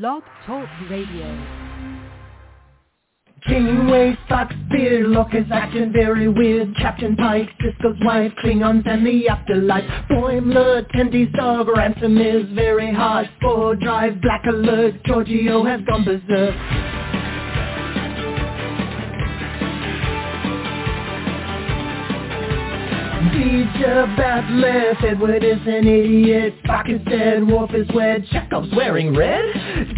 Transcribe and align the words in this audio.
Blog 0.00 0.22
Talk 0.46 0.66
Radio. 0.88 1.26
Janeway, 3.46 4.16
Spock's 4.26 4.54
beard, 4.70 5.04
Lorca's 5.04 5.46
acting 5.52 5.92
very 5.92 6.28
weird 6.28 6.74
Captain 6.76 7.14
Pike, 7.14 7.50
Sisko's 7.60 7.98
wife, 8.02 8.32
Klingons 8.42 8.88
and 8.88 9.06
the 9.06 9.28
afterlife 9.28 9.84
Boimler, 10.10 10.90
Tendi's 10.92 11.30
dog, 11.34 11.68
Ransom 11.68 12.16
is 12.16 12.50
very 12.54 12.90
hard 12.90 13.28
For 13.42 13.76
drive, 13.76 14.18
Black 14.22 14.46
Alert, 14.46 14.94
Georgiou 15.04 15.68
has 15.68 15.82
gone 15.86 16.06
berserk 16.06 16.81
Teacher 23.42 24.06
Batleth, 24.14 25.02
Edward 25.02 25.42
is 25.42 25.58
an 25.66 25.84
idiot. 25.84 26.54
Spock 26.62 26.88
is 26.88 27.04
dead, 27.10 27.44
Worf 27.44 27.74
is 27.74 27.88
wed, 27.92 28.24
Chekov's 28.30 28.72
wearing 28.76 29.16
red. 29.16 29.42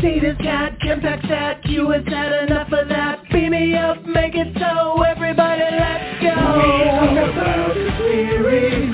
Data's 0.00 0.38
cat, 0.38 0.78
Kempak's 0.80 1.30
at, 1.30 1.62
Q 1.64 1.90
has 1.90 2.06
had 2.06 2.48
enough 2.48 2.72
of 2.72 2.88
that. 2.88 3.20
Beam 3.30 3.50
me 3.50 3.76
up, 3.76 4.02
make 4.06 4.34
it 4.34 4.48
so, 4.56 5.02
everybody 5.02 5.60
let's 5.60 6.24
go. 6.24 6.32
We 6.56 6.88
talk 6.88 7.36
about 7.36 7.74
series. 8.00 8.88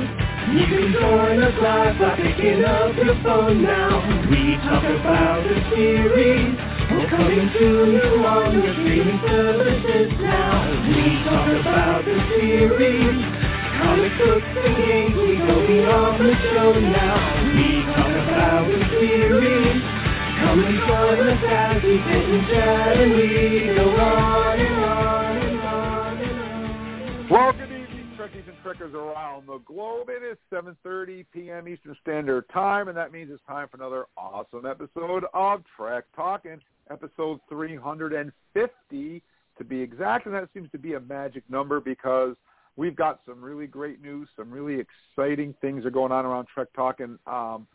You 0.50 0.66
can 0.66 0.92
join 0.98 1.42
us 1.46 1.54
live 1.62 1.98
by 2.00 2.16
picking 2.16 2.64
up 2.64 2.96
your 2.96 3.22
phone 3.22 3.62
now. 3.62 4.02
We 4.34 4.58
talk 4.66 4.82
about 4.82 5.46
the 5.46 5.62
series. 5.70 6.58
We're 6.90 7.08
coming 7.08 7.54
to 7.54 7.66
you 7.86 8.26
on 8.26 8.62
your 8.64 8.74
streaming 8.74 9.20
services 9.30 10.10
now. 10.18 10.90
We 10.90 11.22
talk 11.22 11.46
about 11.54 12.04
the 12.04 12.18
series 12.34 13.49
Comic 13.80 14.12
books 14.18 14.44
and 14.44 14.76
games, 14.76 15.16
we 15.16 15.36
go 15.38 15.66
beyond 15.66 16.20
the 16.20 16.34
show 16.52 16.72
now. 16.78 17.16
We 17.56 17.80
talk 17.88 18.12
about 18.28 18.68
the 18.68 18.80
series. 19.00 19.82
Come 20.40 20.64
and 20.64 20.78
join 20.86 21.28
us 21.28 21.42
as 21.48 21.82
we 21.82 21.96
sit 21.96 22.24
and 22.28 22.46
chat 22.48 23.00
and 23.00 23.12
we 23.14 23.74
go 23.74 23.88
on 23.96 24.60
and 24.60 24.84
on 24.84 25.36
and 25.38 25.60
on 25.60 26.18
and 26.18 26.40
on. 26.40 27.28
Well, 27.30 27.52
good 27.52 27.72
evening, 27.72 28.12
Trekkies 28.18 28.48
and 28.48 28.58
Trekkers 28.62 28.92
around 28.92 29.46
the 29.46 29.58
globe. 29.64 30.08
It 30.10 30.22
is 30.22 30.36
7.30 30.52 31.24
p.m. 31.32 31.66
Eastern 31.66 31.96
Standard 32.02 32.44
Time, 32.52 32.88
and 32.88 32.96
that 32.98 33.12
means 33.12 33.30
it's 33.32 33.42
time 33.48 33.66
for 33.70 33.78
another 33.78 34.04
awesome 34.18 34.66
episode 34.66 35.24
of 35.32 35.62
Trek 35.74 36.04
Talking, 36.14 36.60
episode 36.90 37.40
350 37.48 39.22
to 39.56 39.64
be 39.64 39.80
exact, 39.80 40.26
and 40.26 40.34
that 40.34 40.50
seems 40.52 40.70
to 40.70 40.78
be 40.78 40.94
a 40.94 41.00
magic 41.00 41.44
number 41.48 41.80
because– 41.80 42.36
we've 42.76 42.96
got 42.96 43.20
some 43.26 43.42
really 43.42 43.66
great 43.66 44.02
news, 44.02 44.28
some 44.36 44.50
really 44.50 44.80
exciting 44.80 45.54
things 45.60 45.84
are 45.84 45.90
going 45.90 46.12
on 46.12 46.24
around 46.24 46.46
Trek 46.52 46.68
Talk, 46.74 47.00
and 47.00 47.18
um, 47.26 47.66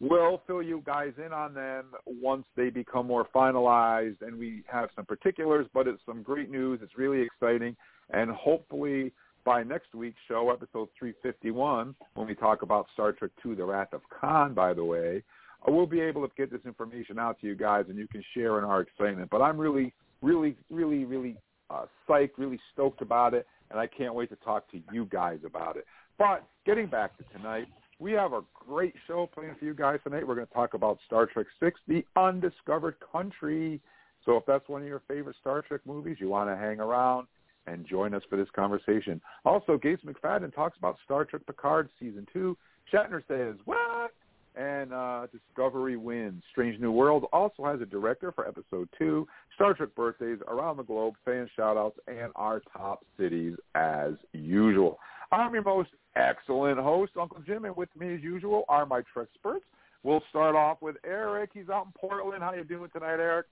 we'll 0.00 0.42
fill 0.46 0.62
you 0.62 0.82
guys 0.86 1.12
in 1.24 1.32
on 1.32 1.54
them 1.54 1.86
once 2.06 2.44
they 2.56 2.70
become 2.70 3.06
more 3.06 3.26
finalized, 3.34 4.22
and 4.22 4.38
we 4.38 4.62
have 4.70 4.90
some 4.94 5.04
particulars, 5.04 5.66
but 5.74 5.86
it's 5.86 6.00
some 6.06 6.22
great 6.22 6.50
news. 6.50 6.80
It's 6.82 6.96
really 6.98 7.22
exciting, 7.22 7.76
and 8.10 8.30
hopefully 8.30 9.12
by 9.44 9.62
next 9.62 9.94
week's 9.94 10.20
show, 10.26 10.50
episode 10.50 10.88
351, 10.98 11.94
when 12.14 12.26
we 12.26 12.34
talk 12.34 12.62
about 12.62 12.86
Star 12.94 13.12
Trek 13.12 13.30
II, 13.44 13.54
The 13.54 13.64
Wrath 13.64 13.92
of 13.92 14.00
Khan, 14.08 14.54
by 14.54 14.72
the 14.72 14.84
way, 14.84 15.22
uh, 15.66 15.72
we'll 15.72 15.86
be 15.86 16.00
able 16.00 16.26
to 16.26 16.34
get 16.36 16.50
this 16.50 16.62
information 16.64 17.18
out 17.18 17.40
to 17.40 17.46
you 17.46 17.54
guys, 17.54 17.84
and 17.88 17.98
you 17.98 18.08
can 18.08 18.24
share 18.34 18.58
in 18.58 18.64
our 18.64 18.80
excitement. 18.80 19.28
But 19.30 19.42
I'm 19.42 19.58
really, 19.58 19.92
really, 20.22 20.56
really, 20.70 21.04
really 21.04 21.36
uh, 21.70 21.84
psyched, 22.08 22.32
really 22.38 22.58
stoked 22.72 23.02
about 23.02 23.34
it 23.34 23.46
and 23.70 23.78
I 23.78 23.86
can't 23.86 24.14
wait 24.14 24.30
to 24.30 24.36
talk 24.36 24.70
to 24.72 24.80
you 24.92 25.06
guys 25.06 25.38
about 25.44 25.76
it. 25.76 25.86
But 26.18 26.44
getting 26.64 26.86
back 26.86 27.16
to 27.18 27.24
tonight, 27.36 27.66
we 27.98 28.12
have 28.12 28.32
a 28.32 28.42
great 28.54 28.94
show 29.06 29.28
planned 29.32 29.58
for 29.58 29.64
you 29.64 29.74
guys 29.74 29.98
tonight. 30.04 30.26
We're 30.26 30.34
going 30.34 30.46
to 30.46 30.52
talk 30.52 30.74
about 30.74 30.98
Star 31.06 31.26
Trek 31.26 31.46
Six, 31.60 31.80
The 31.88 32.04
Undiscovered 32.16 32.96
Country. 33.12 33.80
So 34.24 34.36
if 34.36 34.44
that's 34.46 34.68
one 34.68 34.82
of 34.82 34.88
your 34.88 35.02
favorite 35.06 35.36
Star 35.40 35.62
Trek 35.62 35.80
movies, 35.86 36.16
you 36.18 36.28
want 36.28 36.50
to 36.50 36.56
hang 36.56 36.80
around 36.80 37.26
and 37.66 37.86
join 37.86 38.14
us 38.14 38.22
for 38.28 38.36
this 38.36 38.48
conversation. 38.54 39.20
Also, 39.44 39.78
Gates 39.78 40.02
McFadden 40.04 40.54
talks 40.54 40.76
about 40.78 40.96
Star 41.04 41.24
Trek 41.24 41.42
Picard 41.46 41.88
Season 41.98 42.26
2. 42.32 42.56
Shatner 42.92 43.22
says, 43.26 43.56
what? 43.64 44.12
And 44.56 44.92
uh, 44.92 45.26
Discovery 45.32 45.96
wins. 45.96 46.42
Strange 46.52 46.80
New 46.80 46.92
World 46.92 47.24
also 47.32 47.64
has 47.64 47.80
a 47.80 47.86
director 47.86 48.30
for 48.32 48.46
Episode 48.46 48.88
2. 48.98 49.26
Star 49.54 49.74
Trek 49.74 49.90
birthdays 49.96 50.38
around 50.46 50.76
the 50.76 50.84
globe, 50.84 51.14
fan 51.24 51.48
shout-outs, 51.56 51.98
and 52.06 52.30
our 52.36 52.62
top 52.72 53.04
cities 53.18 53.56
as 53.74 54.12
usual. 54.32 54.98
I'm 55.32 55.52
your 55.54 55.64
most 55.64 55.90
excellent 56.14 56.78
host, 56.78 57.12
Uncle 57.20 57.40
Jim, 57.46 57.64
and 57.64 57.76
with 57.76 57.88
me 57.98 58.14
as 58.14 58.20
usual 58.22 58.64
are 58.68 58.86
my 58.86 59.02
Trek 59.12 59.28
experts. 59.34 59.64
We'll 60.04 60.22
start 60.28 60.54
off 60.54 60.82
with 60.82 60.96
Eric. 61.04 61.50
He's 61.54 61.70
out 61.70 61.86
in 61.86 61.92
Portland. 61.98 62.42
How 62.42 62.52
you 62.52 62.62
doing 62.62 62.90
tonight, 62.92 63.20
Eric? 63.20 63.46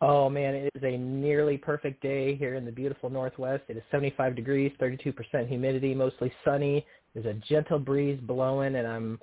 Oh 0.00 0.28
man, 0.28 0.54
it 0.54 0.70
is 0.74 0.82
a 0.82 0.98
nearly 0.98 1.56
perfect 1.56 2.02
day 2.02 2.34
here 2.34 2.56
in 2.56 2.64
the 2.64 2.72
beautiful 2.72 3.08
Northwest. 3.08 3.62
It 3.68 3.76
is 3.76 3.84
75 3.92 4.34
degrees, 4.34 4.72
32% 4.80 5.46
humidity, 5.46 5.94
mostly 5.94 6.32
sunny. 6.44 6.84
There's 7.14 7.26
a 7.26 7.34
gentle 7.48 7.78
breeze 7.78 8.18
blowing, 8.20 8.74
and 8.74 8.86
I'm 8.86 9.20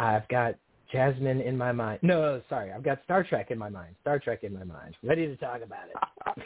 I've 0.00 0.26
got 0.28 0.54
Jasmine 0.90 1.42
in 1.42 1.58
my 1.58 1.72
mind. 1.72 1.98
No, 2.00 2.40
sorry, 2.48 2.72
I've 2.72 2.82
got 2.82 3.00
Star 3.04 3.22
Trek 3.22 3.50
in 3.50 3.58
my 3.58 3.68
mind. 3.68 3.94
Star 4.00 4.18
Trek 4.18 4.44
in 4.44 4.54
my 4.54 4.64
mind. 4.64 4.94
Ready 5.02 5.26
to 5.26 5.36
talk 5.36 5.60
about 5.62 6.38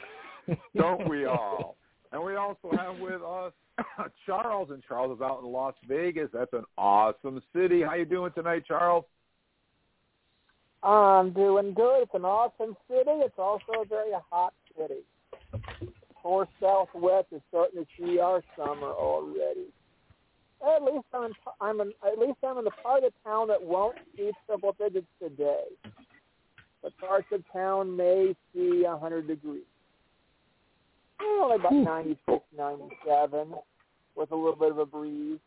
it. 0.51 0.59
Don't 0.77 1.09
we 1.09 1.25
all? 1.27 1.77
And 2.11 2.23
we 2.23 2.35
also 2.35 2.71
have 2.77 2.99
with 2.99 3.23
us 3.23 3.53
Charles, 4.27 4.71
and 4.71 4.83
Charles 4.89 5.17
is 5.17 5.23
out 5.23 5.41
in 5.45 5.53
Las 5.53 5.75
Vegas. 5.89 6.31
That's 6.35 6.53
an 6.53 6.65
awesome 6.77 7.41
city. 7.55 7.83
How 7.83 7.95
you 7.95 8.05
doing 8.05 8.33
tonight, 8.33 8.65
Charles? 8.67 9.05
I'm 10.83 11.33
doing 11.33 11.75
good. 11.75 12.03
It's 12.03 12.15
an 12.15 12.25
awesome 12.25 12.77
city. 12.89 13.05
It's 13.07 13.39
also 13.39 13.83
a 13.83 13.85
very 13.87 14.11
hot 14.31 14.53
city. 14.77 15.03
Poor 16.17 16.49
Southwest 16.61 17.29
is 17.31 17.41
starting 17.51 17.85
to 17.85 17.87
see 17.97 18.19
our 18.19 18.43
summer 18.57 18.89
already 18.89 19.69
at 20.77 20.83
least 20.83 21.07
I'm 21.13 21.33
I'm 21.61 21.81
in, 21.81 21.93
at 22.07 22.19
least 22.19 22.39
I'm 22.47 22.59
in 22.59 22.65
the 22.65 22.71
part 22.83 23.05
of 23.05 23.13
town 23.25 23.49
that 23.49 23.63
won't 23.63 23.97
see 24.17 24.31
triple 24.47 24.75
digits 24.79 25.07
today. 25.21 25.65
But 26.83 26.97
parts 26.99 27.27
of 27.33 27.43
town 27.53 27.97
may 27.97 28.35
see 28.55 28.85
a 28.87 28.97
hundred 28.97 29.27
degrees. 29.27 29.63
Only 31.21 31.57
about 31.57 31.73
Ooh. 31.73 31.85
96, 31.85 32.45
97, 32.57 33.55
with 34.17 34.31
a 34.33 34.37
little 34.37 34.57
bit 34.57 34.71
of 34.71 34.79
a 34.79 34.87
breeze, 34.87 35.39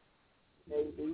maybe. 0.69 1.13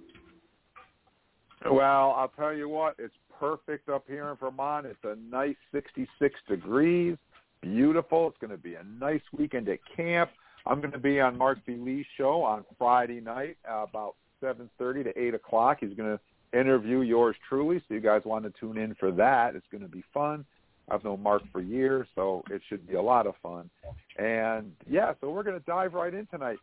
Well, 1.70 2.14
I'll 2.18 2.32
tell 2.36 2.54
you 2.54 2.68
what, 2.70 2.96
it's 3.00 3.14
perfect 3.40 3.90
up 3.90 4.04
here 4.08 4.30
in 4.30 4.36
Vermont. 4.36 4.86
It's 4.86 5.04
a 5.04 5.16
nice 5.16 5.56
66 5.72 6.40
degrees, 6.48 7.18
beautiful. 7.62 8.28
It's 8.28 8.38
going 8.40 8.52
to 8.52 8.58
be 8.58 8.76
a 8.76 8.84
nice 9.00 9.22
weekend 9.38 9.70
at 9.70 9.80
camp. 9.96 10.30
I'm 10.66 10.80
going 10.80 10.92
to 10.92 11.00
be 11.00 11.20
on 11.20 11.38
Mark 11.38 11.60
B. 11.66 11.76
Lee's 11.76 12.06
show 12.18 12.42
on 12.44 12.64
Friday 12.78 13.20
night 13.20 13.58
uh, 13.70 13.86
about 13.90 14.16
7.30 14.42 15.06
to 15.06 15.20
8 15.20 15.34
o'clock. 15.34 15.78
He's 15.82 15.94
going 15.94 16.18
to 16.18 16.60
interview 16.60 17.02
yours 17.02 17.36
truly, 17.50 17.82
so 17.88 17.94
you 17.94 18.00
guys 18.00 18.22
want 18.26 18.46
to 18.46 18.54
tune 18.60 18.78
in 18.78 18.96
for 18.96 19.12
that. 19.12 19.56
It's 19.56 19.66
going 19.72 19.84
to 19.84 19.90
be 19.90 20.04
fun. 20.14 20.46
I've 20.90 21.04
known 21.04 21.22
Mark 21.24 21.44
for 21.52 21.62
years, 21.62 22.08
so 22.16 22.44
it 22.50 22.62
should 22.68 22.88
be 22.88 22.96
a 22.96 23.02
lot 23.02 23.26
of 23.26 23.36
fun. 23.42 23.70
And, 24.18 24.72
yeah, 24.90 25.14
so 25.22 25.32
we're 25.32 25.44
going 25.44 25.60
to 25.60 25.66
dive 25.66 25.94
right 25.94 26.14
in 26.14 26.26
tonight. 26.28 26.58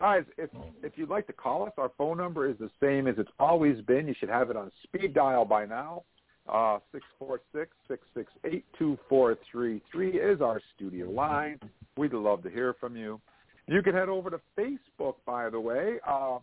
Guys, 0.00 0.24
if 0.38 0.50
if 0.82 0.94
you'd 0.96 1.08
like 1.08 1.26
to 1.28 1.32
call 1.32 1.64
us, 1.64 1.72
our 1.78 1.92
phone 1.96 2.18
number 2.18 2.48
is 2.48 2.56
the 2.58 2.70
same 2.82 3.06
as 3.06 3.14
it's 3.16 3.30
always 3.38 3.80
been. 3.82 4.08
You 4.08 4.14
should 4.18 4.28
have 4.28 4.50
it 4.50 4.56
on 4.56 4.72
speed 4.82 5.14
dial 5.14 5.44
by 5.44 5.66
now. 5.66 6.02
Uh, 6.48 6.78
six 6.90 7.04
four 7.16 7.40
six 7.54 7.70
six 7.86 8.02
six 8.12 8.30
eight 8.44 8.64
two 8.76 8.98
four 9.08 9.38
three 9.50 9.80
three 9.92 10.18
is 10.18 10.40
our 10.40 10.60
studio 10.74 11.08
line. 11.08 11.60
We'd 11.96 12.12
love 12.12 12.42
to 12.42 12.50
hear 12.50 12.74
from 12.74 12.96
you. 12.96 13.20
You 13.66 13.82
can 13.82 13.94
head 13.94 14.08
over 14.08 14.30
to 14.30 14.40
Facebook, 14.58 15.14
by 15.26 15.48
the 15.50 15.60
way. 15.60 15.98
Uh, 16.06 16.38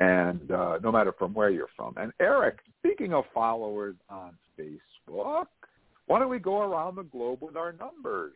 and 0.00 0.52
uh, 0.52 0.78
no 0.82 0.92
matter 0.92 1.12
from 1.18 1.34
where 1.34 1.50
you're 1.50 1.66
from. 1.76 1.94
And 1.96 2.12
Eric, 2.20 2.60
speaking 2.78 3.12
of 3.12 3.24
followers 3.34 3.96
on 4.08 4.36
Facebook, 4.58 5.46
why 6.06 6.20
don't 6.20 6.28
we 6.28 6.38
go 6.38 6.62
around 6.62 6.94
the 6.96 7.02
globe 7.02 7.40
with 7.42 7.56
our 7.56 7.72
numbers? 7.72 8.34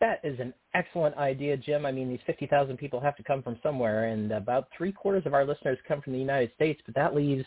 That 0.00 0.20
is 0.22 0.38
an 0.38 0.52
excellent 0.74 1.16
idea, 1.16 1.56
Jim. 1.56 1.86
I 1.86 1.92
mean, 1.92 2.10
these 2.10 2.20
50,000 2.26 2.76
people 2.76 3.00
have 3.00 3.16
to 3.16 3.22
come 3.22 3.42
from 3.42 3.58
somewhere, 3.62 4.08
and 4.08 4.32
about 4.32 4.68
three 4.76 4.92
quarters 4.92 5.24
of 5.24 5.32
our 5.32 5.46
listeners 5.46 5.78
come 5.88 6.02
from 6.02 6.12
the 6.12 6.18
United 6.18 6.52
States, 6.54 6.82
but 6.84 6.94
that 6.94 7.14
leaves 7.14 7.46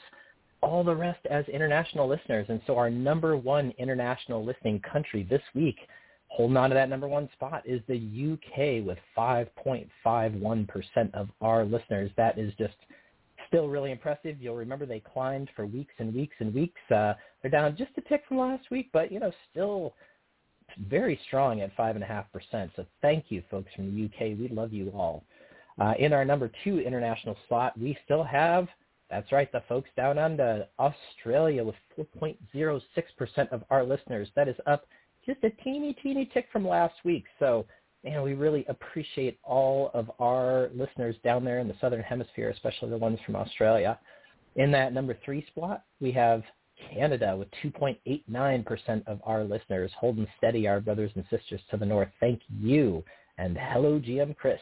all 0.62 0.84
the 0.84 0.96
rest 0.96 1.26
as 1.30 1.46
international 1.48 2.08
listeners. 2.08 2.46
And 2.50 2.62
so 2.68 2.78
our 2.78 2.90
number 2.90 3.38
one 3.38 3.74
international 3.78 4.44
listening 4.44 4.82
country 4.82 5.24
this 5.30 5.42
week, 5.54 5.78
holding 6.28 6.58
on 6.58 6.70
to 6.70 6.74
that 6.74 6.90
number 6.90 7.08
one 7.08 7.30
spot, 7.34 7.64
is 7.66 7.82
the 7.88 7.96
UK 8.34 8.86
with 8.86 8.98
5.51% 9.18 11.14
of 11.14 11.30
our 11.42 11.64
listeners. 11.64 12.12
That 12.18 12.38
is 12.38 12.54
just 12.58 12.76
still 13.48 13.68
really 13.68 13.92
impressive. 13.92 14.42
You'll 14.42 14.56
remember 14.56 14.86
they 14.86 15.00
climbed 15.00 15.50
for 15.56 15.66
weeks 15.66 15.94
and 16.00 16.14
weeks 16.14 16.36
and 16.40 16.54
weeks. 16.54 16.82
Uh, 16.92 17.14
they're 17.42 17.52
down 17.52 17.76
just 17.78 17.92
a 17.98 18.02
tick 18.02 18.24
from 18.28 18.38
last 18.38 18.70
week, 18.70 18.90
but, 18.94 19.12
you 19.12 19.20
know, 19.20 19.32
still 19.52 19.96
very 20.88 21.20
strong 21.26 21.62
at 21.62 21.76
5.5%. 21.76 22.26
So 22.76 22.86
thank 23.02 23.26
you, 23.30 23.42
folks 23.50 23.72
from 23.76 23.96
the 23.96 24.06
UK. 24.06 24.38
We 24.38 24.50
love 24.52 24.74
you 24.74 24.92
all. 24.96 25.24
Uh, 25.80 25.94
in 25.98 26.14
our 26.14 26.26
number 26.26 26.52
two 26.64 26.80
international 26.80 27.38
slot, 27.48 27.78
we 27.80 27.98
still 28.06 28.24
have– 28.24 28.68
that's 29.10 29.32
right, 29.32 29.52
the 29.52 29.64
folks 29.68 29.90
down 29.98 30.18
under 30.18 30.68
Australia 30.80 31.64
with 31.64 31.76
4.06% 32.22 33.52
of 33.52 33.64
our 33.70 33.84
listeners. 33.84 34.30
That 34.36 34.48
is 34.48 34.56
up 34.68 34.86
just 35.26 35.44
a 35.44 35.50
teeny, 35.64 35.94
teeny 35.94 36.30
tick 36.34 36.48
from 36.52 36.68
last 36.68 36.96
week. 37.04 37.26
So, 37.40 37.66
man, 38.04 38.22
we 38.22 38.34
really 38.34 38.66
appreciate 38.70 39.40
all 39.44 39.92
of 39.94 40.12
our 40.20 40.70
listeners 40.74 41.16
down 41.24 41.44
there 41.44 41.60
in 41.60 41.68
the 41.68 41.76
Southern 41.82 42.04
Hemisphere, 42.04 42.50
especially 42.50 42.90
the 42.90 42.98
ones 42.98 43.20
from 43.26 43.36
Australia. 43.36 44.00
In 44.56 44.72
that 44.72 44.94
number 44.94 45.18
three 45.26 45.46
spot, 45.48 45.84
we 46.00 46.12
have 46.14 46.44
Canada 46.94 47.36
with 47.36 47.50
2.89% 47.64 49.08
of 49.08 49.20
our 49.24 49.44
listeners 49.44 49.92
holding 49.98 50.28
steady, 50.38 50.68
our 50.68 50.80
brothers 50.80 51.12
and 51.16 51.26
sisters 51.30 51.62
to 51.72 51.78
the 51.78 51.86
north. 51.86 52.10
Thank 52.20 52.42
you. 52.60 53.04
And 53.38 53.58
hello, 53.58 54.00
GM 54.00 54.36
Chris. 54.38 54.60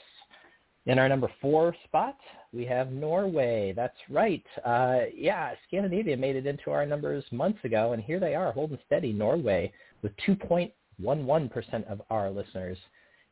In 0.87 0.99
our 0.99 1.09
number 1.09 1.29
four 1.41 1.75
spot, 1.83 2.17
we 2.53 2.63
have 2.65 2.93
Norway. 2.93 3.73
That's 3.75 3.97
right. 4.09 4.45
Uh, 4.65 5.01
yeah, 5.13 5.53
Scandinavia 5.67 6.15
made 6.15 6.37
it 6.37 6.45
into 6.45 6.71
our 6.71 6.85
numbers 6.85 7.25
months 7.29 7.59
ago, 7.65 7.91
and 7.91 8.01
here 8.01 8.21
they 8.21 8.35
are 8.35 8.53
holding 8.53 8.79
steady, 8.85 9.11
Norway, 9.11 9.73
with 10.01 10.13
2.11% 10.25 10.71
of 11.91 12.01
our 12.09 12.29
listeners. 12.29 12.77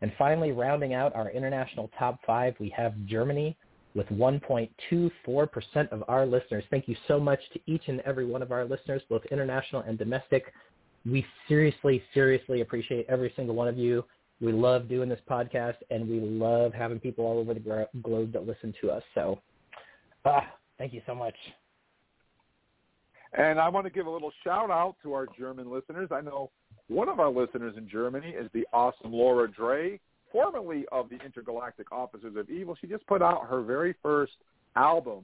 And 0.01 0.11
finally, 0.17 0.51
rounding 0.51 0.93
out 0.93 1.15
our 1.15 1.29
international 1.29 1.89
top 1.97 2.19
five, 2.27 2.55
we 2.59 2.69
have 2.71 2.93
Germany 3.05 3.55
with 3.93 4.07
1.24% 4.09 5.89
of 5.93 6.03
our 6.09 6.25
listeners. 6.25 6.65
Thank 6.69 6.89
you 6.89 6.97
so 7.07 7.21
much 7.21 7.39
to 7.53 7.59
each 7.67 7.83
and 7.87 8.01
every 8.01 8.25
one 8.25 8.41
of 8.41 8.51
our 8.51 8.65
listeners, 8.65 9.01
both 9.09 9.23
international 9.31 9.83
and 9.83 9.97
domestic. 9.97 10.51
We 11.05 11.25
seriously, 11.47 12.03
seriously 12.13 12.59
appreciate 12.59 13.05
every 13.07 13.31
single 13.37 13.55
one 13.55 13.69
of 13.69 13.77
you. 13.77 14.03
We 14.41 14.51
love 14.51 14.89
doing 14.89 15.07
this 15.07 15.19
podcast, 15.29 15.77
and 15.89 16.09
we 16.09 16.19
love 16.19 16.73
having 16.73 16.99
people 16.99 17.25
all 17.25 17.39
over 17.39 17.53
the 17.53 17.87
globe 18.03 18.33
that 18.33 18.45
listen 18.45 18.73
to 18.81 18.91
us. 18.91 19.03
So, 19.13 19.39
ah, 20.25 20.45
thank 20.77 20.93
you 20.93 21.01
so 21.05 21.15
much. 21.15 21.35
And 23.37 23.59
I 23.59 23.69
want 23.69 23.85
to 23.85 23.91
give 23.91 24.07
a 24.07 24.09
little 24.09 24.31
shout 24.43 24.69
out 24.69 24.95
to 25.03 25.13
our 25.13 25.27
German 25.37 25.71
listeners. 25.71 26.09
I 26.11 26.21
know 26.21 26.51
one 26.87 27.09
of 27.09 27.19
our 27.19 27.29
listeners 27.29 27.75
in 27.77 27.89
Germany 27.89 28.29
is 28.29 28.49
the 28.53 28.65
awesome 28.71 29.11
Laura 29.11 29.49
Dre, 29.49 29.99
formerly 30.31 30.85
of 30.91 31.09
the 31.09 31.17
Intergalactic 31.23 31.91
Officers 31.91 32.35
of 32.35 32.49
Evil. 32.49 32.77
She 32.79 32.87
just 32.87 33.05
put 33.07 33.21
out 33.21 33.47
her 33.47 33.61
very 33.61 33.95
first 34.03 34.33
album, 34.75 35.23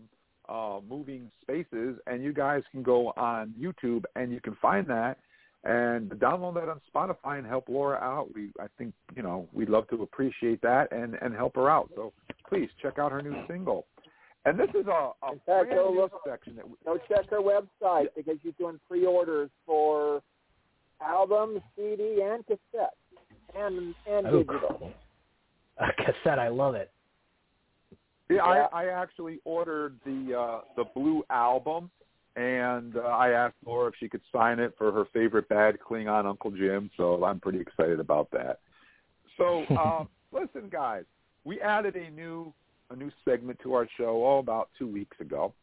uh, 0.50 0.80
Moving 0.90 1.30
Spaces, 1.42 1.98
and 2.08 2.24
you 2.24 2.34
guys 2.34 2.64
can 2.72 2.82
go 2.82 3.10
on 3.18 3.54
YouTube 3.60 4.04
and 4.16 4.32
you 4.32 4.42
can 4.42 4.58
find 4.62 4.88
that 4.88 5.18
and 5.64 6.10
download 6.12 6.56
that 6.56 6.70
on 6.70 6.82
Spotify 6.94 7.38
and 7.38 7.46
help 7.46 7.70
Laura 7.70 7.98
out. 7.98 8.30
We, 8.34 8.52
I 8.60 8.66
think, 8.78 8.94
you 9.16 9.22
know, 9.22 9.48
we'd 9.54 9.70
love 9.70 9.88
to 9.90 10.02
appreciate 10.02 10.62
that 10.62 10.92
and 10.92 11.16
and 11.22 11.36
help 11.36 11.56
her 11.56 11.70
out. 11.70 11.90
So 11.96 12.14
please 12.48 12.70
check 12.82 12.98
out 12.98 13.12
her 13.12 13.22
new 13.22 13.36
single. 13.48 13.86
And 14.46 14.60
this 14.60 14.70
is 14.70 14.88
a, 14.88 15.12
a 15.22 15.32
fact, 15.46 15.46
brand 15.46 15.70
new 15.70 16.02
look, 16.02 16.14
section 16.28 16.56
that 16.56 16.68
we, 16.68 16.74
go 16.84 16.98
check 17.08 17.30
her 17.30 17.42
website 17.42 18.08
because 18.16 18.38
she's 18.42 18.54
doing 18.58 18.80
pre-orders 18.88 19.52
for 19.68 20.24
albums, 21.00 21.62
CD, 21.76 22.22
and 22.24 22.44
cassette, 22.48 22.96
and 23.56 23.94
and 24.10 24.28
oh, 24.28 24.40
digital. 24.40 24.78
Cool. 24.80 24.92
A 25.78 25.94
cassette, 25.94 26.40
I 26.40 26.48
love 26.48 26.74
it. 26.74 26.92
Yeah, 28.30 28.38
Yeah. 28.38 28.68
I, 28.74 28.86
I 28.86 29.02
actually 29.02 29.40
ordered 29.46 30.00
the 30.06 30.36
uh, 30.36 30.62
the 30.76 30.86
blue 30.96 31.24
album 31.30 31.92
and 32.36 32.96
uh, 32.96 33.02
I 33.02 33.32
asked 33.32 33.56
Laura 33.66 33.90
if 33.90 33.96
she 34.00 34.08
could 34.08 34.22
sign 34.32 34.60
it 34.60 34.74
for 34.78 34.92
her 34.92 35.06
favorite 35.14 35.50
bad 35.50 35.78
Klingon 35.80 36.26
Uncle 36.26 36.52
Jim. 36.52 36.90
So 36.98 37.24
I'm 37.24 37.40
pretty 37.40 37.60
excited 37.60 38.00
about 38.00 38.30
that. 38.32 38.60
So 39.38 39.66
um, 39.78 40.10
listen, 40.32 40.70
guys, 40.70 41.04
we 41.44 41.60
added 41.62 41.96
a 41.96 42.10
new 42.12 42.54
a 42.90 42.96
new 42.96 43.12
segment 43.24 43.58
to 43.64 43.74
our 43.74 43.88
show 43.98 44.24
all 44.24 44.40
about 44.40 44.70
two 44.78 44.88
weeks 44.88 45.18
ago, 45.20 45.54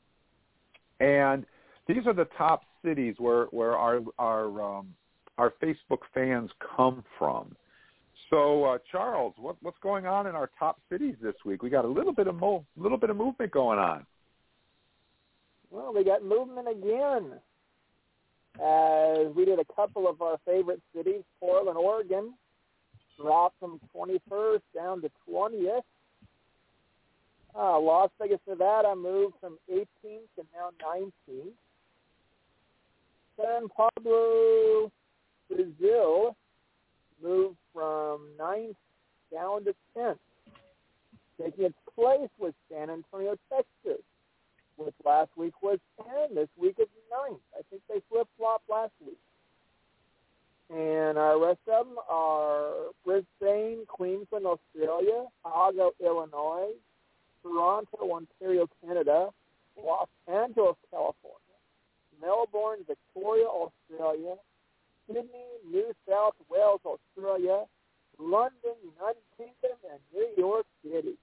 and 1.01 1.45
these 1.87 2.07
are 2.07 2.15
the 2.15 2.29
top 2.37 2.63
cities 2.85 3.15
where 3.19 3.45
where 3.47 3.77
our 3.77 4.01
our 4.19 4.79
um, 4.79 4.95
our 5.39 5.53
Facebook 5.63 6.01
fans 6.13 6.51
come 6.77 7.05
from. 7.19 7.55
So 8.31 8.65
uh, 8.65 8.79
Charles, 8.91 9.35
what, 9.39 9.57
what's 9.63 9.79
going 9.83 10.07
on 10.07 10.27
in 10.27 10.35
our 10.35 10.51
top 10.59 10.81
cities 10.91 11.15
this 11.23 11.35
week? 11.47 11.63
We 11.63 11.71
got 11.71 11.85
a 11.85 11.89
little 11.89 12.13
bit 12.13 12.27
of 12.27 12.35
mo- 12.35 12.67
little 12.77 12.99
bit 12.99 13.11
of 13.11 13.17
movement 13.17 13.53
going 13.53 13.79
on. 13.79 14.05
Well, 15.71 15.93
we 15.95 16.05
got 16.05 16.25
movement 16.25 16.69
again. 16.69 17.33
As 18.57 19.33
we 19.35 19.45
did 19.45 19.59
a 19.61 19.75
couple 19.77 20.09
of 20.09 20.21
our 20.23 20.39
favorite 20.45 20.81
cities, 20.95 21.23
Portland, 21.39 21.77
Oregon, 21.77 22.35
dropped 23.21 23.59
from 23.61 23.81
21st 23.95 24.63
down 24.75 25.03
to 25.03 25.11
20th. 25.29 25.83
Uh, 27.57 27.79
Las 27.81 28.11
Vegas, 28.21 28.41
Nevada 28.49 28.95
moved 28.97 29.35
from 29.41 29.59
18th 29.71 29.87
to 30.37 30.45
now 30.55 30.71
19th. 30.85 31.53
San 33.37 33.69
Pablo, 33.69 34.91
Brazil 35.49 36.37
moved 37.23 37.57
from 37.73 38.29
9th 38.39 38.75
down 39.33 39.65
to 39.65 39.75
10th. 39.97 40.19
Taking 41.41 41.67
its 41.67 41.79
place 41.95 42.31
was 42.39 42.53
San 42.71 42.91
Antonio, 42.91 43.37
Texas, 43.49 44.03
which 44.79 44.95
last 45.05 45.31
week 45.37 45.55
was 45.63 45.79
10. 46.29 46.35
This 46.35 46.49
week 46.57 46.77
is 46.79 46.89
9. 47.11 47.37
I 47.59 47.63
think 47.69 47.83
they 47.89 48.01
flip-flopped 48.09 48.71
last 48.71 48.93
week. 49.05 49.19
And 50.71 51.19
our 51.19 51.39
rest 51.41 51.61
of 51.67 51.87
them 51.87 51.97
are 52.11 52.93
Brisbane, 53.05 53.85
Queensland, 53.87 54.47
Australia, 54.47 55.27
Chicago, 55.43 55.93
Illinois, 56.01 56.73
Toronto, 57.43 57.99
Ontario, 58.13 58.69
Canada, 58.85 59.31
Los 59.83 60.09
Angeles, 60.27 60.77
California, 60.91 61.57
Melbourne, 62.21 62.85
Victoria, 62.87 63.47
Australia, 63.47 64.35
Sydney, 65.07 65.49
New 65.71 65.93
South 66.09 66.35
Wales, 66.51 66.81
Australia, 66.85 67.65
London, 68.19 68.77
United 68.83 69.23
Kingdom, 69.37 69.79
and 69.91 70.01
New 70.13 70.29
York 70.37 70.67
City. 70.83 71.17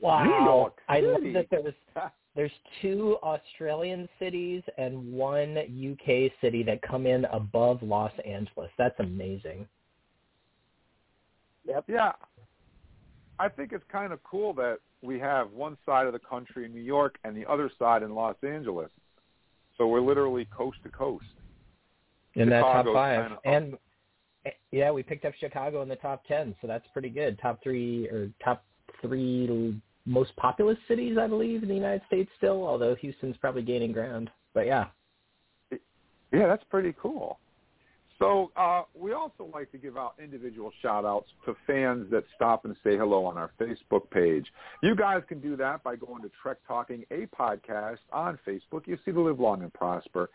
Wow. 0.00 0.24
New 0.24 0.44
York 0.44 0.78
I 0.88 1.00
love 1.00 1.20
City. 1.20 1.32
that 1.34 1.46
there's 1.50 1.74
there's 2.36 2.52
two 2.80 3.16
Australian 3.22 4.08
cities 4.18 4.62
and 4.78 5.12
one 5.12 5.58
UK 5.58 6.32
city 6.40 6.62
that 6.64 6.80
come 6.82 7.06
in 7.06 7.24
above 7.26 7.82
Los 7.82 8.12
Angeles. 8.24 8.70
That's 8.78 8.98
amazing. 8.98 9.66
Yep. 11.66 11.84
Yeah. 11.88 12.12
I 13.38 13.48
think 13.48 13.72
it's 13.72 13.84
kind 13.90 14.12
of 14.12 14.22
cool 14.22 14.52
that 14.54 14.78
we 15.02 15.18
have 15.18 15.50
one 15.52 15.76
side 15.86 16.06
of 16.06 16.12
the 16.12 16.18
country 16.18 16.66
in 16.66 16.74
New 16.74 16.82
York 16.82 17.16
and 17.24 17.36
the 17.36 17.46
other 17.50 17.70
side 17.78 18.02
in 18.02 18.14
Los 18.14 18.36
Angeles. 18.46 18.90
So 19.78 19.86
we're 19.86 20.02
literally 20.02 20.46
coast 20.54 20.78
to 20.82 20.90
coast. 20.90 21.24
In 22.34 22.48
that 22.50 22.60
top 22.60 22.86
five. 22.92 23.22
kinda 23.22 23.36
up. 23.36 23.40
And 23.44 23.74
eh, 24.44 24.50
yeah, 24.70 24.90
we 24.90 25.02
picked 25.02 25.24
up 25.24 25.32
Chicago 25.40 25.82
in 25.82 25.88
the 25.88 25.96
top 25.96 26.24
ten, 26.26 26.54
so 26.60 26.66
that's 26.66 26.86
pretty 26.92 27.08
good. 27.08 27.38
Top 27.40 27.62
three 27.62 28.06
or 28.08 28.30
top 28.44 28.62
three 29.00 29.80
most 30.06 30.34
populous 30.36 30.78
cities, 30.88 31.16
I 31.18 31.26
believe, 31.26 31.62
in 31.62 31.68
the 31.68 31.74
United 31.74 32.02
States 32.06 32.30
still, 32.36 32.66
although 32.66 32.94
Houston's 32.96 33.36
probably 33.36 33.62
gaining 33.62 33.92
ground. 33.92 34.30
But 34.54 34.66
yeah. 34.66 34.86
Yeah, 35.70 36.46
that's 36.46 36.64
pretty 36.70 36.94
cool. 37.00 37.38
So 38.18 38.52
uh, 38.54 38.82
we 38.94 39.14
also 39.14 39.48
like 39.52 39.72
to 39.72 39.78
give 39.78 39.96
out 39.96 40.14
individual 40.22 40.70
shout-outs 40.82 41.28
to 41.46 41.56
fans 41.66 42.06
that 42.10 42.24
stop 42.36 42.66
and 42.66 42.76
say 42.84 42.96
hello 42.96 43.24
on 43.24 43.38
our 43.38 43.50
Facebook 43.58 44.10
page. 44.10 44.46
You 44.82 44.94
guys 44.94 45.22
can 45.26 45.40
do 45.40 45.56
that 45.56 45.82
by 45.82 45.96
going 45.96 46.22
to 46.22 46.30
Trek 46.42 46.58
Talking, 46.68 47.04
a 47.10 47.26
podcast 47.34 47.98
on 48.12 48.38
Facebook. 48.46 48.86
You 48.86 48.98
see 49.04 49.10
the 49.10 49.20
Live 49.20 49.40
Long 49.40 49.62
and 49.62 49.72
Prosper. 49.72 50.28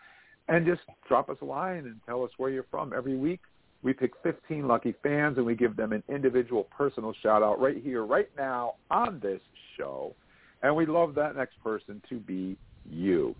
And 0.48 0.66
just 0.66 0.82
drop 1.08 1.30
us 1.30 1.38
a 1.42 1.46
line 1.46 1.86
and 1.86 2.00
tell 2.06 2.24
us 2.24 2.32
where 2.38 2.50
you're 2.50 2.66
from. 2.70 2.92
Every 2.92 3.18
week 3.18 3.42
we 3.86 3.94
pick 3.94 4.14
15 4.24 4.68
lucky 4.68 4.96
fans 5.04 5.38
and 5.38 5.46
we 5.46 5.56
give 5.56 5.76
them 5.76 5.94
an 5.94 6.02
individual 6.10 6.64
personal 6.76 7.14
shout-out 7.22 7.62
right 7.62 7.78
here, 7.84 8.04
right 8.04 8.30
now 8.36 8.74
on 8.90 9.20
this 9.22 9.40
show. 9.78 10.16
And 10.64 10.76
we 10.76 10.88
love 10.88 11.14
that 11.16 11.36
next 11.36 11.64
person 11.64 12.02
to 12.10 12.16
be 12.16 12.58
you. 12.90 13.36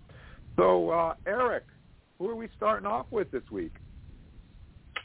So, 0.56 0.90
uh, 0.90 1.14
Eric, 1.26 1.64
who 2.18 2.30
are 2.30 2.36
we 2.36 2.48
starting 2.56 2.86
off 2.86 3.06
with 3.10 3.28
this 3.32 3.42
week? 3.50 3.72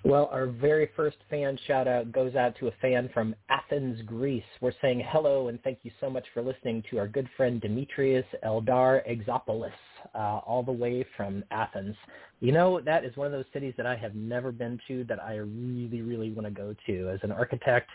Well, 0.04 0.30
our 0.32 0.46
very 0.46 0.90
first 0.96 1.18
fan 1.28 1.58
shout 1.66 1.88
out 1.88 2.12
goes 2.12 2.36
out 2.36 2.56
to 2.60 2.68
a 2.68 2.72
fan 2.80 3.10
from 3.12 3.34
Athens, 3.50 4.00
Greece. 4.06 4.44
We're 4.62 4.74
saying 4.80 5.04
hello 5.10 5.48
and 5.48 5.62
thank 5.64 5.80
you 5.82 5.92
so 6.00 6.08
much 6.08 6.26
for 6.36 6.44
listening 6.44 6.84
to 6.92 7.00
our 7.00 7.08
good 7.08 7.28
friend 7.36 7.60
Demetrius 7.60 8.26
Eldar 8.46 9.02
Exopoulos, 9.10 9.72
uh, 10.16 10.40
all 10.46 10.64
the 10.64 10.72
way 10.72 11.06
from 11.16 11.44
Athens. 11.52 11.96
You 12.40 12.52
know, 12.52 12.82
that 12.82 13.06
is 13.06 13.16
one 13.18 13.28
of 13.28 13.34
those 13.34 13.46
cities 13.54 13.74
that 13.78 13.86
I 13.86 13.96
have 13.96 14.16
never 14.16 14.52
been 14.52 14.80
to 14.88 15.04
that 15.06 15.22
I 15.22 15.36
really, 15.36 16.02
really 16.02 16.32
want 16.32 16.48
to 16.48 16.52
go 16.52 16.76
to. 16.88 17.10
As 17.10 17.20
an 17.24 17.32
architect, 17.32 17.90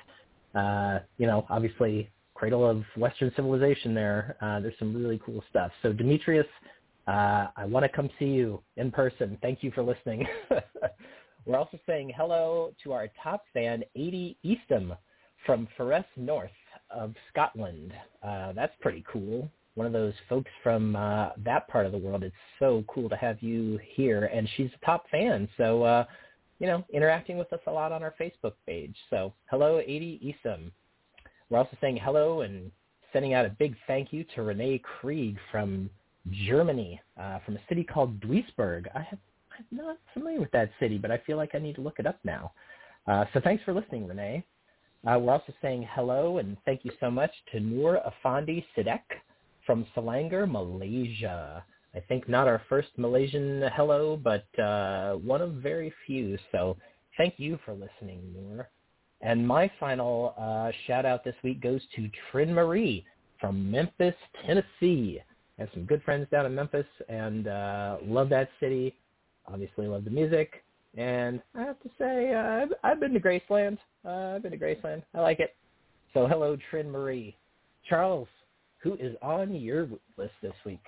uh, 0.55 1.01
you 1.19 1.27
know, 1.27 1.47
obviously 1.51 2.11
cradle 2.35 2.69
of 2.69 2.85
Western 2.97 3.33
civilization 3.35 3.95
there. 3.95 4.37
Uh, 4.41 4.61
there's 4.61 4.79
some 4.79 4.95
really 4.95 5.21
cool 5.25 5.43
stuff. 5.51 5.73
So 5.83 5.93
Demetrius, 5.93 6.47
uh, 7.09 7.47
I 7.57 7.65
want 7.65 7.85
to 7.85 7.89
come 7.89 8.11
see 8.19 8.27
you 8.27 8.63
in 8.77 8.91
person. 8.91 9.39
Thank 9.43 9.63
you 9.63 9.71
for 9.73 9.83
listening. 9.83 10.27
We're 11.47 11.57
also 11.57 11.79
saying 11.87 12.13
hello 12.17 12.73
to 12.83 12.93
our 12.93 13.09
top 13.23 13.45
fan, 13.55 13.85
80 13.95 14.37
Eastham 14.43 14.95
from 15.45 15.69
Forres 15.77 16.05
North 16.17 16.51
of 16.91 17.15
Scotland. 17.31 17.93
Uh, 18.23 18.53
that's 18.53 18.75
pretty 18.81 19.05
cool. 19.11 19.49
One 19.77 19.87
of 19.87 19.93
those 19.93 20.15
folks 20.29 20.51
from 20.63 20.97
uh, 20.97 21.29
that 21.45 21.69
part 21.69 21.87
of 21.87 21.93
the 21.93 21.99
world. 21.99 22.25
It's 22.25 22.35
so 22.59 22.83
cool 22.89 23.09
to 23.09 23.17
have 23.17 23.41
you 23.43 23.79
here. 23.95 24.25
And 24.27 24.49
she's 24.57 24.71
a 24.75 24.85
top 24.85 25.09
fan. 25.11 25.49
So, 25.57 25.85
uh, 25.85 26.05
you 26.59 26.67
know, 26.67 26.83
interacting 26.93 27.39
with 27.39 27.53
us 27.53 27.61
a 27.67 27.71
lot 27.71 27.93
on 27.93 28.03
our 28.03 28.15
Facebook 28.21 28.55
page. 28.67 28.97
So 29.11 29.33
hello, 29.51 29.79
80 29.79 30.21
Eastham. 30.23 30.73
We're 31.51 31.59
also 31.59 31.77
saying 31.81 32.01
hello 32.03 32.41
and 32.41 32.73
sending 33.13 33.35
out 33.35 33.47
a 33.47 33.51
big 33.51 33.77
thank 33.87 34.13
you 34.13 34.25
to 34.35 34.43
Renee 34.43 34.81
Krieg 34.81 35.37
from 35.53 35.91
Germany, 36.31 37.01
uh, 37.21 37.39
from 37.45 37.57
a 37.57 37.61
city 37.69 37.85
called 37.85 38.21
Duisburg. 38.21 38.87
I 38.95 39.03
have 39.03 39.19
I'm 39.59 39.77
not 39.77 39.99
familiar 40.13 40.41
with 40.41 40.51
that 40.53 40.71
city, 40.81 40.99
but 40.99 41.11
I 41.11 41.19
feel 41.27 41.37
like 41.37 41.55
I 41.55 41.59
need 41.59 41.77
to 41.77 41.81
look 41.81 41.99
it 41.99 42.07
up 42.07 42.19
now. 42.25 42.53
Uh, 43.07 43.25
so 43.33 43.41
thanks 43.41 43.63
for 43.65 43.73
listening, 43.73 44.07
Renee. 44.07 44.45
Uh, 45.07 45.19
we're 45.19 45.33
also 45.33 45.53
saying 45.63 45.87
hello 45.95 46.39
and 46.39 46.57
thank 46.65 46.85
you 46.85 46.91
so 46.99 47.11
much 47.11 47.31
to 47.53 47.61
Noor 47.61 48.01
Afandi 48.25 48.65
Sidek 48.77 49.03
from 49.67 49.87
Selangor, 49.95 50.51
Malaysia. 50.51 51.65
I 51.95 52.01
think 52.01 52.29
not 52.29 52.47
our 52.47 52.63
first 52.69 52.89
Malaysian 52.97 53.65
hello, 53.75 54.17
but 54.17 54.47
uh, 54.59 55.15
one 55.17 55.43
of 55.43 55.55
very 55.55 55.93
few. 56.07 56.39
So 56.53 56.77
thank 57.17 57.35
you 57.39 57.59
for 57.65 57.73
listening, 57.73 58.21
Noor. 58.35 58.69
And 59.23 59.47
my 59.47 59.71
final 59.81 60.35
uh, 60.39 60.71
shout 60.87 61.05
out 61.05 61.25
this 61.25 61.35
week 61.43 61.61
goes 61.61 61.81
to 61.97 62.09
Trin 62.31 62.53
Marie 62.55 63.05
from 63.41 63.71
Memphis, 63.71 64.15
Tennessee. 64.47 65.21
I 65.59 65.63
have 65.63 65.71
some 65.73 65.85
good 65.85 66.03
friends 66.03 66.27
down 66.31 66.47
in 66.47 66.55
Memphis 66.55 66.87
and 67.09 67.49
uh, 67.49 67.97
love 68.05 68.29
that 68.29 68.51
city 68.61 68.95
obviously 69.49 69.87
love 69.87 70.05
the 70.05 70.11
music, 70.11 70.65
and 70.97 71.41
I 71.55 71.63
have 71.63 71.81
to 71.83 71.91
say 71.99 72.33
uh, 72.35 72.63
I've, 72.63 72.73
I've 72.83 73.01
been 73.01 73.13
to 73.13 73.21
Graceland. 73.21 73.79
Uh, 74.05 74.37
I've 74.37 74.43
been 74.43 74.53
to 74.53 74.59
Graceland. 74.59 75.03
I 75.15 75.21
like 75.21 75.41
it. 75.41 75.55
So 76.15 76.27
hello, 76.27 76.57
Trin 76.71 76.91
Marie. 76.91 77.37
Charles, 77.89 78.29
who 78.87 78.95
is 79.05 79.17
on 79.21 79.53
your 79.53 79.89
list 80.17 80.35
this 80.43 80.53
week? 80.65 80.85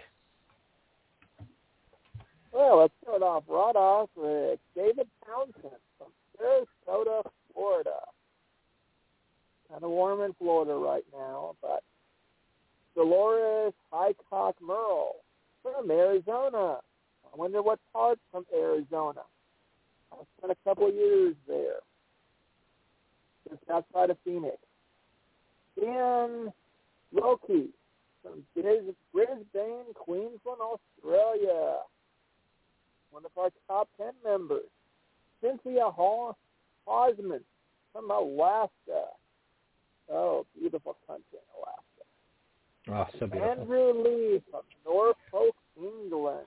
Well, 2.53 2.79
let's 2.79 2.93
start 3.03 3.23
off 3.23 3.43
right 3.49 3.75
off 3.75 4.09
with 4.15 4.61
David 4.77 5.09
Townsend 5.27 5.81
from 5.99 6.09
Sarasota, 6.39 7.29
Florida. 7.53 7.99
Kind 9.69 9.83
of 9.83 9.91
warm 9.91 10.21
in 10.23 10.33
Florida 10.35 10.75
right 10.75 11.03
now, 11.13 11.57
but 11.61 11.83
Dolores 12.95 13.75
Highcock 13.91 14.55
Merle 14.63 15.17
from 15.63 15.91
Arizona. 15.91 16.79
I 17.25 17.37
wonder 17.37 17.63
what 17.63 17.81
part 17.93 18.21
from 18.31 18.47
Arizona. 18.55 19.23
I 20.13 20.17
spent 20.39 20.53
a 20.53 20.69
couple 20.69 20.89
of 20.89 20.95
years 20.95 21.35
there, 21.49 21.81
just 23.49 23.63
outside 23.69 24.11
of 24.11 24.17
Phoenix. 24.25 24.57
Dan 25.79 26.53
Loki 27.13 27.71
from 28.29 28.43
Brisbane, 29.13 29.95
Queensland, 29.95 30.61
Australia. 30.61 31.77
One 33.11 33.25
of 33.25 33.31
our 33.37 33.51
top 33.67 33.89
ten 33.97 34.13
members. 34.25 34.69
Cynthia 35.43 35.85
Hall 35.91 36.37
Hosman 36.87 37.41
from 37.93 38.11
Alaska. 38.11 39.07
Oh, 40.11 40.47
beautiful 40.59 40.97
country 41.07 41.25
in 41.33 42.91
Alaska. 42.91 43.13
Oh, 43.13 43.19
so 43.19 43.27
beautiful. 43.27 43.51
Andrew 43.51 44.03
Lee 44.03 44.43
from 44.51 44.63
Norfolk, 44.85 45.55
England. 45.77 46.47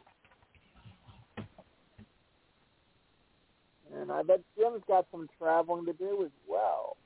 and 3.94 4.12
I 4.12 4.24
bet 4.24 4.42
Jim's 4.58 4.82
got 4.88 5.06
some 5.12 5.28
traveling 5.38 5.86
to 5.86 5.94
do 5.94 6.24
as 6.26 6.32
well. 6.48 6.98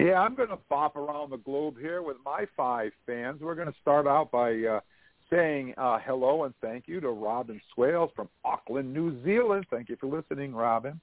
Yeah, 0.00 0.20
I'm 0.20 0.34
going 0.34 0.48
to 0.48 0.58
bop 0.70 0.96
around 0.96 1.28
the 1.28 1.36
globe 1.36 1.76
here 1.78 2.00
with 2.00 2.16
my 2.24 2.46
five 2.56 2.92
fans. 3.04 3.42
We're 3.42 3.54
going 3.54 3.68
to 3.68 3.74
start 3.82 4.06
out 4.06 4.30
by 4.30 4.54
uh, 4.54 4.80
saying 5.28 5.74
uh, 5.76 5.98
hello 6.02 6.44
and 6.44 6.54
thank 6.62 6.88
you 6.88 7.00
to 7.00 7.10
Robin 7.10 7.60
Swales 7.74 8.10
from 8.16 8.30
Auckland, 8.42 8.94
New 8.94 9.22
Zealand. 9.22 9.66
Thank 9.70 9.90
you 9.90 9.96
for 10.00 10.06
listening, 10.06 10.54
Robin. 10.54 10.98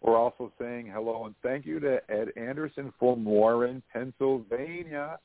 We're 0.00 0.16
also 0.16 0.50
saying 0.58 0.86
hello 0.86 1.26
and 1.26 1.34
thank 1.42 1.66
you 1.66 1.80
to 1.80 2.00
Ed 2.08 2.28
Anderson 2.34 2.94
from 2.98 3.26
Warren, 3.26 3.82
Pennsylvania. 3.92 5.18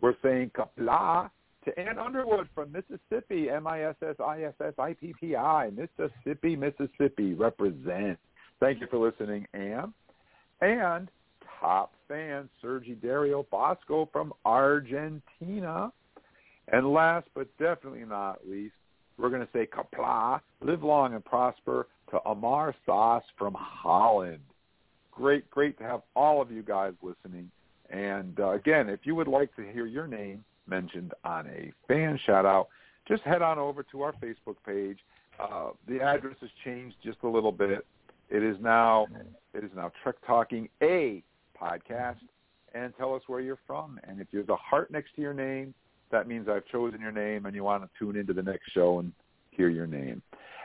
We're 0.00 0.14
saying 0.22 0.52
Qapla' 0.56 1.30
to 1.64 1.76
Ann 1.76 1.98
Underwood 1.98 2.48
from 2.54 2.70
Mississippi, 2.70 3.50
M-I-S-S-I-S-S-I-P-P-I, 3.50 5.70
Mississippi, 5.70 6.54
Mississippi, 6.54 7.34
represent. 7.34 8.16
Thank 8.60 8.80
you 8.80 8.86
for 8.88 8.98
listening, 8.98 9.44
Ann. 9.54 9.92
And 10.60 11.10
top 11.64 11.94
fan, 12.08 12.48
Sergi 12.60 12.94
Dario 12.94 13.46
Bosco 13.50 14.08
from 14.12 14.34
Argentina. 14.44 15.90
And 16.68 16.92
last 16.92 17.26
but 17.34 17.48
definitely 17.58 18.04
not 18.04 18.40
least, 18.46 18.74
we're 19.16 19.30
going 19.30 19.42
to 19.42 19.48
say 19.52 19.66
Qapla', 19.66 20.40
live 20.60 20.82
long 20.82 21.14
and 21.14 21.24
prosper, 21.24 21.86
to 22.10 22.20
Amar 22.28 22.74
Sauce 22.84 23.24
from 23.38 23.54
Holland. 23.58 24.40
Great, 25.10 25.48
great 25.50 25.78
to 25.78 25.84
have 25.84 26.02
all 26.14 26.42
of 26.42 26.50
you 26.50 26.62
guys 26.62 26.92
listening. 27.02 27.50
And 27.90 28.38
uh, 28.38 28.50
again, 28.50 28.88
if 28.88 29.00
you 29.04 29.14
would 29.14 29.28
like 29.28 29.54
to 29.56 29.62
hear 29.72 29.86
your 29.86 30.06
name 30.06 30.44
mentioned 30.66 31.12
on 31.24 31.46
a 31.46 31.72
fan 31.88 32.18
shout 32.26 32.44
out, 32.44 32.68
just 33.08 33.22
head 33.22 33.40
on 33.40 33.58
over 33.58 33.82
to 33.84 34.02
our 34.02 34.12
Facebook 34.14 34.56
page. 34.66 34.98
Uh, 35.40 35.70
the 35.88 36.00
address 36.00 36.36
has 36.40 36.50
changed 36.64 36.96
just 37.02 37.18
a 37.22 37.28
little 37.28 37.52
bit. 37.52 37.86
It 38.30 38.42
is 38.42 38.56
now 38.60 39.06
it 39.52 39.64
is 39.64 39.70
now 39.76 39.92
Trek 40.02 40.16
Talking 40.26 40.68
a 40.82 41.22
podcast, 41.64 42.18
and 42.74 42.92
tell 42.96 43.14
us 43.14 43.22
where 43.26 43.40
you're 43.40 43.58
from. 43.66 43.98
And 44.06 44.20
if 44.20 44.26
there's 44.32 44.48
a 44.48 44.56
heart 44.56 44.90
next 44.90 45.14
to 45.16 45.22
your 45.22 45.34
name, 45.34 45.74
that 46.10 46.28
means 46.28 46.48
I've 46.48 46.66
chosen 46.66 47.00
your 47.00 47.12
name, 47.12 47.46
and 47.46 47.54
you 47.54 47.64
want 47.64 47.82
to 47.82 47.88
tune 47.98 48.16
into 48.16 48.32
the 48.32 48.42
next 48.42 48.70
show 48.72 48.98
and 48.98 49.12
hear 49.50 49.68
your 49.68 49.86
name. 49.86 50.22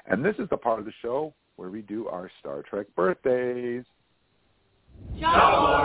And 0.08 0.24
this 0.24 0.36
is 0.40 0.50
the 0.50 0.58
part 0.58 0.80
of 0.80 0.86
the 0.86 0.94
show 1.02 1.34
where 1.56 1.70
we 1.70 1.82
do 1.82 2.08
our 2.08 2.30
Star 2.40 2.64
Trek 2.70 2.88
birthdays. 2.96 3.84
Ciao 5.20 5.80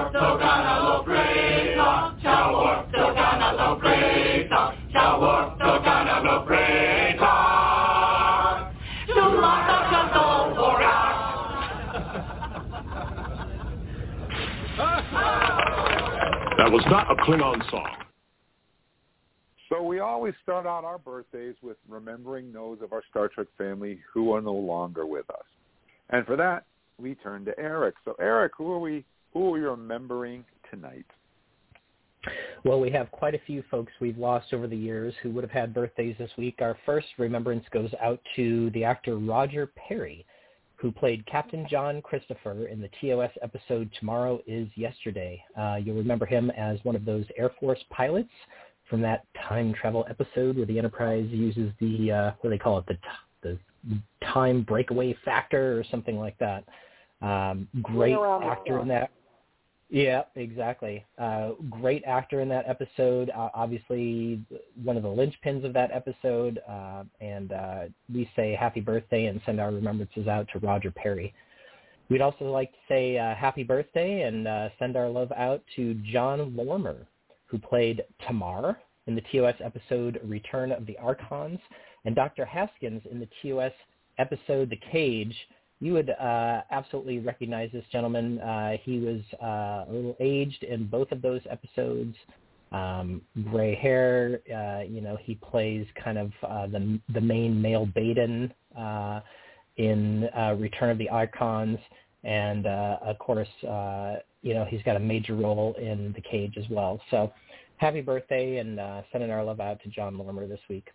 That 16.65 16.73
was 16.73 16.85
not 16.87 17.11
a 17.11 17.15
Klingon 17.17 17.71
song. 17.71 17.95
So 19.69 19.83
we 19.83 20.01
always 20.01 20.33
start 20.43 20.65
out 20.65 20.83
our 20.83 20.97
birthdays 20.97 21.57
with 21.61 21.77
remembering 21.87 22.55
those 22.55 22.79
of 22.81 22.95
our 22.95 23.03
Star 23.11 23.29
Trek 23.29 23.49
family 23.59 24.01
who 24.11 24.33
are 24.33 24.41
no 24.41 24.55
longer 24.55 25.05
with 25.05 25.29
us. 25.29 25.45
And 26.09 26.25
for 26.25 26.37
that, 26.37 26.65
we 26.99 27.17
turn 27.17 27.45
to 27.45 27.59
Eric. 27.59 27.97
So 28.07 28.17
Eric, 28.19 28.53
who 28.57 28.73
are 28.73 28.79
we 28.79 29.05
who 29.35 29.49
are 29.49 29.51
we 29.51 29.61
remembering 29.61 30.43
tonight? 30.71 31.05
Well, 32.65 32.81
we 32.81 32.91
have 32.93 33.11
quite 33.11 33.35
a 33.35 33.41
few 33.47 33.63
folks 33.71 33.93
we've 34.01 34.17
lost 34.17 34.55
over 34.55 34.67
the 34.67 34.75
years 34.75 35.13
who 35.23 35.33
would 35.33 35.45
have 35.45 35.51
had 35.51 35.75
birthdays 35.75 36.17
this 36.19 36.31
week. 36.39 36.61
Our 36.61 36.79
first 36.87 37.09
remembrance 37.19 37.67
goes 37.73 37.91
out 38.03 38.21
to 38.37 38.71
the 38.71 38.85
actor 38.85 39.19
Roger 39.19 39.71
Perry, 39.77 40.25
who 40.85 40.93
played 40.93 41.25
Captain 41.25 41.67
John 41.67 42.03
Christopher 42.03 42.67
in 42.67 42.79
the 42.79 42.91
TOS 43.01 43.31
episode 43.43 43.89
Tomorrow 43.99 44.41
is 44.47 44.69
Yesterday. 44.75 45.43
Uh, 45.59 45.77
you'll 45.83 45.97
remember 45.97 46.27
him 46.27 46.51
as 46.51 46.79
one 46.83 46.95
of 46.95 47.07
those 47.07 47.25
Air 47.39 47.53
Force 47.59 47.83
pilots 47.89 48.29
from 48.91 49.01
that 49.01 49.25
time 49.49 49.73
travel 49.73 50.05
episode 50.11 50.59
where 50.59 50.67
the 50.67 50.77
Enterprise 50.77 51.27
uses 51.31 51.73
the, 51.81 52.13
uh, 52.13 52.25
what 52.39 52.43
do 52.43 52.51
they 52.51 52.59
call 52.59 52.77
it, 52.81 52.85
the, 52.87 52.99
the 53.43 53.59
time 54.31 54.61
breakaway 54.61 55.17
factor 55.25 55.79
or 55.79 55.85
something 55.91 56.19
like 56.19 56.37
that. 56.37 56.65
Um, 57.23 57.67
great 57.81 58.15
actor 58.43 58.79
in 58.81 58.89
that. 58.89 59.11
Yeah, 59.91 60.23
exactly. 60.35 61.05
Uh, 61.19 61.51
great 61.71 62.03
actor 62.05 62.41
in 62.41 62.49
that 62.49 62.65
episode. 62.69 63.31
Uh, 63.31 63.51
obviously, 63.55 64.43
one 64.83 64.97
of 64.97 65.03
the 65.03 65.09
linchpins 65.09 65.65
of 65.65 65.73
that 65.75 65.91
episode. 65.93 66.61
Uh, 66.69 67.05
and 67.21 67.53
uh, 67.53 67.81
we 68.13 68.29
say 68.35 68.55
happy 68.59 68.81
birthday 68.81 69.27
and 69.27 69.41
send 69.47 69.61
our 69.61 69.71
remembrances 69.71 70.27
out 70.27 70.49
to 70.53 70.59
Roger 70.59 70.91
Perry. 70.91 71.35
We'd 72.09 72.21
also 72.21 72.47
like 72.47 72.71
to 72.73 72.79
say 72.89 73.19
uh, 73.19 73.35
happy 73.35 73.63
birthday 73.63 74.23
and 74.23 74.47
uh, 74.49 74.69
send 74.79 74.97
our 74.97 75.09
love 75.09 75.33
out 75.37 75.63
to 75.77 75.95
John 76.13 76.55
Lormer, 76.57 77.07
who 77.47 77.59
played 77.59 78.03
Tamar 78.27 78.79
in 79.07 79.15
the 79.15 79.23
TOS 79.33 79.55
episode 79.63 80.21
Return 80.25 80.73
of 80.73 80.87
the 80.87 80.99
Archons, 80.99 81.61
and 82.05 82.15
Dr. 82.15 82.45
Haskins 82.45 83.03
in 83.11 83.21
the 83.21 83.29
TOS 83.43 83.73
episode 84.19 84.71
The 84.71 84.81
Cage. 84.91 85.35
You 85.85 85.93
would 85.93 86.09
uh, 86.09 86.63
absolutely 86.71 87.19
recognize 87.19 87.69
this 87.71 87.85
gentleman. 87.93 88.41
Uh, 88.41 88.79
he 88.85 89.01
was 89.01 89.21
uh, 89.43 89.85
a 89.87 89.93
little 89.93 90.17
aged 90.19 90.63
in 90.63 90.87
both 90.87 91.13
of 91.13 91.21
those 91.21 91.43
episodes. 91.51 92.17
Um, 92.73 93.21
gray 93.51 93.75
hair, 93.75 94.41
uh, 94.49 94.81
you 94.89 95.03
know, 95.03 95.19
he 95.21 95.35
plays 95.35 95.87
kind 96.03 96.17
of 96.17 96.33
uh, 96.43 96.69
the 96.69 96.99
the 97.13 97.21
main 97.21 97.61
male 97.61 97.85
Baden 97.85 98.51
uh, 98.75 99.21
in 99.77 100.27
uh, 100.35 100.57
Return 100.59 100.89
of 100.89 100.97
the 100.97 101.11
Archons, 101.11 101.79
and 102.25 102.67
uh, 102.67 102.97
of 103.03 103.19
course, 103.19 103.49
uh, 103.69 104.21
you 104.41 104.55
know, 104.55 104.65
he's 104.65 104.83
got 104.85 104.97
a 104.97 105.01
major 105.01 105.35
role 105.35 105.75
in 105.75 106.15
The 106.15 106.23
Cage 106.23 106.55
as 106.57 106.65
well. 106.71 106.99
So, 107.11 107.31
happy 107.77 108.01
birthday, 108.01 108.57
and 108.57 108.81
uh, 108.81 109.03
sending 109.13 109.31
our 109.31 109.45
love 109.45 109.61
out 109.61 109.83
to 109.83 109.91
John 109.91 110.17
Lormer 110.17 110.47
this 110.47 110.61
week. 110.71 110.89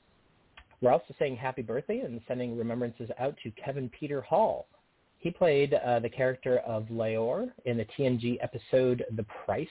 We're 0.81 0.91
also 0.91 1.13
saying 1.19 1.35
happy 1.35 1.61
birthday 1.61 1.99
and 1.99 2.19
sending 2.27 2.57
remembrances 2.57 3.11
out 3.19 3.35
to 3.43 3.51
Kevin 3.51 3.87
Peter 3.89 4.21
Hall. 4.21 4.65
He 5.19 5.29
played 5.31 5.73
uh, 5.73 5.99
the 5.99 6.09
character 6.09 6.59
of 6.59 6.85
Leyor 6.85 7.51
in 7.65 7.77
the 7.77 7.85
TNG 7.97 8.37
episode 8.41 9.03
The 9.15 9.25
Price. 9.45 9.67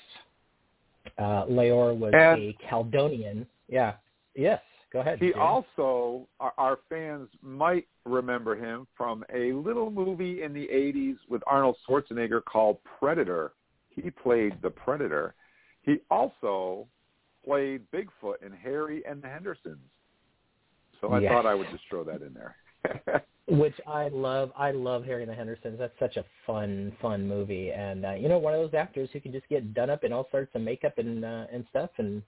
Uh, 1.19 1.47
Leyor 1.47 1.97
was 1.99 2.13
And- 2.15 2.41
a 2.43 2.57
Caldonian. 2.69 3.47
Yeah. 3.69 3.95
Yes. 4.35 4.61
Go 4.93 5.01
ahead. 5.01 5.19
He 5.19 5.27
James. 5.33 5.37
also, 5.39 6.27
our, 6.41 6.53
our 6.57 6.79
fans 6.89 7.29
might 7.43 7.87
remember 8.07 8.55
him 8.57 8.87
from 8.97 9.23
a 9.35 9.53
little 9.53 9.91
movie 9.91 10.43
in 10.43 10.53
the 10.55 10.67
80s 10.73 11.17
with 11.29 11.43
Arnold 11.47 11.77
Schwarzenegger 11.87 12.43
called 12.45 12.79
Predator. 12.99 13.53
He 13.91 14.11
played 14.11 14.55
the 14.63 14.71
Predator. 14.71 15.35
He 15.83 15.97
also 16.11 16.87
played 17.45 17.83
Bigfoot 17.91 18.43
in 18.45 18.53
Harry 18.53 19.03
and 19.07 19.21
the 19.23 19.29
Hendersons. 19.29 19.79
So 21.01 21.09
I 21.13 21.21
Yes. 21.21 21.33
thought 21.33 21.47
I 21.47 21.55
would 21.55 21.67
just 21.71 21.85
throw 21.91 22.05
that 22.05 22.23
in 22.23 22.35
there. 22.35 22.57
which 23.49 23.75
I 23.87 24.09
love. 24.09 24.53
I 24.57 24.73
love 24.73 25.05
Harry 25.05 25.23
and 25.23 25.31
the 25.31 25.35
Hendersons. 25.35 25.79
That's 25.79 25.99
such 25.99 26.17
a 26.17 26.25
fun, 26.47 26.93
fun 27.01 27.27
movie, 27.27 27.71
and 27.71 28.05
uh, 28.05 28.13
you 28.13 28.29
know, 28.29 28.39
one 28.39 28.55
of 28.55 28.61
those 28.61 28.79
actors 28.79 29.09
who 29.13 29.21
can 29.21 29.33
just 29.33 29.49
get 29.49 29.75
done 29.75 29.91
up 29.91 30.05
in 30.05 30.13
all 30.13 30.29
sorts 30.31 30.55
of 30.55 30.61
makeup 30.61 30.99
and 30.99 31.25
uh, 31.25 31.47
and 31.53 31.65
stuff, 31.71 31.91
and 31.99 32.23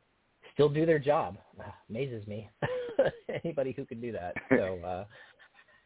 still 0.55 0.69
do 0.69 0.87
their 0.87 0.99
job. 0.99 1.37
Ah, 1.61 1.75
amazes 1.91 2.27
me. 2.27 2.49
Anybody 3.45 3.73
who 3.73 3.85
can 3.85 4.01
do 4.01 4.13
that. 4.13 4.35
So, 4.51 4.79
uh, 4.85 5.05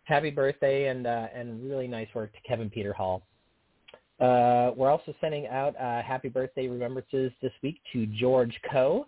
happy 0.05 0.31
birthday, 0.31 0.89
and 0.89 1.07
uh, 1.07 1.27
and 1.35 1.69
really 1.69 1.89
nice 1.89 2.09
work 2.15 2.33
to 2.33 2.41
Kevin 2.47 2.71
Peter 2.71 2.93
Hall. 2.93 3.23
Uh, 4.21 4.71
we're 4.77 4.91
also 4.91 5.13
sending 5.21 5.49
out 5.49 5.75
uh, 5.77 6.01
happy 6.03 6.29
birthday 6.29 6.69
remembrances 6.69 7.33
this 7.43 7.53
week 7.63 7.81
to 7.93 8.07
George 8.07 8.57
Coe. 8.71 9.07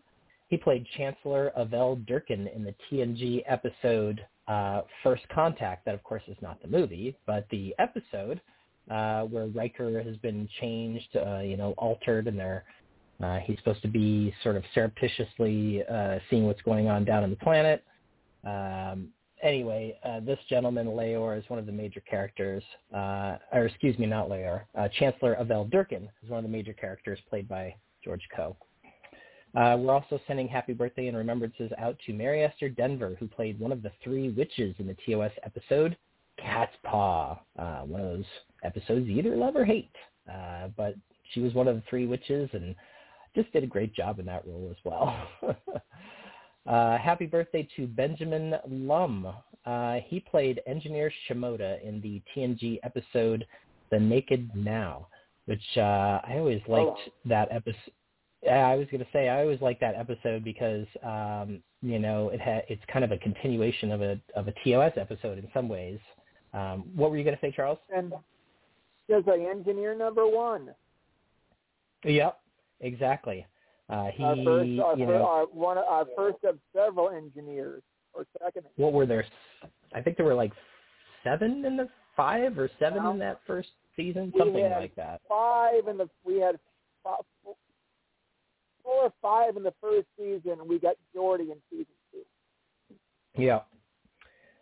He 0.49 0.57
played 0.57 0.85
Chancellor 0.97 1.53
Avill 1.57 2.05
Durken 2.07 2.55
in 2.55 2.65
the 2.65 2.75
TNG 2.91 3.43
episode 3.47 4.25
uh, 4.49 4.83
First 5.03 5.29
Contact. 5.29 5.85
That, 5.85 5.95
of 5.95 6.03
course, 6.03 6.23
is 6.29 6.37
not 6.41 6.61
the 6.63 6.69
movie, 6.69 7.17
but 7.27 7.47
the 7.51 7.75
episode 7.79 8.41
uh, 8.91 9.23
where 9.23 9.47
Riker 9.47 10.03
has 10.03 10.17
been 10.19 10.49
changed, 10.61 11.17
uh, 11.17 11.41
you 11.41 11.57
know, 11.57 11.75
altered, 11.79 12.29
and 12.29 12.39
they're 12.39 12.65
uh, 13.23 13.39
he's 13.39 13.57
supposed 13.59 13.83
to 13.83 13.89
be 13.89 14.35
sort 14.43 14.57
of 14.57 14.65
surreptitiously 14.75 15.83
uh, 15.91 16.19
seeing 16.29 16.45
what's 16.45 16.61
going 16.63 16.89
on 16.89 17.05
down 17.05 17.25
on 17.25 17.31
the 17.31 17.37
planet. 17.37 17.83
Um, 18.45 19.09
anyway, 19.43 19.99
uh, 20.05 20.21
this 20.21 20.39
gentleman, 20.49 20.89
Leyor, 20.89 21.39
is 21.39 21.45
one 21.49 21.59
of 21.59 21.67
the 21.67 21.73
major 21.73 22.01
characters, 22.01 22.63
uh, 22.95 23.37
or 23.53 23.67
excuse 23.67 23.99
me, 23.99 24.07
not 24.07 24.29
Leyor. 24.29 24.63
Uh, 24.79 24.89
Chancellor 24.99 25.37
Avill 25.41 25.71
Durken 25.71 26.09
is 26.23 26.29
one 26.29 26.39
of 26.39 26.45
the 26.45 26.55
major 26.55 26.75
characters 26.75 27.19
played 27.29 27.49
by 27.49 27.75
George 28.05 28.23
Coe. 28.35 28.57
Uh, 29.57 29.77
we're 29.79 29.93
also 29.93 30.21
sending 30.27 30.47
happy 30.47 30.75
birthday 30.75 31.07
and 31.09 31.17
remembrances 31.17 31.73
out 31.79 31.97
to 32.05 32.13
Mary 32.13 32.45
Esther 32.45 32.69
Denver, 32.69 33.17
who 33.19 33.27
played 33.27 33.59
one 33.59 33.73
of 33.73 33.83
the 33.83 33.91
three 34.05 34.31
witches 34.31 34.75
in 34.79 34.87
the 34.87 34.97
TOS 35.07 35.33
episode 35.45 35.97
Catspaw, 36.39 37.39
uh, 37.59 37.81
one 37.81 38.01
of 38.01 38.07
those 38.09 38.25
episodes 38.63 39.07
you 39.07 39.19
either 39.19 39.35
love 39.35 39.57
or 39.57 39.65
hate. 39.65 39.95
Uh, 40.31 40.69
but 40.77 40.95
she 41.33 41.41
was 41.41 41.55
one 41.55 41.69
of 41.69 41.77
the 41.77 41.83
three 41.89 42.07
witches 42.07 42.51
and 42.53 42.75
just 43.35 43.51
did 43.53 43.65
a 43.65 43.67
great 43.67 43.95
job 43.95 44.19
in 44.19 44.27
that 44.27 44.47
role 44.47 44.69
as 44.71 44.77
well. 44.85 45.27
uh, 46.67 46.99
happy 46.99 47.27
birthday 47.27 47.67
to 47.77 47.87
Benjamin 47.87 48.55
Lum. 48.69 49.33
Uh, 49.65 49.97
he 50.07 50.21
played 50.21 50.61
Engineer 50.67 51.11
Shimoda 51.29 51.83
in 51.83 52.01
the 52.01 52.23
TNG 52.35 52.79
episode 52.83 53.47
The 53.91 53.99
Naked 53.99 54.51
Now, 54.55 55.09
which 55.47 55.63
uh, 55.77 56.21
I 56.25 56.37
always 56.39 56.63
liked 56.69 56.99
that 57.25 57.49
episode. 57.51 57.93
I 58.45 58.75
was 58.77 58.87
going 58.91 59.03
to 59.03 59.11
say 59.13 59.29
I 59.29 59.41
always 59.41 59.61
like 59.61 59.81
that 59.81 59.95
episode 59.95 60.45
because 60.45 60.87
um, 61.03 61.63
you 61.83 61.99
know 61.99 62.29
it 62.29 62.41
ha- 62.41 62.63
it's 62.69 62.83
kind 62.93 63.05
of 63.05 63.13
a 63.13 63.19
continuation 63.19 63.93
of 63.93 64.03
a 64.03 64.21
of 64.35 64.49
a 64.49 64.55
TOS 64.65 64.93
episode 64.97 65.39
in 65.39 65.49
some 65.53 65.69
ways. 65.69 65.99
Um, 66.53 66.85
what 66.95 67.11
were 67.11 67.17
you 67.17 67.25
going 67.25 67.37
to 67.37 67.41
say, 67.41 67.53
Charles? 67.55 67.79
And 67.95 68.13
there's 69.09 69.27
a 69.27 69.51
engineer 69.51 69.97
number 69.97 70.27
one. 70.27 70.71
Yep, 72.05 72.39
exactly. 72.81 73.47
Uh, 73.89 74.07
he, 74.13 74.25
our 74.25 74.37
first, 74.37 74.81
our, 74.81 74.97
you 74.97 75.07
know, 75.07 75.27
our 75.27 75.45
one, 75.47 75.79
our 75.79 76.07
first 76.17 76.39
of 76.45 76.59
several 76.75 77.11
engineers, 77.11 77.83
or 78.15 78.27
second. 78.43 78.65
what 78.77 78.93
were 78.93 79.07
there? 79.07 79.25
I 79.95 80.01
think 80.01 80.17
there 80.17 80.27
were 80.27 80.35
like 80.35 80.53
seven 81.23 81.65
in 81.65 81.77
the 81.77 81.89
five 82.17 82.59
or 82.59 82.71
seven 82.79 83.05
in 83.07 83.19
that 83.21 83.41
first 83.47 83.69
season, 83.95 84.33
something 84.37 84.71
like 84.71 84.95
that. 84.97 85.21
Five 85.29 85.89
in 85.89 85.99
the 85.99 86.09
we 86.25 86.41
had 86.41 86.59
four 88.87 89.05
or 89.05 89.13
five 89.21 89.57
in 89.57 89.65
the 89.65 89.75
first 89.81 90.07
season, 90.17 90.61
and 90.61 90.69
we 90.69 90.79
got 90.79 90.95
Geordi 91.15 91.51
in 91.51 91.57
season 91.71 91.87
two. 92.13 92.95
Yeah. 93.37 93.61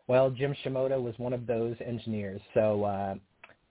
Well, 0.08 0.30
Jim 0.30 0.56
Shimoda 0.64 1.00
was 1.00 1.14
one 1.18 1.32
of 1.32 1.46
those 1.46 1.76
engineers. 1.84 2.40
So 2.54 2.84
uh, 2.84 3.14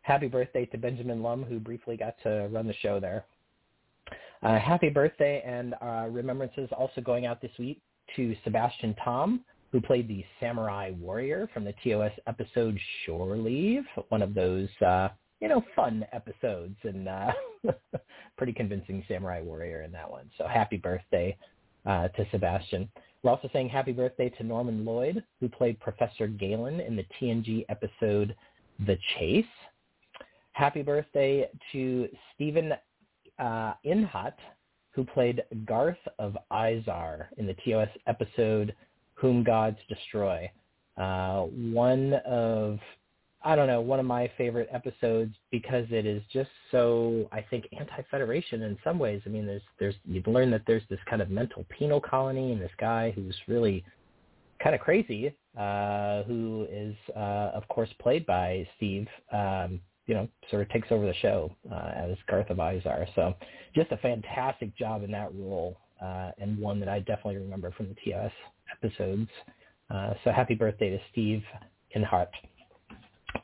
happy 0.02 0.28
birthday 0.28 0.66
to 0.68 0.78
Benjamin 0.78 1.24
Lum, 1.24 1.44
who 1.44 1.60
briefly 1.60 1.98
got 1.98 2.16
to 2.24 2.48
run 2.52 2.68
the 2.68 2.74
show 2.76 3.00
there. 3.00 3.26
Uh, 4.44 4.60
happy 4.60 4.90
birthday 4.90 5.42
and 5.46 5.74
uh, 5.82 6.08
remembrances 6.10 6.70
also 6.78 7.02
going 7.02 7.26
out 7.26 7.42
this 7.42 7.52
week 7.58 7.82
to 8.16 8.36
Sebastian 8.44 8.96
Tom, 9.04 9.42
who 9.72 9.82
played 9.82 10.08
the 10.08 10.24
samurai 10.40 10.92
warrior 11.00 11.50
from 11.54 11.64
the 11.64 11.74
TOS 11.84 12.12
episode 12.28 12.78
Shore 13.06 13.38
Leave, 13.38 13.84
one 14.10 14.22
of 14.22 14.34
those, 14.34 14.68
uh, 14.86 15.10
you 15.44 15.50
know, 15.50 15.62
fun 15.76 16.06
episodes 16.14 16.78
and 16.84 17.10
uh, 17.10 17.32
pretty 18.38 18.54
convincing 18.54 19.04
samurai 19.10 19.42
warrior 19.42 19.82
in 19.82 19.92
that 19.92 20.10
one. 20.10 20.32
So 20.38 20.48
happy 20.48 20.78
birthday 20.78 21.36
uh, 21.86 22.08
to 22.08 22.26
Sebastian. 22.32 22.88
We're 23.22 23.32
also 23.32 23.50
saying 23.52 23.68
happy 23.68 23.92
birthday 23.92 24.30
to 24.38 24.44
Norman 24.44 24.86
Lloyd, 24.86 25.22
who 25.42 25.50
played 25.50 25.78
Professor 25.82 26.28
Galen 26.28 26.80
in 26.80 26.96
the 26.96 27.04
TNG 27.20 27.66
episode 27.68 28.34
The 28.88 28.98
Chase. 29.20 29.44
Happy 30.54 30.82
birthday 30.82 31.50
to 31.74 32.08
Stephen 32.34 32.72
uh, 33.38 33.74
Ihnat, 33.86 34.36
who 34.92 35.04
played 35.04 35.44
Garth 35.66 35.98
of 36.20 36.38
Izar 36.54 37.26
in 37.38 37.48
the 37.48 37.56
TOS 37.66 37.90
episode 38.08 38.74
Whom 39.16 39.44
Gods 39.44 39.80
Destroy. 39.90 40.50
Uh, 40.96 41.42
one 41.42 42.14
of, 42.26 42.80
I 43.46 43.56
don't 43.56 43.68
know, 43.68 43.82
one 43.82 44.00
of 44.00 44.06
my 44.06 44.32
favorite 44.38 44.70
episodes 44.72 45.36
because 45.52 45.86
it 45.90 46.06
is 46.06 46.22
just 46.32 46.50
so, 46.72 47.28
I 47.32 47.42
think, 47.42 47.68
anti-Federation 47.78 48.64
in 48.64 48.78
some 48.84 48.98
ways. 48.98 49.22
I 49.26 49.30
mean, 49.30 49.46
there's, 49.46 49.62
there's, 49.80 49.96
you've 50.06 50.28
learned 50.28 50.54
that 50.54 50.62
there's 50.66 50.84
this 50.90 51.00
kind 51.10 51.22
of 51.22 51.30
mental 51.30 51.66
penal 51.70 52.00
colony 52.00 52.54
and 52.54 52.62
this 52.62 52.72
guy 52.80 53.12
who's 53.12 53.36
really 53.48 53.84
kind 54.62 54.74
of 54.74 54.80
crazy, 54.82 55.36
uh, 55.58 56.24
who 56.24 56.68
is, 56.72 56.96
uh, 57.16 57.52
of 57.54 57.68
course, 57.68 57.90
played 58.00 58.26
by 58.26 58.68
Steve, 58.78 59.08
um, 59.34 59.82
you 60.08 60.14
know, 60.14 60.28
sort 60.50 60.62
of 60.62 60.70
takes 60.70 60.88
over 60.92 61.06
the 61.06 61.14
show 61.16 61.54
uh, 61.70 61.92
as 61.96 62.18
Garth 62.30 62.50
of 62.50 62.58
Izar. 62.58 63.06
So 63.16 63.36
just 63.76 63.92
a 63.92 63.98
fantastic 63.98 64.76
job 64.78 65.04
in 65.04 65.12
that 65.12 65.34
role 65.36 65.78
uh, 66.02 66.32
and 66.40 66.58
one 66.58 66.80
that 66.80 66.90
I 66.90 67.00
definitely 67.00 67.38
remember 67.38 67.72
from 67.72 67.90
the 67.90 68.12
TOS 68.12 68.32
episodes. 68.72 69.30
Uh, 69.90 70.14
so 70.24 70.32
happy 70.32 70.56
birthday 70.56 70.90
to 70.90 71.00
Steve 71.12 71.44
Ihnat. 71.96 72.28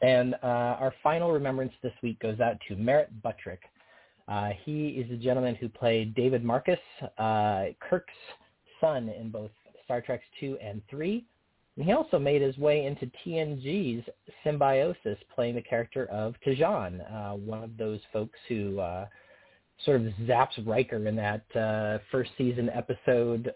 And 0.02 0.36
uh, 0.36 0.78
our 0.80 0.94
final 1.04 1.32
remembrance 1.32 1.74
this 1.82 1.94
week 2.02 2.20
goes 2.20 2.40
out 2.40 2.58
to 2.68 2.76
Merritt 2.76 3.22
Buttrick. 3.22 3.62
Uh, 4.28 4.52
he 4.64 4.90
is 4.90 5.10
the 5.10 5.18
gentleman 5.18 5.56
who 5.56 5.68
played 5.68 6.14
David 6.14 6.44
Marcus, 6.44 6.80
uh, 7.18 7.66
Kirk's 7.80 8.14
son 8.80 9.10
in 9.10 9.30
both 9.30 9.52
Star 9.84 10.02
Trek 10.02 10.22
2 10.40 10.58
and 10.62 10.82
3. 10.90 11.26
And 11.76 11.86
he 11.86 11.94
also 11.94 12.20
made 12.20 12.42
his 12.42 12.58
way 12.58 12.86
into 12.86 13.10
TNG's 13.26 14.08
Symbiosis, 14.44 15.18
playing 15.34 15.56
the 15.56 15.62
character 15.62 16.06
of 16.08 16.36
T'Jon, 16.46 17.02
uh, 17.12 17.36
one 17.38 17.64
of 17.64 17.76
those 17.78 18.02
folks 18.12 18.38
who 18.48 18.80
uh, 18.80 19.08
sort 19.86 20.02
of 20.02 20.08
zaps 20.28 20.66
Riker 20.66 21.08
in 21.08 21.16
that 21.16 21.56
uh, 21.56 22.00
first 22.12 22.32
season 22.38 22.70
episode, 22.70 23.52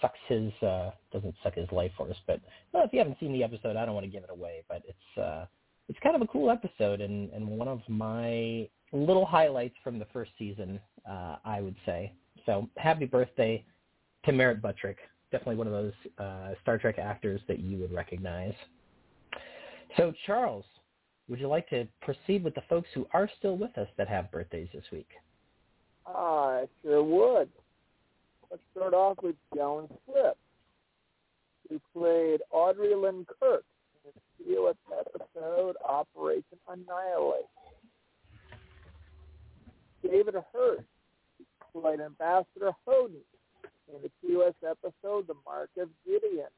sucks 0.00 0.18
his, 0.28 0.52
uh, 0.62 0.90
doesn't 1.12 1.34
suck 1.42 1.54
his 1.54 1.70
life 1.72 1.92
force, 1.96 2.16
but 2.26 2.40
well, 2.72 2.84
if 2.84 2.92
you 2.92 2.98
haven't 2.98 3.18
seen 3.18 3.32
the 3.32 3.42
episode, 3.42 3.76
I 3.76 3.84
don't 3.84 3.94
want 3.94 4.04
to 4.04 4.10
give 4.10 4.24
it 4.24 4.30
away, 4.30 4.62
but 4.68 4.82
it's 4.86 5.18
uh, 5.18 5.46
it's 5.88 5.98
kind 6.02 6.14
of 6.14 6.22
a 6.22 6.26
cool 6.26 6.50
episode 6.50 7.00
and, 7.00 7.30
and 7.30 7.46
one 7.46 7.68
of 7.68 7.80
my 7.88 8.68
little 8.92 9.24
highlights 9.24 9.74
from 9.82 9.98
the 9.98 10.06
first 10.12 10.30
season, 10.38 10.78
uh, 11.08 11.36
I 11.44 11.60
would 11.60 11.76
say. 11.86 12.12
So 12.46 12.68
happy 12.76 13.06
birthday 13.06 13.64
to 14.24 14.32
Merritt 14.32 14.62
Buttrick. 14.62 14.98
Definitely 15.32 15.56
one 15.56 15.66
of 15.66 15.72
those 15.72 15.92
uh, 16.18 16.54
Star 16.62 16.78
Trek 16.78 16.98
actors 16.98 17.40
that 17.48 17.58
you 17.58 17.78
would 17.78 17.92
recognize. 17.92 18.54
So 19.96 20.12
Charles, 20.26 20.64
would 21.28 21.40
you 21.40 21.48
like 21.48 21.68
to 21.70 21.86
proceed 22.00 22.44
with 22.44 22.54
the 22.54 22.62
folks 22.68 22.88
who 22.94 23.06
are 23.12 23.28
still 23.38 23.56
with 23.56 23.76
us 23.76 23.88
that 23.96 24.08
have 24.08 24.30
birthdays 24.30 24.68
this 24.72 24.84
week? 24.92 25.08
I 26.06 26.66
sure 26.82 27.02
would. 27.02 27.48
Let's 28.50 28.62
start 28.74 28.94
off 28.94 29.18
with 29.22 29.36
Joan 29.54 29.88
Swift, 30.04 30.38
who 31.68 31.80
played 31.92 32.40
Aurelan 32.54 33.26
Kirk 33.26 33.64
in 34.04 34.12
the 34.14 34.54
TOS 34.54 34.76
episode 34.90 35.76
Operation 35.86 36.58
Annihilate. 36.66 37.44
David 40.02 40.34
Hurst 40.52 40.84
played 41.72 42.00
Ambassador 42.00 42.72
Hodin 42.86 43.20
in 43.92 44.02
the 44.02 44.10
TOS 44.22 44.54
episode 44.64 45.26
The 45.26 45.34
Mark 45.44 45.68
of 45.78 45.88
Gideon. 46.06 46.48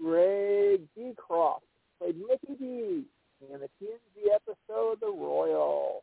Greg 0.00 0.82
Beecroft 0.94 1.64
played 1.98 2.16
Mickey 2.18 2.54
D 2.56 3.02
in 3.52 3.60
the 3.60 3.68
TNG 3.82 4.32
episode 4.32 5.00
The 5.00 5.12
Royale. 5.12 6.02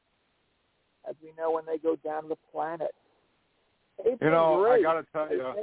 As 1.07 1.15
we 1.23 1.29
know, 1.37 1.51
when 1.51 1.65
they 1.65 1.77
go 1.77 1.95
down 1.95 2.27
the 2.27 2.37
planet. 2.51 2.93
You 4.05 4.29
know, 4.29 4.65
I 4.65 4.81
gotta 4.81 5.05
tell 5.11 5.31
you, 5.31 5.53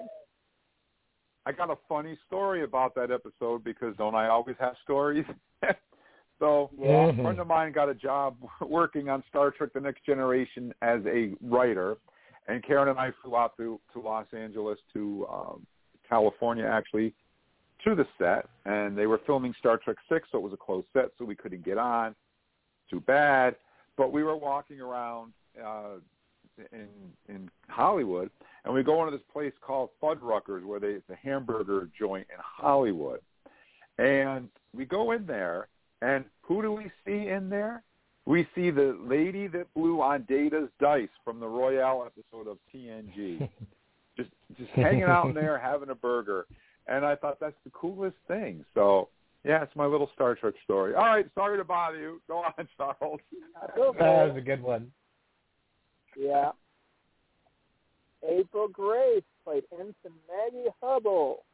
I 1.46 1.52
got 1.52 1.70
a 1.70 1.76
funny 1.88 2.18
story 2.26 2.64
about 2.64 2.94
that 2.94 3.10
episode 3.10 3.64
because 3.64 3.96
don't 3.96 4.14
I 4.14 4.28
always 4.28 4.56
have 4.60 4.74
stories? 4.82 5.24
so 6.38 6.70
yeah. 6.78 7.08
a 7.08 7.22
friend 7.22 7.38
of 7.40 7.46
mine 7.46 7.72
got 7.72 7.88
a 7.88 7.94
job 7.94 8.36
working 8.60 9.08
on 9.08 9.22
Star 9.28 9.50
Trek: 9.50 9.70
The 9.74 9.80
Next 9.80 10.04
Generation 10.04 10.72
as 10.82 11.00
a 11.06 11.32
writer, 11.42 11.96
and 12.48 12.64
Karen 12.64 12.88
and 12.88 12.98
I 12.98 13.10
flew 13.22 13.36
out 13.36 13.56
to 13.56 13.80
to 13.92 14.00
Los 14.00 14.26
Angeles 14.36 14.78
to 14.92 15.26
um, 15.32 15.66
California 16.08 16.64
actually 16.64 17.14
to 17.84 17.94
the 17.94 18.06
set, 18.18 18.46
and 18.66 18.96
they 18.96 19.06
were 19.06 19.20
filming 19.26 19.54
Star 19.58 19.78
Trek 19.78 19.96
Six, 20.10 20.28
so 20.30 20.38
it 20.38 20.42
was 20.42 20.52
a 20.52 20.56
closed 20.56 20.86
set, 20.92 21.10
so 21.18 21.24
we 21.24 21.34
couldn't 21.34 21.64
get 21.64 21.78
on. 21.78 22.14
Too 22.90 23.00
bad. 23.00 23.56
But 23.96 24.12
we 24.12 24.22
were 24.22 24.36
walking 24.36 24.80
around 24.80 25.32
uh, 25.62 25.96
in 26.72 26.88
in 27.28 27.50
Hollywood, 27.68 28.30
and 28.64 28.74
we 28.74 28.82
go 28.82 29.04
into 29.04 29.16
this 29.16 29.26
place 29.32 29.52
called 29.60 29.90
Fuddruckers, 30.02 30.64
where 30.64 30.80
they 30.80 30.88
it's 30.88 31.10
a 31.10 31.16
hamburger 31.16 31.88
joint 31.98 32.26
in 32.30 32.38
Hollywood, 32.40 33.20
and 33.98 34.48
we 34.74 34.84
go 34.84 35.12
in 35.12 35.26
there, 35.26 35.68
and 36.02 36.24
who 36.42 36.62
do 36.62 36.72
we 36.72 36.90
see 37.06 37.28
in 37.28 37.48
there? 37.48 37.82
We 38.26 38.46
see 38.54 38.70
the 38.70 38.96
lady 39.02 39.46
that 39.48 39.72
blew 39.74 40.00
on 40.02 40.24
Data's 40.28 40.68
dice 40.80 41.08
from 41.24 41.40
the 41.40 41.48
Royale 41.48 42.06
episode 42.06 42.50
of 42.50 42.58
TNG, 42.74 43.48
just 44.16 44.30
just 44.58 44.70
hanging 44.70 45.04
out 45.04 45.26
in 45.26 45.34
there 45.34 45.58
having 45.58 45.90
a 45.90 45.94
burger, 45.94 46.46
and 46.86 47.04
I 47.04 47.16
thought 47.16 47.38
that's 47.40 47.54
the 47.64 47.70
coolest 47.70 48.16
thing. 48.28 48.64
So 48.74 49.08
yeah, 49.44 49.62
it's 49.62 49.74
my 49.74 49.86
little 49.86 50.10
Star 50.14 50.34
Trek 50.34 50.54
story. 50.64 50.94
All 50.94 51.06
right, 51.06 51.26
sorry 51.34 51.56
to 51.56 51.64
bother 51.64 51.98
you. 51.98 52.20
Go 52.28 52.38
on, 52.38 52.68
Charles. 52.76 53.20
That 53.98 54.28
was 54.28 54.36
a 54.36 54.40
good 54.40 54.62
one. 54.62 54.92
Yeah. 56.20 56.50
April 58.28 58.68
Grace 58.68 59.22
played 59.42 59.64
Ensign 59.72 60.12
Maggie 60.28 60.68
Hubble 60.82 61.44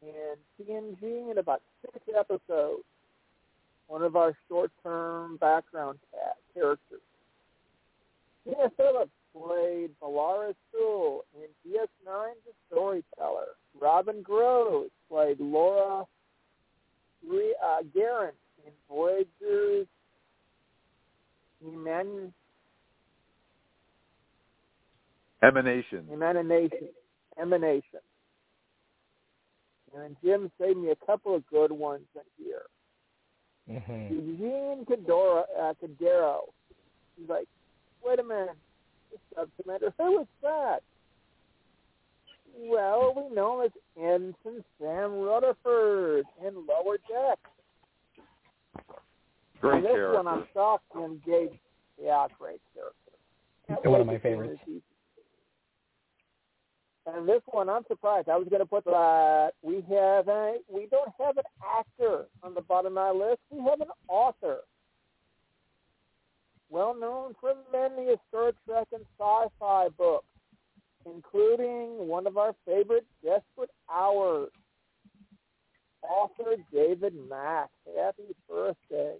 in 0.00 0.36
TNG 0.58 1.30
in 1.30 1.36
about 1.38 1.60
six 1.82 1.98
episodes. 2.18 2.84
One 3.86 4.02
of 4.02 4.16
our 4.16 4.34
short-term 4.48 5.36
background 5.36 5.98
characters. 6.54 7.02
Tina 8.44 8.70
Phillips 8.78 9.10
played 9.36 9.90
Malara 10.02 10.54
Sewell 10.72 11.24
in 11.34 11.70
DS9 11.70 12.32
The 12.46 12.52
Storyteller. 12.70 13.48
Robin 13.78 14.22
Groves 14.22 14.90
played 15.10 15.38
Laura 15.38 16.04
uh, 17.30 17.82
Guerin 17.94 18.32
in 18.64 18.72
Voyager's 18.88 19.86
Eman- 21.64 22.32
Emanation. 25.44 26.06
Emanation. 26.12 26.88
Emanation. 27.40 28.00
And 29.96 30.16
Jim 30.24 30.50
saved 30.60 30.78
me 30.78 30.90
a 30.90 31.06
couple 31.06 31.34
of 31.34 31.46
good 31.46 31.70
ones 31.70 32.04
in 32.14 32.44
here. 32.44 32.62
Mm-hmm. 33.70 34.14
Eugene 34.14 34.84
Cadoro, 34.84 35.44
uh, 35.60 35.72
Cadero. 35.82 36.40
He's 37.16 37.28
like, 37.28 37.46
wait 38.04 38.18
a 38.18 38.22
minute, 38.22 38.56
sub 39.34 39.48
commander, 39.60 39.94
who 39.98 40.20
is 40.22 40.26
that? 40.42 40.80
Well, 42.58 43.14
we 43.16 43.34
know 43.34 43.60
him 43.60 43.66
as 43.66 43.72
Ensign 43.96 44.64
Sam 44.80 45.12
Rutherford 45.12 46.24
in 46.46 46.54
Lower 46.66 46.98
Deck. 47.08 47.38
Great 49.60 49.76
and 49.76 49.84
this 49.84 49.92
character. 49.92 50.22
one 50.22 50.28
I'm 50.28 50.44
shocked 50.52 50.84
to 50.92 51.04
engage. 51.04 51.58
Yeah, 52.02 52.26
great 52.38 52.60
character. 52.74 52.94
Can't 53.66 53.86
One 53.86 54.00
of 54.00 54.06
my 54.06 54.18
favorites. 54.18 54.60
And 57.06 57.28
this 57.28 57.42
one, 57.46 57.68
I'm 57.68 57.84
surprised. 57.86 58.28
I 58.28 58.36
was 58.36 58.48
going 58.48 58.60
to 58.60 58.66
put 58.66 58.84
that 58.86 59.50
we 59.62 59.76
have 59.90 60.28
a 60.28 60.56
we 60.72 60.86
don't 60.90 61.10
have 61.20 61.36
an 61.36 61.44
actor 61.78 62.26
on 62.42 62.54
the 62.54 62.62
bottom 62.62 62.96
of 62.96 63.16
my 63.18 63.26
list. 63.26 63.40
We 63.50 63.62
have 63.68 63.80
an 63.80 63.88
author, 64.08 64.60
well 66.70 66.98
known 66.98 67.34
for 67.40 67.54
many 67.72 68.10
a 68.10 68.16
Star 68.28 68.52
Trek 68.66 68.88
and 68.92 69.04
sci-fi 69.18 69.88
books, 69.98 70.26
including 71.04 72.08
one 72.08 72.26
of 72.26 72.38
our 72.38 72.54
favorite, 72.66 73.06
Desperate 73.22 73.70
Hours. 73.92 74.50
Author 76.02 76.56
David 76.72 77.14
Mack. 77.28 77.70
Happy 77.98 78.34
birthday! 78.48 79.16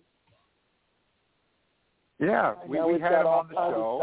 Yeah, 2.18 2.54
we, 2.66 2.80
we 2.80 3.00
had 3.00 3.20
him 3.20 3.26
on 3.26 3.48
the 3.48 3.54
show. 3.54 3.98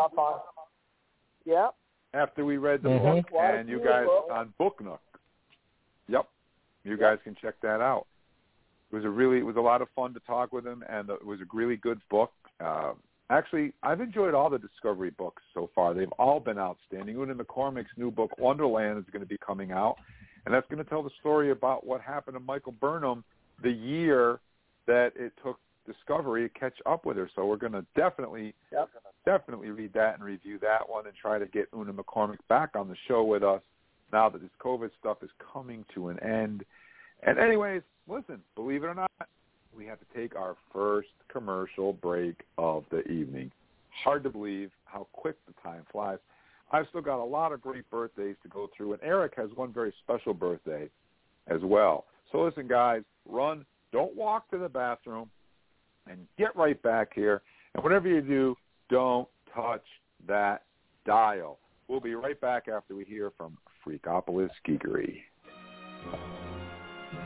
Yep. 1.46 1.76
After 2.14 2.44
we 2.44 2.58
read 2.58 2.84
the 2.84 2.90
Mhm. 2.90 3.24
book, 3.24 3.32
and 3.40 3.70
you 3.70 3.80
guys 3.80 4.08
on 4.30 4.54
Book 4.58 4.82
Nook. 4.82 5.02
Yep, 6.08 6.28
you 6.84 6.98
guys 6.98 7.20
can 7.24 7.36
check 7.36 7.60
that 7.62 7.80
out. 7.80 8.06
It 8.92 8.96
was 8.96 9.06
a 9.06 9.10
really, 9.10 9.38
it 9.38 9.46
was 9.46 9.56
a 9.56 9.62
lot 9.62 9.82
of 9.82 9.90
fun 9.92 10.14
to 10.14 10.20
talk 10.22 10.52
with 10.52 10.68
him, 10.68 10.84
and 10.90 11.10
it 11.10 11.26
was 11.26 11.40
a 11.40 11.46
really 11.54 11.78
good 11.78 12.02
book. 12.10 12.34
Uh, 12.60 12.94
actually, 13.30 13.74
I've 13.82 14.02
enjoyed 14.02 14.34
all 14.34 14.50
the 14.50 14.60
Discovery 14.60 15.12
books 15.12 15.42
so 15.54 15.68
far. 15.68 15.94
They've 15.94 16.12
all 16.14 16.42
been 16.42 16.60
outstanding. 16.60 17.16
Una 17.16 17.34
McCormack's 17.34 17.96
new 17.98 18.12
book, 18.12 18.38
Wonderland, 18.38 19.00
is 19.00 19.10
going 19.10 19.22
to 19.22 19.28
be 19.28 19.38
coming 19.38 19.72
out, 19.72 19.98
and 20.46 20.54
that's 20.54 20.68
going 20.68 20.84
to 20.84 20.90
tell 20.90 21.04
the 21.04 21.12
story 21.22 21.52
about 21.52 21.86
what 21.86 22.02
happened 22.02 22.36
to 22.36 22.42
Michael 22.42 22.74
Burnham 22.74 23.24
the 23.62 23.72
year 23.72 24.42
that 24.88 25.16
it 25.16 25.32
took 25.42 25.60
Discovery 25.86 26.48
to 26.48 26.60
catch 26.60 26.80
up 26.86 27.06
with 27.06 27.18
her. 27.18 27.30
So 27.36 27.46
we're 27.46 27.56
going 27.58 27.74
to 27.74 27.86
definitely 27.96 28.54
Yep. 28.72 28.90
Definitely 29.26 29.70
read 29.70 29.94
that 29.94 30.16
and 30.16 30.24
review 30.24 30.58
that 30.60 30.88
one 30.88 31.06
and 31.06 31.16
try 31.16 31.38
to 31.38 31.46
get 31.46 31.68
Una 31.76 31.94
McCormack 31.94 32.38
back 32.50 32.72
on 32.76 32.88
the 32.88 32.96
show 33.08 33.24
with 33.24 33.44
us 33.44 33.62
now 34.12 34.30
that 34.30 34.42
this 34.42 34.50
COVID 34.60 34.90
stuff 35.00 35.18
is 35.22 35.30
coming 35.54 35.86
to 35.94 36.10
an 36.10 36.20
end. 36.24 36.66
And 37.24 37.38
anyways, 37.38 37.82
listen, 38.08 38.40
believe 38.56 38.84
it 38.84 38.88
or 38.88 38.96
not, 38.96 39.12
we 39.78 39.86
have 39.86 40.00
to 40.00 40.06
take 40.16 40.36
our 40.36 40.56
first 40.74 41.10
commercial 41.32 41.94
break 41.94 42.36
of 42.58 42.84
the 42.90 43.02
evening. 43.08 43.52
Hard 44.04 44.24
to 44.24 44.30
believe 44.30 44.72
how 44.86 45.08
quick 45.14 45.36
the 45.46 45.54
time 45.62 45.86
flies. 45.92 46.18
I've 46.72 46.88
still 46.90 47.02
got 47.02 47.22
a 47.22 47.24
lot 47.24 47.52
of 47.52 47.62
great 47.62 47.90
birthdays 47.90 48.36
to 48.44 48.50
go 48.50 48.70
through, 48.76 48.94
and 48.94 49.02
Eric 49.04 49.34
has 49.38 49.50
one 49.56 49.72
very 49.72 49.94
special 50.04 50.34
birthday 50.34 50.90
as 51.48 51.60
well. 51.64 52.06
So 52.32 52.42
listen, 52.42 52.68
guys, 52.68 53.04
run, 53.30 53.66
don't 53.92 54.16
walk 54.16 54.50
to 54.52 54.58
the 54.58 54.70
bathroom, 54.70 55.30
and 56.08 56.26
get 56.38 56.56
right 56.56 56.82
back 56.82 57.10
here. 57.14 57.42
And 57.76 57.84
whatever 57.84 58.08
you 58.08 58.22
do, 58.22 58.56
don't 58.92 59.28
touch 59.56 59.86
that 60.28 60.64
dial. 61.06 61.58
We'll 61.88 62.02
be 62.02 62.14
right 62.14 62.40
back 62.40 62.68
after 62.68 62.96
we 62.96 63.06
hear 63.06 63.32
from 63.38 63.58
Freakopolis 63.86 64.52
Geekery. 64.68 65.22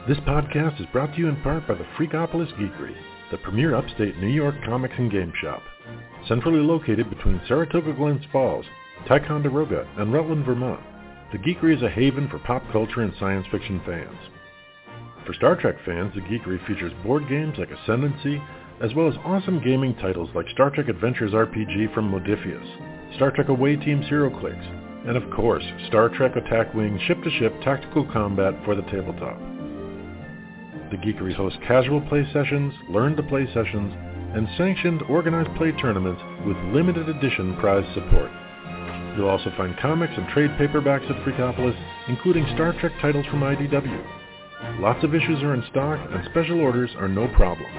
This 0.08 0.18
podcast 0.20 0.80
is 0.80 0.88
brought 0.94 1.14
to 1.14 1.20
you 1.20 1.28
in 1.28 1.42
part 1.42 1.68
by 1.68 1.74
the 1.74 1.86
Freakopolis 1.98 2.54
Geekery, 2.54 2.96
the 3.32 3.38
premier 3.40 3.76
upstate 3.76 4.18
New 4.18 4.28
York 4.28 4.56
comics 4.64 4.94
and 4.98 5.12
game 5.12 5.34
shop. 5.42 5.62
Centrally 6.28 6.60
located 6.60 7.10
between 7.10 7.42
Saratoga 7.48 7.94
Glens 7.94 8.24
Falls, 8.32 8.66
Ticonderoga, 9.08 9.88
and 9.98 10.14
Rutland, 10.14 10.46
Vermont, 10.46 10.82
the 11.32 11.40
Geekery 11.40 11.76
is 11.76 11.82
a 11.82 11.90
haven 11.90 12.30
for 12.30 12.40
pop 12.40 12.64
culture 12.72 13.02
and 13.02 13.14
science 13.20 13.46
fiction 13.52 13.82
fans. 13.86 14.18
For 15.26 15.34
Star 15.34 15.56
Trek 15.56 15.76
fans, 15.84 16.14
the 16.14 16.22
Geekery 16.22 16.66
features 16.68 16.94
board 17.04 17.28
games 17.28 17.56
like 17.58 17.70
Ascendancy, 17.72 18.42
as 18.82 18.94
well 18.94 19.08
as 19.08 19.16
awesome 19.24 19.64
gaming 19.64 19.96
titles 19.96 20.30
like 20.36 20.50
Star 20.50 20.70
Trek 20.70 20.90
Adventures 20.90 21.32
RPG 21.32 21.94
from 21.94 22.12
Modiphius, 22.12 23.16
Star 23.16 23.32
Trek 23.32 23.48
Away 23.50 23.76
Team's 23.78 24.06
HeroClix, 24.08 25.08
and 25.08 25.16
of 25.16 25.30
course, 25.32 25.64
Star 25.88 26.10
Trek 26.10 26.36
Attack 26.36 26.74
Wing 26.74 27.00
ship-to-ship 27.08 27.54
tactical 27.64 28.06
combat 28.12 28.54
for 28.66 28.76
the 28.76 28.82
tabletop. 28.84 29.40
The 30.92 30.98
Geekery 30.98 31.34
hosts 31.34 31.60
casual 31.68 32.02
play 32.02 32.28
sessions, 32.34 32.74
learn 32.90 33.16
to 33.16 33.24
play 33.24 33.48
sessions, 33.54 33.94
and 34.36 34.48
sanctioned 34.58 35.02
organized 35.04 35.56
play 35.56 35.72
tournaments 35.74 36.22
with 36.46 36.58
limited 36.74 37.08
edition 37.08 37.56
prize 37.58 37.86
support. 37.94 38.30
You'll 39.16 39.30
also 39.30 39.52
find 39.56 39.78
comics 39.78 40.14
and 40.18 40.28
trade 40.30 40.52
paperbacks 40.60 41.10
at 41.10 41.24
Freakopolis, 41.24 41.78
including 42.10 42.46
Star 42.54 42.74
Trek 42.80 42.92
titles 43.02 43.26
from 43.28 43.40
IDW. 43.40 44.06
Lots 44.82 45.04
of 45.04 45.16
issues 45.16 45.42
are 45.42 45.54
in 45.54 45.64
stock, 45.70 46.00
and 46.12 46.26
special 46.26 46.60
orders 46.60 46.90
are 46.98 47.08
no 47.08 47.28
problem. 47.30 47.70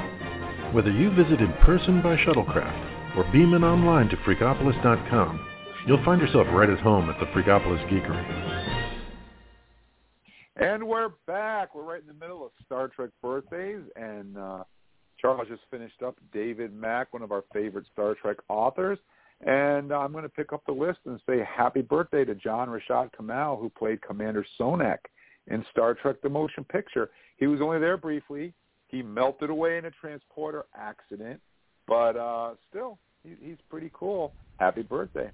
Whether 0.77 0.91
you 0.91 1.09
visit 1.09 1.41
in 1.41 1.55
person 1.62 2.03
by 2.03 2.17
shuttlecraft 2.17 3.17
or 3.17 3.25
beam 3.33 3.55
in 3.55 3.65
online 3.65 4.11
to 4.11 4.17
Freakopolis.com, 4.19 5.41
you'll 5.87 6.05
find 6.05 6.21
yourself 6.21 6.47
right 6.53 6.69
at 6.69 6.79
home 6.81 7.09
at 7.09 7.19
the 7.19 7.25
Freakopolis 7.33 7.83
Geekery. 7.89 8.93
And 10.57 10.87
we're 10.87 11.12
back. 11.27 11.75
We're 11.75 11.83
right 11.83 12.03
in 12.03 12.07
the 12.07 12.12
middle 12.12 12.45
of 12.45 12.51
Star 12.67 12.89
Trek 12.89 13.09
birthdays, 13.23 13.85
and 13.97 14.37
uh, 14.37 14.65
Charles 15.19 15.49
just 15.49 15.62
finished 15.71 16.03
up 16.03 16.19
David 16.31 16.75
Mack, 16.75 17.11
one 17.15 17.23
of 17.23 17.33
our 17.33 17.45
favorite 17.55 17.87
Star 17.95 18.15
Trek 18.15 18.37
authors. 18.51 18.99
And 19.47 19.95
I'm 19.95 20.12
going 20.12 20.25
to 20.25 20.29
pick 20.29 20.53
up 20.53 20.62
the 20.67 20.73
list 20.73 20.99
and 21.07 21.19
say 21.27 21.43
happy 21.57 21.81
birthday 21.81 22.27
to 22.27 22.35
John 22.35 22.69
Rashad 22.69 23.17
Kamal, 23.17 23.57
who 23.57 23.71
played 23.71 24.03
Commander 24.03 24.45
Sonak 24.61 24.99
in 25.47 25.65
Star 25.71 25.95
Trek 25.95 26.17
The 26.23 26.29
Motion 26.29 26.65
Picture. 26.65 27.09
He 27.39 27.47
was 27.47 27.62
only 27.62 27.79
there 27.79 27.97
briefly. 27.97 28.53
He 28.88 29.03
melted 29.03 29.51
away 29.51 29.79
in 29.79 29.85
a 29.87 29.90
transporter 29.90 30.64
accident, 30.77 31.40
but 31.87 32.16
uh, 32.16 32.55
still, 32.70 32.99
he, 33.22 33.35
he's 33.40 33.59
pretty 33.68 33.90
cool. 33.92 34.35
Happy 34.59 34.83
birthday. 34.83 35.31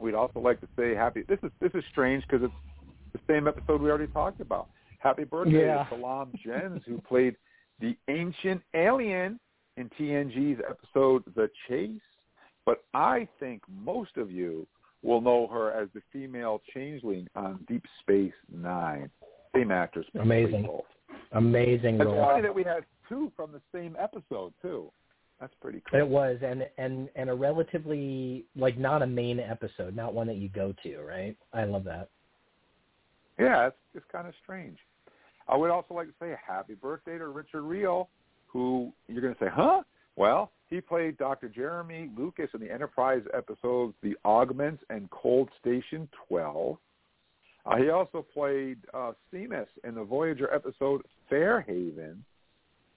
We'd 0.00 0.14
also 0.14 0.38
like 0.40 0.60
to 0.60 0.68
say 0.78 0.94
happy. 0.94 1.24
This 1.28 1.38
is 1.42 1.50
this 1.60 1.72
is 1.74 1.82
strange 1.90 2.24
because 2.28 2.44
it's 2.44 3.12
the 3.12 3.20
same 3.32 3.48
episode 3.48 3.80
we 3.80 3.88
already 3.88 4.12
talked 4.12 4.40
about. 4.40 4.68
Happy 5.00 5.24
birthday 5.24 5.66
Yeah. 5.66 5.84
to 5.84 5.88
Salome 5.90 6.40
Jens, 6.44 6.82
who 6.86 7.00
played 7.00 7.36
the 7.80 7.96
ancient 8.08 8.62
alien 8.74 9.40
in 9.76 9.88
TNG's 9.98 10.60
episode 10.68 11.22
The 11.34 11.48
Chase. 11.68 12.00
But 12.66 12.84
I 12.94 13.26
think 13.40 13.62
most 13.68 14.16
of 14.16 14.30
you 14.30 14.66
will 15.02 15.20
know 15.20 15.46
her 15.46 15.72
as 15.72 15.88
the 15.94 16.02
female 16.12 16.60
changeling 16.74 17.26
on 17.34 17.64
Deep 17.68 17.84
Space 18.00 18.34
Nine. 18.52 19.10
Same 19.54 19.70
actress. 19.70 20.06
Amazing. 20.20 20.68
Amazing 21.32 21.96
It's 21.96 22.04
role. 22.04 22.24
funny 22.24 22.42
that 22.42 22.54
we 22.54 22.64
had 22.64 22.84
two 23.08 23.30
from 23.36 23.52
the 23.52 23.60
same 23.72 23.96
episode 23.98 24.52
too. 24.62 24.90
That's 25.40 25.52
pretty 25.60 25.82
cool. 25.88 26.00
It 26.00 26.08
was, 26.08 26.38
and 26.42 26.66
and 26.78 27.08
and 27.14 27.30
a 27.30 27.34
relatively 27.34 28.44
like 28.56 28.76
not 28.78 29.02
a 29.02 29.06
main 29.06 29.38
episode, 29.38 29.94
not 29.94 30.14
one 30.14 30.26
that 30.26 30.36
you 30.36 30.48
go 30.48 30.74
to, 30.82 30.98
right? 31.00 31.36
I 31.52 31.64
love 31.64 31.84
that. 31.84 32.08
Yeah, 33.38 33.68
it's 33.68 33.76
it's 33.94 34.06
kind 34.10 34.26
of 34.26 34.34
strange. 34.42 34.78
I 35.48 35.56
would 35.56 35.70
also 35.70 35.94
like 35.94 36.08
to 36.08 36.14
say 36.20 36.32
a 36.32 36.38
happy 36.44 36.74
birthday 36.74 37.18
to 37.18 37.28
Richard 37.28 37.62
Riehle, 37.62 38.08
who 38.46 38.92
you're 39.06 39.22
going 39.22 39.34
to 39.34 39.40
say, 39.40 39.50
huh? 39.50 39.82
Well, 40.16 40.50
he 40.68 40.80
played 40.80 41.16
Dr. 41.16 41.48
Jeremy 41.48 42.10
Lucas 42.18 42.50
in 42.52 42.60
the 42.60 42.70
Enterprise 42.70 43.22
episodes 43.32 43.94
The 44.02 44.14
Augments 44.26 44.82
and 44.90 45.08
Cold 45.10 45.48
Station 45.60 46.06
12. 46.28 46.76
Uh, 47.64 47.76
he 47.76 47.88
also 47.88 48.26
played 48.34 48.76
uh, 48.92 49.12
Seamus 49.32 49.66
in 49.84 49.94
the 49.94 50.04
Voyager 50.04 50.52
episode 50.52 51.02
Fairhaven, 51.30 52.24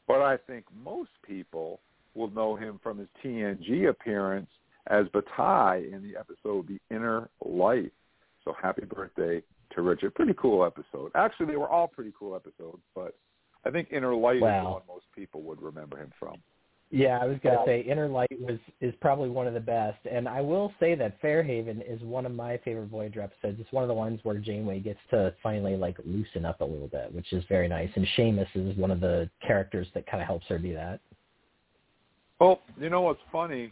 but 0.08 0.22
I 0.22 0.38
think 0.38 0.65
most 0.84 1.12
people 1.26 1.80
will 2.15 2.30
know 2.32 2.56
him 2.56 2.80
from 2.84 2.98
his 2.98 3.08
TNG 3.24 3.89
appearance 3.89 4.50
as 4.88 5.06
Batai 5.08 5.94
in 5.94 6.02
the 6.04 6.17
episode 6.20 6.67
The 6.67 6.80
Inner 6.94 7.30
Light. 7.46 7.91
So 8.44 8.54
happy 8.62 8.84
birthday 8.86 9.44
to 9.76 9.82
Richard. 9.82 10.15
Pretty 10.15 10.34
cool 10.38 10.65
episode. 10.65 11.12
Actually, 11.15 11.48
they 11.48 11.58
were 11.58 11.70
all 11.70 11.88
pretty 11.88 12.12
cool 12.17 12.36
episodes, 12.36 12.82
but 12.96 13.15
I 13.65 13.70
think 13.70 13.89
Inner 13.91 14.15
Light 14.15 14.38
is 14.38 14.41
the 14.41 14.46
one 14.46 14.82
most 14.88 15.06
people 15.15 15.44
would 15.44 15.62
remember 15.62 15.98
him 15.98 16.12
from. 16.20 16.38
Yeah, 16.93 17.19
I 17.21 17.25
was 17.25 17.38
gonna 17.41 17.63
say 17.65 17.82
Inner 17.82 18.10
Light 18.10 18.38
was 18.38 18.60
is 18.82 18.93
probably 18.99 19.30
one 19.30 19.47
of 19.47 19.54
the 19.54 19.62
best, 19.62 19.99
and 20.12 20.27
I 20.27 20.41
will 20.41 20.73
say 20.77 20.93
that 20.95 21.21
Fairhaven 21.21 21.82
is 21.82 22.01
one 22.01 22.25
of 22.25 22.34
my 22.34 22.58
favorite 22.65 22.88
Voyager 22.88 23.21
episodes. 23.21 23.62
It's 23.62 23.71
one 23.71 23.84
of 23.84 23.88
the 23.88 23.93
ones 23.93 24.19
where 24.23 24.38
Janeway 24.38 24.82
gets 24.82 24.99
to 25.12 25.34
finally 25.41 25.77
like 25.77 25.97
loosen 26.06 26.45
up 26.45 26.60
a 26.60 26.65
little 26.65 26.89
bit, 26.89 27.13
which 27.13 27.32
is 27.32 27.45
very 27.47 27.69
nice. 27.69 27.89
And 27.95 28.06
Seamus 28.17 28.47
is 28.56 28.77
one 28.77 28.91
of 28.91 28.99
the 28.99 29.30
characters 29.45 29.88
that 29.93 30.06
kind 30.06 30.21
of 30.21 30.27
helps 30.27 30.47
her 30.47 30.58
do 30.58 30.73
that. 30.73 30.99
Well, 32.41 32.60
you 32.77 32.89
know 32.89 33.01
what's 33.01 33.21
funny? 33.32 33.71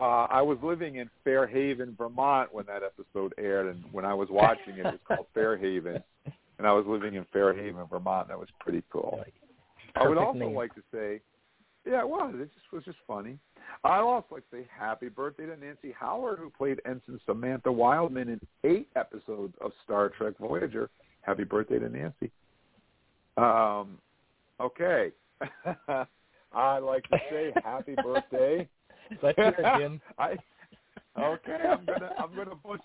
Uh, 0.00 0.26
I 0.28 0.42
was 0.42 0.58
living 0.60 0.96
in 0.96 1.08
Fairhaven, 1.22 1.94
Vermont 1.96 2.52
when 2.52 2.66
that 2.66 2.82
episode 2.82 3.34
aired, 3.38 3.68
and 3.68 3.84
when 3.92 4.04
I 4.04 4.14
was 4.14 4.28
watching 4.30 4.78
it, 4.78 4.80
it 4.80 4.84
was 4.84 5.00
called 5.06 5.26
Fairhaven, 5.34 6.02
and 6.58 6.66
I 6.66 6.72
was 6.72 6.86
living 6.88 7.14
in 7.14 7.24
Fairhaven, 7.32 7.86
Vermont. 7.88 8.26
That 8.28 8.38
was 8.38 8.48
pretty 8.58 8.82
cool. 8.90 9.22
I 9.94 10.08
would 10.08 10.18
also 10.18 10.40
name. 10.40 10.54
like 10.54 10.74
to 10.74 10.82
say, 10.92 11.20
yeah, 11.86 12.00
it 12.00 12.08
was. 12.08 12.34
It 12.36 12.50
just 12.54 12.72
was 12.72 12.84
just 12.84 12.98
funny. 13.06 13.38
I'd 13.84 14.00
also 14.00 14.26
like 14.32 14.50
to 14.50 14.56
say 14.56 14.68
happy 14.76 15.08
birthday 15.08 15.46
to 15.46 15.56
Nancy 15.56 15.94
Hower, 15.98 16.36
who 16.36 16.50
played 16.50 16.80
Ensign 16.86 17.20
Samantha 17.26 17.70
Wildman 17.70 18.28
in 18.28 18.40
eight 18.64 18.88
episodes 18.96 19.54
of 19.60 19.72
Star 19.84 20.10
Trek 20.10 20.34
Voyager. 20.38 20.90
Happy 21.22 21.44
birthday 21.44 21.78
to 21.78 21.88
Nancy. 21.88 22.30
Um, 23.36 23.98
okay. 24.60 25.12
I'd 26.52 26.78
like 26.78 27.04
to 27.08 27.18
say 27.30 27.52
happy 27.62 27.94
birthday. 28.02 28.68
Let's 29.22 29.36
hear 29.36 29.54
it, 29.58 29.78
Jim. 29.78 30.00
I, 30.18 30.36
okay, 31.18 31.58
I'm 31.68 31.84
gonna 31.84 32.10
I'm 32.18 32.34
gonna 32.34 32.56
push. 32.56 32.80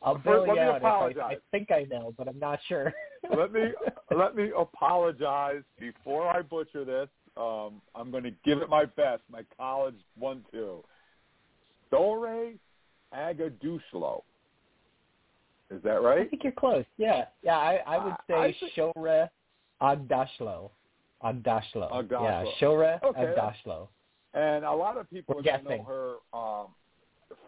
I'll 0.00 0.14
First, 0.24 0.48
let 0.48 0.56
me 0.56 0.62
if 0.62 0.84
I, 0.84 1.12
I 1.20 1.36
think 1.50 1.70
I 1.72 1.84
know, 1.90 2.14
but 2.16 2.28
I'm 2.28 2.38
not 2.38 2.60
sure. 2.68 2.92
let 3.36 3.52
me 3.52 3.72
let 4.16 4.36
me 4.36 4.50
apologize 4.56 5.62
before 5.78 6.28
I 6.28 6.42
butcher 6.42 6.84
this. 6.84 7.08
Um, 7.38 7.80
I'm 7.94 8.10
going 8.10 8.24
to 8.24 8.32
give 8.44 8.58
it 8.58 8.68
my 8.68 8.84
best. 8.84 9.22
My 9.30 9.42
college 9.56 9.94
one 10.18 10.44
two. 10.52 10.82
Dore 11.90 12.52
Agadushlo. 13.14 14.22
Is 15.70 15.82
that 15.82 16.02
right? 16.02 16.18
I 16.18 16.24
think 16.24 16.42
you're 16.42 16.52
close. 16.52 16.84
Yeah, 16.96 17.26
yeah. 17.42 17.58
I, 17.58 17.80
I 17.86 18.04
would 18.04 18.14
say 18.26 18.34
I 18.34 18.54
think- 18.58 18.72
Shore 18.74 19.28
Agdashlo. 19.82 20.70
Agdashlo. 21.22 21.90
Agdashlo. 21.92 22.22
Yeah, 22.22 22.44
Shore 22.58 22.98
Okay. 23.04 23.20
Agdashlo. 23.20 23.88
And 24.34 24.64
a 24.64 24.72
lot 24.72 24.96
of 24.96 25.08
people 25.10 25.34
We're 25.36 25.42
going 25.42 25.64
to 25.64 25.76
know 25.76 25.82
her 25.84 26.38
um, 26.38 26.66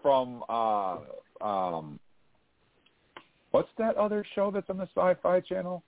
from 0.03 0.44
uh, 0.48 1.44
um, 1.44 2.00
what's 3.50 3.68
that 3.79 3.96
other 3.96 4.24
show 4.35 4.50
that's 4.50 4.68
on 4.70 4.79
the 4.79 4.88
Sci-Fi 4.94 5.40
Channel? 5.40 5.83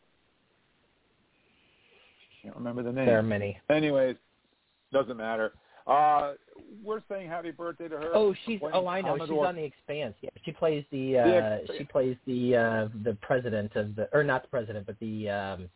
Can't 2.42 2.56
remember 2.56 2.82
the 2.82 2.92
name. 2.92 3.06
There 3.06 3.18
are 3.18 3.22
many. 3.22 3.58
Anyways, 3.70 4.16
doesn't 4.92 5.16
matter. 5.16 5.52
Uh, 5.86 6.34
we're 6.84 7.02
saying 7.08 7.28
happy 7.28 7.50
birthday 7.50 7.88
to 7.88 7.96
her. 7.96 8.10
Oh, 8.14 8.34
she's. 8.46 8.60
Oh, 8.72 8.86
I 8.86 9.00
know. 9.00 9.16
She's 9.18 9.30
on 9.30 9.56
the 9.56 9.64
Expanse. 9.64 10.14
Yeah, 10.20 10.30
she 10.44 10.52
plays 10.52 10.84
the. 10.90 11.18
Uh, 11.18 11.24
The 11.24 11.64
she 11.78 11.84
plays 11.84 12.16
the 12.26 12.56
uh, 12.56 12.88
the 13.04 13.14
president 13.20 13.74
of 13.76 13.96
the, 13.96 14.08
or 14.12 14.22
not 14.22 14.42
the 14.42 14.48
president, 14.48 14.86
but 14.86 14.98
the 15.00 15.28
um, 15.28 15.68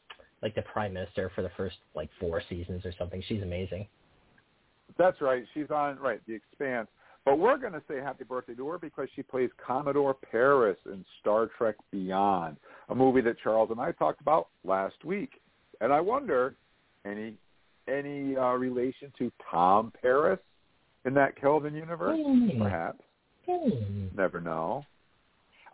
like 0.42 0.54
the 0.54 0.62
prime 0.62 0.92
minister 0.94 1.30
for 1.34 1.42
the 1.42 1.50
first 1.56 1.76
like 1.94 2.08
four 2.20 2.42
seasons 2.48 2.84
or 2.84 2.92
something. 2.98 3.22
She's 3.26 3.42
amazing. 3.42 3.86
That's 4.98 5.20
right. 5.20 5.44
She's 5.54 5.70
on 5.70 5.98
right 5.98 6.20
the 6.26 6.34
Expanse. 6.34 6.88
But 7.24 7.40
we're 7.40 7.58
going 7.58 7.72
to 7.72 7.82
say 7.88 7.96
happy 7.96 8.22
birthday 8.22 8.54
to 8.54 8.68
her 8.68 8.78
because 8.78 9.08
she 9.16 9.22
plays 9.24 9.50
Commodore 9.64 10.14
Paris 10.14 10.78
in 10.86 11.04
Star 11.20 11.50
Trek 11.58 11.74
Beyond, 11.90 12.56
a 12.88 12.94
movie 12.94 13.20
that 13.22 13.36
Charles 13.42 13.70
and 13.72 13.80
I 13.80 13.90
talked 13.90 14.20
about 14.20 14.48
last 14.64 15.04
week. 15.04 15.40
And 15.80 15.92
I 15.92 16.00
wonder 16.00 16.54
any 17.04 17.34
any 17.88 18.36
uh, 18.36 18.54
relation 18.54 19.12
to 19.18 19.30
Tom 19.50 19.92
Paris 20.02 20.40
in 21.04 21.14
that 21.14 21.40
Kelvin 21.40 21.74
universe? 21.74 22.18
Hmm. 22.20 22.62
Perhaps. 22.62 23.00
Hmm. 23.48 24.06
Never 24.16 24.40
know. 24.40 24.84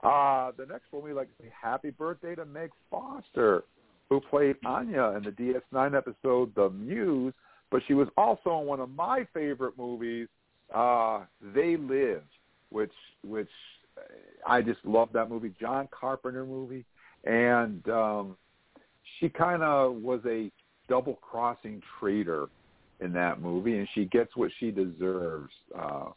Uh, 0.03 0.51
the 0.59 0.67
next 0.67 0.85
one 0.91 1.05
we 1.05 1.12
like 1.12 1.29
to 1.37 1.45
say 1.45 1.53
happy 1.61 1.91
birthday 1.91 2.35
to 2.35 2.45
Meg 2.45 2.71
Foster, 2.91 3.65
who 4.09 4.21
played 4.21 4.57
Anya 4.65 5.15
in 5.17 5.23
the 5.23 5.31
DS9 5.31 5.97
episode 5.97 6.55
The 6.55 6.71
Muse, 6.71 7.33
but 7.71 7.83
she 7.87 7.95
was 7.95 8.09
also 8.19 8.61
in 8.61 8.67
one 8.67 8.81
of 8.81 8.91
my 8.91 9.27
favorite 9.33 9.79
movies, 9.79 10.29
uh, 10.75 11.21
They 11.55 11.77
Live, 11.77 12.25
which 12.71 12.93
which 13.25 13.49
I 14.47 14.61
just 14.61 14.81
love 14.85 15.11
that 15.12 15.31
movie, 15.31 15.55
John 15.61 15.88
Carpenter 15.91 16.45
movie, 16.45 16.85
and 17.25 17.87
um, 17.88 18.37
she 19.22 19.28
kind 19.28 19.62
of 19.62 19.94
was 19.94 20.20
a 20.26 20.50
double 20.88 21.14
crossing 21.14 21.80
traitor 21.98 22.48
in 23.00 23.12
that 23.12 23.40
movie, 23.40 23.78
and 23.78 23.88
she 23.94 24.04
gets 24.06 24.37
what 24.37 24.50
she 24.58 24.70
deserves. 24.70 25.52
Uh, 25.78 26.08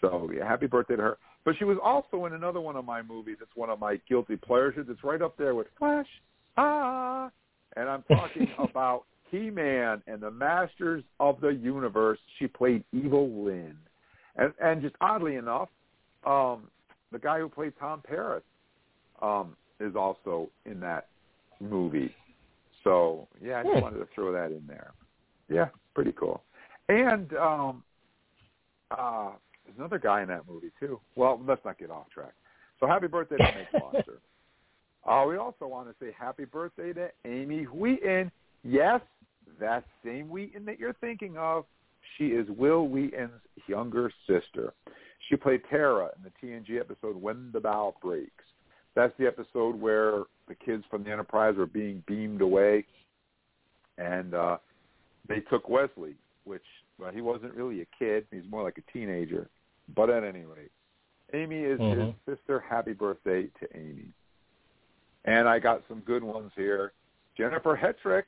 so 0.00 0.30
yeah, 0.34 0.46
happy 0.48 0.66
birthday 0.66 0.96
to 0.96 1.02
her. 1.02 1.18
But 1.44 1.56
she 1.58 1.64
was 1.64 1.78
also 1.82 2.26
in 2.26 2.34
another 2.34 2.60
one 2.60 2.76
of 2.76 2.84
my 2.84 3.02
movies. 3.02 3.38
It's 3.42 3.50
one 3.56 3.70
of 3.70 3.80
my 3.80 4.00
guilty 4.08 4.36
pleasures. 4.36 4.86
It's 4.88 5.02
right 5.02 5.20
up 5.20 5.36
there 5.36 5.54
with 5.54 5.66
Flash. 5.78 6.06
Ah, 6.56 7.30
and 7.76 7.88
I'm 7.88 8.04
talking 8.04 8.48
about 8.58 9.04
He-Man 9.30 10.02
and 10.06 10.20
the 10.20 10.30
Masters 10.30 11.02
of 11.18 11.40
the 11.40 11.48
Universe. 11.48 12.18
She 12.38 12.46
played 12.46 12.84
Evil 12.92 13.44
Lynn, 13.44 13.76
and 14.36 14.52
and 14.62 14.80
just 14.80 14.94
oddly 15.00 15.34
enough, 15.36 15.68
um, 16.24 16.68
the 17.10 17.18
guy 17.18 17.40
who 17.40 17.48
played 17.48 17.72
Tom 17.80 18.00
Paris 18.06 18.44
um, 19.20 19.56
is 19.80 19.96
also 19.96 20.50
in 20.66 20.78
that 20.80 21.08
movie. 21.60 22.14
So 22.88 23.28
yeah, 23.44 23.58
I 23.58 23.62
just 23.64 23.74
Hmm. 23.74 23.80
wanted 23.82 23.98
to 23.98 24.06
throw 24.14 24.32
that 24.32 24.50
in 24.50 24.66
there. 24.66 24.94
Yeah, 25.50 25.68
pretty 25.94 26.12
cool. 26.12 26.42
And 26.88 27.30
um, 27.34 27.84
uh, 28.90 29.32
there's 29.64 29.76
another 29.76 29.98
guy 29.98 30.22
in 30.22 30.28
that 30.28 30.48
movie 30.48 30.70
too. 30.80 30.98
Well, 31.14 31.38
let's 31.46 31.62
not 31.66 31.78
get 31.78 31.90
off 31.90 32.08
track. 32.08 32.32
So 32.80 32.86
happy 32.86 33.06
birthday 33.06 33.36
to 33.36 33.42
Meg 33.42 33.66
Foster. 33.72 34.20
Uh, 35.06 35.26
we 35.28 35.36
also 35.36 35.66
want 35.66 35.88
to 35.88 35.94
say 36.02 36.12
happy 36.18 36.46
birthday 36.46 36.94
to 36.94 37.10
Amy 37.26 37.64
Wheaton. 37.64 38.32
Yes, 38.64 39.02
that 39.60 39.84
same 40.02 40.30
Wheaton 40.30 40.64
that 40.64 40.78
you're 40.78 40.94
thinking 40.94 41.36
of. 41.36 41.66
She 42.16 42.28
is 42.28 42.48
Wil 42.48 42.88
Wheaton's 42.88 43.42
younger 43.66 44.10
sister. 44.26 44.72
She 45.28 45.36
played 45.36 45.60
Tara 45.68 46.08
in 46.16 46.22
the 46.22 46.32
TNG 46.40 46.80
episode 46.80 47.16
When 47.16 47.50
the 47.52 47.60
Bough 47.60 47.94
Breaks. 48.00 48.44
That's 48.98 49.16
the 49.16 49.28
episode 49.28 49.80
where 49.80 50.24
the 50.48 50.56
kids 50.56 50.82
from 50.90 51.04
the 51.04 51.12
Enterprise 51.12 51.54
were 51.56 51.66
being 51.66 52.02
beamed 52.08 52.40
away, 52.40 52.84
and 53.96 54.34
uh, 54.34 54.56
they 55.28 55.38
took 55.38 55.68
Wesley, 55.68 56.16
which 56.42 56.64
well, 56.98 57.12
he 57.12 57.20
wasn't 57.20 57.54
really 57.54 57.82
a 57.82 57.86
kid; 57.96 58.26
he's 58.32 58.42
more 58.50 58.64
like 58.64 58.76
a 58.76 58.92
teenager. 58.92 59.48
But 59.94 60.10
at 60.10 60.24
any 60.24 60.40
rate, 60.40 60.72
Amy 61.32 61.60
is 61.60 61.78
Mhm. 61.78 62.06
his 62.06 62.14
sister. 62.38 62.58
Happy 62.58 62.92
birthday 62.92 63.44
to 63.60 63.76
Amy! 63.76 64.08
And 65.26 65.48
I 65.48 65.60
got 65.60 65.86
some 65.86 66.00
good 66.00 66.24
ones 66.24 66.50
here. 66.56 66.92
Jennifer 67.36 67.76
Hetrick, 67.76 68.24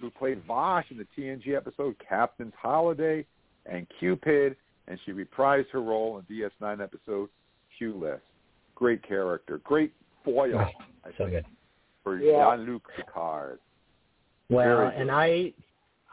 who 0.00 0.08
played 0.12 0.40
Vash 0.44 0.88
in 0.92 0.98
the 0.98 1.06
TNG 1.16 1.56
episode 1.56 1.98
Captain's 1.98 2.54
Holiday 2.54 3.26
and 3.64 3.88
QPid, 4.00 4.54
and 4.86 5.00
she 5.00 5.10
reprised 5.10 5.70
her 5.70 5.82
role 5.82 6.16
in 6.18 6.24
DS9 6.26 6.80
episode 6.80 7.28
Q-Less. 7.76 8.20
Great 8.76 9.02
character, 9.02 9.58
great 9.64 9.92
foil 10.24 10.58
I 10.58 10.72
so 11.18 11.24
think, 11.24 11.30
good. 11.30 11.46
for 12.04 12.18
Yeah. 12.18 12.54
Jean-Luc 12.56 12.82
Picard. 12.94 13.58
Well, 14.48 14.76
Very 14.76 14.96
and 14.96 15.08
good. 15.08 15.14
I 15.14 15.52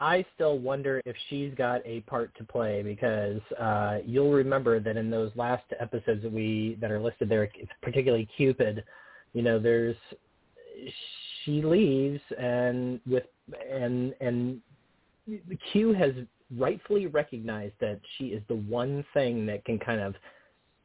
I 0.00 0.24
still 0.34 0.58
wonder 0.58 1.00
if 1.04 1.14
she's 1.28 1.54
got 1.54 1.80
a 1.84 2.00
part 2.00 2.34
to 2.38 2.44
play 2.44 2.82
because 2.82 3.40
uh 3.60 3.98
you'll 4.04 4.32
remember 4.32 4.80
that 4.80 4.96
in 4.96 5.10
those 5.10 5.30
last 5.36 5.64
episodes 5.78 6.22
that 6.22 6.32
we 6.32 6.76
that 6.80 6.90
are 6.90 7.00
listed 7.00 7.28
there, 7.28 7.48
particularly 7.82 8.28
QPid, 8.38 8.82
you 9.34 9.42
know, 9.42 9.58
there's 9.60 9.96
she 11.44 11.62
leaves 11.62 12.20
and 12.38 12.98
with 13.06 13.24
and 13.70 14.14
and 14.20 14.60
Q 15.72 15.92
has 15.92 16.12
rightfully 16.56 17.06
recognized 17.06 17.74
that 17.80 18.00
she 18.16 18.26
is 18.28 18.42
the 18.48 18.56
one 18.56 19.04
thing 19.14 19.46
that 19.46 19.64
can 19.64 19.78
kind 19.78 20.00
of 20.00 20.14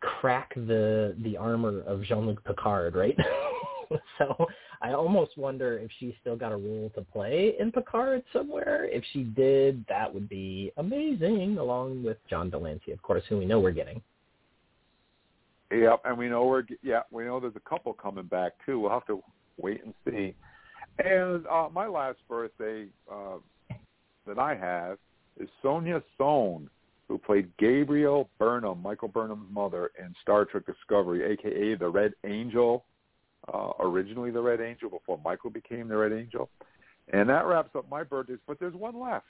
crack 0.01 0.53
the 0.55 1.15
the 1.23 1.37
armor 1.37 1.81
of 1.81 2.03
Jean-Luc 2.03 2.43
Picard, 2.43 2.95
right? 2.95 3.17
so 4.17 4.47
I 4.81 4.93
almost 4.93 5.37
wonder 5.37 5.77
if 5.77 5.89
she's 5.99 6.13
still 6.21 6.35
got 6.35 6.51
a 6.51 6.57
role 6.57 6.91
to 6.95 7.01
play 7.01 7.55
in 7.59 7.71
Picard 7.71 8.23
somewhere. 8.31 8.85
If 8.85 9.03
she 9.11 9.23
did, 9.23 9.85
that 9.89 10.13
would 10.13 10.29
be 10.29 10.71
amazing, 10.77 11.57
along 11.57 12.03
with 12.03 12.17
John 12.29 12.49
de 12.49 12.57
Lancie, 12.57 12.91
of 12.91 13.01
course, 13.01 13.23
who 13.27 13.37
we 13.37 13.45
know 13.45 13.59
we're 13.59 13.71
getting. 13.71 14.01
Yep, 15.71 16.01
and 16.05 16.17
we 16.17 16.29
know 16.29 16.45
we're 16.45 16.63
yeah 16.81 17.01
we 17.11 17.25
know 17.25 17.39
there's 17.39 17.55
a 17.55 17.69
couple 17.69 17.93
coming 17.93 18.25
back 18.25 18.53
too. 18.65 18.79
We'll 18.79 18.91
have 18.91 19.05
to 19.07 19.21
wait 19.57 19.83
and 19.83 19.93
see. 20.05 20.33
And 20.97 21.45
uh, 21.47 21.69
my 21.71 21.87
last 21.87 22.17
birthday 22.27 22.87
uh, 23.11 23.37
that 24.27 24.39
I 24.39 24.55
have 24.55 24.97
is 25.39 25.47
Sonja 25.63 26.01
Sohn, 26.17 26.69
who 27.09 27.17
played 27.17 27.49
Gabrielle 27.57 28.29
Burnham, 28.37 28.81
Michael 28.81 29.07
Burnham's 29.07 29.51
mother, 29.51 29.91
in 29.99 30.13
Star 30.21 30.45
Trek 30.45 30.65
Discovery, 30.65 31.23
aka 31.33 31.75
the 31.75 31.89
Red 31.89 32.13
Angel, 32.25 32.85
uh, 33.51 33.71
originally 33.79 34.31
the 34.31 34.41
Red 34.41 34.61
Angel 34.61 34.89
before 34.89 35.19
Michael 35.25 35.49
became 35.49 35.87
the 35.87 35.97
Red 35.97 36.13
Angel. 36.13 36.49
And 37.11 37.27
that 37.27 37.47
wraps 37.47 37.71
up 37.75 37.89
my 37.89 38.03
birthdays. 38.03 38.37
But 38.47 38.59
there's 38.59 38.75
one 38.75 38.99
left. 38.99 39.25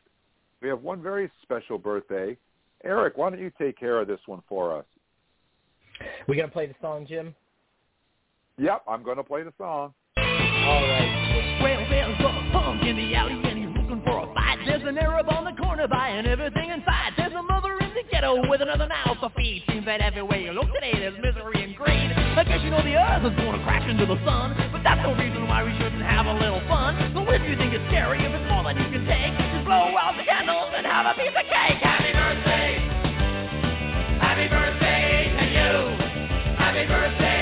We 0.61 0.67
have 0.67 0.81
one 0.81 1.01
very 1.01 1.31
special 1.41 1.77
birthday. 1.77 2.37
Eric, 2.83 3.17
why 3.17 3.29
don't 3.29 3.39
you 3.39 3.51
take 3.57 3.79
care 3.79 3.99
of 3.99 4.07
this 4.07 4.19
one 4.25 4.43
for 4.49 4.77
us? 4.77 4.85
We 6.27 6.35
gonna 6.35 6.49
play 6.49 6.67
the 6.67 6.75
song, 6.81 7.05
Jim? 7.07 7.33
Yep, 8.57 8.83
I'm 8.89 9.03
going 9.03 9.17
to 9.17 9.23
play 9.23 9.43
the 9.43 9.53
song. 9.57 9.93
All 10.17 10.23
right. 10.25 11.59
Well, 11.63 11.89
there's 11.89 12.19
a 12.19 12.51
punk 12.51 12.83
in 12.83 12.97
the 12.97 13.15
alley 13.15 13.39
and 13.41 13.57
he's 13.57 13.77
looking 13.77 14.01
for 14.03 14.19
a 14.19 14.33
fight. 14.33 14.57
There's 14.65 14.83
an 14.83 14.97
Arab 14.97 15.29
on 15.29 15.45
the 15.45 15.61
corner 15.61 15.87
buying 15.87 16.25
everything 16.25 16.69
in 16.69 16.83
sight. 16.85 17.18
Ghetto 18.19 18.49
with 18.49 18.61
another 18.61 18.87
now 18.87 19.15
to 19.21 19.29
feed. 19.35 19.63
Seems 19.69 19.85
that 19.85 20.01
everywhere 20.01 20.39
you 20.39 20.51
look 20.51 20.67
today 20.73 20.91
there's 20.91 21.15
misery 21.23 21.63
and 21.63 21.75
greed. 21.75 22.11
I 22.35 22.43
guess 22.43 22.59
you 22.63 22.69
know 22.69 22.83
the 22.83 22.95
earth 22.95 23.23
is 23.23 23.31
to 23.31 23.63
crash 23.63 23.87
into 23.89 24.05
the 24.05 24.19
sun, 24.25 24.55
but 24.71 24.83
that's 24.83 24.99
no 25.03 25.15
reason 25.15 25.47
why 25.47 25.63
we 25.63 25.71
shouldn't 25.79 26.03
have 26.03 26.25
a 26.25 26.33
little 26.33 26.59
fun. 26.67 26.99
So 27.15 27.23
if 27.31 27.41
you 27.47 27.55
think 27.55 27.73
it's 27.73 27.85
scary, 27.87 28.19
if 28.19 28.31
it's 28.31 28.49
more 28.51 28.63
than 28.63 28.75
you 28.75 28.91
can 28.91 29.07
take, 29.07 29.31
just 29.39 29.63
blow 29.63 29.95
out 29.95 30.19
the 30.19 30.27
candles 30.27 30.67
and 30.75 30.85
have 30.85 31.07
a 31.07 31.15
piece 31.15 31.31
of 31.31 31.47
cake. 31.47 31.79
Happy 31.79 32.11
birthday! 32.11 32.83
Happy 34.19 34.47
birthday 34.51 35.31
to 35.39 35.45
you! 35.55 35.71
Happy 36.59 36.83
birthday! 36.87 37.38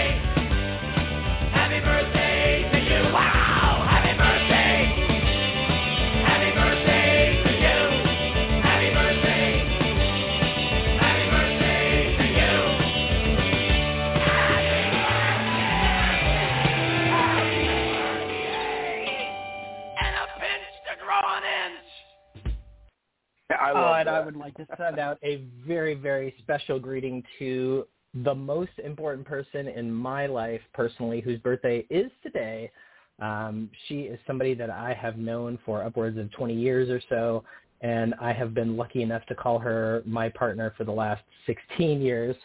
I 23.67 23.71
love 23.71 23.99
and 23.99 24.09
I 24.09 24.19
would 24.21 24.35
like 24.35 24.55
to 24.55 24.67
send 24.77 24.99
out 24.99 25.17
a 25.23 25.43
very, 25.65 25.93
very 25.93 26.33
special 26.39 26.79
greeting 26.79 27.23
to 27.39 27.85
the 28.23 28.33
most 28.33 28.71
important 28.83 29.27
person 29.27 29.67
in 29.67 29.91
my 29.91 30.25
life 30.25 30.61
personally, 30.73 31.21
whose 31.21 31.39
birthday 31.39 31.85
is 31.89 32.11
today. 32.23 32.71
Um, 33.19 33.69
she 33.87 34.01
is 34.01 34.19
somebody 34.25 34.53
that 34.53 34.69
I 34.69 34.93
have 34.93 35.17
known 35.17 35.59
for 35.65 35.83
upwards 35.83 36.17
of 36.17 36.31
20 36.31 36.53
years 36.53 36.89
or 36.89 37.01
so, 37.09 37.43
and 37.81 38.15
I 38.21 38.31
have 38.31 38.53
been 38.53 38.77
lucky 38.77 39.01
enough 39.01 39.25
to 39.25 39.35
call 39.35 39.59
her 39.59 40.01
my 40.05 40.29
partner 40.29 40.73
for 40.77 40.83
the 40.83 40.91
last 40.91 41.23
16 41.45 42.01
years. 42.01 42.35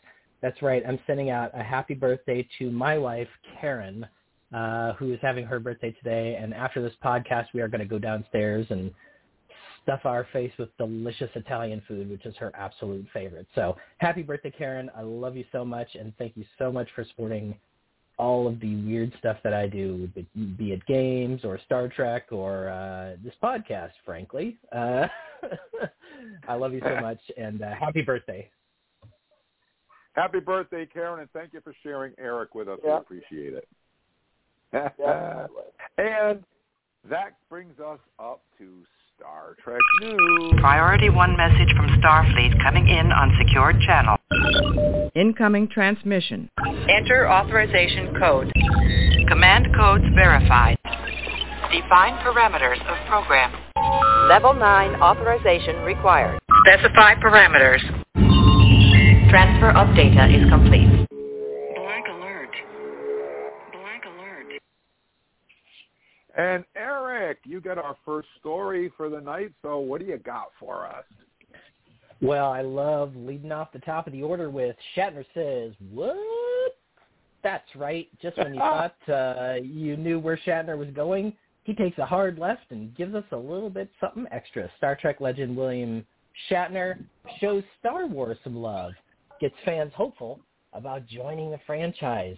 That's 0.40 0.60
right. 0.60 0.82
I'm 0.86 0.98
sending 1.06 1.30
out 1.30 1.50
a 1.54 1.62
happy 1.62 1.94
birthday 1.94 2.46
to 2.58 2.70
my 2.70 2.98
wife, 2.98 3.28
Karen, 3.60 4.06
uh, 4.52 4.94
who 4.94 5.12
is 5.12 5.18
having 5.22 5.46
her 5.46 5.60
birthday 5.60 5.92
today. 5.92 6.36
And 6.40 6.52
after 6.52 6.82
this 6.82 6.94
podcast, 7.04 7.46
we 7.54 7.60
are 7.60 7.68
going 7.68 7.80
to 7.80 7.86
go 7.86 7.98
downstairs 7.98 8.66
and 8.70 8.90
stuff 9.82 10.00
our 10.04 10.26
face 10.32 10.52
with 10.58 10.76
delicious 10.76 11.30
Italian 11.34 11.82
food, 11.86 12.10
which 12.10 12.26
is 12.26 12.34
her 12.36 12.52
absolute 12.54 13.06
favorite. 13.12 13.46
So 13.54 13.76
happy 13.98 14.22
birthday, 14.22 14.52
Karen. 14.56 14.90
I 14.96 15.02
love 15.02 15.36
you 15.36 15.44
so 15.52 15.64
much, 15.64 15.88
and 15.98 16.12
thank 16.18 16.36
you 16.36 16.44
so 16.58 16.70
much 16.70 16.88
for 16.94 17.04
supporting 17.04 17.56
all 18.18 18.46
of 18.46 18.60
the 18.60 18.76
weird 18.84 19.12
stuff 19.18 19.38
that 19.42 19.52
I 19.54 19.66
do, 19.66 20.08
be- 20.14 20.26
be 20.56 20.72
it 20.72 20.84
games 20.86 21.44
or 21.44 21.58
Star 21.64 21.88
Trek 21.88 22.26
or 22.30 22.68
uh, 22.68 23.16
this 23.24 23.34
podcast, 23.42 23.92
frankly. 24.04 24.58
Uh, 24.70 25.06
I 26.48 26.54
love 26.54 26.72
you 26.72 26.80
so 26.80 26.96
much, 27.00 27.18
and 27.36 27.62
uh, 27.62 27.74
happy 27.74 28.02
birthday. 28.02 28.48
Happy 30.12 30.40
birthday, 30.40 30.86
Karen, 30.86 31.20
and 31.20 31.30
thank 31.32 31.54
you 31.54 31.60
for 31.62 31.74
sharing 31.82 32.12
Eric 32.18 32.54
with 32.54 32.68
us. 32.68 32.78
We 32.84 32.90
appreciate 32.90 33.54
it. 33.54 33.68
And 35.98 36.42
that 37.10 37.36
brings 37.50 37.78
us 37.78 37.98
up 38.18 38.40
to 38.58 38.84
Star 39.22 39.54
Trek 39.62 39.80
News. 40.00 40.54
Priority 40.58 41.08
1 41.08 41.36
message 41.36 41.72
from 41.76 41.86
Starfleet 42.02 42.60
coming 42.60 42.88
in 42.88 43.12
on 43.12 43.32
secured 43.38 43.76
channel. 43.86 44.16
Incoming 45.14 45.68
transmission. 45.68 46.50
Enter 46.88 47.30
authorization 47.30 48.16
code. 48.18 48.50
Command 49.28 49.68
codes 49.76 50.02
verified. 50.16 50.76
Define 51.70 52.18
parameters 52.24 52.80
of 52.80 53.06
program. 53.06 53.52
Level 54.28 54.54
9 54.54 55.00
authorization 55.00 55.76
required. 55.82 56.40
Specify 56.66 57.14
parameters. 57.22 57.80
Transfer 59.30 59.70
of 59.70 59.94
data 59.94 60.26
is 60.34 60.48
complete. 60.50 61.11
And 66.36 66.64
Eric, 66.76 67.38
you 67.44 67.60
got 67.60 67.78
our 67.78 67.96
first 68.04 68.28
story 68.40 68.90
for 68.96 69.08
the 69.10 69.20
night, 69.20 69.52
so 69.62 69.78
what 69.78 70.00
do 70.00 70.06
you 70.06 70.18
got 70.18 70.48
for 70.58 70.86
us? 70.86 71.04
Well, 72.22 72.50
I 72.50 72.62
love 72.62 73.14
leading 73.16 73.52
off 73.52 73.72
the 73.72 73.80
top 73.80 74.06
of 74.06 74.12
the 74.12 74.22
order 74.22 74.48
with 74.48 74.76
Shatner 74.96 75.24
says, 75.34 75.74
"What?" 75.90 76.76
That's 77.42 77.74
right. 77.74 78.08
Just 78.22 78.38
when 78.38 78.54
you 78.54 78.60
thought 78.60 78.96
uh, 79.08 79.54
you 79.62 79.96
knew 79.96 80.18
where 80.18 80.38
Shatner 80.46 80.78
was 80.78 80.88
going, 80.94 81.34
he 81.64 81.74
takes 81.74 81.98
a 81.98 82.06
hard 82.06 82.38
left 82.38 82.70
and 82.70 82.96
gives 82.96 83.14
us 83.14 83.24
a 83.32 83.36
little 83.36 83.70
bit 83.70 83.90
something 84.00 84.26
extra. 84.30 84.70
Star 84.78 84.96
Trek 84.96 85.20
legend 85.20 85.56
William 85.56 86.06
Shatner 86.50 87.04
shows 87.40 87.62
Star 87.80 88.06
Wars 88.06 88.38
some 88.42 88.56
love, 88.56 88.92
gets 89.40 89.54
fans 89.64 89.92
hopeful 89.94 90.40
about 90.72 91.06
joining 91.06 91.50
the 91.50 91.60
franchise. 91.66 92.36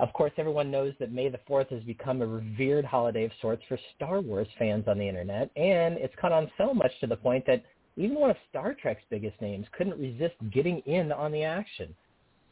Of 0.00 0.14
course, 0.14 0.32
everyone 0.38 0.70
knows 0.70 0.94
that 0.98 1.12
May 1.12 1.28
the 1.28 1.40
4th 1.46 1.68
has 1.68 1.82
become 1.82 2.22
a 2.22 2.26
revered 2.26 2.86
holiday 2.86 3.24
of 3.24 3.32
sorts 3.42 3.62
for 3.68 3.78
Star 3.94 4.22
Wars 4.22 4.48
fans 4.58 4.84
on 4.88 4.96
the 4.96 5.06
internet, 5.06 5.50
and 5.56 5.98
it's 5.98 6.14
caught 6.18 6.32
on 6.32 6.50
so 6.56 6.72
much 6.72 6.90
to 7.00 7.06
the 7.06 7.18
point 7.18 7.44
that 7.46 7.62
even 7.96 8.18
one 8.18 8.30
of 8.30 8.36
Star 8.48 8.72
Trek's 8.72 9.02
biggest 9.10 9.38
names 9.42 9.66
couldn't 9.76 10.00
resist 10.00 10.36
getting 10.52 10.78
in 10.86 11.12
on 11.12 11.32
the 11.32 11.44
action. 11.44 11.94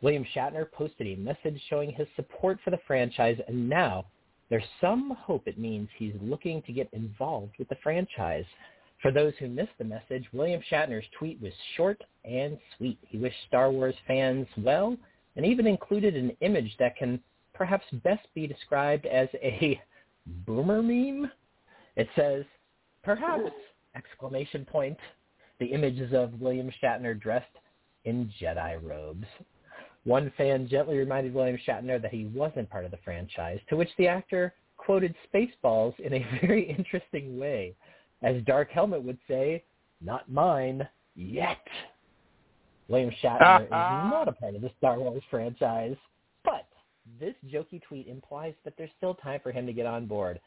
William 0.03 0.27
Shatner 0.37 0.71
posted 0.71 1.07
a 1.07 1.17
message 1.17 1.59
showing 1.71 1.91
his 1.91 2.07
support 2.17 2.59
for 2.63 2.71
the 2.71 2.81
franchise, 2.87 3.39
and 3.49 3.67
now 3.67 4.05
there's 4.51 4.63
some 4.79 5.17
hope 5.19 5.49
it 5.49 5.59
means 5.59 5.89
he's 5.97 6.13
looking 6.21 6.61
to 6.63 6.73
get 6.75 6.93
involved 6.93 7.55
with 7.59 7.71
the 7.71 7.79
franchise. 7.83 8.45
For 9.01 9.11
those 9.11 9.33
who 9.39 9.49
missed 9.49 9.79
the 9.79 9.85
message, 9.85 10.27
William 10.35 10.61
Shatner's 10.71 11.07
tweet 11.19 11.41
was 11.41 11.55
short 11.79 12.03
and 12.27 12.59
sweet. 12.77 12.99
He 13.09 13.17
wished 13.17 13.37
Star 13.47 13.71
Wars 13.71 13.95
fans 14.07 14.47
well 14.59 14.99
and 15.37 15.47
even 15.47 15.67
included 15.67 16.15
an 16.15 16.37
image 16.41 16.75
that 16.79 16.97
can 16.97 17.19
perhaps 17.59 17.85
best 18.05 18.27
be 18.35 18.47
described 18.47 19.05
as 19.05 19.29
a 19.35 19.81
boomer 20.47 20.81
meme. 20.81 21.31
It 21.97 22.09
says, 22.15 22.45
perhaps, 23.03 23.51
exclamation 23.97 24.65
point. 24.65 24.97
The 25.59 25.67
images 25.67 26.15
of 26.15 26.41
William 26.41 26.71
Shatner 26.81 27.21
dressed 27.21 27.47
in 28.05 28.33
Jedi 28.41 28.81
robes. 28.81 29.27
One 30.05 30.33
fan 30.37 30.69
gently 30.69 30.97
reminded 30.97 31.35
William 31.35 31.59
Shatner 31.67 32.01
that 32.01 32.13
he 32.13 32.27
wasn't 32.27 32.71
part 32.71 32.85
of 32.85 32.93
the 32.93 32.99
franchise, 33.05 33.59
to 33.69 33.77
which 33.77 33.91
the 33.99 34.07
actor 34.07 34.55
quoted 34.77 35.15
Spaceballs 35.35 35.99
in 35.99 36.15
a 36.15 36.27
very 36.41 36.63
interesting 36.63 37.39
way. 37.39 37.75
As 38.23 38.41
Dark 38.45 38.71
Helmet 38.71 39.03
would 39.03 39.19
say, 39.27 39.65
not 40.01 40.31
mine, 40.31 40.89
yet. 41.17 41.59
William 42.87 43.11
Shatner 43.23 43.65
is 43.65 43.71
not 43.71 44.29
a 44.29 44.33
part 44.33 44.55
of 44.55 44.63
the 44.63 44.71
Star 44.79 44.99
Wars 44.99 45.23
franchise, 45.29 45.97
this 47.21 47.35
jokey 47.53 47.83
tweet 47.83 48.07
implies 48.07 48.55
that 48.65 48.75
there's 48.77 48.91
still 48.97 49.15
time 49.15 49.41
for 49.43 49.53
him 49.53 49.67
to 49.67 49.73
get 49.73 49.87
on 49.87 50.07
board. 50.07 50.41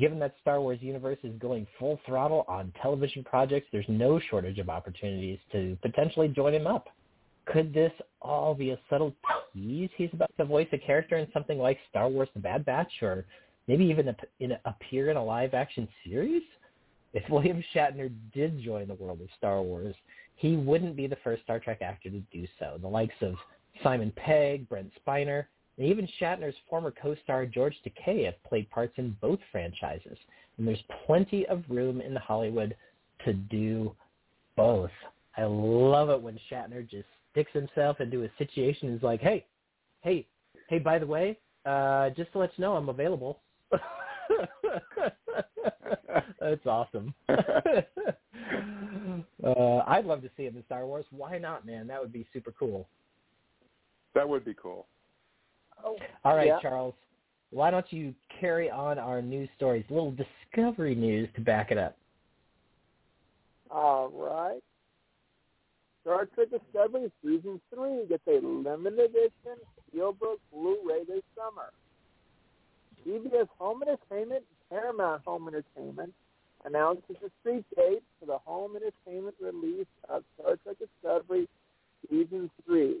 Given 0.00 0.18
that 0.18 0.34
Star 0.40 0.60
Wars 0.60 0.78
universe 0.82 1.18
is 1.22 1.32
going 1.38 1.66
full 1.78 2.00
throttle 2.04 2.44
on 2.48 2.72
television 2.82 3.22
projects, 3.22 3.68
there's 3.70 3.86
no 3.88 4.18
shortage 4.18 4.58
of 4.58 4.68
opportunities 4.68 5.38
to 5.52 5.78
potentially 5.80 6.28
join 6.28 6.54
him 6.54 6.66
up. 6.66 6.88
Could 7.46 7.72
this 7.72 7.92
all 8.20 8.54
be 8.54 8.70
a 8.70 8.78
subtle 8.90 9.14
tease 9.54 9.90
he's 9.96 10.10
about 10.12 10.30
to 10.38 10.44
voice 10.44 10.66
a 10.72 10.78
character 10.78 11.16
in 11.16 11.28
something 11.32 11.58
like 11.58 11.78
Star 11.88 12.08
Wars 12.08 12.28
The 12.34 12.40
Bad 12.40 12.64
Batch 12.64 12.90
or 13.00 13.24
maybe 13.68 13.84
even 13.84 14.08
a 14.08 14.16
appear 14.64 15.10
in 15.10 15.16
a 15.16 15.24
live-action 15.24 15.88
series? 16.04 16.42
If 17.14 17.22
William 17.30 17.62
Shatner 17.72 18.10
did 18.34 18.60
join 18.60 18.88
the 18.88 18.94
world 18.94 19.20
of 19.20 19.28
Star 19.38 19.62
Wars, 19.62 19.94
he 20.34 20.56
wouldn't 20.56 20.96
be 20.96 21.06
the 21.06 21.16
first 21.22 21.44
Star 21.44 21.60
Trek 21.60 21.80
actor 21.80 22.10
to 22.10 22.20
do 22.32 22.46
so. 22.58 22.78
The 22.80 22.88
likes 22.88 23.14
of 23.22 23.36
Simon 23.82 24.12
Pegg, 24.16 24.68
Brent 24.68 24.90
Spiner, 25.06 25.44
and 25.78 25.86
even 25.86 26.08
Shatner's 26.20 26.56
former 26.68 26.90
co-star 26.90 27.46
George 27.46 27.76
Takei 27.84 28.24
have 28.24 28.42
played 28.44 28.70
parts 28.70 28.94
in 28.96 29.16
both 29.20 29.38
franchises. 29.52 30.16
And 30.56 30.66
there's 30.66 30.82
plenty 31.06 31.46
of 31.46 31.62
room 31.68 32.00
in 32.00 32.16
Hollywood 32.16 32.74
to 33.24 33.34
do 33.34 33.94
both. 34.56 34.90
I 35.36 35.44
love 35.44 36.08
it 36.08 36.20
when 36.20 36.40
Shatner 36.50 36.88
just 36.88 37.04
sticks 37.30 37.52
himself 37.52 38.00
into 38.00 38.24
a 38.24 38.30
situation 38.38 38.88
and 38.88 38.96
is 38.96 39.02
like, 39.02 39.20
hey, 39.20 39.44
hey, 40.00 40.26
hey, 40.68 40.78
by 40.78 40.98
the 40.98 41.06
way, 41.06 41.38
uh, 41.66 42.08
just 42.10 42.32
to 42.32 42.38
let 42.38 42.50
you 42.56 42.62
know 42.62 42.74
I'm 42.74 42.88
available. 42.88 43.40
That's 46.40 46.66
awesome. 46.66 47.12
uh, 47.28 47.38
I'd 49.86 50.06
love 50.06 50.22
to 50.22 50.30
see 50.36 50.44
him 50.44 50.56
in 50.56 50.64
Star 50.64 50.86
Wars. 50.86 51.04
Why 51.10 51.36
not, 51.38 51.66
man? 51.66 51.86
That 51.86 52.00
would 52.00 52.12
be 52.12 52.26
super 52.32 52.52
cool. 52.58 52.88
That 54.14 54.26
would 54.26 54.44
be 54.44 54.54
cool. 54.54 54.86
Oh, 55.84 55.96
All 56.24 56.36
right, 56.36 56.48
yeah. 56.48 56.58
Charles. 56.60 56.94
Why 57.50 57.70
don't 57.70 57.90
you 57.92 58.14
carry 58.40 58.70
on 58.70 58.98
our 58.98 59.22
news 59.22 59.48
stories? 59.56 59.84
A 59.90 59.94
little 59.94 60.12
discovery 60.12 60.94
news 60.94 61.28
to 61.36 61.40
back 61.40 61.70
it 61.70 61.78
up. 61.78 61.96
All 63.70 64.08
right. 64.08 64.60
Star 66.02 66.26
Trek 66.34 66.48
Discovery 66.50 67.10
Season 67.22 67.60
3 67.74 68.06
gets 68.08 68.22
a 68.28 68.38
limited 68.44 69.10
edition 69.10 69.58
Steelbook 69.90 70.36
Blu-ray 70.52 71.04
this 71.08 71.22
summer. 71.36 71.72
CBS 73.04 73.48
Home 73.58 73.82
Entertainment 73.82 74.44
Paramount 74.70 75.22
Home 75.24 75.48
Entertainment 75.48 76.12
announces 76.64 77.16
the 77.22 77.30
street 77.40 77.64
date 77.76 78.02
for 78.18 78.26
the 78.26 78.38
home 78.38 78.76
entertainment 78.76 79.36
release 79.40 79.86
of 80.08 80.22
Star 80.34 80.56
Trek 80.62 80.76
Discovery 80.78 81.48
Season 82.08 82.50
3. 82.66 82.96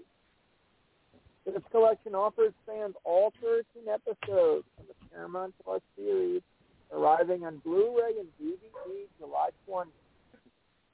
This 1.46 1.62
collection 1.70 2.16
offers 2.16 2.52
fans 2.66 2.96
all 3.04 3.32
13 3.40 3.62
episodes 3.86 4.66
from 4.74 4.86
the 4.88 4.94
Paramount 5.14 5.54
Plus 5.62 5.80
series, 5.96 6.42
arriving 6.92 7.46
on 7.46 7.58
Blu-ray 7.58 8.18
and 8.18 8.26
DVD 8.42 9.06
July 9.20 9.50
20th. 9.68 9.86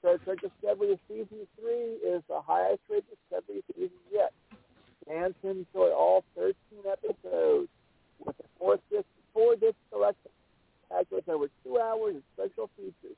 Star 0.01 0.19
Trek 0.19 0.39
Discovery 0.43 1.01
Season 1.09 1.49
3 1.59 1.73
is 2.05 2.23
the 2.29 2.41
highest 2.45 2.83
rated 2.91 3.07
Discovery 3.31 3.65
season 3.73 3.97
yet. 4.13 4.33
Fans 5.09 5.35
can 5.41 5.65
enjoy 5.65 5.89
all 5.89 6.23
13 6.37 6.53
episodes 6.85 7.69
with 8.23 8.37
a 8.39 8.45
four 8.59 8.77
disc, 8.91 9.09
four 9.33 9.57
disc 9.57 9.77
collection 9.91 10.31
packed 10.91 11.13
with 11.13 11.29
over 11.31 11.47
two 11.65 11.79
hours 11.79 12.17
of 12.17 12.23
special 12.35 12.69
features, 12.77 13.17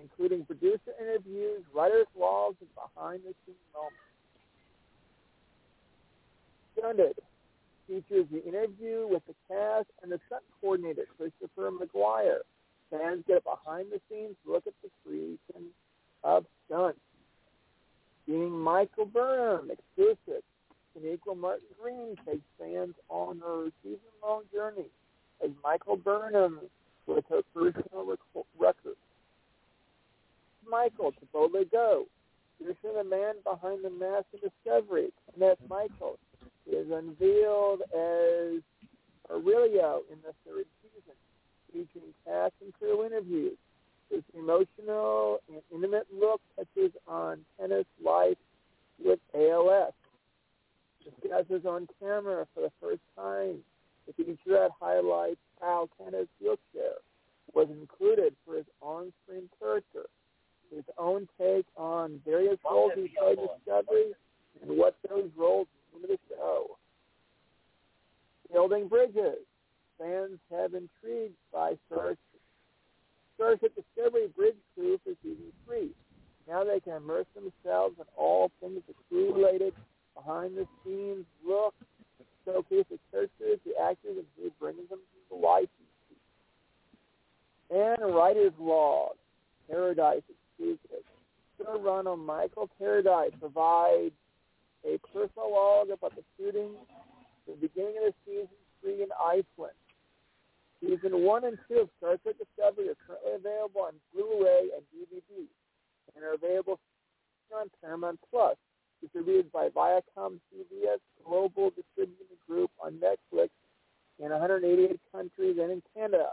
including 0.00 0.46
producer 0.46 0.96
interviews, 0.98 1.60
writers' 1.74 2.06
logs, 2.18 2.56
and 2.60 2.70
behind-the-scenes 2.72 3.68
moments. 3.74 4.11
Stunted 6.76 7.16
features 7.86 8.26
the 8.30 8.44
interview 8.44 9.06
with 9.08 9.22
the 9.26 9.34
cast 9.48 9.88
and 10.02 10.10
the 10.12 10.20
stunt 10.26 10.42
coordinator, 10.60 11.06
Christopher 11.16 11.70
McGuire. 11.70 12.40
Fans 12.90 13.24
get 13.26 13.38
a 13.38 13.56
behind-the-scenes 13.56 14.36
look 14.46 14.66
at 14.66 14.74
the 14.82 14.90
creation 15.04 15.70
of 16.24 16.44
stunts. 16.66 17.00
Seeing 18.26 18.50
Michael 18.50 19.06
Burnham, 19.06 19.70
exclusive. 19.70 20.42
Shaniqua 20.94 21.36
Martin 21.36 21.66
Green 21.80 22.16
takes 22.26 22.44
fans 22.58 22.94
on 23.08 23.40
her 23.40 23.70
season-long 23.82 24.42
journey 24.52 24.88
as 25.42 25.50
Michael 25.64 25.96
Burnham 25.96 26.60
with 27.06 27.24
her 27.30 27.40
personal 27.54 28.04
rec- 28.04 28.44
record. 28.58 28.96
Michael 30.70 31.12
to 31.12 31.26
Boldly 31.32 31.64
Go. 31.64 32.06
Here's 32.58 32.76
the 32.82 33.04
man 33.04 33.34
behind 33.42 33.84
the 33.84 33.90
mask 33.90 34.26
of 34.34 34.40
discovery, 34.40 35.08
and 35.32 35.42
that's 35.42 35.60
Michael, 35.68 36.18
is 36.70 36.90
unveiled 36.90 37.82
as 37.94 38.62
Aurellio 39.30 40.00
in 40.10 40.18
the 40.24 40.34
third 40.46 40.66
season, 40.82 41.16
featuring 41.72 42.12
cast 42.24 42.54
and 42.62 42.72
crew 42.74 43.04
interviews. 43.04 43.56
His 44.10 44.22
emotional 44.34 45.40
and 45.48 45.62
intimate 45.72 46.06
look 46.12 46.40
touches 46.56 46.92
on 47.06 47.44
Kenneth's 47.58 47.88
life 48.04 48.36
with 49.02 49.18
ALS. 49.34 49.94
Discusses 51.02 51.64
on 51.66 51.88
camera 51.98 52.46
for 52.54 52.60
the 52.60 52.72
first 52.80 53.00
time. 53.16 53.58
The 54.06 54.12
featurette 54.12 54.70
highlights 54.80 55.40
how 55.60 55.88
Kenneth's 55.98 56.28
wheelchair 56.40 56.98
was 57.54 57.68
included 57.70 58.34
for 58.44 58.56
his 58.56 58.66
on-screen 58.80 59.48
character. 59.58 60.06
His 60.74 60.84
own 60.98 61.28
take 61.38 61.66
on 61.76 62.20
various 62.24 62.58
roles 62.68 62.92
he 62.94 63.08
played 63.18 63.38
in 63.38 63.48
Discovery 63.58 64.12
and 64.62 64.78
what 64.78 64.96
those 65.08 65.30
roles 65.36 65.66
mean 65.92 66.02
to 66.02 66.08
the 66.08 66.18
show. 66.28 66.78
Building 68.52 68.88
bridges. 68.88 69.44
Fans 69.98 70.38
have 70.50 70.74
intrigued 70.74 71.36
by 71.52 71.74
Star 71.86 72.16
Starship 73.36 73.74
Discovery 73.74 74.28
bridge 74.36 74.56
crew 74.74 74.98
for 75.04 75.12
season 75.22 75.52
three. 75.66 75.90
Now 76.48 76.64
they 76.64 76.80
can 76.80 76.94
immerse 76.94 77.26
themselves 77.34 77.96
in 77.98 78.04
all 78.16 78.50
things 78.60 78.82
the 78.86 78.94
crew 79.08 79.34
related, 79.34 79.74
behind 80.14 80.56
the 80.56 80.66
scenes 80.84 81.24
look, 81.46 81.74
showcase 82.44 82.84
the 82.90 82.98
characters, 83.10 83.58
the 83.64 83.80
actors, 83.80 84.16
and 84.16 84.26
who 84.36 84.50
brings 84.60 84.88
them 84.88 84.98
to 85.30 85.36
life. 85.36 85.68
And 87.70 88.14
writer's 88.14 88.52
log, 88.58 89.12
Paradise 89.70 90.22
exclusive. 90.28 91.04
Showrunner 91.58 92.18
Michelle 92.18 92.68
Paradise 92.78 93.32
provides 93.40 94.12
a 94.84 94.98
personal 95.12 95.52
log 95.52 95.90
about 95.90 96.14
the 96.16 96.22
shooting, 96.36 96.70
the 97.46 97.54
beginning 97.60 97.94
of 97.98 98.12
the 98.12 98.14
season 98.24 98.48
three 98.80 99.02
in 99.02 99.08
Iceland. 99.18 99.78
Season 100.80 101.22
one 101.22 101.44
and 101.44 101.58
two 101.68 101.86
of 101.86 101.88
Star 101.98 102.16
Trek 102.18 102.34
Discovery 102.38 102.90
are 102.90 102.98
currently 103.06 103.32
available 103.38 103.82
on 103.82 103.94
Blu-ray 104.12 104.74
and 104.74 104.82
DVD, 104.90 105.46
and 106.16 106.24
are 106.24 106.34
available 106.34 106.80
on 107.54 107.70
Paramount 107.80 108.18
Plus, 108.30 108.56
distributed 109.00 109.52
by 109.52 109.68
Viacom 109.68 110.40
CBS 110.50 110.98
Global 111.24 111.70
Distributing 111.70 112.34
Group 112.48 112.70
on 112.82 112.98
Netflix 112.98 113.50
in 114.18 114.30
188 114.30 114.98
countries 115.12 115.58
and 115.60 115.70
in 115.70 115.82
Canada 115.94 116.30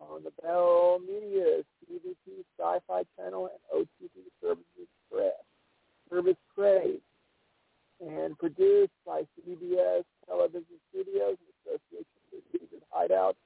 on 0.00 0.22
the 0.22 0.32
Bell 0.42 1.00
Media, 1.00 1.62
CBC 1.88 2.44
Sci-Fi 2.58 3.02
Channel, 3.16 3.50
and 3.50 3.80
OTT 3.80 4.10
Services 4.40 4.88
Press. 5.10 5.32
Service 6.10 6.36
Praise. 6.54 7.00
And 8.00 8.38
produced 8.38 8.92
by 9.06 9.22
CBS 9.40 10.04
Television 10.26 10.78
Studios 10.90 11.36
in 11.40 11.72
association 11.72 12.68
with 12.72 12.82
Hideout 12.90 13.36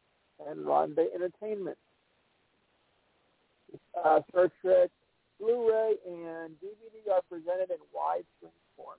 and 0.48 0.66
Ronde 0.66 0.98
Entertainment. 1.14 1.78
Uh, 3.96 4.20
Star 4.30 4.50
Trek 4.61 4.90
Blu-ray 5.40 5.94
and 6.07 6.55
DVD 6.62 7.12
are 7.12 7.22
presented 7.28 7.70
in 7.70 7.78
widescreen 7.94 8.53
form. 8.76 8.98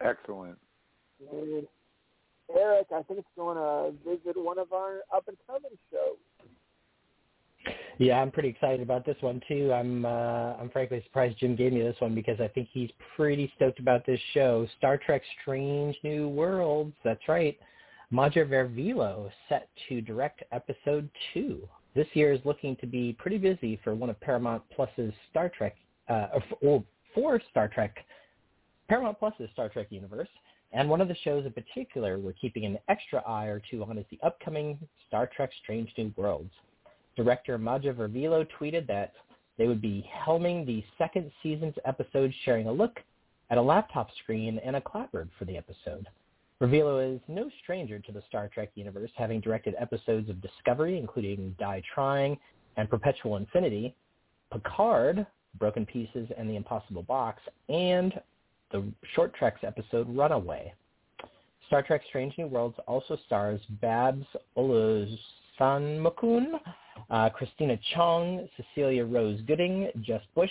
Excellent. 0.00 0.58
And 1.30 1.66
Eric, 2.54 2.86
I 2.94 3.02
think 3.02 3.20
it's 3.20 3.28
going 3.36 3.56
to 3.56 3.92
visit 4.04 4.36
one 4.36 4.58
of 4.58 4.72
our 4.72 5.00
up-and-coming 5.14 5.76
shows. 5.90 6.16
Yeah, 7.98 8.20
I'm 8.20 8.30
pretty 8.30 8.48
excited 8.48 8.80
about 8.80 9.06
this 9.06 9.16
one 9.20 9.40
too. 9.46 9.72
I'm 9.72 10.04
uh, 10.04 10.54
I'm 10.58 10.68
frankly 10.70 11.02
surprised 11.04 11.38
Jim 11.38 11.54
gave 11.54 11.72
me 11.72 11.82
this 11.82 11.96
one 12.00 12.14
because 12.14 12.40
I 12.40 12.48
think 12.48 12.68
he's 12.72 12.90
pretty 13.16 13.52
stoked 13.56 13.78
about 13.78 14.04
this 14.04 14.20
show, 14.32 14.66
Star 14.78 14.98
Trek: 14.98 15.22
Strange 15.40 15.96
New 16.02 16.28
Worlds. 16.28 16.94
That's 17.04 17.26
right. 17.28 17.58
Maja 18.10 18.44
Vrvilo 18.44 19.30
set 19.48 19.68
to 19.88 20.00
direct 20.00 20.42
episode 20.52 21.08
two. 21.32 21.68
This 21.94 22.06
year 22.14 22.32
is 22.32 22.40
looking 22.44 22.76
to 22.76 22.86
be 22.86 23.12
pretty 23.18 23.38
busy 23.38 23.80
for 23.82 23.94
one 23.94 24.10
of 24.10 24.20
Paramount 24.20 24.62
Plus's 24.70 25.12
Star 25.30 25.48
Trek, 25.48 25.76
uh, 26.08 26.26
or 26.60 26.84
for 27.14 27.40
Star 27.50 27.68
Trek, 27.68 27.96
Paramount 28.88 29.18
Plus's 29.18 29.48
Star 29.52 29.68
Trek 29.68 29.86
universe. 29.90 30.28
And 30.72 30.90
one 30.90 31.00
of 31.00 31.06
the 31.06 31.14
shows 31.22 31.46
in 31.46 31.52
particular 31.52 32.18
we're 32.18 32.32
keeping 32.32 32.64
an 32.64 32.78
extra 32.88 33.20
eye 33.20 33.46
or 33.46 33.62
two 33.70 33.84
on 33.84 33.96
is 33.96 34.04
the 34.10 34.18
upcoming 34.24 34.76
Star 35.06 35.30
Trek 35.34 35.50
Strange 35.62 35.92
New 35.96 36.12
Worlds. 36.16 36.50
Director 37.16 37.58
Maja 37.58 37.92
Vrvilo 37.92 38.46
tweeted 38.58 38.86
that 38.88 39.12
they 39.58 39.66
would 39.66 39.80
be 39.80 40.08
helming 40.26 40.66
the 40.66 40.84
second 40.98 41.30
season's 41.42 41.74
episode 41.84 42.32
sharing 42.44 42.66
a 42.66 42.72
look 42.72 42.98
at 43.50 43.58
a 43.58 43.62
laptop 43.62 44.08
screen 44.22 44.58
and 44.64 44.76
a 44.76 44.80
clapboard 44.80 45.28
for 45.38 45.44
the 45.44 45.56
episode. 45.56 46.06
Vrvilo 46.60 47.14
is 47.14 47.20
no 47.28 47.50
stranger 47.62 47.98
to 47.98 48.12
the 48.12 48.22
Star 48.28 48.48
Trek 48.48 48.70
universe, 48.74 49.10
having 49.16 49.40
directed 49.40 49.74
episodes 49.78 50.30
of 50.30 50.40
Discovery, 50.40 50.98
including 50.98 51.54
Die 51.58 51.82
Trying 51.94 52.38
and 52.76 52.88
Perpetual 52.88 53.36
Infinity, 53.36 53.94
Picard, 54.52 55.26
Broken 55.58 55.86
Pieces 55.86 56.28
and 56.36 56.48
the 56.48 56.56
Impossible 56.56 57.02
Box, 57.02 57.42
and 57.68 58.20
the 58.72 58.84
Short 59.14 59.34
Treks 59.34 59.60
episode 59.62 60.08
Runaway. 60.08 60.72
Star 61.66 61.82
Trek 61.82 62.02
Strange 62.08 62.34
New 62.38 62.46
Worlds 62.46 62.76
also 62.86 63.16
stars 63.26 63.60
Babs 63.80 64.26
Olusanmokun, 64.56 66.58
uh, 67.10 67.28
Christina 67.30 67.78
Chong, 67.94 68.48
Cecilia 68.56 69.04
Rose 69.04 69.40
Gooding, 69.46 69.90
Jess 70.00 70.22
Bush, 70.34 70.50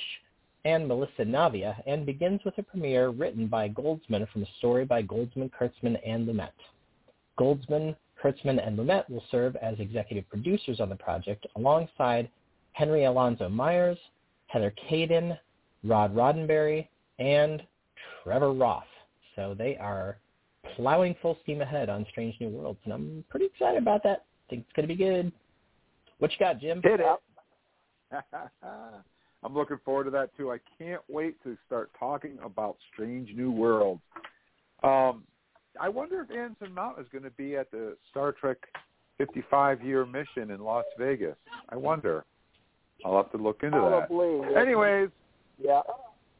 and 0.65 0.87
Melissa 0.87 1.23
Navia, 1.23 1.75
and 1.87 2.05
begins 2.05 2.39
with 2.45 2.57
a 2.57 2.63
premiere 2.63 3.09
written 3.09 3.47
by 3.47 3.67
Goldsman 3.69 4.29
from 4.31 4.43
a 4.43 4.47
story 4.59 4.85
by 4.85 5.03
Goldsman, 5.03 5.51
Kurtzman, 5.51 5.99
and 6.05 6.27
Lumet. 6.27 6.51
Goldsman, 7.37 7.95
Kurtzman, 8.21 8.65
and 8.65 8.77
Lumet 8.77 9.09
will 9.09 9.23
serve 9.29 9.55
as 9.57 9.79
executive 9.79 10.29
producers 10.29 10.79
on 10.79 10.89
the 10.89 10.95
project 10.95 11.45
alongside 11.57 12.29
Henry 12.71 13.05
Alonso 13.05 13.49
Myers, 13.49 13.97
Heather 14.47 14.73
Kadin, 14.89 15.37
Rod 15.83 16.15
Roddenberry, 16.15 16.87
and 17.19 17.61
Trevor 18.23 18.53
Roth. 18.53 18.83
So 19.35 19.55
they 19.57 19.75
are 19.77 20.17
plowing 20.75 21.15
full 21.21 21.37
steam 21.43 21.61
ahead 21.61 21.89
on 21.89 22.05
Strange 22.09 22.35
New 22.39 22.49
Worlds, 22.49 22.79
and 22.85 22.93
I'm 22.93 23.25
pretty 23.29 23.47
excited 23.47 23.81
about 23.81 24.03
that. 24.03 24.25
Think 24.49 24.63
it's 24.63 24.75
going 24.75 24.87
to 24.87 24.93
be 24.93 25.03
good. 25.03 25.31
What 26.23 26.31
you 26.31 26.37
got, 26.39 26.61
Jim? 26.61 26.79
Hit 26.81 27.01
it. 27.01 28.13
I'm 29.43 29.53
looking 29.53 29.75
forward 29.83 30.05
to 30.05 30.09
that 30.11 30.29
too. 30.37 30.53
I 30.53 30.57
can't 30.79 31.01
wait 31.09 31.35
to 31.43 31.57
start 31.67 31.91
talking 31.99 32.37
about 32.41 32.77
Strange 32.93 33.35
New 33.35 33.51
Worlds. 33.51 33.99
Um, 34.83 35.25
I 35.81 35.89
wonder 35.89 36.21
if 36.21 36.31
Anson 36.31 36.73
Mount 36.73 36.97
is 36.97 37.07
going 37.11 37.25
to 37.25 37.29
be 37.31 37.57
at 37.57 37.71
the 37.71 37.97
Star 38.09 38.31
Trek 38.31 38.55
55 39.17 39.83
year 39.83 40.05
mission 40.05 40.51
in 40.51 40.61
Las 40.61 40.85
Vegas. 40.97 41.35
I 41.67 41.75
wonder. 41.75 42.23
I'll 43.03 43.17
have 43.17 43.29
to 43.33 43.37
look 43.37 43.61
into 43.61 43.77
Probably. 43.77 44.47
that. 44.53 44.61
Anyways, 44.61 45.09
Yeah. 45.59 45.81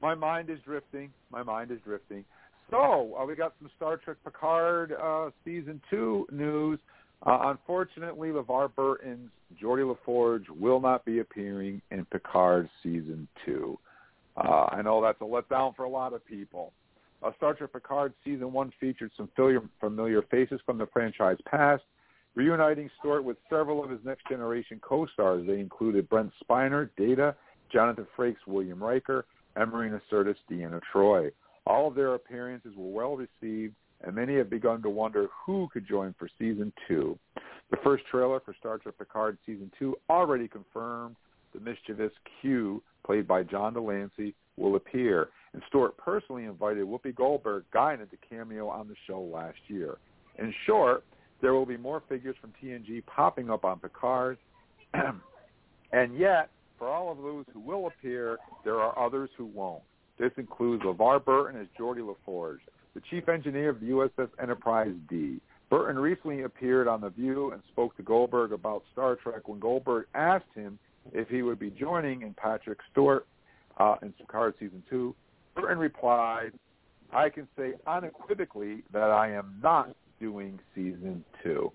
my 0.01 0.15
mind 0.15 0.49
is 0.49 0.59
drifting. 0.63 1.11
My 1.29 1.43
mind 1.43 1.71
is 1.71 1.79
drifting. 1.83 2.23
So 2.69 3.17
uh, 3.19 3.25
we 3.25 3.35
got 3.35 3.53
some 3.59 3.69
Star 3.75 3.97
Trek 3.97 4.15
Picard 4.23 4.93
uh, 4.93 5.31
season 5.43 5.81
two 5.89 6.25
news. 6.31 6.79
Uh, 7.25 7.39
unfortunately, 7.51 8.29
LeVar 8.29 8.73
Burton's 8.75 9.29
Geordi 9.61 9.95
LaForge 9.95 10.49
will 10.49 10.79
not 10.79 11.05
be 11.05 11.19
appearing 11.19 11.81
in 11.91 12.05
Picard 12.05 12.69
season 12.81 13.27
two. 13.45 13.77
Uh, 14.37 14.65
I 14.71 14.81
know 14.81 15.01
that's 15.01 15.21
a 15.21 15.25
letdown 15.25 15.75
for 15.75 15.83
a 15.83 15.89
lot 15.89 16.13
of 16.13 16.25
people. 16.25 16.73
Uh, 17.23 17.31
Star 17.37 17.53
Trek 17.53 17.71
Picard 17.71 18.13
season 18.25 18.51
one 18.51 18.71
featured 18.79 19.11
some 19.15 19.29
familiar, 19.35 19.61
familiar 19.79 20.21
faces 20.23 20.59
from 20.65 20.77
the 20.77 20.87
franchise 20.87 21.37
past, 21.45 21.83
reuniting 22.35 22.89
Stewart 22.99 23.23
with 23.23 23.37
several 23.49 23.83
of 23.83 23.89
his 23.89 23.99
next 24.03 24.27
generation 24.27 24.79
co-stars. 24.81 25.45
They 25.47 25.59
included 25.59 26.09
Brent 26.09 26.31
Spiner, 26.43 26.89
Data, 26.97 27.35
Jonathan 27.71 28.07
Frakes, 28.17 28.45
William 28.47 28.83
Riker, 28.83 29.25
and 29.55 29.71
Marina 29.71 30.01
Sirtis, 30.11 30.35
Deanna 30.51 30.81
Troi. 30.93 31.31
All 31.65 31.87
of 31.87 31.95
their 31.95 32.15
appearances 32.15 32.73
were 32.75 32.89
well 32.89 33.15
received, 33.15 33.75
and 34.03 34.15
many 34.15 34.35
have 34.37 34.49
begun 34.49 34.81
to 34.81 34.89
wonder 34.89 35.27
who 35.45 35.67
could 35.71 35.87
join 35.87 36.13
for 36.17 36.29
season 36.37 36.71
two. 36.87 37.17
The 37.71 37.77
first 37.83 38.03
trailer 38.11 38.39
for 38.39 38.53
Star 38.59 38.77
Trek 38.77 38.95
Picard 38.97 39.37
season 39.45 39.71
two 39.79 39.95
already 40.09 40.47
confirmed 40.47 41.15
the 41.53 41.59
mischievous 41.59 42.11
Q, 42.41 42.83
played 43.05 43.27
by 43.27 43.43
John 43.43 43.73
de 43.73 43.81
Lancie, 43.81 44.35
will 44.57 44.75
appear. 44.75 45.29
And 45.53 45.61
Stewart 45.67 45.95
personally 45.97 46.45
invited 46.45 46.85
Whoopi 46.85 47.15
Goldberg, 47.15 47.65
Guinan, 47.73 48.09
to 48.09 48.17
cameo 48.29 48.67
on 48.67 48.87
the 48.87 48.95
show 49.07 49.21
last 49.21 49.57
year. 49.67 49.97
In 50.39 50.53
short, 50.65 51.03
there 51.41 51.53
will 51.53 51.65
be 51.65 51.77
more 51.77 52.01
figures 52.09 52.35
from 52.41 52.53
TNG 52.61 53.05
popping 53.05 53.49
up 53.49 53.65
on 53.65 53.79
Picard. 53.79 54.37
and 54.93 56.17
yet, 56.17 56.49
for 56.77 56.87
all 56.87 57.11
of 57.11 57.17
those 57.17 57.45
who 57.53 57.59
will 57.59 57.87
appear, 57.87 58.37
there 58.63 58.79
are 58.79 58.97
others 58.97 59.29
who 59.37 59.45
won't. 59.45 59.83
This 60.19 60.31
includes 60.37 60.83
LeVar 60.83 61.23
Burton 61.23 61.59
as 61.59 61.67
Geordi 61.79 62.01
LaForge, 62.01 62.59
the 62.93 63.01
chief 63.09 63.29
engineer 63.29 63.69
of 63.69 63.79
the 63.79 63.87
USS 63.87 64.29
Enterprise 64.41 64.93
D. 65.09 65.39
Burton 65.69 65.97
recently 65.97 66.43
appeared 66.43 66.87
on 66.87 67.01
The 67.01 67.09
View 67.09 67.51
and 67.51 67.61
spoke 67.71 67.95
to 67.97 68.03
Goldberg 68.03 68.51
about 68.51 68.83
Star 68.91 69.15
Trek 69.15 69.47
when 69.47 69.59
Goldberg 69.59 70.05
asked 70.13 70.53
him 70.53 70.77
if 71.11 71.27
he 71.29 71.41
would 71.41 71.59
be 71.59 71.71
joining 71.71 72.21
in 72.21 72.33
Patrick 72.35 72.77
Stewart 72.91 73.25
uh, 73.77 73.95
in 74.01 74.13
Picard 74.13 74.53
Season 74.59 74.83
2. 74.89 75.15
Burton 75.55 75.79
replied, 75.79 76.51
I 77.11 77.29
can 77.29 77.47
say 77.57 77.73
unequivocally 77.87 78.83
that 78.91 79.09
I 79.09 79.31
am 79.31 79.55
not 79.61 79.95
doing 80.19 80.59
Season 80.75 81.23
2. 81.43 81.71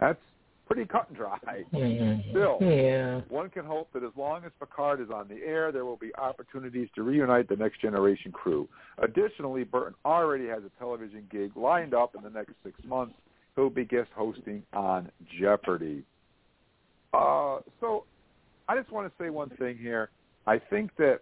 That's 0.00 0.18
pretty 0.66 0.84
cut 0.86 1.08
and 1.08 1.16
dry. 1.16 1.38
Still, 2.30 2.58
Yeah. 2.60 3.20
one 3.28 3.50
can 3.50 3.64
hope 3.64 3.92
that 3.92 4.02
as 4.02 4.12
long 4.16 4.44
as 4.44 4.52
Picard 4.58 5.00
is 5.00 5.10
on 5.10 5.28
the 5.28 5.42
air, 5.44 5.72
there 5.72 5.84
will 5.84 5.96
be 5.96 6.14
opportunities 6.16 6.88
to 6.94 7.02
reunite 7.02 7.48
the 7.48 7.56
next 7.56 7.80
generation 7.80 8.32
crew. 8.32 8.68
Additionally, 8.98 9.64
Burton 9.64 9.94
already 10.04 10.46
has 10.46 10.62
a 10.64 10.78
television 10.78 11.26
gig 11.30 11.56
lined 11.56 11.94
up 11.94 12.14
in 12.14 12.22
the 12.22 12.30
next 12.30 12.52
six 12.64 12.78
months. 12.84 13.14
He'll 13.56 13.70
be 13.70 13.84
guest 13.84 14.08
hosting 14.14 14.62
on 14.72 15.10
Jeopardy. 15.38 16.04
Uh, 17.12 17.58
so 17.80 18.04
I 18.68 18.76
just 18.78 18.90
want 18.90 19.06
to 19.06 19.22
say 19.22 19.28
one 19.28 19.50
thing 19.58 19.76
here. 19.76 20.10
I 20.46 20.58
think 20.58 20.96
that 20.96 21.20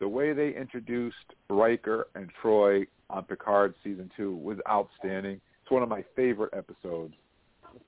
the 0.00 0.08
way 0.08 0.32
they 0.32 0.54
introduced 0.56 1.16
Riker 1.48 2.08
and 2.14 2.30
Troi 2.42 2.86
on 3.10 3.24
Picard 3.24 3.74
season 3.84 4.10
two 4.16 4.34
was 4.36 4.58
outstanding. 4.68 5.40
It's 5.62 5.70
one 5.70 5.82
of 5.82 5.88
my 5.88 6.04
favorite 6.16 6.52
episodes. 6.56 7.14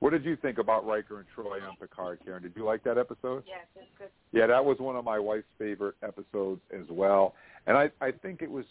What 0.01 0.11
did 0.11 0.25
you 0.25 0.37
think 0.37 0.59
about 0.59 0.87
Riker 0.87 1.19
and 1.19 1.27
Troi 1.37 1.67
on 1.67 1.77
Picard, 1.81 2.21
Karen? 2.25 2.43
Did 2.43 2.53
you 2.57 2.65
like 2.65 2.83
that 2.85 2.99
episode? 2.99 3.45
Yes, 3.47 3.67
it's 3.77 3.87
good. 3.99 4.09
Yeah, 4.33 4.47
that 4.47 4.65
was 4.65 4.79
one 4.79 4.97
of 4.97 5.05
my 5.05 5.19
wife's 5.19 5.47
favorite 5.59 5.95
episodes 6.03 6.61
as 6.73 6.87
well. 6.89 7.35
And 7.67 7.77
I, 7.77 7.91
I 8.01 8.11
think 8.11 8.43
it 8.43 8.51
was 8.51 8.65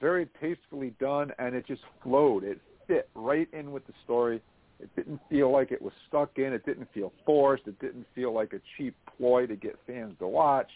very 0.00 0.28
tastefully 0.40 0.94
done 0.98 1.32
and 1.38 1.54
it 1.54 1.66
just 1.66 1.82
flowed. 2.02 2.44
It 2.44 2.60
fit 2.86 3.08
right 3.14 3.48
in 3.52 3.72
with 3.72 3.86
the 3.86 3.92
story. 4.04 4.40
It 4.80 4.94
didn't 4.96 5.20
feel 5.28 5.52
like 5.52 5.72
it 5.72 5.82
was 5.82 5.92
stuck 6.08 6.38
in. 6.38 6.52
It 6.52 6.64
didn't 6.64 6.88
feel 6.94 7.12
forced. 7.26 7.66
It 7.66 7.78
didn't 7.80 8.06
feel 8.14 8.32
like 8.32 8.52
a 8.54 8.60
cheap 8.76 8.96
ploy 9.16 9.46
to 9.46 9.56
get 9.56 9.78
fans 9.86 10.14
to 10.20 10.26
watch. 10.26 10.70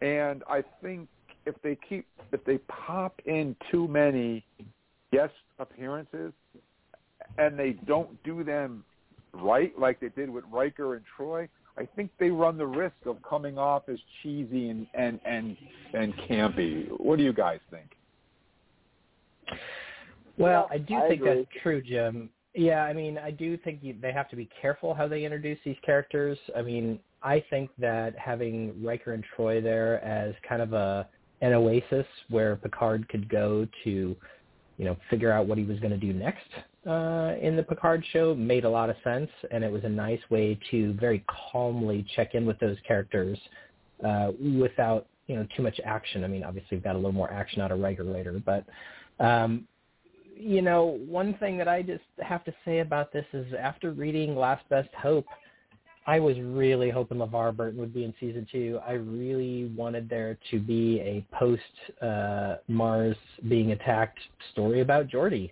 And 0.00 0.44
I 0.48 0.62
think 0.82 1.08
if 1.44 1.54
they 1.62 1.76
keep 1.88 2.06
if 2.32 2.44
they 2.44 2.58
pop 2.68 3.20
in 3.24 3.56
too 3.70 3.88
many 3.88 4.44
guest 5.12 5.32
appearances 5.58 6.32
and 7.38 7.58
they 7.58 7.72
don't 7.86 8.22
do 8.22 8.44
them 8.44 8.84
right 9.42 9.78
like 9.78 10.00
they 10.00 10.08
did 10.08 10.30
with 10.30 10.44
Riker 10.50 10.94
and 10.94 11.04
Troi, 11.16 11.48
I 11.78 11.86
think 11.96 12.10
they 12.18 12.30
run 12.30 12.56
the 12.56 12.66
risk 12.66 12.94
of 13.04 13.16
coming 13.22 13.58
off 13.58 13.88
as 13.88 13.98
cheesy 14.22 14.70
and 14.70 14.86
and 14.94 15.20
and 15.24 15.56
and 15.94 16.14
campy. 16.28 16.88
What 16.98 17.18
do 17.18 17.24
you 17.24 17.32
guys 17.32 17.60
think? 17.70 17.90
Well, 20.38 20.68
I 20.70 20.78
do 20.78 20.94
I 20.96 21.08
think 21.08 21.22
agree. 21.22 21.34
that's 21.36 21.62
true, 21.62 21.82
Jim. 21.82 22.30
Yeah, 22.54 22.84
I 22.84 22.94
mean, 22.94 23.18
I 23.18 23.30
do 23.30 23.56
think 23.58 23.80
you, 23.82 23.94
they 24.00 24.12
have 24.12 24.30
to 24.30 24.36
be 24.36 24.48
careful 24.60 24.94
how 24.94 25.06
they 25.06 25.24
introduce 25.24 25.58
these 25.64 25.76
characters. 25.84 26.38
I 26.56 26.62
mean, 26.62 26.98
I 27.22 27.44
think 27.50 27.70
that 27.78 28.16
having 28.18 28.82
Riker 28.82 29.12
and 29.12 29.22
Troi 29.36 29.62
there 29.62 30.02
as 30.02 30.34
kind 30.48 30.62
of 30.62 30.72
a 30.72 31.08
an 31.42 31.52
oasis 31.52 32.06
where 32.30 32.56
Picard 32.56 33.06
could 33.10 33.28
go 33.28 33.68
to, 33.84 34.16
you 34.78 34.84
know, 34.84 34.96
figure 35.10 35.30
out 35.30 35.46
what 35.46 35.58
he 35.58 35.64
was 35.64 35.78
going 35.80 35.90
to 35.90 35.98
do 35.98 36.14
next 36.14 36.48
uh, 36.86 37.34
in 37.40 37.56
the 37.56 37.62
Picard 37.62 38.04
show 38.12 38.34
made 38.34 38.64
a 38.64 38.70
lot 38.70 38.90
of 38.90 38.96
sense, 39.02 39.30
and 39.50 39.64
it 39.64 39.72
was 39.72 39.84
a 39.84 39.88
nice 39.88 40.20
way 40.30 40.58
to 40.70 40.92
very 40.94 41.24
calmly 41.52 42.06
check 42.14 42.34
in 42.34 42.46
with 42.46 42.58
those 42.60 42.76
characters 42.86 43.38
uh, 44.04 44.32
without 44.58 45.06
you 45.26 45.36
know 45.36 45.46
too 45.56 45.62
much 45.62 45.80
action. 45.84 46.22
I 46.24 46.28
mean, 46.28 46.44
obviously 46.44 46.76
we've 46.76 46.84
got 46.84 46.94
a 46.94 46.98
little 46.98 47.12
more 47.12 47.32
action 47.32 47.60
out 47.60 47.72
of 47.72 47.80
Riker 47.80 48.04
later, 48.04 48.40
but 48.44 48.64
um, 49.18 49.66
you 50.36 50.62
know, 50.62 50.98
one 51.08 51.34
thing 51.34 51.56
that 51.58 51.68
I 51.68 51.82
just 51.82 52.04
have 52.20 52.44
to 52.44 52.54
say 52.64 52.80
about 52.80 53.12
this 53.12 53.24
is 53.32 53.46
after 53.58 53.90
reading 53.92 54.36
Last 54.36 54.68
Best 54.68 54.90
Hope, 54.94 55.26
I 56.06 56.20
was 56.20 56.36
really 56.38 56.90
hoping 56.90 57.18
LeVar 57.18 57.56
Burton 57.56 57.80
would 57.80 57.92
be 57.92 58.04
in 58.04 58.14
season 58.20 58.46
two. 58.52 58.78
I 58.86 58.92
really 58.92 59.72
wanted 59.76 60.08
there 60.08 60.38
to 60.52 60.60
be 60.60 61.00
a 61.00 61.26
post 61.34 61.62
uh, 62.00 62.56
Mars 62.68 63.16
being 63.48 63.72
attacked 63.72 64.20
story 64.52 64.82
about 64.82 65.08
Geordi. 65.08 65.50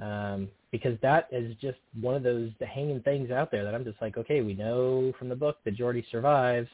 Um, 0.00 0.48
because 0.70 0.98
that 1.02 1.28
is 1.32 1.54
just 1.60 1.78
one 2.00 2.14
of 2.14 2.22
those 2.22 2.50
hanging 2.60 3.00
things 3.00 3.30
out 3.30 3.50
there 3.50 3.64
that 3.64 3.74
I'm 3.74 3.84
just 3.84 4.00
like, 4.00 4.16
okay, 4.16 4.40
we 4.42 4.54
know 4.54 5.12
from 5.18 5.28
the 5.28 5.36
book 5.36 5.58
that 5.64 5.76
Geordi 5.76 6.04
survives. 6.10 6.68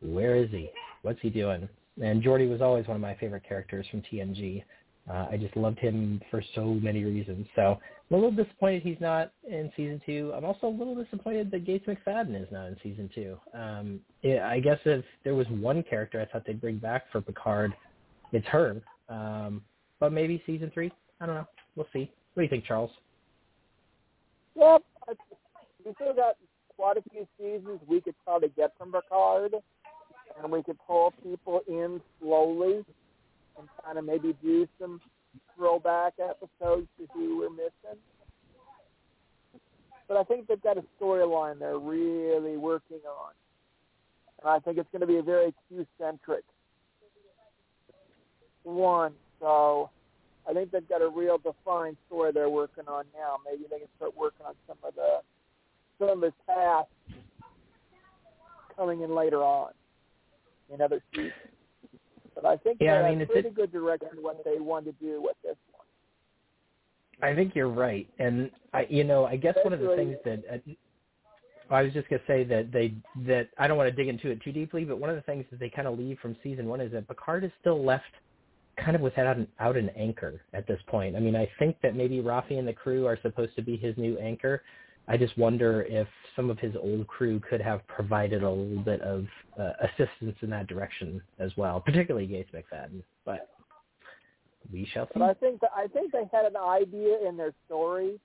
Where 0.00 0.36
is 0.36 0.50
he? 0.50 0.70
What's 1.02 1.20
he 1.20 1.30
doing? 1.30 1.68
And 2.00 2.22
Geordi 2.22 2.48
was 2.48 2.60
always 2.60 2.86
one 2.86 2.94
of 2.94 3.00
my 3.00 3.16
favorite 3.16 3.42
characters 3.48 3.86
from 3.90 4.02
TNG. 4.02 4.62
Uh, 5.10 5.26
I 5.30 5.36
just 5.36 5.56
loved 5.56 5.78
him 5.78 6.20
for 6.30 6.42
so 6.54 6.64
many 6.64 7.02
reasons. 7.02 7.46
So 7.56 7.78
I'm 8.10 8.14
a 8.14 8.20
little 8.20 8.44
disappointed 8.44 8.82
he's 8.82 9.00
not 9.00 9.32
in 9.48 9.72
season 9.76 10.00
two. 10.04 10.32
I'm 10.36 10.44
also 10.44 10.66
a 10.66 10.68
little 10.68 10.94
disappointed 10.94 11.50
that 11.50 11.64
Gates 11.64 11.86
McFadden 11.86 12.40
is 12.40 12.48
not 12.52 12.66
in 12.66 12.76
season 12.82 13.10
two. 13.14 13.38
Um, 13.54 14.00
it, 14.22 14.40
I 14.40 14.60
guess 14.60 14.78
if 14.84 15.04
there 15.24 15.34
was 15.34 15.46
one 15.48 15.82
character 15.82 16.20
I 16.20 16.30
thought 16.30 16.46
they'd 16.46 16.60
bring 16.60 16.78
back 16.78 17.10
for 17.10 17.20
Picard, 17.20 17.74
it's 18.32 18.46
her. 18.48 18.80
Um, 19.08 19.62
but 19.98 20.12
maybe 20.12 20.42
season 20.46 20.70
three. 20.72 20.92
I 21.20 21.26
don't 21.26 21.34
know. 21.34 21.48
We'll 21.74 21.88
see. 21.92 22.10
What 22.34 22.42
do 22.42 22.42
you 22.42 22.48
think, 22.48 22.64
Charles? 22.64 22.90
Yep. 24.56 24.82
We 25.84 25.92
still 25.94 26.14
got 26.14 26.36
quite 26.76 26.96
a 26.96 27.02
few 27.10 27.26
seasons 27.38 27.80
we 27.88 28.00
could 28.00 28.14
probably 28.24 28.50
get 28.56 28.72
from 28.78 28.92
Picard, 28.92 29.54
and 30.40 30.52
we 30.52 30.62
could 30.62 30.78
pull 30.86 31.12
people 31.22 31.62
in 31.66 32.00
slowly 32.20 32.84
and 33.58 33.68
kind 33.84 33.98
of 33.98 34.04
maybe 34.04 34.36
do 34.42 34.66
some 34.80 35.00
throwback 35.56 36.14
episodes 36.18 36.86
to 36.98 37.06
who 37.12 37.38
we're 37.38 37.50
missing. 37.50 37.98
But 40.06 40.16
I 40.16 40.24
think 40.24 40.46
they've 40.46 40.62
got 40.62 40.78
a 40.78 40.84
storyline 41.00 41.58
they're 41.58 41.78
really 41.78 42.56
working 42.56 43.00
on. 43.06 43.32
And 44.40 44.48
I 44.48 44.58
think 44.60 44.78
it's 44.78 44.88
going 44.92 45.00
to 45.00 45.06
be 45.06 45.18
a 45.18 45.22
very 45.22 45.52
Q-centric 45.68 46.44
one. 48.62 49.12
So 49.40 49.90
I 50.48 50.54
think 50.54 50.70
they've 50.70 50.88
got 50.88 51.02
a 51.02 51.08
real 51.08 51.38
defined 51.38 51.96
story 52.06 52.32
they're 52.32 52.48
working 52.48 52.84
on 52.88 53.04
now. 53.14 53.36
Maybe 53.44 53.64
they 53.70 53.78
can 53.78 53.88
start 53.96 54.16
working 54.16 54.46
on 54.46 54.54
some 54.66 54.78
of 54.82 54.94
the 54.94 55.20
some 55.98 56.18
of 56.18 56.22
his 56.22 56.32
past 56.46 56.88
coming 58.76 59.02
in 59.02 59.14
later 59.14 59.42
on 59.42 59.72
in 60.72 60.80
other 60.80 61.02
seasons. 61.14 61.32
But 62.34 62.44
I 62.44 62.56
think 62.56 62.78
yeah, 62.80 63.02
I 63.02 63.10
mean, 63.10 63.20
have 63.20 63.28
pretty 63.28 63.50
good 63.50 63.72
direction 63.72 64.08
what 64.20 64.42
they 64.44 64.60
want 64.60 64.86
to 64.86 64.92
do 64.92 65.20
with 65.20 65.36
this 65.42 65.56
one. 65.72 67.30
I 67.30 67.34
think 67.34 67.54
you're 67.54 67.68
right, 67.68 68.08
and 68.18 68.50
I, 68.72 68.86
you 68.88 69.02
know, 69.02 69.26
I 69.26 69.36
guess 69.36 69.56
one 69.64 69.72
of 69.72 69.80
the 69.80 69.94
things 69.96 70.16
that 70.24 70.44
uh, 70.50 71.74
I 71.74 71.82
was 71.82 71.92
just 71.92 72.08
gonna 72.08 72.22
say 72.26 72.44
that 72.44 72.72
they 72.72 72.94
that 73.26 73.48
I 73.58 73.66
don't 73.66 73.76
want 73.76 73.90
to 73.90 73.94
dig 73.94 74.08
into 74.08 74.30
it 74.30 74.40
too 74.40 74.52
deeply, 74.52 74.84
but 74.84 74.98
one 74.98 75.10
of 75.10 75.16
the 75.16 75.22
things 75.22 75.44
that 75.50 75.58
they 75.58 75.68
kind 75.68 75.88
of 75.88 75.98
leave 75.98 76.18
from 76.20 76.36
season 76.42 76.66
one 76.66 76.80
is 76.80 76.92
that 76.92 77.08
Picard 77.08 77.44
is 77.44 77.50
still 77.60 77.84
left 77.84 78.04
kind 78.84 78.96
of 78.96 79.02
without 79.02 79.36
an, 79.36 79.48
out 79.60 79.76
an 79.76 79.90
anchor 79.90 80.40
at 80.54 80.66
this 80.66 80.80
point. 80.86 81.16
I 81.16 81.20
mean, 81.20 81.36
I 81.36 81.48
think 81.58 81.76
that 81.82 81.94
maybe 81.94 82.20
Raffi 82.20 82.58
and 82.58 82.66
the 82.66 82.72
crew 82.72 83.06
are 83.06 83.18
supposed 83.22 83.54
to 83.56 83.62
be 83.62 83.76
his 83.76 83.96
new 83.96 84.18
anchor. 84.18 84.62
I 85.08 85.16
just 85.16 85.36
wonder 85.38 85.82
if 85.88 86.06
some 86.36 86.50
of 86.50 86.58
his 86.58 86.74
old 86.76 87.06
crew 87.06 87.40
could 87.40 87.60
have 87.62 87.86
provided 87.88 88.42
a 88.42 88.50
little 88.50 88.82
bit 88.82 89.00
of 89.00 89.26
uh, 89.58 89.72
assistance 89.82 90.36
in 90.42 90.50
that 90.50 90.66
direction 90.66 91.22
as 91.38 91.50
well, 91.56 91.80
particularly 91.80 92.26
Gates 92.26 92.50
McFadden. 92.54 93.02
But 93.24 93.48
we 94.70 94.86
shall 94.92 95.06
see. 95.06 95.12
But 95.18 95.30
I 95.30 95.34
think 95.34 95.60
that, 95.60 95.70
I 95.74 95.86
think 95.86 96.12
they 96.12 96.24
had 96.30 96.44
an 96.44 96.56
idea 96.56 97.16
in 97.26 97.36
their 97.36 97.54
story 97.66 98.20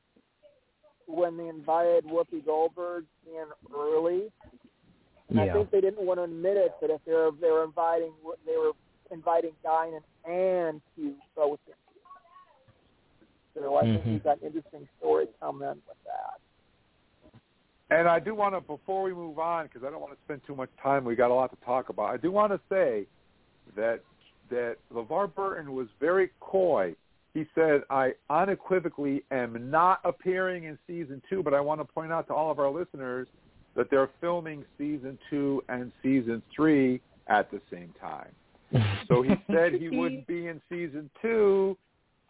when 1.07 1.37
they 1.37 1.47
invited 1.47 2.05
Whoopi 2.05 2.45
Goldberg 2.45 3.05
in 3.25 3.45
early. 3.75 4.31
And 5.29 5.37
yeah. 5.37 5.45
I 5.45 5.53
think 5.53 5.71
they 5.71 5.81
didn't 5.81 6.05
want 6.05 6.19
to 6.19 6.23
admit 6.23 6.57
it, 6.57 6.73
but 6.81 6.89
if 6.89 6.99
they 7.05 7.13
were 7.13 7.31
they 7.39 7.49
were 7.49 7.63
inviting 7.63 8.11
they 8.45 8.57
were 8.57 8.71
inviting 9.09 9.51
Guinan 9.65 10.01
and 10.25 10.81
Q 10.95 11.13
both 11.35 11.59
in. 11.67 11.73
So 13.55 13.77
I 13.77 13.83
mm-hmm. 13.83 13.93
think 13.93 14.05
we've 14.05 14.23
got 14.23 14.41
an 14.41 14.47
interesting 14.47 14.87
story 14.99 15.27
coming 15.39 15.67
with 15.67 15.97
that. 16.05 16.39
And 17.95 18.07
I 18.07 18.19
do 18.19 18.33
want 18.33 18.55
to, 18.55 18.61
before 18.61 19.03
we 19.03 19.13
move 19.13 19.37
on, 19.37 19.67
because 19.67 19.83
I 19.85 19.91
don't 19.91 20.01
want 20.01 20.13
to 20.13 20.19
spend 20.25 20.41
too 20.47 20.55
much 20.55 20.69
time, 20.81 21.05
we 21.05 21.15
got 21.15 21.29
a 21.29 21.33
lot 21.33 21.51
to 21.51 21.65
talk 21.65 21.89
about. 21.89 22.05
I 22.05 22.17
do 22.17 22.31
want 22.31 22.51
to 22.51 22.59
say 22.67 23.05
that 23.75 23.99
that 24.49 24.77
LeVar 24.93 25.33
Burton 25.33 25.73
was 25.73 25.87
very 25.99 26.31
coy. 26.39 26.95
He 27.33 27.45
said, 27.55 27.83
"I 27.89 28.13
unequivocally 28.29 29.23
am 29.31 29.69
not 29.69 29.99
appearing 30.03 30.65
in 30.65 30.77
season 30.87 31.21
two, 31.29 31.41
but 31.43 31.53
I 31.53 31.61
want 31.61 31.81
to 31.81 31.85
point 31.85 32.11
out 32.11 32.27
to 32.27 32.33
all 32.33 32.51
of 32.51 32.59
our 32.59 32.69
listeners 32.69 33.27
that 33.75 33.89
they're 33.89 34.09
filming 34.21 34.65
season 34.77 35.17
two 35.29 35.63
and 35.69 35.91
season 36.01 36.41
three 36.55 36.99
at 37.27 37.49
the 37.51 37.61
same 37.71 37.93
time." 37.99 38.29
So 39.07 39.21
he 39.21 39.35
said 39.51 39.73
he 39.73 39.89
wouldn't 39.89 40.25
be 40.27 40.47
in 40.47 40.61
season 40.69 41.09
two. 41.21 41.77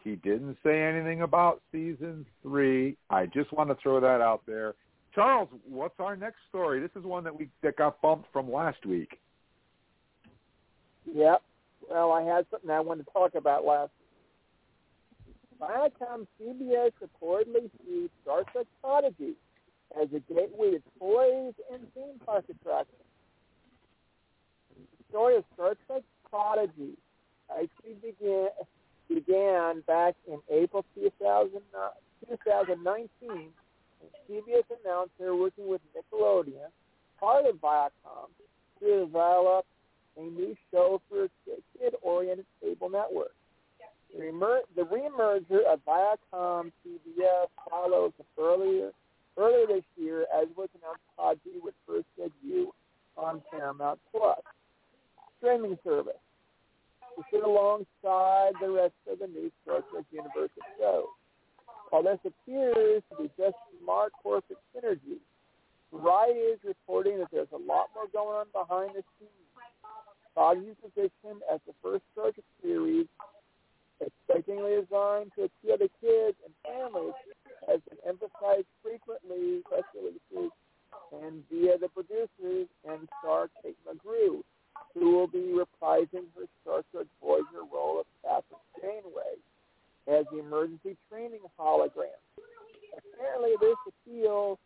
He 0.03 0.15
didn't 0.17 0.57
say 0.63 0.83
anything 0.83 1.21
about 1.21 1.61
season 1.71 2.25
three. 2.41 2.97
I 3.09 3.25
just 3.27 3.53
want 3.53 3.69
to 3.69 3.77
throw 3.81 4.01
that 4.01 4.19
out 4.21 4.41
there. 4.45 4.73
Charles, 5.15 5.47
what's 5.69 5.99
our 5.99 6.15
next 6.15 6.37
story? 6.49 6.79
This 6.81 6.91
is 6.95 7.05
one 7.05 7.23
that 7.23 7.37
we 7.37 7.47
that 7.61 7.77
got 7.77 8.01
bumped 8.01 8.27
from 8.33 8.51
last 8.51 8.85
week. 8.85 9.19
Yep. 11.05 11.41
Well, 11.89 12.11
I 12.11 12.23
had 12.23 12.45
something 12.49 12.69
I 12.69 12.79
wanted 12.79 13.05
to 13.05 13.11
talk 13.11 13.35
about 13.35 13.65
last 13.65 13.91
week. 13.99 14.03
Viacom 15.61 16.27
CBS 16.41 16.91
reportedly 17.01 17.69
sees 17.85 18.09
Star 18.23 18.43
Trek 18.51 18.65
Prodigy 18.81 19.33
as 20.01 20.09
a 20.09 20.33
gateway 20.33 20.71
to 20.71 20.81
toys 20.99 21.53
and 21.71 21.81
theme 21.93 22.19
park 22.25 22.45
attractions. 22.49 22.97
The 24.75 25.03
story 25.09 25.37
of 25.37 25.43
Star 25.53 25.75
Trek 25.87 26.01
Prodigy 26.33 26.97
actually 27.51 27.93
began 28.01 28.49
began 29.07 29.81
back 29.85 30.15
in 30.27 30.39
April 30.49 30.83
2000, 30.95 31.61
2019 32.27 33.49
CBS 34.27 34.63
announced 34.83 35.11
they 35.19 35.25
were 35.25 35.35
working 35.35 35.67
with 35.67 35.81
Nickelodeon, 35.95 36.71
part 37.19 37.45
of 37.45 37.57
Viacom, 37.57 38.29
to 38.79 39.05
develop 39.05 39.67
a 40.17 40.23
new 40.23 40.55
show 40.71 40.99
for 41.07 41.25
a 41.25 41.29
kid-oriented 41.77 42.47
cable 42.59 42.89
network. 42.89 43.35
The, 44.11 44.23
remer- 44.23 44.65
the 44.75 44.81
of 44.81 45.79
Viacom 45.87 46.71
CBS 46.83 47.47
follows 47.69 48.13
earlier 48.39 48.89
earlier 49.37 49.67
this 49.67 49.83
year, 49.97 50.25
as 50.35 50.47
was 50.57 50.69
announced, 50.81 51.01
Prodigy 51.15 51.59
would 51.61 51.75
first 51.87 52.05
debut 52.17 52.71
on 53.17 53.41
Paramount 53.51 53.99
Plus. 54.11 54.39
Streaming 55.39 55.77
service 55.83 56.22
to 57.15 57.23
sit 57.31 57.43
alongside 57.43 58.53
the 58.61 58.69
rest 58.69 58.97
of 59.11 59.19
the 59.19 59.27
new 59.27 59.51
Star 59.63 59.81
Trek 59.91 60.05
universe 60.11 60.51
of 60.57 60.65
shows. 60.79 61.13
While 61.89 62.03
this 62.03 62.19
appears 62.25 63.03
to 63.09 63.23
be 63.23 63.29
just 63.37 63.55
smart 63.79 64.13
corporate 64.21 64.59
synergy, 64.75 65.19
Variety 65.93 66.39
is 66.39 66.59
reporting 66.65 67.19
that 67.19 67.29
there's 67.31 67.53
a 67.53 67.61
lot 67.69 67.93
more 67.93 68.09
going 68.11 68.33
on 68.33 68.47
behind 68.49 68.97
the 68.97 69.03
scenes. 69.19 69.29
Prodigy's 70.33 70.75
position 70.81 71.37
as 71.53 71.61
the 71.67 71.73
first 71.83 72.01
Star 72.13 72.31
Trek 72.33 72.45
series, 72.63 73.05
expectingly 74.01 74.81
designed 74.81 75.29
to 75.37 75.45
appeal 75.45 75.77
to 75.77 75.89
kids 76.01 76.37
and 76.41 76.53
families, 76.65 77.13
has 77.69 77.79
been 77.85 78.01
emphasized 78.09 78.65
frequently 78.81 79.61
press 79.69 79.85
releases 79.93 80.49
and 81.13 81.45
via 81.53 81.77
the 81.77 81.89
producers 81.89 82.65
and 82.89 83.07
star 83.21 83.49
Kate 83.61 83.77
Mulgrew, 83.85 84.41
who 84.93 85.15
will 85.15 85.27
be 85.27 85.53
reprising 85.53 86.25
her 86.35 86.45
Star 86.61 86.81
Trek 86.91 87.07
Voyager 87.21 87.65
role 87.71 87.99
of 87.99 88.05
Captain 88.23 88.57
Janeway 88.81 89.37
as 90.07 90.25
the 90.31 90.39
emergency 90.39 90.97
training 91.09 91.39
hologram. 91.59 92.19
Apparently, 92.97 93.51
this 93.59 93.77
appeal 93.87 94.59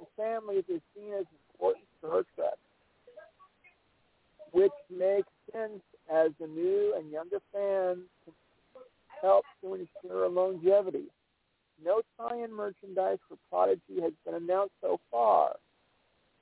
to 0.00 0.06
families 0.16 0.64
is 0.68 0.80
seen 0.94 1.12
as 1.12 1.26
important 1.52 1.84
Star 1.98 2.22
Trek, 2.34 2.58
which 4.52 4.72
makes 4.90 5.28
sense 5.52 5.82
as 6.12 6.30
the 6.40 6.46
new 6.46 6.94
and 6.96 7.10
younger 7.10 7.40
fans 7.52 8.00
help 9.20 9.44
to 9.62 9.74
ensure 9.74 10.28
longevity. 10.28 11.06
No 11.84 12.02
tie-in 12.16 12.52
merchandise 12.52 13.18
for 13.28 13.36
Prodigy 13.50 14.00
has 14.00 14.12
been 14.24 14.34
announced 14.34 14.74
so 14.80 15.00
far, 15.10 15.56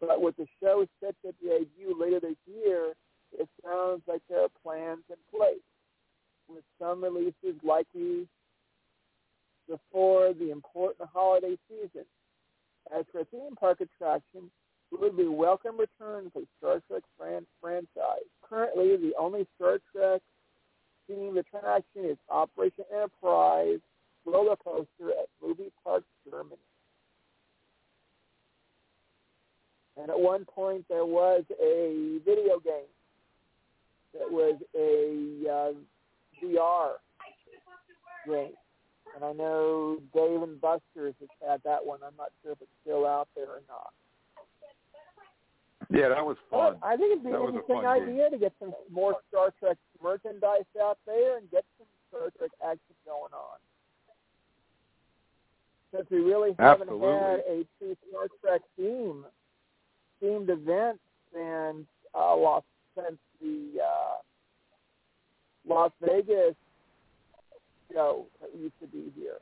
but 0.00 0.20
with 0.20 0.36
the 0.36 0.46
show 0.60 0.86
set 1.00 1.14
to 1.24 1.32
debut 1.42 1.96
later 1.98 2.20
this 2.20 2.36
year, 2.46 2.92
it 3.38 3.48
sounds 3.64 4.02
like 4.06 4.22
there 4.28 4.42
are 4.42 4.48
plans 4.62 5.04
in 5.08 5.16
place, 5.36 5.62
with 6.48 6.64
some 6.78 7.02
releases 7.02 7.62
likely 7.62 8.26
before 9.68 10.32
the 10.34 10.50
important 10.50 11.08
holiday 11.12 11.56
season. 11.68 12.04
As 12.96 13.04
for 13.12 13.24
theme 13.24 13.54
park 13.58 13.80
attraction, 13.80 14.50
it 14.90 15.00
would 15.00 15.16
be 15.16 15.26
welcome 15.26 15.78
return 15.78 16.30
for 16.32 16.42
Star 16.58 16.82
Trek 16.88 17.02
fran- 17.16 17.46
franchise. 17.60 18.28
Currently, 18.48 18.96
the 18.96 19.12
only 19.18 19.46
Star 19.56 19.78
Trek 19.94 20.20
themed 21.10 21.38
attraction 21.38 22.04
is 22.04 22.18
Operation 22.28 22.84
Enterprise 22.92 23.78
roller 24.24 24.56
coaster 24.56 25.10
at 25.10 25.28
Movie 25.42 25.72
Park, 25.82 26.04
Germany. 26.28 26.56
And 29.96 30.10
at 30.10 30.18
one 30.18 30.44
point, 30.44 30.84
there 30.88 31.04
was 31.04 31.44
a 31.60 32.18
video 32.24 32.58
game 32.60 32.88
that 34.14 34.30
was 34.30 34.56
a 34.74 35.50
uh, 35.50 35.72
VR 36.44 36.92
game. 38.26 38.52
And 39.14 39.24
I 39.24 39.32
know 39.32 39.98
Dave 40.14 40.42
and 40.42 40.60
Buster's 40.60 41.14
has 41.20 41.28
had 41.46 41.60
that 41.64 41.84
one. 41.84 41.98
I'm 42.06 42.16
not 42.16 42.30
sure 42.42 42.52
if 42.52 42.58
it's 42.62 42.70
still 42.82 43.06
out 43.06 43.28
there 43.36 43.44
or 43.46 43.62
not. 43.68 43.92
Yeah, 45.90 46.08
that 46.08 46.24
was 46.24 46.36
fun. 46.50 46.58
Well, 46.58 46.78
I 46.82 46.96
think 46.96 47.12
it'd 47.12 47.24
be 47.24 47.30
That 47.32 47.40
an 47.40 47.46
interesting 47.48 47.82
fun 47.82 48.00
game. 48.00 48.08
idea 48.08 48.30
to 48.30 48.38
get 48.38 48.52
some 48.58 48.72
more 48.90 49.16
Star 49.28 49.52
Trek 49.60 49.76
merchandise 50.02 50.64
out 50.80 50.98
there 51.04 51.36
and 51.38 51.50
get 51.50 51.64
some 51.76 51.86
Star 52.08 52.30
Trek 52.38 52.50
action 52.64 52.94
going 53.04 53.32
on. 53.34 53.58
Since 55.94 56.06
we 56.10 56.18
really 56.20 56.54
haven't 56.58 56.88
Absolutely. 56.88 57.08
had 57.12 57.40
a 57.40 57.66
true 57.78 57.96
Star 58.08 58.26
Trek 58.40 58.62
theme 58.78 59.26
themed 60.22 60.48
event 60.48 60.98
since 61.34 61.86
uh, 62.14 62.34
Las 62.36 62.62
since 62.94 63.18
the 63.40 63.80
uh, 63.82 64.16
Las 65.68 65.92
Vegas 66.00 66.54
show 67.92 68.26
that 68.40 68.50
used 68.58 68.78
to 68.80 68.86
be 68.86 69.12
here. 69.16 69.38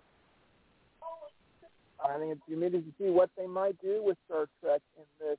I 2.04 2.18
think 2.18 2.32
it's 2.32 2.40
committed 2.48 2.84
to 2.84 2.92
see 2.98 3.10
what 3.10 3.30
they 3.36 3.46
might 3.46 3.80
do 3.82 4.02
with 4.02 4.16
Star 4.26 4.46
Trek 4.62 4.80
in 4.96 5.04
this 5.20 5.38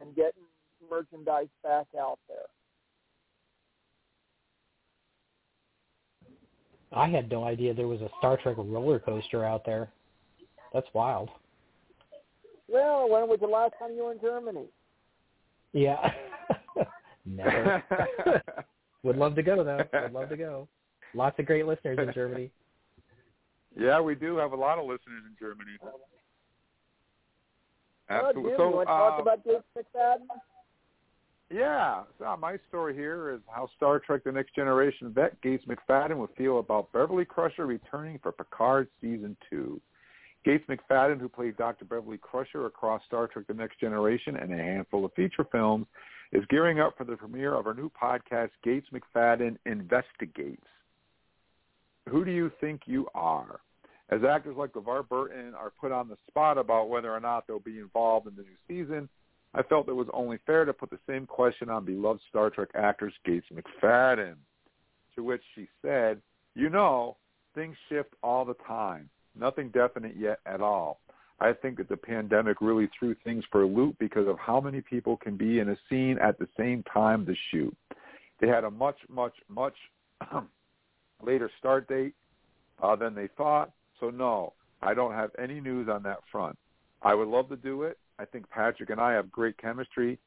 and 0.00 0.14
getting 0.14 0.42
merchandise 0.90 1.46
back 1.62 1.86
out 1.98 2.18
there. 2.28 2.38
I 6.92 7.08
had 7.08 7.30
no 7.30 7.44
idea 7.44 7.74
there 7.74 7.88
was 7.88 8.00
a 8.00 8.10
Star 8.18 8.36
Trek 8.36 8.56
roller 8.58 8.98
coaster 8.98 9.44
out 9.44 9.64
there. 9.64 9.88
That's 10.72 10.86
wild. 10.92 11.30
Well, 12.68 13.08
when 13.08 13.28
was 13.28 13.38
the 13.40 13.46
last 13.46 13.74
time 13.78 13.92
you 13.94 14.04
were 14.04 14.12
in 14.12 14.20
Germany? 14.20 14.66
Yeah. 15.72 16.12
Never. 17.26 17.82
Would 19.02 19.16
love 19.16 19.34
to 19.36 19.42
go 19.42 19.62
though. 19.64 19.84
Would 19.92 20.12
love 20.12 20.28
to 20.30 20.36
go. 20.36 20.68
Lots 21.14 21.38
of 21.38 21.46
great 21.46 21.66
listeners 21.66 21.98
in 21.98 22.12
Germany. 22.12 22.50
yeah, 23.78 24.00
we 24.00 24.14
do 24.14 24.36
have 24.36 24.52
a 24.52 24.56
lot 24.56 24.78
of 24.78 24.84
listeners 24.84 25.22
in 25.26 25.36
Germany. 25.38 25.76
Oh, 25.82 26.00
Absolutely. 28.10 28.50
Jim, 28.50 28.58
so, 28.58 28.68
you 28.68 28.76
want 28.76 28.88
to 28.88 28.92
uh, 28.92 28.96
talk 28.96 29.20
about 29.20 29.44
Gates 29.44 29.64
McFadden? 29.76 30.26
Yeah, 31.50 32.02
so 32.18 32.36
my 32.40 32.56
story 32.68 32.94
here 32.94 33.32
is 33.32 33.40
how 33.48 33.68
Star 33.76 33.98
Trek 34.00 34.24
The 34.24 34.32
Next 34.32 34.54
Generation 34.54 35.12
vet 35.12 35.40
Gates 35.40 35.64
McFadden 35.66 36.16
would 36.16 36.30
feel 36.36 36.58
about 36.58 36.90
Beverly 36.92 37.24
Crusher 37.24 37.66
returning 37.66 38.18
for 38.22 38.32
Picard 38.32 38.88
Season 39.00 39.36
2. 39.50 39.80
Gates 40.44 40.64
McFadden, 40.68 41.20
who 41.20 41.28
played 41.28 41.56
Dr. 41.56 41.84
Beverly 41.84 42.18
Crusher 42.18 42.66
across 42.66 43.02
Star 43.06 43.26
Trek 43.26 43.46
The 43.46 43.54
Next 43.54 43.78
Generation 43.78 44.36
and 44.36 44.52
a 44.52 44.56
handful 44.56 45.04
of 45.04 45.12
feature 45.14 45.46
films, 45.50 45.86
is 46.32 46.44
gearing 46.50 46.80
up 46.80 46.96
for 46.96 47.04
the 47.04 47.16
premiere 47.16 47.54
of 47.54 47.66
our 47.66 47.74
new 47.74 47.90
podcast, 47.90 48.50
Gates 48.62 48.86
McFadden 48.92 49.56
Investigates. 49.66 50.66
Who 52.08 52.24
do 52.24 52.30
you 52.30 52.50
think 52.60 52.82
you 52.86 53.06
are? 53.14 53.60
As 54.10 54.20
actors 54.28 54.56
like 54.56 54.72
LeVar 54.72 55.08
Burton 55.08 55.54
are 55.54 55.72
put 55.80 55.90
on 55.90 56.08
the 56.08 56.16
spot 56.28 56.58
about 56.58 56.90
whether 56.90 57.12
or 57.12 57.20
not 57.20 57.46
they'll 57.46 57.58
be 57.58 57.78
involved 57.78 58.26
in 58.26 58.34
the 58.36 58.42
new 58.42 58.56
season, 58.68 59.08
I 59.54 59.62
felt 59.62 59.88
it 59.88 59.92
was 59.92 60.08
only 60.12 60.38
fair 60.46 60.64
to 60.64 60.72
put 60.72 60.90
the 60.90 60.98
same 61.08 61.26
question 61.26 61.70
on 61.70 61.84
beloved 61.84 62.20
Star 62.28 62.50
Trek 62.50 62.70
actress 62.74 63.14
Gates 63.24 63.46
McFadden. 63.52 64.34
To 65.14 65.22
which 65.22 65.42
she 65.54 65.68
said, 65.80 66.20
you 66.54 66.68
know, 66.68 67.16
things 67.54 67.76
shift 67.88 68.14
all 68.22 68.44
the 68.44 68.56
time. 68.66 69.08
Nothing 69.38 69.70
definite 69.70 70.16
yet 70.16 70.40
at 70.44 70.60
all. 70.60 71.00
I 71.40 71.52
think 71.52 71.78
that 71.78 71.88
the 71.88 71.96
pandemic 71.96 72.60
really 72.60 72.88
threw 72.98 73.14
things 73.24 73.44
for 73.50 73.62
a 73.62 73.66
loop 73.66 73.96
because 73.98 74.28
of 74.28 74.38
how 74.38 74.60
many 74.60 74.80
people 74.80 75.16
can 75.16 75.36
be 75.36 75.58
in 75.58 75.70
a 75.70 75.76
scene 75.88 76.18
at 76.22 76.38
the 76.38 76.48
same 76.56 76.82
time 76.84 77.26
to 77.26 77.34
shoot. 77.50 77.76
They 78.40 78.48
had 78.48 78.64
a 78.64 78.70
much, 78.70 78.98
much, 79.08 79.34
much 79.48 79.74
later 81.22 81.50
start 81.58 81.88
date 81.88 82.14
uh, 82.82 82.96
than 82.96 83.14
they 83.14 83.28
thought. 83.36 83.72
So 84.00 84.10
no, 84.10 84.52
I 84.82 84.94
don't 84.94 85.12
have 85.12 85.30
any 85.38 85.60
news 85.60 85.88
on 85.88 86.02
that 86.04 86.18
front. 86.30 86.56
I 87.02 87.14
would 87.14 87.28
love 87.28 87.48
to 87.50 87.56
do 87.56 87.82
it. 87.82 87.98
I 88.18 88.24
think 88.24 88.48
Patrick 88.50 88.90
and 88.90 89.00
I 89.00 89.12
have 89.12 89.30
great 89.30 89.58
chemistry, 89.58 90.18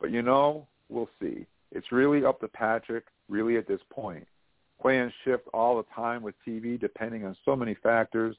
but 0.00 0.10
you 0.10 0.22
know, 0.22 0.66
we'll 0.88 1.10
see. 1.20 1.46
It's 1.72 1.92
really 1.92 2.24
up 2.24 2.40
to 2.40 2.48
Patrick, 2.48 3.04
really 3.28 3.56
at 3.56 3.68
this 3.68 3.80
point. 3.90 4.26
Plans 4.80 5.12
shift 5.24 5.44
all 5.52 5.76
the 5.76 5.84
time 5.94 6.22
with 6.22 6.34
TV 6.46 6.80
depending 6.80 7.24
on 7.24 7.36
so 7.44 7.54
many 7.54 7.74
factors. 7.82 8.36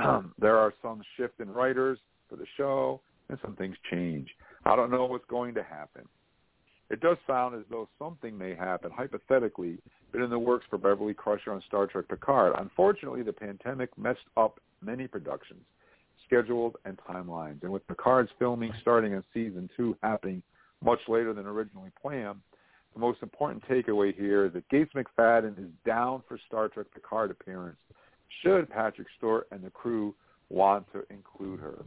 there 0.38 0.56
are 0.56 0.72
some 0.82 1.02
shift 1.16 1.40
in 1.40 1.50
writers 1.50 1.98
for 2.28 2.36
the 2.36 2.46
show, 2.56 3.00
and 3.28 3.38
some 3.42 3.56
things 3.56 3.76
change. 3.90 4.28
I 4.64 4.76
don't 4.76 4.90
know 4.90 5.06
what's 5.06 5.24
going 5.26 5.54
to 5.54 5.62
happen. 5.62 6.02
It 6.90 7.00
does 7.00 7.16
sound 7.26 7.56
as 7.56 7.64
though 7.68 7.88
something 7.98 8.36
may 8.36 8.54
happen, 8.54 8.90
hypothetically, 8.92 9.78
been 10.12 10.22
in 10.22 10.30
the 10.30 10.38
works 10.38 10.66
for 10.70 10.78
Beverly 10.78 11.14
Crusher 11.14 11.52
on 11.52 11.62
Star 11.66 11.86
Trek 11.86 12.06
Picard. 12.08 12.54
Unfortunately, 12.58 13.22
the 13.22 13.32
pandemic 13.32 13.96
messed 13.98 14.20
up 14.36 14.60
many 14.80 15.08
productions, 15.08 15.64
schedules, 16.24 16.74
and 16.84 16.96
timelines. 16.98 17.62
And 17.62 17.72
with 17.72 17.86
Picard's 17.88 18.30
filming 18.38 18.72
starting 18.80 19.12
in 19.12 19.24
season 19.34 19.68
two 19.76 19.96
happening 20.02 20.42
much 20.84 21.00
later 21.08 21.32
than 21.32 21.46
originally 21.46 21.90
planned, 22.00 22.38
the 22.94 23.00
most 23.00 23.18
important 23.20 23.64
takeaway 23.68 24.14
here 24.14 24.46
is 24.46 24.52
that 24.52 24.68
Gates 24.68 24.92
McFadden 24.94 25.58
is 25.58 25.70
down 25.84 26.22
for 26.28 26.38
Star 26.46 26.68
Trek 26.68 26.86
Picard 26.94 27.32
appearance 27.32 27.76
should 28.42 28.68
Patrick 28.70 29.08
Stewart 29.16 29.46
and 29.50 29.62
the 29.62 29.70
crew 29.70 30.14
want 30.48 30.86
to 30.92 31.02
include 31.10 31.60
her. 31.60 31.84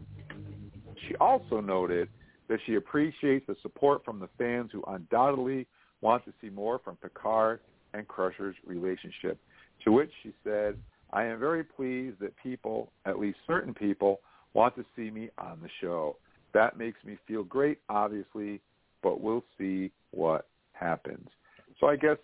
She 1.08 1.16
also 1.16 1.62
noted 1.62 2.10
that 2.50 2.60
she 2.66 2.76
appreciates 2.76 3.46
the 3.48 3.56
support 3.62 4.04
from 4.04 4.20
the 4.20 4.30
fans 4.38 4.72
who 4.74 4.84
undoubtedly 4.88 5.68
want 6.02 6.26
to 6.26 6.34
see 6.42 6.50
more 6.50 6.80
from 6.80 6.96
Picard 6.98 7.60
and 7.94 8.08
Crusher's 8.08 8.56
relationship, 8.66 9.40
to 9.84 9.92
which 9.92 10.12
she 10.24 10.34
said, 10.44 10.78
I 11.12 11.24
am 11.24 11.40
very 11.40 11.64
pleased 11.64 12.20
that 12.20 12.34
people, 12.42 12.92
at 13.06 13.20
least 13.20 13.38
certain 13.48 13.74
people, 13.74 14.20
want 14.54 14.76
to 14.76 14.86
see 14.96 15.10
me 15.10 15.30
on 15.38 15.60
the 15.62 15.70
show. 15.82 16.18
That 16.54 16.78
makes 16.78 17.04
me 17.04 17.18
feel 17.28 17.44
great, 17.44 17.80
obviously, 17.90 18.62
but 19.02 19.22
we'll 19.22 19.44
see 19.58 19.92
what 20.12 20.48
happens. 20.74 21.28
So 21.80 21.88
I 21.88 21.96
guess 21.96 22.18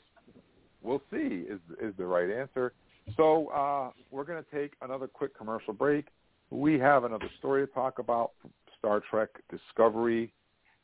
we'll 0.82 1.02
see 1.12 1.46
is 1.48 1.60
is 1.82 1.94
the 1.98 2.06
right 2.06 2.30
answer. 2.30 2.74
So 3.18 3.48
uh, 3.48 3.92
we're 4.12 4.24
going 4.24 4.44
to 4.44 4.52
take 4.52 4.74
another 4.82 5.08
quick 5.08 5.38
commercial 5.38 5.74
break. 5.74 6.08
We 6.50 6.80
have 6.80 7.04
another 7.04 7.30
story 7.40 7.66
to 7.66 7.74
talk 7.74 8.00
about, 8.00 8.32
Star 8.78 9.02
Trek 9.10 9.30
Discovery, 9.50 10.32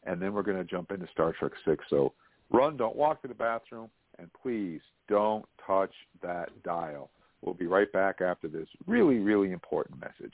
and 0.05 0.21
then 0.21 0.33
we're 0.33 0.41
going 0.41 0.57
to 0.57 0.63
jump 0.63 0.91
into 0.91 1.07
Star 1.11 1.33
Trek 1.37 1.51
6. 1.65 1.83
So 1.89 2.13
run, 2.51 2.77
don't 2.77 2.95
walk 2.95 3.21
to 3.21 3.27
the 3.27 3.33
bathroom, 3.33 3.89
and 4.17 4.27
please 4.41 4.81
don't 5.07 5.45
touch 5.65 5.93
that 6.23 6.49
dial. 6.63 7.11
We'll 7.41 7.53
be 7.53 7.67
right 7.67 7.91
back 7.91 8.21
after 8.21 8.47
this 8.47 8.67
really, 8.87 9.17
really 9.17 9.51
important 9.51 9.99
message. 9.99 10.33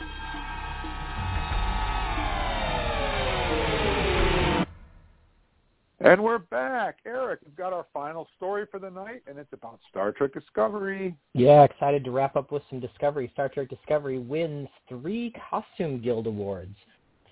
And 6.03 6.23
we're 6.23 6.39
back. 6.39 6.97
Eric, 7.05 7.41
we've 7.45 7.55
got 7.55 7.73
our 7.73 7.85
final 7.93 8.27
story 8.35 8.65
for 8.71 8.79
the 8.79 8.89
night, 8.89 9.21
and 9.27 9.37
it's 9.37 9.53
about 9.53 9.79
Star 9.91 10.11
Trek 10.11 10.33
Discovery. 10.33 11.15
Yeah, 11.33 11.61
excited 11.61 12.03
to 12.05 12.11
wrap 12.11 12.35
up 12.35 12.51
with 12.51 12.63
some 12.71 12.79
Discovery. 12.79 13.29
Star 13.33 13.49
Trek 13.49 13.69
Discovery 13.69 14.17
wins 14.17 14.67
three 14.89 15.31
Costume 15.47 16.01
Guild 16.01 16.25
Awards. 16.25 16.75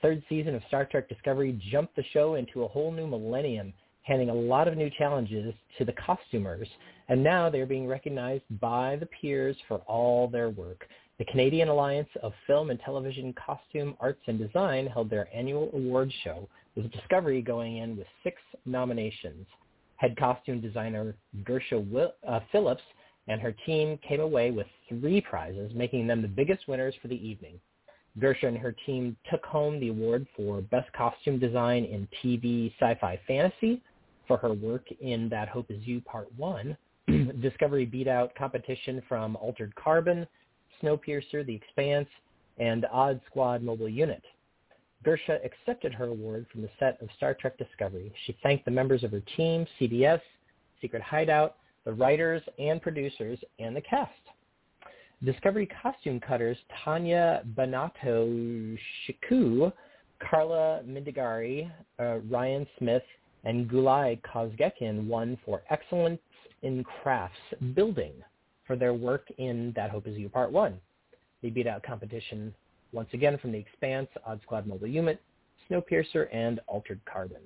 Third 0.04 0.22
season 0.30 0.54
of 0.54 0.62
Star 0.68 0.86
Trek 0.86 1.10
Discovery 1.10 1.60
jumped 1.72 1.96
the 1.96 2.04
show 2.14 2.36
into 2.36 2.64
a 2.64 2.68
whole 2.68 2.92
new 2.92 3.08
millennium. 3.08 3.74
handing 4.04 4.30
a 4.30 4.34
lot 4.34 4.68
of 4.68 4.76
new 4.76 4.90
challenges 4.98 5.54
to 5.78 5.86
the 5.86 5.94
costumers, 5.94 6.68
and 7.10 7.24
now 7.24 7.50
they're 7.50 7.68
being 7.68 7.88
recognized 7.88 8.44
by 8.60 8.96
the 8.96 9.06
peers 9.06 9.56
for 9.68 9.78
all 9.88 10.28
their 10.28 10.50
work. 10.50 10.88
The 11.20 11.26
Canadian 11.26 11.68
Alliance 11.68 12.10
of 12.24 12.34
Film 12.48 12.70
and 12.72 12.80
Television 12.80 13.34
Costume 13.34 13.96
Arts 14.00 14.22
and 14.28 14.40
Design 14.40 14.88
held 14.88 15.10
their 15.10 15.28
annual 15.34 15.70
awards 15.74 16.14
show, 16.24 16.48
with 16.82 16.92
Discovery 16.92 17.42
going 17.42 17.78
in 17.78 17.98
with 17.98 18.08
six 18.24 18.38
nominations. 18.66 19.46
Head 19.98 20.16
costume 20.18 20.62
designer 20.62 21.16
Gersha 21.44 21.90
Will- 21.90 22.14
uh, 22.26 22.40
Phillips 22.52 22.84
and 23.28 23.42
her 23.42 23.54
team 23.66 24.00
came 24.08 24.22
away 24.22 24.52
with 24.52 24.66
three 24.88 25.22
prizes, 25.22 25.72
making 25.76 26.08
them 26.08 26.22
the 26.22 26.28
biggest 26.28 26.68
winners 26.68 26.96
for 27.02 27.10
the 27.10 27.28
evening. 27.28 27.60
Gersha 28.18 28.48
and 28.48 28.58
her 28.58 28.74
team 28.86 29.16
took 29.30 29.46
home 29.46 29.80
the 29.80 29.90
award 29.90 30.26
for 30.36 30.62
Best 30.62 30.92
Costume 30.94 31.38
Design 31.38 31.84
in 31.84 32.08
TV 32.24 32.74
Sci-Fi 32.80 33.20
Fantasy 33.28 33.82
for 34.28 34.38
her 34.38 34.54
work 34.54 34.86
in 35.02 35.30
That 35.30 35.50
Hope 35.50 35.70
Is 35.70 35.86
You 35.86 36.02
Part 36.02 36.28
1. 36.38 36.78
Discovery 37.42 37.86
beat 37.86 38.08
out 38.08 38.34
competition 38.36 39.02
from 39.08 39.36
Altered 39.36 39.76
Carbon, 39.76 40.26
Snowpiercer, 40.82 41.46
The 41.46 41.56
Expanse, 41.56 42.10
and 42.58 42.86
Odd 42.92 43.20
Squad 43.28 43.62
Mobile 43.62 43.90
Unit. 43.90 44.24
Gersha 45.06 45.40
accepted 45.46 45.94
her 45.94 46.06
award 46.06 46.46
from 46.52 46.62
the 46.62 46.70
set 46.78 47.02
of 47.02 47.10
Star 47.16 47.34
Trek 47.34 47.58
Discovery. 47.58 48.12
She 48.26 48.38
thanked 48.44 48.66
the 48.66 48.72
members 48.72 49.04
of 49.04 49.12
her 49.12 49.24
team, 49.38 49.66
CBS, 49.80 50.22
Secret 50.82 51.02
Hideout, 51.02 51.56
the 51.86 51.94
writers 51.94 52.42
and 52.58 52.82
producers, 52.82 53.40
and 53.60 53.76
the 53.76 53.82
cast. 53.82 54.12
Discovery 55.24 55.70
costume 55.82 56.20
cutters 56.20 56.58
Tanya 56.84 57.44
Banato 57.56 58.78
Shiku, 59.06 59.72
Carla 60.20 60.82
Mindigari, 60.86 61.70
uh, 62.00 62.20
Ryan 62.30 62.68
Smith, 62.78 63.04
and 63.46 63.70
Gulai 63.70 64.22
Kozgekin 64.22 65.08
won 65.08 65.38
for 65.46 65.62
excellence 65.70 66.20
in 66.62 66.84
crafts 66.84 67.40
building 67.74 68.14
for 68.68 68.76
their 68.76 68.94
work 68.94 69.28
in 69.38 69.74
That 69.76 69.90
Hope 69.90 70.08
Is 70.08 70.18
You 70.18 70.30
Part 70.30 70.52
1. 70.52 70.80
They 71.42 71.50
beat 71.50 71.68
out 71.68 71.84
competition 71.84 72.54
once 72.92 73.10
again 73.14 73.38
from 73.38 73.52
The 73.52 73.60
Expanse, 73.60 74.08
Odd 74.26 74.42
Squad 74.44 74.68
Mobile 74.68 74.88
Unit, 74.88 75.22
Snowpiercer, 75.70 76.28
and 76.34 76.60
Altered 76.68 77.00
Carbon. 77.12 77.42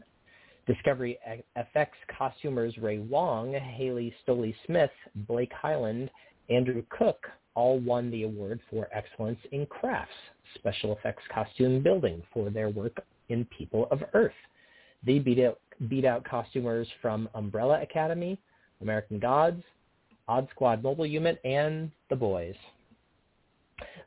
Discovery 0.66 1.20
FX 1.58 1.88
costumers 2.18 2.78
Ray 2.78 3.00
Wong, 3.00 3.54
Haley 3.54 4.14
Stoley 4.26 4.56
Smith, 4.66 4.92
Blake 5.28 5.52
Highland, 5.52 6.10
Andrew 6.50 6.84
Cook 6.90 7.28
all 7.56 7.80
won 7.80 8.10
the 8.12 8.24
award 8.24 8.60
for 8.70 8.88
excellence 8.92 9.40
in 9.52 9.66
crafts, 9.66 10.14
special 10.56 10.96
effects 10.96 11.24
costume 11.34 11.84
building 11.84 12.24
for 12.34 12.50
their 12.50 12.70
work 12.70 13.04
in 13.30 13.46
People 13.46 13.88
of 13.92 14.02
Earth. 14.14 14.32
They 15.06 15.20
beat 15.20 15.40
out, 15.40 15.60
beat 15.90 16.06
out 16.06 16.24
costumers 16.24 16.88
from 17.02 17.30
Umbrella 17.36 17.82
Academy, 17.82 18.40
American 18.82 19.20
Gods, 19.20 19.62
Odd 20.28 20.48
Squad 20.52 20.82
Mobile 20.82 21.06
Unit, 21.06 21.40
and 21.44 21.92
The 22.10 22.16
Boys. 22.16 22.56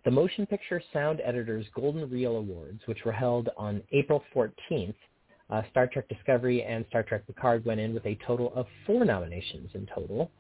The 0.06 0.12
Motion 0.12 0.46
Picture 0.46 0.80
Sound 0.92 1.20
Editors 1.24 1.66
Golden 1.74 2.08
Reel 2.08 2.36
Awards, 2.36 2.80
which 2.86 3.04
were 3.04 3.10
held 3.10 3.48
on 3.56 3.82
April 3.90 4.22
14th, 4.32 4.94
uh, 5.50 5.62
Star 5.72 5.88
Trek 5.88 6.08
Discovery 6.08 6.62
and 6.62 6.84
Star 6.88 7.02
Trek 7.02 7.26
Picard 7.26 7.64
went 7.64 7.80
in 7.80 7.92
with 7.92 8.06
a 8.06 8.16
total 8.24 8.54
of 8.54 8.66
four 8.86 9.04
nominations 9.04 9.68
in 9.74 9.84
total. 9.92 10.30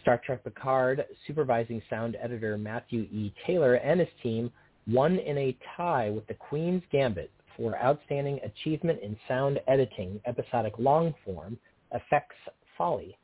Star 0.00 0.20
Trek 0.24 0.44
Picard 0.44 1.04
supervising 1.26 1.82
sound 1.90 2.16
editor 2.22 2.56
Matthew 2.56 3.00
E. 3.00 3.34
Taylor 3.44 3.74
and 3.74 3.98
his 3.98 4.08
team 4.22 4.48
won 4.86 5.18
in 5.18 5.36
a 5.36 5.58
tie 5.76 6.08
with 6.08 6.24
The 6.28 6.34
Queen's 6.34 6.84
Gambit 6.92 7.32
for 7.56 7.76
Outstanding 7.82 8.38
Achievement 8.44 9.00
in 9.02 9.16
Sound 9.26 9.58
Editing 9.66 10.20
Episodic 10.24 10.74
Long 10.78 11.12
Form, 11.24 11.58
Effects 11.92 12.36
Foley. 12.78 13.18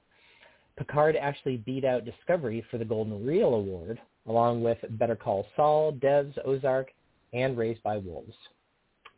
Picard 0.77 1.15
actually 1.15 1.59
beat 1.59 1.85
out 1.85 2.05
Discovery 2.05 2.65
for 2.73 2.79
the 2.79 2.85
Golden 2.85 3.25
Reel 3.25 3.55
Award, 3.55 4.01
along 4.29 4.63
with 4.63 4.79
Better 4.91 5.17
Call 5.17 5.47
Saul, 5.57 5.93
Devs, 5.95 6.37
Ozark, 6.45 6.91
and 7.33 7.57
Raised 7.57 7.83
by 7.83 7.97
Wolves. 7.97 8.35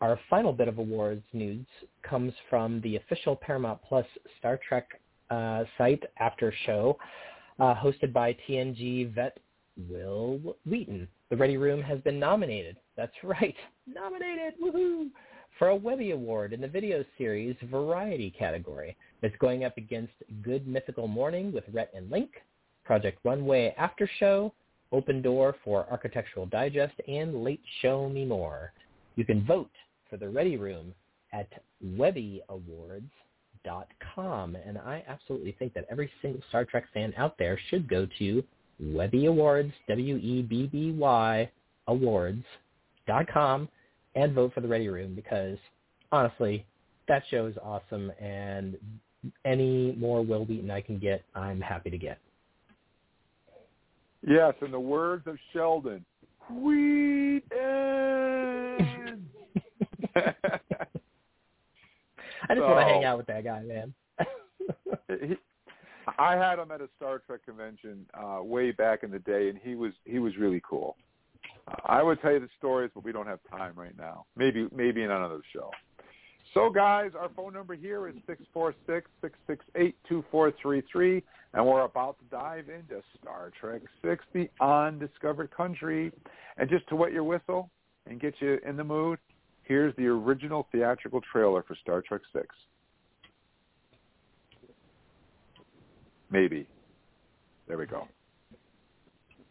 Our 0.00 0.18
final 0.28 0.52
bit 0.52 0.68
of 0.68 0.78
awards 0.78 1.24
news 1.32 1.66
comes 2.02 2.32
from 2.50 2.80
the 2.82 2.96
official 2.96 3.36
Paramount 3.36 3.80
Plus 3.88 4.07
Star 4.38 4.59
Trek 4.68 5.00
uh, 5.30 5.64
site 5.78 6.02
after 6.18 6.52
show, 6.66 6.98
uh, 7.59 7.74
hosted 7.74 8.12
by 8.12 8.36
TNG 8.46 9.14
vet 9.14 9.38
Wil 9.88 10.57
Wheaton. 10.66 11.09
The 11.30 11.36
Ready 11.36 11.57
Room 11.57 11.82
has 11.82 12.00
been 12.00 12.18
nominated. 12.18 12.76
That's 12.96 13.14
right, 13.22 13.57
nominated, 13.86 14.55
woohoo, 14.62 15.09
for 15.59 15.68
a 15.68 15.76
Webby 15.76 16.11
Award 16.11 16.52
in 16.52 16.61
the 16.61 16.68
video 16.68 17.05
series 17.16 17.57
variety 17.70 18.30
category. 18.30 18.96
It's 19.22 19.36
going 19.38 19.64
up 19.64 19.76
against 19.78 20.12
Good 20.42 20.66
Mythical 20.66 21.09
Morning 21.09 21.52
with 21.52 21.64
Rhett 21.72 21.90
and 21.94 22.11
Link, 22.11 22.30
Project 22.84 23.18
Runway 23.24 23.74
After 23.78 24.09
Show, 24.18 24.52
Open 24.93 25.22
Door 25.22 25.57
for 25.64 25.87
Architectural 25.91 26.47
Digest, 26.47 26.95
and 27.09 27.43
Late 27.43 27.62
Show 27.80 28.09
Me 28.09 28.24
More. 28.24 28.72
You 29.16 29.24
can 29.24 29.45
vote 29.45 29.70
for 30.09 30.16
the 30.16 30.28
Ready 30.28 30.57
Room 30.57 30.95
at 31.32 31.49
webbyawards.com. 31.85 34.57
And 34.57 34.78
I 34.78 35.03
absolutely 35.09 35.57
think 35.59 35.74
that 35.74 35.87
every 35.91 36.11
single 36.22 36.43
Star 36.49 36.64
Trek 36.64 36.85
fan 36.93 37.12
out 37.16 37.37
there 37.39 37.59
should 37.70 37.89
go 37.89 38.07
to 38.18 38.45
Webby 38.80 39.26
Awards, 39.26 39.72
W-E-B-B-Y, 39.89 41.51
awards.com, 41.87 43.68
and 44.14 44.35
vote 44.35 44.55
for 44.55 44.61
the 44.61 44.68
Ready 44.68 44.89
Room 44.89 45.14
because, 45.14 45.59
honestly, 46.12 46.64
that 47.09 47.22
show 47.30 47.47
is 47.47 47.57
awesome, 47.62 48.11
and 48.20 48.76
any 49.45 49.93
more 49.93 50.22
Wil 50.22 50.45
Wheaton 50.45 50.70
I 50.70 50.80
can 50.80 50.99
get, 50.99 51.22
I'm 51.35 51.61
happy 51.61 51.91
to 51.91 51.99
get. 51.99 52.18
Yes, 54.26 54.54
in 54.62 54.70
the 54.70 54.80
words 54.80 55.26
of 55.26 55.36
Sheldon, 55.52 56.04
Wheaton. 56.50 57.42
I 62.48 62.54
just 62.54 62.60
so, 62.60 62.66
want 62.66 62.86
to 62.86 62.92
hang 62.92 63.04
out 63.04 63.18
with 63.18 63.26
that 63.26 63.44
guy, 63.44 63.60
man. 63.60 63.94
he, 65.08 65.36
I 66.18 66.36
had 66.36 66.58
him 66.58 66.70
at 66.70 66.80
a 66.80 66.88
Star 66.96 67.20
Trek 67.26 67.44
convention 67.44 68.06
uh, 68.14 68.42
way 68.42 68.70
back 68.70 69.02
in 69.02 69.10
the 69.10 69.18
day, 69.18 69.48
and 69.48 69.58
he 69.62 69.74
was 69.74 69.92
he 70.04 70.18
was 70.18 70.36
really 70.38 70.62
cool. 70.68 70.96
Uh, 71.68 71.74
I 71.86 72.02
would 72.02 72.20
tell 72.20 72.32
you 72.32 72.40
the 72.40 72.48
stories, 72.58 72.90
but 72.94 73.04
we 73.04 73.12
don't 73.12 73.26
have 73.26 73.40
time 73.50 73.74
right 73.76 73.96
now. 73.96 74.26
Maybe 74.36 74.68
maybe 74.74 75.02
in 75.02 75.10
another 75.10 75.40
show. 75.52 75.70
So, 76.55 76.70
guys, 76.70 77.11
our 77.18 77.28
phone 77.34 77.52
number 77.52 77.74
here 77.74 78.09
is 78.09 78.14
six 78.28 78.40
four 78.52 78.74
six 78.86 79.11
six 79.20 79.36
six 79.48 79.64
eight 79.74 79.96
two 80.09 80.24
four 80.30 80.52
three 80.62 80.84
three, 80.90 81.20
and 81.52 81.66
we're 81.66 81.82
about 81.82 82.16
to 82.20 82.24
dive 82.30 82.68
into 82.68 83.02
Star 83.20 83.50
Trek 83.61 83.82
Six: 84.02 84.24
The 84.32 84.48
Undiscovered 84.64 85.50
Country. 85.50 86.12
And 86.57 86.70
just 86.70 86.88
to 86.88 86.96
wet 86.96 87.12
your 87.12 87.24
whistle 87.24 87.70
and 88.07 88.20
get 88.20 88.34
you 88.38 88.61
in 88.64 88.76
the 88.76 88.84
mood, 88.84 89.18
here's 89.64 89.96
the 89.96 90.07
original 90.07 90.68
theatrical 90.70 91.20
trailer 91.32 91.64
for 91.64 91.74
Star 91.82 92.00
Trek 92.07 92.20
Six. 92.32 92.46
Maybe. 96.30 96.68
There 97.66 97.78
we 97.78 97.86
go. 97.86 98.07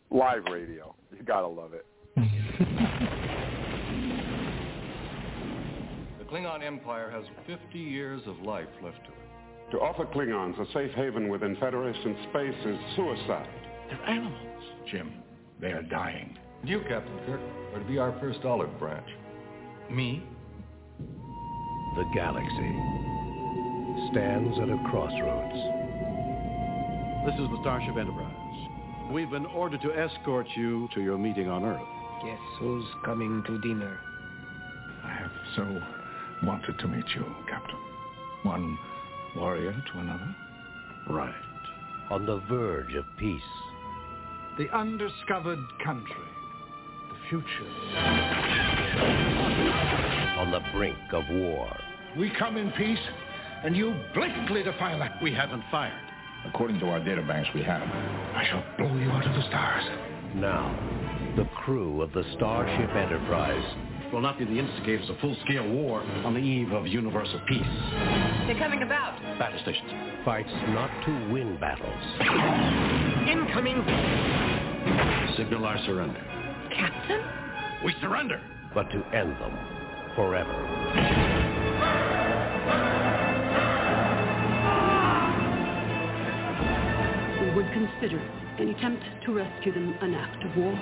Live 0.09 0.43
radio. 0.49 0.95
You 1.17 1.23
gotta 1.23 1.47
love 1.47 1.73
it. 1.73 1.85
the 6.19 6.22
Klingon 6.33 6.63
Empire 6.63 7.11
has 7.11 7.25
50 7.45 7.77
years 7.77 8.19
of 8.25 8.39
life 8.39 8.65
left 8.83 8.97
to 9.05 9.11
it. 9.11 9.71
To 9.71 9.77
offer 9.77 10.03
Klingons 10.03 10.59
a 10.59 10.65
safe 10.73 10.89
haven 10.95 11.29
within 11.29 11.55
Federation 11.57 12.17
space 12.31 12.55
is 12.65 12.75
suicide. 12.95 13.47
They're 13.87 14.09
animals, 14.09 14.63
Jim. 14.89 15.13
They 15.61 15.67
are 15.67 15.83
dying. 15.83 16.35
You, 16.63 16.79
Captain 16.89 17.19
Kirk, 17.27 17.39
are 17.75 17.79
to 17.79 17.85
be 17.85 17.99
our 17.99 18.19
first 18.19 18.39
olive 18.45 18.79
branch. 18.79 19.07
Me? 19.91 20.23
The 20.97 22.05
galaxy 22.15 22.73
stands 24.11 24.57
at 24.57 24.69
a 24.69 24.89
crossroads. 24.89 25.53
This 27.27 27.35
is 27.35 27.47
the 27.51 27.59
Starship 27.61 27.95
Enterprise. 27.95 29.11
We've 29.11 29.29
been 29.29 29.45
ordered 29.45 29.83
to 29.83 29.93
escort 29.93 30.47
you 30.55 30.89
to 30.95 31.01
your 31.03 31.19
meeting 31.19 31.47
on 31.47 31.63
Earth. 31.63 32.25
Guess 32.25 32.39
who's 32.57 32.85
coming 33.05 33.43
to 33.45 33.61
dinner? 33.61 33.99
I 35.03 35.13
have 35.13 35.31
so 35.55 36.02
wanted 36.41 36.79
to 36.79 36.87
meet 36.87 37.05
you, 37.15 37.25
Captain. 37.49 37.77
One 38.43 38.77
warrior 39.35 39.71
to 39.71 39.99
another. 39.99 40.35
Right. 41.09 41.33
On 42.09 42.25
the 42.25 42.41
verge 42.49 42.93
of 42.95 43.05
peace. 43.17 43.41
The 44.57 44.69
undiscovered 44.75 45.59
country. 45.83 46.15
The 47.09 47.29
future. 47.29 47.69
On 50.37 50.51
the 50.51 50.61
brink 50.73 50.97
of 51.11 51.23
war. 51.31 51.75
We 52.17 52.31
come 52.37 52.57
in 52.57 52.71
peace, 52.71 52.99
and 53.63 53.75
you 53.75 53.95
blatantly 54.13 54.63
defy 54.63 54.97
that. 54.97 55.21
We 55.23 55.33
haven't 55.33 55.63
fired. 55.71 55.99
According 56.45 56.79
to 56.81 56.87
our 56.87 56.99
databanks 56.99 57.53
we 57.55 57.63
have. 57.63 57.81
I 57.81 58.45
shall 58.49 58.63
blow 58.77 58.95
you 58.97 59.09
out 59.09 59.25
of 59.25 59.33
the 59.33 59.47
stars. 59.47 59.83
Now, 60.35 60.77
the 61.37 61.45
crew 61.63 62.01
of 62.01 62.11
the 62.11 62.23
Starship 62.35 62.89
Enterprise 62.95 63.75
will 64.13 64.21
not 64.21 64.37
be 64.37 64.45
the 64.45 64.59
instigators 64.59 65.09
of 65.09 65.17
full-scale 65.17 65.67
war 65.67 66.01
on 66.23 66.35
the 66.35 66.39
eve 66.39 66.71
of 66.71 66.85
universal 66.85 67.41
peace. 67.47 67.65
They're 68.45 68.59
coming 68.59 68.83
about. 68.83 69.19
Battle 69.39 69.59
stations. 69.63 69.89
Fights 70.23 70.51
not 70.67 70.91
to 71.05 71.31
win 71.31 71.57
battles. 71.59 71.89
Incoming! 73.27 73.81
Signal 75.35 75.65
our 75.65 75.83
surrender. 75.85 76.23
Captain? 76.75 77.21
We 77.83 77.95
surrender! 78.01 78.39
But 78.75 78.91
to 78.91 79.03
end 79.15 79.31
them 79.41 79.57
forever. 80.15 80.53
We 87.41 87.55
would 87.55 87.71
consider 87.73 88.19
an 88.59 88.69
attempt 88.69 89.03
to 89.25 89.33
rescue 89.33 89.73
them 89.73 89.95
an 90.01 90.13
act 90.13 90.43
of 90.43 90.55
war. 90.55 90.79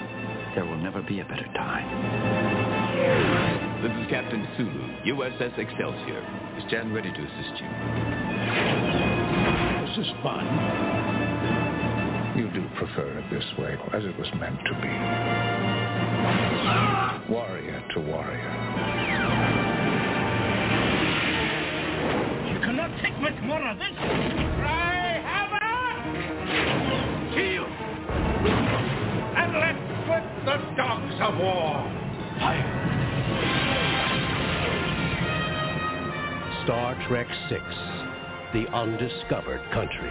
There 0.53 0.65
will 0.65 0.77
never 0.77 1.01
be 1.01 1.21
a 1.21 1.25
better 1.25 1.47
time. 1.55 2.70
This 3.02 3.91
is 3.97 4.06
Captain 4.12 4.47
Sulu, 4.58 5.16
USS 5.16 5.58
Excelsior. 5.58 6.22
We 6.56 6.62
stand 6.68 6.93
ready 6.93 7.12
to 7.12 7.18
assist 7.18 7.60
you. 7.60 7.68
This 9.88 9.97
is 10.06 10.14
fun. 10.22 10.45
You 12.38 12.47
do 12.52 12.62
prefer 12.78 13.18
it 13.18 13.26
this 13.32 13.43
way, 13.58 13.76
as 13.93 14.06
it 14.06 14.16
was 14.20 14.28
meant 14.39 14.60
to 14.66 14.74
be. 14.82 14.93
Warrior 17.34 17.84
to 17.95 17.99
warrior. 18.02 18.54
You 22.54 22.60
cannot 22.62 22.91
take 23.02 23.18
much 23.20 23.41
more 23.41 23.68
of 23.68 23.80
this. 23.80 23.95
Cry 23.97 25.22
havoc! 25.26 25.64
Kill! 27.34 27.66
And 29.41 29.54
let's 29.58 29.82
whip 30.08 30.26
the 30.45 30.58
dogs 30.78 31.16
of 31.20 31.38
war. 31.39 31.89
Fire! 32.39 32.90
Star 36.72 36.95
Trek 37.09 37.28
VI, 37.49 37.59
The 38.53 38.65
Undiscovered 38.72 39.59
Country. 39.74 40.09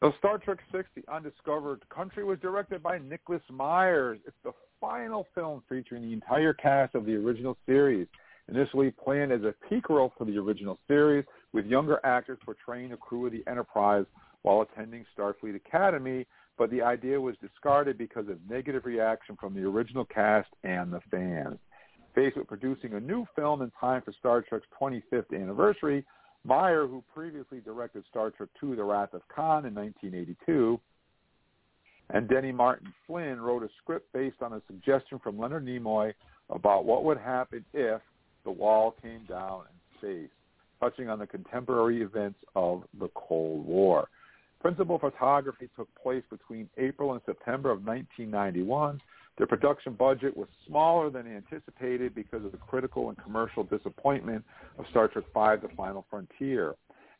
So 0.00 0.12
Star 0.20 0.38
Trek 0.38 0.58
VI, 0.70 0.82
The 0.94 1.12
Undiscovered 1.12 1.82
Country 1.88 2.22
was 2.22 2.38
directed 2.38 2.84
by 2.84 2.98
Nicholas 2.98 3.42
Myers. 3.50 4.20
It's 4.28 4.36
the 4.44 4.52
final 4.80 5.26
film 5.34 5.64
featuring 5.68 6.02
the 6.02 6.12
entire 6.12 6.52
cast 6.52 6.94
of 6.94 7.04
the 7.04 7.16
original 7.16 7.56
series. 7.66 8.06
Initially 8.48 8.92
planned 8.92 9.32
as 9.32 9.40
a 9.42 9.52
prequel 9.68 10.12
for 10.16 10.24
the 10.24 10.38
original 10.38 10.78
series, 10.86 11.24
with 11.52 11.66
younger 11.66 11.98
actors 12.04 12.38
portraying 12.44 12.90
the 12.90 12.96
crew 12.96 13.26
of 13.26 13.32
the 13.32 13.42
Enterprise 13.48 14.06
while 14.42 14.60
attending 14.60 15.04
Starfleet 15.18 15.56
Academy, 15.56 16.28
but 16.58 16.70
the 16.70 16.80
idea 16.80 17.20
was 17.20 17.34
discarded 17.42 17.98
because 17.98 18.28
of 18.28 18.38
negative 18.48 18.84
reaction 18.84 19.36
from 19.40 19.52
the 19.52 19.64
original 19.64 20.04
cast 20.04 20.50
and 20.62 20.92
the 20.92 21.00
fans. 21.10 21.58
Faced 22.14 22.36
with 22.36 22.46
producing 22.46 22.94
a 22.94 23.00
new 23.00 23.26
film 23.34 23.62
in 23.62 23.72
time 23.80 24.02
for 24.02 24.12
Star 24.12 24.42
Trek's 24.42 24.66
25th 24.80 25.34
anniversary, 25.34 26.04
Meyer, 26.44 26.86
who 26.86 27.02
previously 27.14 27.60
directed 27.60 28.04
Star 28.10 28.30
Trek 28.30 28.50
II, 28.62 28.76
The 28.76 28.84
Wrath 28.84 29.14
of 29.14 29.22
Khan 29.34 29.64
in 29.64 29.74
1982, 29.74 30.78
and 32.10 32.28
Denny 32.28 32.52
Martin 32.52 32.92
Flinn 33.06 33.40
wrote 33.40 33.62
a 33.62 33.68
script 33.82 34.12
based 34.12 34.42
on 34.42 34.52
a 34.52 34.62
suggestion 34.66 35.18
from 35.18 35.38
Leonard 35.38 35.64
Nimoy 35.64 36.12
about 36.50 36.84
what 36.84 37.04
would 37.04 37.18
happen 37.18 37.64
if 37.72 38.00
the 38.44 38.50
wall 38.50 38.94
came 39.02 39.24
down 39.24 39.62
in 39.62 39.98
space, 39.98 40.30
touching 40.80 41.08
on 41.08 41.18
the 41.18 41.26
contemporary 41.26 42.02
events 42.02 42.38
of 42.54 42.84
the 43.00 43.08
Cold 43.14 43.66
War. 43.66 44.08
Principal 44.60 44.98
photography 44.98 45.68
took 45.76 45.88
place 46.00 46.22
between 46.30 46.68
April 46.76 47.12
and 47.12 47.22
September 47.26 47.70
of 47.70 47.84
1991. 47.84 49.00
The 49.36 49.46
production 49.46 49.94
budget 49.94 50.36
was 50.36 50.48
smaller 50.66 51.10
than 51.10 51.26
anticipated 51.26 52.14
because 52.14 52.44
of 52.44 52.52
the 52.52 52.58
critical 52.58 53.08
and 53.08 53.18
commercial 53.18 53.64
disappointment 53.64 54.44
of 54.78 54.84
Star 54.90 55.08
Trek 55.08 55.24
V, 55.34 55.66
The 55.66 55.74
Final 55.76 56.06
Frontier. 56.08 56.74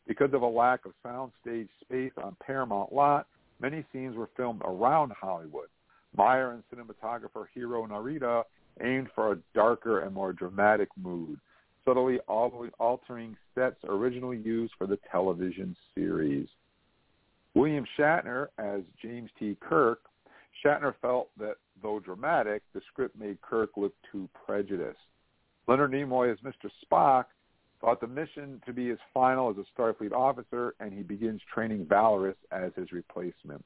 Because 0.07 0.33
of 0.33 0.43
a 0.43 0.47
lack 0.47 0.85
of 0.85 0.93
soundstage 1.05 1.69
space 1.81 2.13
on 2.23 2.37
Paramount 2.45 2.93
Lot, 2.93 3.27
many 3.61 3.85
scenes 3.93 4.17
were 4.17 4.29
filmed 4.37 4.63
around 4.65 5.13
Hollywood. 5.21 5.69
Meyer 6.17 6.53
and 6.53 6.63
cinematographer 6.73 7.47
Hiro 7.53 7.87
Narita 7.87 8.45
aimed 8.81 9.09
for 9.15 9.33
a 9.33 9.39
darker 9.55 10.01
and 10.01 10.15
more 10.15 10.33
dramatic 10.33 10.89
mood, 10.97 11.41
subtly 11.85 12.19
altering 12.29 13.37
sets 13.55 13.77
originally 13.89 14.39
used 14.39 14.73
for 14.79 14.87
the 14.87 14.99
television 15.11 15.77
series. 15.95 16.49
William 17.55 17.85
Shatner 17.99 18.49
as 18.59 18.83
James 19.01 19.31
T. 19.39 19.57
Kirk, 19.61 20.01
Shatner 20.65 20.95
felt 21.01 21.31
that, 21.39 21.57
though 21.85 22.01
dramatic, 22.01 22.63
the 22.73 22.81
script 22.91 23.15
made 23.17 23.41
Kirk 23.43 23.71
look 23.77 23.93
too 24.11 24.29
prejudiced. 24.47 24.99
Leonard 25.69 25.93
Nimoy 25.93 26.33
as 26.33 26.39
Mr. 26.39 26.71
Spock 26.83 27.27
thought 27.81 28.01
the 28.01 28.07
mission 28.07 28.61
to 28.67 28.73
be 28.73 28.91
as 28.91 28.99
final 29.13 29.51
as 29.51 29.57
a 29.59 29.81
Starfleet 29.81 30.13
officer, 30.13 30.75
and 30.81 30.93
he 30.93 31.03
begins 31.03 31.41
training 31.53 31.85
Valeris 31.85 32.37
as 32.51 32.73
his 32.75 32.91
replacement. 32.91 33.63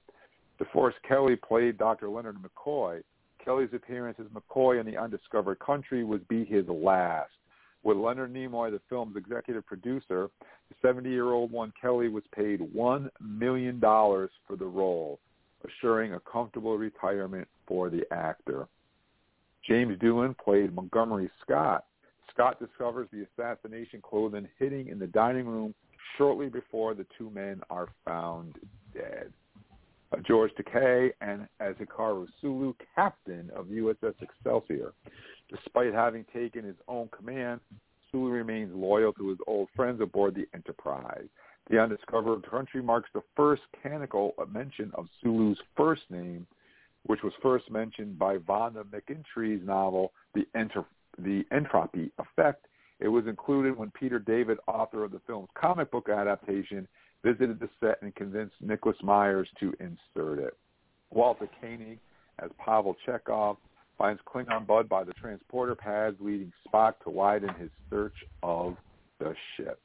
DeForest 0.60 1.00
Kelley 1.08 1.36
played 1.36 1.78
Dr. 1.78 2.08
Leonard 2.08 2.38
McCoy. 2.42 3.02
Kelley's 3.42 3.72
appearance 3.72 4.18
as 4.20 4.26
McCoy 4.26 4.80
in 4.80 4.86
The 4.86 4.98
Undiscovered 4.98 5.60
Country 5.60 6.02
would 6.02 6.26
be 6.26 6.44
his 6.44 6.66
last. 6.68 7.30
With 7.84 7.96
Leonard 7.96 8.34
Nimoy, 8.34 8.72
the 8.72 8.80
film's 8.88 9.16
executive 9.16 9.64
producer, 9.64 10.28
the 10.68 10.88
70-year-old 10.88 11.52
one 11.52 11.72
Kelley 11.80 12.08
was 12.08 12.24
paid 12.34 12.58
$1 12.58 13.08
million 13.20 13.80
for 13.80 14.56
the 14.58 14.66
role, 14.66 15.20
assuring 15.64 16.14
a 16.14 16.20
comfortable 16.20 16.76
retirement 16.76 17.46
for 17.68 17.90
the 17.90 18.02
actor. 18.10 18.66
James 19.68 19.98
Doohan 19.98 20.36
played 20.38 20.74
Montgomery 20.74 21.30
Scott. 21.42 21.84
Scott 22.32 22.58
discovers 22.58 23.08
the 23.12 23.26
assassination 23.26 24.00
clothing 24.02 24.48
hiding 24.58 24.88
in 24.88 24.98
the 24.98 25.06
dining 25.06 25.46
room 25.46 25.74
shortly 26.16 26.48
before 26.48 26.94
the 26.94 27.06
two 27.16 27.30
men 27.30 27.60
are 27.68 27.88
found 28.04 28.54
dead. 28.94 29.32
Uh, 30.10 30.16
George 30.26 30.50
Takei 30.58 31.10
and 31.20 31.46
as 31.60 31.74
Sulu, 32.40 32.72
captain 32.94 33.50
of 33.54 33.66
USS 33.66 34.14
Excelsior. 34.22 34.92
Despite 35.50 35.92
having 35.92 36.24
taken 36.32 36.64
his 36.64 36.76
own 36.88 37.08
command, 37.08 37.60
Sulu 38.10 38.30
remains 38.30 38.74
loyal 38.74 39.12
to 39.14 39.28
his 39.28 39.38
old 39.46 39.68
friends 39.76 40.00
aboard 40.00 40.34
the 40.34 40.48
Enterprise. 40.54 41.26
The 41.70 41.78
Undiscovered 41.78 42.48
Country 42.50 42.82
marks 42.82 43.10
the 43.12 43.22
first 43.36 43.62
canonical 43.82 44.32
mention 44.50 44.90
of 44.94 45.06
Sulu's 45.22 45.58
first 45.76 46.02
name, 46.08 46.46
which 47.06 47.22
was 47.22 47.32
first 47.42 47.70
mentioned 47.70 48.18
by 48.18 48.38
Vonda 48.38 48.84
McIntyre's 48.84 49.64
novel, 49.66 50.12
The, 50.34 50.46
Enter- 50.54 50.84
the 51.18 51.44
Entropy 51.52 52.10
Effect. 52.18 52.66
It 53.00 53.08
was 53.08 53.26
included 53.26 53.76
when 53.76 53.90
Peter 53.92 54.18
David, 54.18 54.58
author 54.66 55.04
of 55.04 55.12
the 55.12 55.20
film's 55.26 55.48
comic 55.54 55.90
book 55.90 56.08
adaptation, 56.08 56.88
visited 57.24 57.60
the 57.60 57.68
set 57.80 58.02
and 58.02 58.14
convinced 58.14 58.54
Nicholas 58.60 58.96
Myers 59.02 59.48
to 59.60 59.72
insert 59.80 60.38
it. 60.38 60.56
Walter 61.10 61.48
Koenig, 61.60 61.98
as 62.40 62.50
Pavel 62.58 62.96
Chekov, 63.06 63.56
finds 63.96 64.20
Klingon 64.22 64.66
Bud 64.66 64.88
by 64.88 65.02
the 65.02 65.12
transporter 65.14 65.74
pads, 65.74 66.16
leading 66.20 66.52
Spock 66.66 66.94
to 67.04 67.10
widen 67.10 67.52
his 67.54 67.70
search 67.90 68.14
of 68.42 68.76
the 69.18 69.34
ship. 69.56 69.80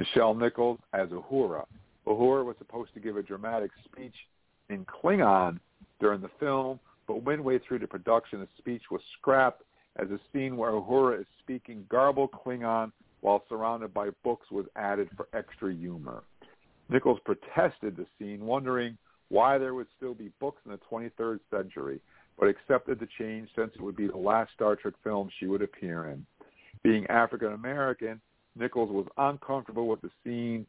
Nichelle 0.00 0.38
Nichols 0.38 0.78
as 0.92 1.08
Uhura. 1.08 1.64
Uhura 2.06 2.44
was 2.44 2.56
supposed 2.58 2.94
to 2.94 3.00
give 3.00 3.16
a 3.16 3.22
dramatic 3.22 3.70
speech 3.84 4.14
in 4.70 4.84
Klingon 4.86 5.58
during 6.00 6.20
the 6.20 6.30
film, 6.38 6.78
but 7.06 7.24
midway 7.24 7.58
through 7.58 7.78
the 7.78 7.86
production, 7.86 8.40
the 8.40 8.48
speech 8.58 8.82
was 8.90 9.00
scrapped 9.18 9.62
as 9.96 10.08
a 10.10 10.20
scene 10.32 10.56
where 10.56 10.72
Uhura 10.72 11.20
is 11.20 11.26
speaking 11.40 11.84
garbled 11.88 12.30
Klingon 12.32 12.92
while 13.20 13.42
surrounded 13.48 13.94
by 13.94 14.10
books 14.24 14.50
was 14.50 14.66
added 14.76 15.08
for 15.16 15.28
extra 15.32 15.72
humor. 15.72 16.22
Nichols 16.88 17.18
protested 17.24 17.96
the 17.96 18.06
scene, 18.18 18.44
wondering 18.44 18.96
why 19.28 19.58
there 19.58 19.74
would 19.74 19.88
still 19.96 20.14
be 20.14 20.30
books 20.38 20.62
in 20.64 20.72
the 20.72 20.80
23rd 20.90 21.40
century, 21.50 22.00
but 22.38 22.48
accepted 22.48 23.00
the 23.00 23.08
change 23.18 23.48
since 23.56 23.72
it 23.74 23.80
would 23.80 23.96
be 23.96 24.06
the 24.06 24.16
last 24.16 24.52
Star 24.54 24.76
Trek 24.76 24.94
film 25.02 25.28
she 25.38 25.46
would 25.46 25.62
appear 25.62 26.06
in. 26.08 26.24
Being 26.84 27.06
African 27.08 27.52
American, 27.52 28.20
Nichols 28.54 28.90
was 28.90 29.06
uncomfortable 29.18 29.88
with 29.88 30.00
the 30.02 30.10
scene 30.22 30.66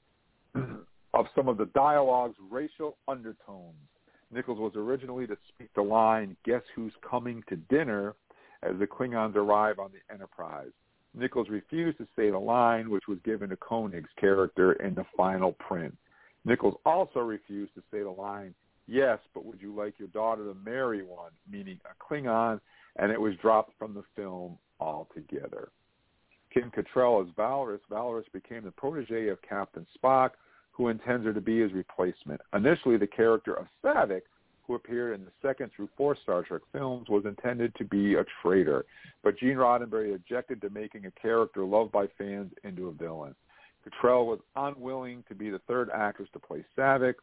of 1.13 1.25
some 1.35 1.47
of 1.47 1.57
the 1.57 1.65
dialogue's 1.67 2.37
racial 2.49 2.97
undertones. 3.07 3.75
Nichols 4.31 4.59
was 4.59 4.73
originally 4.75 5.25
to 5.27 5.37
speak 5.49 5.69
the 5.73 5.81
line, 5.81 6.35
Guess 6.43 6.63
Who's 6.75 6.93
Coming 7.07 7.43
to 7.49 7.55
Dinner, 7.55 8.15
as 8.63 8.77
the 8.79 8.87
Klingons 8.87 9.35
arrive 9.35 9.79
on 9.79 9.91
the 9.91 10.13
Enterprise. 10.13 10.71
Nichols 11.13 11.49
refused 11.49 11.97
to 11.97 12.07
say 12.15 12.29
the 12.29 12.37
line, 12.37 12.89
which 12.89 13.07
was 13.07 13.17
given 13.23 13.49
to 13.49 13.55
Koenig's 13.55 14.09
character 14.19 14.73
in 14.73 14.93
the 14.93 15.05
final 15.15 15.53
print. 15.53 15.95
Nichols 16.45 16.75
also 16.85 17.19
refused 17.19 17.73
to 17.75 17.81
say 17.91 18.03
the 18.03 18.09
line, 18.09 18.53
yes, 18.87 19.19
but 19.33 19.45
would 19.45 19.61
you 19.61 19.75
like 19.75 19.97
your 19.97 20.09
daughter 20.09 20.45
to 20.45 20.53
marry 20.53 21.03
one, 21.03 21.31
meaning 21.49 21.79
a 21.85 22.03
Klingon, 22.03 22.59
and 22.97 23.11
it 23.11 23.19
was 23.19 23.35
dropped 23.41 23.71
from 23.77 23.93
the 23.93 24.03
film 24.15 24.57
altogether. 24.79 25.69
Kim 26.53 26.71
Cattrall 26.71 27.27
as 27.27 27.33
Valeris. 27.35 27.81
Valeris 27.89 28.25
became 28.31 28.63
the 28.63 28.71
protege 28.71 29.27
of 29.27 29.41
Captain 29.41 29.85
Spock, 29.97 30.31
who 30.77 30.89
intends 30.89 31.25
her 31.25 31.33
to 31.33 31.41
be 31.41 31.59
his 31.59 31.73
replacement. 31.73 32.39
Initially, 32.53 32.97
the 32.97 33.07
character 33.07 33.55
of 33.55 33.65
Saavik, 33.83 34.21
who 34.67 34.75
appeared 34.75 35.19
in 35.19 35.25
the 35.25 35.31
second 35.41 35.71
through 35.75 35.89
fourth 35.97 36.19
Star 36.21 36.43
Trek 36.43 36.61
films, 36.71 37.09
was 37.09 37.25
intended 37.25 37.73
to 37.75 37.83
be 37.83 38.13
a 38.13 38.25
traitor, 38.43 38.85
but 39.23 39.39
Gene 39.39 39.55
Roddenberry 39.55 40.13
objected 40.13 40.61
to 40.61 40.69
making 40.69 41.07
a 41.07 41.11
character 41.19 41.63
loved 41.63 41.91
by 41.91 42.05
fans 42.17 42.51
into 42.63 42.89
a 42.89 42.91
villain. 42.91 43.33
Cattrall 43.83 44.27
was 44.27 44.39
unwilling 44.55 45.23
to 45.29 45.35
be 45.35 45.49
the 45.49 45.61
third 45.67 45.89
actress 45.93 46.29
to 46.33 46.39
play 46.39 46.63
Saavik, 46.77 47.15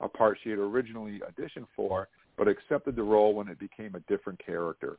a 0.00 0.08
part 0.08 0.38
she 0.42 0.50
had 0.50 0.58
originally 0.58 1.20
auditioned 1.20 1.66
for, 1.76 2.08
but 2.38 2.48
accepted 2.48 2.96
the 2.96 3.02
role 3.02 3.34
when 3.34 3.48
it 3.48 3.58
became 3.58 3.94
a 3.94 4.00
different 4.00 4.44
character. 4.44 4.98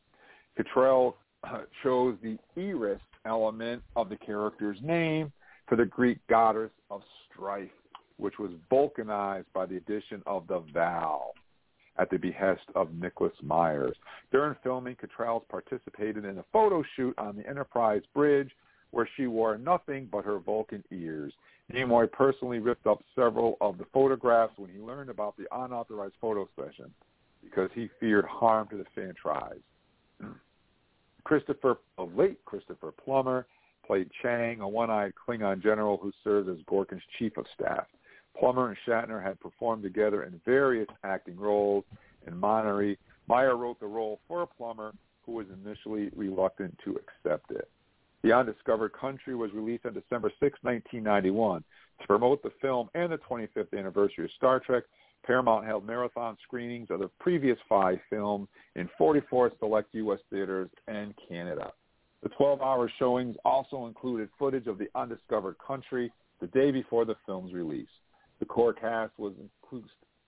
Cattrall 0.58 1.16
uh, 1.44 1.62
chose 1.82 2.16
the 2.22 2.38
Eris 2.58 3.02
element 3.26 3.82
of 3.96 4.10
the 4.10 4.18
character's 4.18 4.78
name 4.84 5.32
for 5.68 5.78
the 5.78 5.86
Greek 5.86 6.20
goddess 6.28 6.72
of 6.92 7.02
strife, 7.32 7.70
which 8.18 8.40
was 8.40 8.52
vulcanized 8.70 9.48
by 9.54 9.66
the 9.66 9.78
addition 9.78 10.22
of 10.26 10.48
the 10.48 10.64
vowel 10.74 11.34
at 11.98 12.10
the 12.10 12.18
behest 12.18 12.64
of 12.76 12.94
Nicholas 12.94 13.34
Myers. 13.42 13.96
During 14.32 14.56
filming, 14.64 14.96
Cattrall 14.96 15.48
participated 15.48 16.26
in 16.26 16.40
a 16.40 16.46
photo 16.52 16.84
shoot 16.96 17.14
on 17.18 17.36
the 17.36 17.48
Enterprise 17.48 18.02
bridge 18.14 18.50
where 18.92 19.08
she 19.18 19.28
wore 19.28 19.58
nothing 19.58 20.08
but 20.12 20.26
her 20.26 20.40
Vulcan 20.40 20.84
ears. 20.92 21.34
Nimoy 21.72 22.12
personally 22.12 22.60
ripped 22.60 22.88
up 22.88 23.04
several 23.16 23.58
of 23.62 23.78
the 23.78 23.86
photographs 23.94 24.54
when 24.58 24.70
he 24.70 24.80
learned 24.80 25.10
about 25.10 25.36
the 25.38 25.46
unauthorized 25.52 26.16
photo 26.20 26.48
session 26.56 26.92
because 27.44 27.70
he 27.74 27.90
feared 28.00 28.26
harm 28.26 28.68
to 28.70 28.78
the 28.78 28.86
fan. 28.96 29.14
Christopher, 31.24 31.78
the 31.98 32.04
late 32.04 32.44
Christopher 32.46 32.92
Plummer, 32.92 33.48
played 33.86 34.10
Chang, 34.22 34.62
a 34.62 34.68
one-eyed 34.68 35.14
Klingon 35.28 35.62
general 35.62 35.98
who 35.98 36.12
served 36.24 36.50
as 36.50 36.58
Gorkon's 36.70 37.02
chief 37.18 37.38
of 37.38 37.46
staff. 37.54 37.86
Plummer 38.40 38.70
and 38.70 38.78
Shatner 38.88 39.24
had 39.24 39.40
performed 39.40 39.84
together 39.84 40.24
in 40.24 40.40
various 40.46 40.88
acting 41.04 41.38
roles 41.38 41.86
in 42.28 42.38
Monterey. 42.38 42.98
Meyer 43.28 43.56
wrote 43.56 43.80
the 43.80 43.88
role 43.88 44.20
for 44.28 44.46
Plummer, 44.46 44.94
who 45.26 45.34
was 45.34 45.48
initially 45.64 46.10
reluctant 46.16 46.78
to 46.84 46.98
accept 46.98 47.52
it. 47.52 47.70
The 48.24 48.34
Undiscovered 48.34 48.94
Country 48.94 49.36
was 49.36 49.52
released 49.54 49.86
on 49.86 49.94
December 49.94 50.32
6, 50.40 50.58
1991. 50.62 51.64
To 52.02 52.08
promote 52.08 52.42
the 52.42 52.52
film 52.62 52.90
and 52.96 53.12
the 53.12 53.18
25th 53.18 53.78
anniversary 53.78 54.26
of 54.26 54.32
Star 54.32 54.60
Trek, 54.60 54.84
Paramount 55.26 55.66
held 55.66 55.86
marathon 55.86 56.38
screenings 56.44 56.90
of 56.90 57.00
the 57.00 57.10
previous 57.20 57.58
five 57.70 58.00
films 58.10 58.48
in 58.76 58.90
44 58.98 59.52
select 59.60 59.94
U.S. 59.94 60.20
theaters 60.30 60.70
and 60.88 61.14
Canada. 61.30 61.72
The 62.24 62.30
12-hour 62.30 62.92
showings 63.00 63.36
also 63.46 63.86
included 63.88 64.30
footage 64.40 64.68
of 64.68 64.78
the 64.78 64.90
undiscovered 64.96 65.56
country 65.66 66.12
the 66.40 66.48
day 66.48 66.72
before 66.72 67.06
the 67.06 67.16
film's 67.26 67.54
release. 67.54 67.88
The 68.40 68.46
core 68.46 68.74
cast 68.74 69.14
was, 69.18 69.34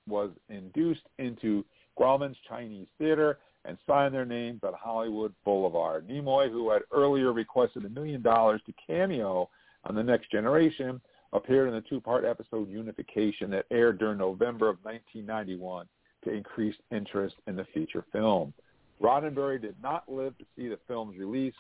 was 0.08 0.32
induced 0.50 1.04
into 1.20 1.66
Grauman's 1.98 2.38
Chinese 2.48 2.88
Theater 2.98 3.40
and 3.66 3.78
signed 3.88 4.14
their 4.14 4.26
names 4.26 4.62
on 4.64 4.74
Hollywood 4.80 5.34
Boulevard. 5.44 6.08
Nimoy, 6.08 6.50
who 6.50 6.70
had 6.70 6.84
earlier 6.92 7.34
requested 7.34 7.86
a 7.86 7.90
million 7.90 8.22
dollars 8.22 8.62
to 8.66 8.74
cameo 8.86 9.50
on 9.86 9.96
The 9.96 10.04
Next 10.04 10.32
Generation, 10.32 11.02
appeared 11.34 11.68
in 11.68 11.74
the 11.74 11.82
two-part 11.82 12.26
episode 12.26 12.70
Unification 12.70 13.50
that 13.52 13.66
aired 13.72 14.00
during 14.00 14.18
November 14.18 14.70
of 14.70 14.78
1991 14.84 15.88
to 16.24 16.32
increase 16.32 16.76
interest 16.92 17.36
in 17.48 17.56
the 17.56 17.66
feature 17.74 18.06
film. 18.12 18.54
Roddenberry 19.02 19.62
did 19.62 19.76
not 19.82 20.10
live 20.12 20.38
to 20.38 20.46
see 20.56 20.68
the 20.70 20.80
film's 20.88 21.18
release, 21.18 21.54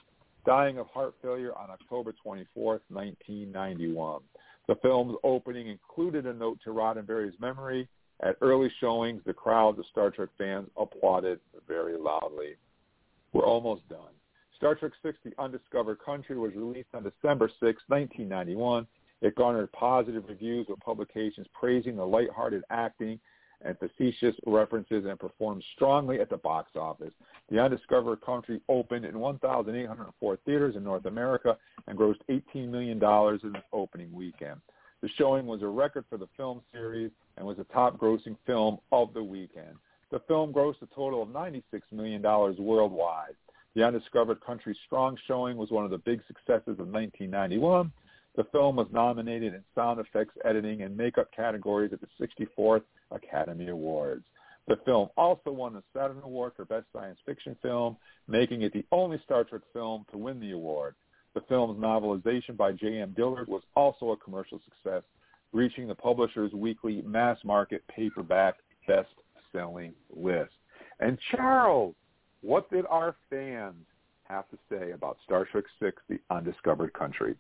dying 0.45 0.77
of 0.77 0.87
heart 0.87 1.15
failure 1.21 1.53
on 1.57 1.69
October 1.69 2.13
24, 2.23 2.81
1991. 2.87 4.21
The 4.67 4.75
film's 4.75 5.15
opening 5.23 5.67
included 5.67 6.25
a 6.25 6.33
note 6.33 6.59
to 6.63 6.71
Roddenberry's 6.71 7.39
memory. 7.39 7.87
At 8.23 8.37
early 8.41 8.71
showings, 8.79 9.21
the 9.25 9.33
crowds 9.33 9.77
of 9.77 9.85
Star 9.91 10.09
Trek 10.09 10.29
fans 10.37 10.69
applauded 10.77 11.39
very 11.67 11.97
loudly. 11.97 12.55
We're 13.33 13.45
almost 13.45 13.87
done. 13.89 14.13
Star 14.55 14.75
Trek 14.75 14.93
VI, 15.03 15.11
The 15.23 15.33
Undiscovered 15.37 15.99
Country 15.99 16.37
was 16.37 16.55
released 16.55 16.89
on 16.93 17.03
December 17.03 17.49
6, 17.49 17.61
1991. 17.87 18.87
It 19.21 19.35
garnered 19.35 19.71
positive 19.73 20.23
reviews 20.27 20.67
with 20.69 20.79
publications 20.79 21.47
praising 21.53 21.95
the 21.95 22.05
lighthearted 22.05 22.63
acting 22.69 23.19
and 23.61 23.77
facetious 23.79 24.35
references 24.45 25.05
and 25.05 25.19
performed 25.19 25.63
strongly 25.75 26.19
at 26.19 26.29
the 26.29 26.37
box 26.37 26.71
office. 26.75 27.13
The 27.49 27.59
Undiscovered 27.59 28.21
Country 28.21 28.61
opened 28.69 29.05
in 29.05 29.19
1,804 29.19 30.37
theaters 30.45 30.75
in 30.75 30.83
North 30.83 31.05
America 31.05 31.57
and 31.87 31.97
grossed 31.97 32.21
$18 32.29 32.69
million 32.69 32.97
in 32.97 33.55
its 33.55 33.65
opening 33.71 34.11
weekend. 34.13 34.59
The 35.01 35.09
showing 35.17 35.45
was 35.45 35.61
a 35.61 35.67
record 35.67 36.05
for 36.09 36.17
the 36.17 36.27
film 36.35 36.61
series 36.71 37.11
and 37.37 37.45
was 37.45 37.57
the 37.57 37.65
top-grossing 37.65 38.37
film 38.45 38.79
of 38.91 39.13
the 39.13 39.23
weekend. 39.23 39.75
The 40.11 40.19
film 40.27 40.53
grossed 40.53 40.81
a 40.81 40.87
total 40.95 41.21
of 41.21 41.29
$96 41.29 41.63
million 41.91 42.21
worldwide. 42.21 43.35
The 43.75 43.83
Undiscovered 43.83 44.39
Country's 44.41 44.77
strong 44.85 45.17
showing 45.27 45.57
was 45.57 45.69
one 45.69 45.83
of 45.83 45.91
the 45.91 45.97
big 45.97 46.21
successes 46.27 46.79
of 46.79 46.87
1991. 46.87 47.91
The 48.35 48.45
film 48.45 48.77
was 48.77 48.87
nominated 48.91 49.53
in 49.53 49.63
sound 49.75 49.99
effects, 49.99 50.33
editing, 50.43 50.81
and 50.81 50.95
makeup 50.95 51.29
categories 51.35 51.91
at 51.93 51.99
the 52.01 52.07
64th 52.57 52.83
Academy 53.15 53.69
Awards. 53.69 54.25
The 54.67 54.77
film 54.85 55.09
also 55.15 55.51
won 55.51 55.73
the 55.73 55.83
Saturn 55.93 56.21
Award 56.23 56.53
for 56.55 56.65
Best 56.65 56.87
Science 56.91 57.19
Fiction 57.25 57.55
Film, 57.61 57.97
making 58.27 58.63
it 58.63 58.73
the 58.73 58.85
only 58.91 59.19
Star 59.23 59.43
Trek 59.43 59.61
film 59.73 60.05
to 60.11 60.17
win 60.17 60.39
the 60.39 60.51
award. 60.51 60.95
The 61.35 61.41
film's 61.41 61.79
novelization 61.79 62.57
by 62.57 62.71
J.M. 62.71 63.13
Dillard 63.15 63.47
was 63.47 63.61
also 63.75 64.11
a 64.11 64.17
commercial 64.17 64.59
success, 64.63 65.03
reaching 65.51 65.87
the 65.87 65.95
publisher's 65.95 66.53
weekly 66.53 67.01
mass 67.03 67.37
market 67.43 67.83
paperback 67.87 68.55
best-selling 68.87 69.93
list. 70.15 70.53
And 70.99 71.17
Charles, 71.31 71.93
what 72.41 72.69
did 72.71 72.85
our 72.87 73.15
fans 73.29 73.85
have 74.23 74.49
to 74.49 74.57
say 74.69 74.91
about 74.91 75.17
Star 75.25 75.45
Trek 75.45 75.65
VI, 75.79 75.91
The 76.09 76.19
Undiscovered 76.29 76.93
Country? 76.93 77.35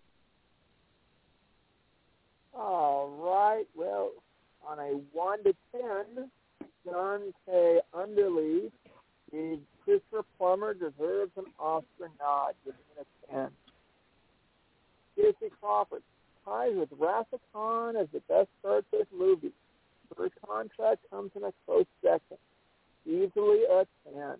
All 2.53 3.09
right. 3.09 3.65
Well, 3.75 4.11
on 4.67 4.79
a 4.79 4.99
1 5.13 5.43
to 5.43 5.55
10, 5.71 6.29
John 6.85 7.33
K. 7.45 7.79
Underly 7.93 8.71
gave 9.31 9.59
Christopher 9.83 10.23
Plummer 10.37 10.73
deserves 10.73 11.31
an 11.37 11.45
Oscar 11.59 12.09
nod, 12.19 12.53
giving 12.63 12.79
it 12.99 13.07
a 13.29 13.33
10. 13.33 13.49
Casey 15.15 15.53
Crawford 15.59 16.03
ties 16.43 16.73
with 16.75 16.89
Khan 17.53 17.95
as 17.95 18.07
the 18.13 18.21
best 18.27 18.49
Star 18.59 18.81
Trek 18.89 19.07
movie. 19.17 19.51
First 20.15 20.33
Contact 20.47 20.99
comes 21.09 21.31
in 21.35 21.43
a 21.43 21.53
close 21.65 21.85
second. 22.01 22.37
Easily 23.05 23.63
a 23.69 23.85
10. 24.13 24.37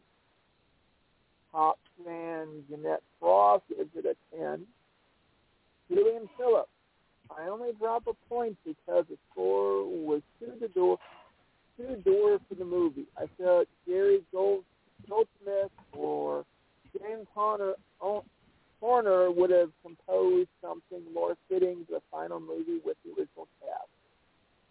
Top 1.51 1.80
fan 2.03 2.47
Jeanette 2.69 3.03
Frost 3.19 3.63
gives 3.69 3.89
it 3.95 4.05
a 4.05 4.38
10. 4.38 4.65
Julian 5.89 6.30
Phillips 6.38 6.69
I 7.32 7.47
only 7.49 7.71
drop 7.80 8.03
a 8.07 8.13
point 8.30 8.57
because 8.65 9.05
the 9.09 9.17
score 9.32 9.86
was 9.86 10.21
too 10.39 10.53
the 10.59 10.67
door, 10.69 10.97
too 11.78 12.01
door 12.03 12.39
for 12.47 12.55
the 12.55 12.65
movie. 12.65 13.05
I 13.17 13.26
felt 13.38 13.67
Gary 13.88 14.21
Gold, 14.32 14.63
Goldsmith 15.09 15.71
or 15.93 16.45
James 16.93 17.28
Horner, 17.34 17.73
oh, 18.01 18.23
Horner 18.80 19.32
would 19.32 19.49
have 19.49 19.71
composed 19.82 20.49
something 20.61 21.01
more 21.13 21.36
fitting 21.49 21.86
to 21.88 21.93
the 21.93 22.01
final 22.11 22.39
movie 22.39 22.80
with 22.86 22.97
the 23.03 23.11
original 23.11 23.47
cast. 23.59 23.89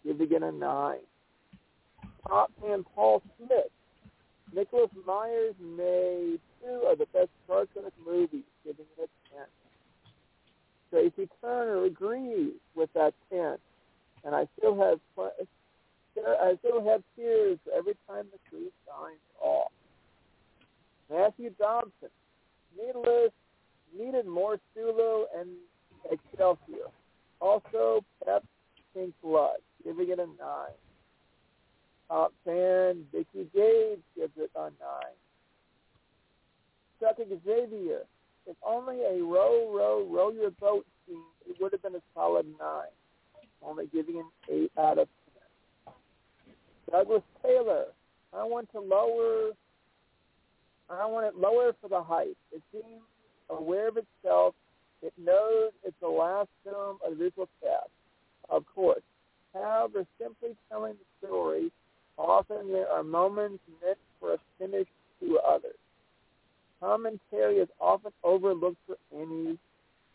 Giving 0.05 0.31
it 0.31 0.43
a 0.43 0.51
nine. 0.51 0.99
Top 2.27 2.51
man 2.61 2.85
Paul 2.95 3.21
Smith. 3.37 3.71
Nicholas 4.53 4.89
Myers 5.05 5.55
made 5.59 6.39
two 6.61 6.87
of 6.87 6.99
the 6.99 7.07
best 7.11 7.29
Star 7.43 7.65
Trek 7.73 7.91
movies, 8.05 8.43
giving 8.63 8.85
it 8.97 9.09
a 9.09 9.35
ten. 9.35 9.45
Tracy 10.95 11.29
Turner 11.41 11.83
agrees 11.83 12.53
with 12.73 12.89
that 12.93 13.13
10. 13.29 13.57
And 14.23 14.33
I 14.33 14.47
still 14.57 14.77
have 14.81 15.01
I 15.17 16.55
still 16.59 16.89
have 16.89 17.03
tears 17.17 17.59
every 17.77 17.97
time 18.07 18.25
the 18.31 18.39
crew 18.49 18.71
signs 18.87 19.19
off. 19.41 19.73
Matthew 21.11 21.49
Dobson, 21.59 22.09
needless, 22.77 23.31
needed 23.97 24.25
more 24.25 24.57
Sulu 24.73 25.25
and 25.37 25.49
Excelsior. 26.09 26.87
Also, 27.41 28.05
Pep 28.25 28.45
Pink 28.93 29.13
Blood, 29.21 29.57
giving 29.83 30.09
it 30.09 30.19
a 30.19 30.25
9. 30.25 30.35
Top 32.07 32.33
fan, 32.45 33.03
Vicky 33.11 33.49
Gage 33.53 33.99
gives 34.15 34.37
it 34.37 34.49
a 34.55 34.61
9. 34.61 34.71
Chuck 37.01 37.17
Xavier, 37.45 38.03
if 38.47 38.55
only 38.65 39.01
a 39.01 39.23
row, 39.23 39.71
row, 39.73 40.07
row 40.09 40.31
your 40.31 40.51
boat 40.51 40.85
scene, 41.05 41.21
it 41.47 41.55
would 41.59 41.71
have 41.71 41.81
been 41.81 41.95
a 41.95 42.01
solid 42.13 42.45
nine. 42.59 42.93
Only 43.63 43.87
giving 43.87 44.17
an 44.17 44.25
eight 44.49 44.71
out 44.77 44.99
of 44.99 45.07
ten. 45.33 45.93
Douglas 46.91 47.23
Taylor, 47.43 47.85
I 48.33 48.43
want 48.43 48.71
to 48.73 48.79
lower. 48.79 49.51
I 50.89 51.05
want 51.07 51.25
it 51.25 51.35
lower 51.35 51.73
for 51.81 51.87
the 51.87 52.03
hype. 52.03 52.37
It 52.51 52.61
seems 52.71 53.01
aware 53.49 53.87
of 53.87 53.97
itself. 53.97 54.53
It 55.01 55.13
knows 55.17 55.71
it's 55.83 55.95
the 55.99 56.07
last 56.07 56.49
film 56.63 56.97
of 57.05 57.17
the 57.17 57.23
visual 57.23 57.49
cast. 57.61 57.89
Of 58.49 58.65
course, 58.73 59.01
however, 59.53 60.05
simply 60.19 60.55
telling 60.69 60.93
the 60.93 61.27
story 61.27 61.71
Often 62.17 62.71
there 62.71 62.89
are 62.89 63.03
moments 63.03 63.61
meant 63.83 63.97
for 64.19 64.33
a 64.33 64.37
finish 64.57 64.87
to 65.19 65.39
others. 65.39 65.75
Commentary 66.79 67.57
is 67.57 67.69
often 67.79 68.11
overlooked 68.23 68.77
for 68.85 68.97
any 69.13 69.57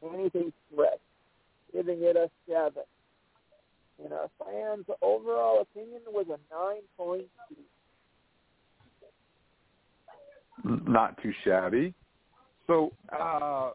anything 0.02 0.52
fresh, 0.74 0.98
giving 1.72 1.98
it 2.02 2.16
a 2.16 2.30
seven. 2.48 2.82
And 4.02 4.12
our 4.12 4.30
fans' 4.38 4.86
overall 5.02 5.60
opinion 5.62 6.02
was 6.08 6.26
a 6.28 6.38
nine 6.54 6.82
point 6.96 7.26
two. 7.48 7.56
Not 10.86 11.20
too 11.22 11.32
shabby. 11.44 11.94
So, 12.66 12.92
uh, 13.18 13.70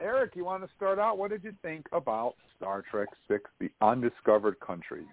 Eric, 0.00 0.32
you 0.34 0.44
want 0.44 0.62
to 0.62 0.70
start 0.76 0.98
out? 0.98 1.18
What 1.18 1.30
did 1.30 1.44
you 1.44 1.54
think 1.62 1.86
about 1.92 2.34
Star 2.56 2.82
Trek 2.90 3.08
Six: 3.28 3.50
The 3.60 3.70
Undiscovered 3.80 4.58
Country? 4.60 5.04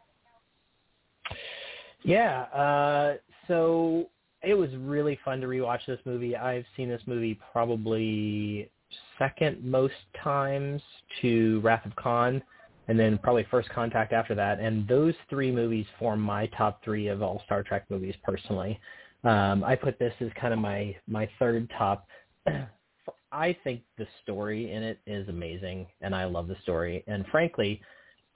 Yeah, 2.03 2.43
uh, 2.43 3.17
so 3.47 4.09
it 4.43 4.53
was 4.53 4.69
really 4.77 5.19
fun 5.25 5.41
to 5.41 5.47
rewatch 5.47 5.85
this 5.87 5.99
movie. 6.05 6.35
I've 6.35 6.65
seen 6.75 6.89
this 6.89 7.01
movie 7.05 7.39
probably 7.51 8.69
second 9.17 9.63
most 9.63 9.93
times 10.23 10.81
to 11.21 11.59
Wrath 11.61 11.85
of 11.85 11.95
Khan, 11.95 12.41
and 12.87 12.99
then 12.99 13.17
probably 13.17 13.45
First 13.49 13.69
Contact 13.69 14.13
after 14.13 14.35
that. 14.35 14.59
And 14.59 14.87
those 14.87 15.13
three 15.29 15.51
movies 15.51 15.85
form 15.99 16.21
my 16.21 16.47
top 16.47 16.83
three 16.83 17.07
of 17.07 17.21
all 17.21 17.41
Star 17.45 17.63
Trek 17.63 17.85
movies 17.89 18.15
personally. 18.23 18.79
Um, 19.23 19.63
I 19.63 19.75
put 19.75 19.99
this 19.99 20.13
as 20.21 20.29
kind 20.39 20.53
of 20.53 20.59
my 20.59 20.95
my 21.07 21.29
third 21.39 21.69
top. 21.77 22.07
I 23.31 23.57
think 23.63 23.81
the 23.97 24.07
story 24.23 24.71
in 24.71 24.83
it 24.83 24.99
is 25.05 25.27
amazing, 25.27 25.87
and 26.01 26.15
I 26.15 26.25
love 26.25 26.47
the 26.47 26.55
story. 26.63 27.03
And 27.07 27.25
frankly, 27.27 27.81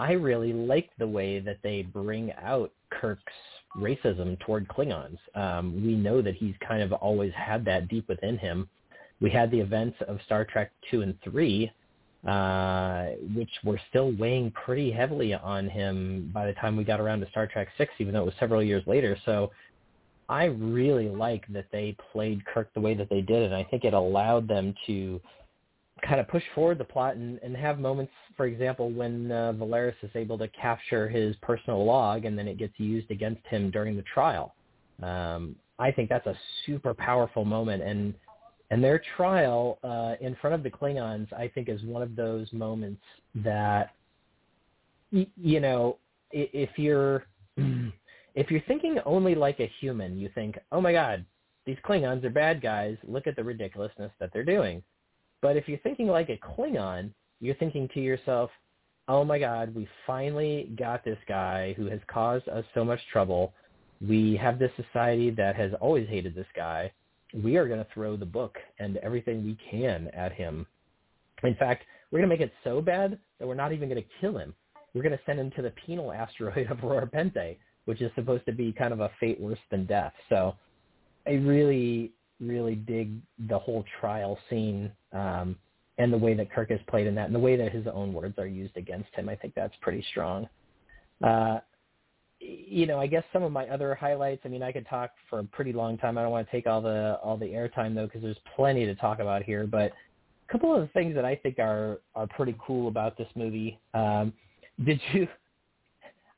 I 0.01 0.13
really 0.13 0.51
like 0.51 0.89
the 0.97 1.07
way 1.07 1.39
that 1.41 1.59
they 1.61 1.83
bring 1.83 2.31
out 2.41 2.71
Kirk's 2.89 3.21
racism 3.77 4.39
toward 4.39 4.67
Klingons. 4.67 5.19
Um, 5.35 5.85
we 5.85 5.93
know 5.93 6.23
that 6.23 6.33
he's 6.33 6.55
kind 6.67 6.81
of 6.81 6.91
always 6.91 7.31
had 7.35 7.63
that 7.65 7.87
deep 7.87 8.07
within 8.09 8.39
him. 8.39 8.67
We 9.21 9.29
had 9.29 9.51
the 9.51 9.59
events 9.59 9.97
of 10.07 10.17
Star 10.25 10.43
Trek 10.43 10.71
two 10.89 11.03
and 11.03 11.13
three, 11.23 11.71
uh, 12.27 13.09
which 13.35 13.51
were 13.63 13.79
still 13.89 14.11
weighing 14.17 14.49
pretty 14.49 14.91
heavily 14.91 15.35
on 15.35 15.69
him 15.69 16.31
by 16.33 16.47
the 16.47 16.53
time 16.53 16.75
we 16.75 16.83
got 16.83 16.99
around 16.99 17.19
to 17.19 17.29
Star 17.29 17.45
Trek 17.45 17.67
six, 17.77 17.93
even 17.99 18.15
though 18.15 18.23
it 18.23 18.25
was 18.25 18.33
several 18.39 18.63
years 18.63 18.81
later. 18.87 19.15
So 19.23 19.51
I 20.27 20.45
really 20.45 21.09
like 21.09 21.45
that 21.49 21.65
they 21.71 21.95
played 22.11 22.43
Kirk 22.47 22.73
the 22.73 22.81
way 22.81 22.95
that 22.95 23.07
they 23.11 23.21
did, 23.21 23.43
and 23.43 23.53
I 23.53 23.63
think 23.65 23.83
it 23.83 23.93
allowed 23.93 24.47
them 24.47 24.73
to 24.87 25.21
kind 26.01 26.19
of 26.19 26.27
push 26.27 26.43
forward 26.55 26.77
the 26.77 26.83
plot 26.83 27.15
and, 27.15 27.39
and 27.43 27.55
have 27.55 27.79
moments, 27.79 28.11
for 28.35 28.45
example, 28.45 28.91
when 28.91 29.31
uh, 29.31 29.53
Valeris 29.57 29.95
is 30.03 30.09
able 30.15 30.37
to 30.37 30.47
capture 30.49 31.07
his 31.07 31.35
personal 31.41 31.85
log 31.85 32.25
and 32.25 32.37
then 32.37 32.47
it 32.47 32.57
gets 32.57 32.73
used 32.77 33.09
against 33.11 33.45
him 33.47 33.71
during 33.71 33.95
the 33.95 34.03
trial. 34.03 34.55
Um, 35.01 35.55
I 35.79 35.91
think 35.91 36.09
that's 36.09 36.27
a 36.27 36.35
super 36.65 36.93
powerful 36.93 37.43
moment, 37.43 37.81
and 37.81 38.13
and 38.69 38.81
their 38.83 39.01
trial 39.17 39.79
uh, 39.83 40.15
in 40.21 40.35
front 40.39 40.53
of 40.53 40.63
the 40.63 40.69
Klingons, 40.69 41.31
I 41.33 41.49
think, 41.49 41.67
is 41.67 41.83
one 41.83 42.01
of 42.01 42.15
those 42.15 42.47
moments 42.53 43.01
that, 43.35 43.89
y- 45.11 45.27
you 45.35 45.59
know, 45.59 45.97
if 46.31 46.69
you're 46.77 47.25
if 47.57 48.49
you're 48.49 48.61
thinking 48.67 48.97
only 49.05 49.35
like 49.35 49.59
a 49.59 49.69
human, 49.79 50.17
you 50.17 50.29
think, 50.33 50.57
oh 50.71 50.79
my 50.79 50.93
God, 50.93 51.25
these 51.65 51.77
Klingons 51.85 52.23
are 52.23 52.29
bad 52.29 52.61
guys. 52.61 52.95
Look 53.03 53.27
at 53.27 53.35
the 53.35 53.43
ridiculousness 53.43 54.11
that 54.19 54.31
they're 54.31 54.45
doing. 54.45 54.81
But 55.41 55.57
if 55.57 55.67
you're 55.67 55.79
thinking 55.79 56.07
like 56.07 56.29
a 56.29 56.37
Klingon, 56.37 57.11
you're 57.39 57.55
thinking 57.55 57.89
to 57.93 57.99
yourself, 57.99 58.51
oh 59.07 59.23
my 59.23 59.39
God, 59.39 59.73
we 59.73 59.87
finally 60.05 60.71
got 60.77 61.03
this 61.03 61.17
guy 61.27 61.73
who 61.73 61.87
has 61.87 61.99
caused 62.07 62.47
us 62.47 62.63
so 62.73 62.85
much 62.85 62.99
trouble. 63.11 63.53
We 64.07 64.37
have 64.37 64.59
this 64.59 64.71
society 64.75 65.31
that 65.31 65.55
has 65.55 65.71
always 65.81 66.07
hated 66.07 66.35
this 66.35 66.47
guy. 66.55 66.91
We 67.33 67.57
are 67.57 67.67
going 67.67 67.79
to 67.79 67.87
throw 67.93 68.17
the 68.17 68.25
book 68.25 68.57
and 68.79 68.97
everything 68.97 69.43
we 69.43 69.57
can 69.69 70.09
at 70.09 70.33
him. 70.33 70.65
In 71.43 71.55
fact, 71.55 71.83
we're 72.11 72.19
going 72.19 72.29
to 72.29 72.35
make 72.35 72.45
it 72.45 72.53
so 72.63 72.81
bad 72.81 73.17
that 73.39 73.47
we're 73.47 73.55
not 73.55 73.73
even 73.73 73.89
going 73.89 74.01
to 74.01 74.09
kill 74.19 74.37
him. 74.37 74.53
We're 74.93 75.03
going 75.03 75.17
to 75.17 75.23
send 75.25 75.39
him 75.39 75.51
to 75.55 75.61
the 75.61 75.71
penal 75.85 76.11
asteroid 76.11 76.67
of 76.71 76.77
Rura 76.79 77.09
Penthe 77.11 77.57
which 77.85 78.01
is 78.01 78.11
supposed 78.15 78.45
to 78.45 78.51
be 78.51 78.71
kind 78.71 78.93
of 78.93 78.99
a 78.99 79.11
fate 79.19 79.39
worse 79.39 79.59
than 79.69 79.85
death. 79.85 80.13
So 80.29 80.55
I 81.27 81.31
really, 81.31 82.11
really 82.41 82.75
dig 82.75 83.13
the 83.47 83.57
whole 83.57 83.85
trial 83.99 84.37
scene 84.49 84.91
um, 85.13 85.55
and 85.97 86.11
the 86.11 86.17
way 86.17 86.33
that 86.33 86.51
Kirk 86.51 86.71
is 86.71 86.79
played 86.89 87.07
in 87.07 87.15
that 87.15 87.27
and 87.27 87.35
the 87.35 87.39
way 87.39 87.55
that 87.55 87.71
his 87.71 87.85
own 87.93 88.13
words 88.13 88.37
are 88.37 88.47
used 88.47 88.75
against 88.77 89.13
him. 89.13 89.29
I 89.29 89.35
think 89.35 89.53
that's 89.55 89.75
pretty 89.81 90.03
strong. 90.09 90.49
Uh, 91.23 91.59
you 92.39 92.87
know, 92.87 92.99
I 92.99 93.05
guess 93.05 93.23
some 93.31 93.43
of 93.43 93.51
my 93.51 93.67
other 93.67 93.93
highlights. 93.93 94.41
I 94.45 94.47
mean, 94.47 94.63
I 94.63 94.71
could 94.71 94.87
talk 94.87 95.11
for 95.29 95.39
a 95.39 95.43
pretty 95.43 95.73
long 95.73 95.97
time. 95.97 96.17
I 96.17 96.23
don't 96.23 96.31
want 96.31 96.47
to 96.47 96.51
take 96.51 96.65
all 96.65 96.81
the 96.81 97.19
all 97.23 97.37
the 97.37 97.45
airtime 97.45 97.93
though, 97.93 98.07
because 98.07 98.23
there's 98.23 98.39
plenty 98.55 98.85
to 98.85 98.95
talk 98.95 99.19
about 99.19 99.43
here. 99.43 99.67
But 99.67 99.91
a 100.49 100.51
couple 100.51 100.73
of 100.73 100.81
the 100.81 100.87
things 100.87 101.13
that 101.13 101.25
I 101.25 101.35
think 101.35 101.59
are 101.59 101.99
are 102.15 102.25
pretty 102.25 102.55
cool 102.65 102.87
about 102.87 103.15
this 103.15 103.27
movie. 103.35 103.79
Um, 103.93 104.33
did 104.83 104.99
you 105.13 105.27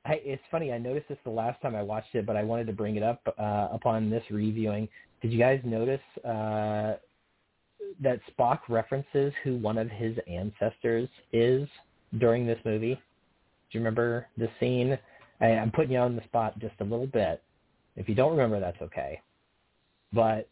I, 0.05 0.19
it's 0.23 0.43
funny. 0.51 0.73
I 0.73 0.77
noticed 0.77 1.07
this 1.07 1.17
the 1.23 1.29
last 1.29 1.61
time 1.61 1.75
I 1.75 1.81
watched 1.81 2.13
it, 2.13 2.25
but 2.25 2.35
I 2.35 2.43
wanted 2.43 2.67
to 2.67 2.73
bring 2.73 2.97
it 2.97 3.03
up 3.03 3.21
uh, 3.39 3.69
upon 3.71 4.09
this 4.09 4.23
reviewing. 4.29 4.89
Did 5.23 5.31
you 5.31 5.39
guys 5.39 5.61
notice 5.63 6.01
uh, 6.25 6.97
that 8.01 8.19
Spock 8.29 8.59
references 8.67 9.31
who 9.41 9.55
one 9.55 9.77
of 9.77 9.89
his 9.89 10.17
ancestors 10.27 11.07
is 11.31 11.67
during 12.19 12.45
this 12.45 12.59
movie? 12.65 12.95
Do 12.95 12.99
you 13.71 13.79
remember 13.79 14.27
the 14.37 14.49
scene? 14.59 14.99
I, 15.39 15.45
I'm 15.45 15.71
putting 15.71 15.93
you 15.93 15.99
on 15.99 16.17
the 16.17 16.23
spot 16.23 16.59
just 16.59 16.75
a 16.81 16.83
little 16.83 17.07
bit. 17.07 17.41
If 17.95 18.09
you 18.09 18.15
don't 18.15 18.31
remember, 18.31 18.59
that's 18.59 18.81
okay. 18.81 19.21
But 20.11 20.49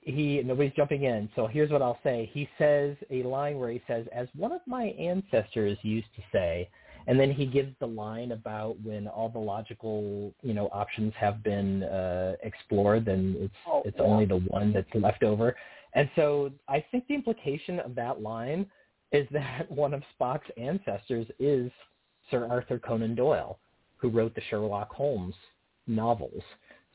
he 0.00 0.40
nobody's 0.42 0.72
jumping 0.72 1.04
in. 1.04 1.28
So 1.36 1.46
here's 1.46 1.70
what 1.70 1.82
I'll 1.82 2.00
say. 2.02 2.30
He 2.32 2.48
says 2.56 2.96
a 3.10 3.22
line 3.24 3.58
where 3.58 3.70
he 3.70 3.82
says, 3.86 4.06
"As 4.10 4.26
one 4.34 4.52
of 4.52 4.62
my 4.66 4.84
ancestors 4.84 5.76
used 5.82 6.08
to 6.16 6.22
say." 6.32 6.70
And 7.08 7.18
then 7.18 7.32
he 7.32 7.46
gives 7.46 7.74
the 7.80 7.86
line 7.86 8.32
about 8.32 8.76
when 8.84 9.08
all 9.08 9.30
the 9.30 9.38
logical 9.38 10.32
you 10.42 10.52
know 10.52 10.66
options 10.66 11.12
have 11.18 11.42
been 11.42 11.82
uh, 11.84 12.36
explored, 12.42 13.06
then 13.06 13.34
it's 13.40 13.54
oh, 13.66 13.82
it's 13.84 13.96
yeah. 13.98 14.04
only 14.04 14.26
the 14.26 14.36
one 14.36 14.72
that's 14.72 14.94
left 14.94 15.24
over. 15.24 15.56
And 15.94 16.08
so 16.14 16.52
I 16.68 16.84
think 16.90 17.08
the 17.08 17.14
implication 17.14 17.80
of 17.80 17.94
that 17.94 18.20
line 18.20 18.66
is 19.10 19.26
that 19.32 19.70
one 19.70 19.94
of 19.94 20.02
Spock's 20.20 20.50
ancestors 20.58 21.26
is 21.40 21.72
Sir 22.30 22.46
Arthur 22.48 22.78
Conan 22.78 23.14
Doyle, 23.14 23.58
who 23.96 24.10
wrote 24.10 24.34
the 24.34 24.42
Sherlock 24.50 24.92
Holmes 24.92 25.34
novels. 25.86 26.42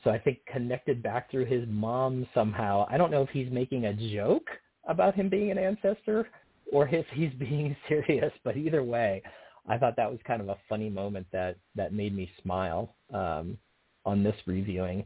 So 0.04 0.10
I 0.10 0.18
think 0.18 0.38
connected 0.46 1.02
back 1.02 1.28
through 1.28 1.46
his 1.46 1.64
mom 1.66 2.24
somehow. 2.32 2.86
I 2.88 2.98
don't 2.98 3.10
know 3.10 3.22
if 3.22 3.30
he's 3.30 3.50
making 3.50 3.86
a 3.86 4.14
joke 4.14 4.46
about 4.86 5.16
him 5.16 5.28
being 5.28 5.50
an 5.50 5.58
ancestor 5.58 6.28
or 6.70 6.86
if 6.86 7.06
he's 7.14 7.32
being 7.38 7.74
serious, 7.88 8.32
but 8.44 8.56
either 8.56 8.84
way, 8.84 9.20
I 9.68 9.78
thought 9.78 9.96
that 9.96 10.10
was 10.10 10.20
kind 10.26 10.42
of 10.42 10.48
a 10.48 10.56
funny 10.68 10.90
moment 10.90 11.26
that 11.32 11.56
that 11.74 11.92
made 11.92 12.14
me 12.14 12.30
smile 12.42 12.94
um, 13.12 13.58
on 14.04 14.22
this 14.22 14.36
reviewing. 14.46 15.04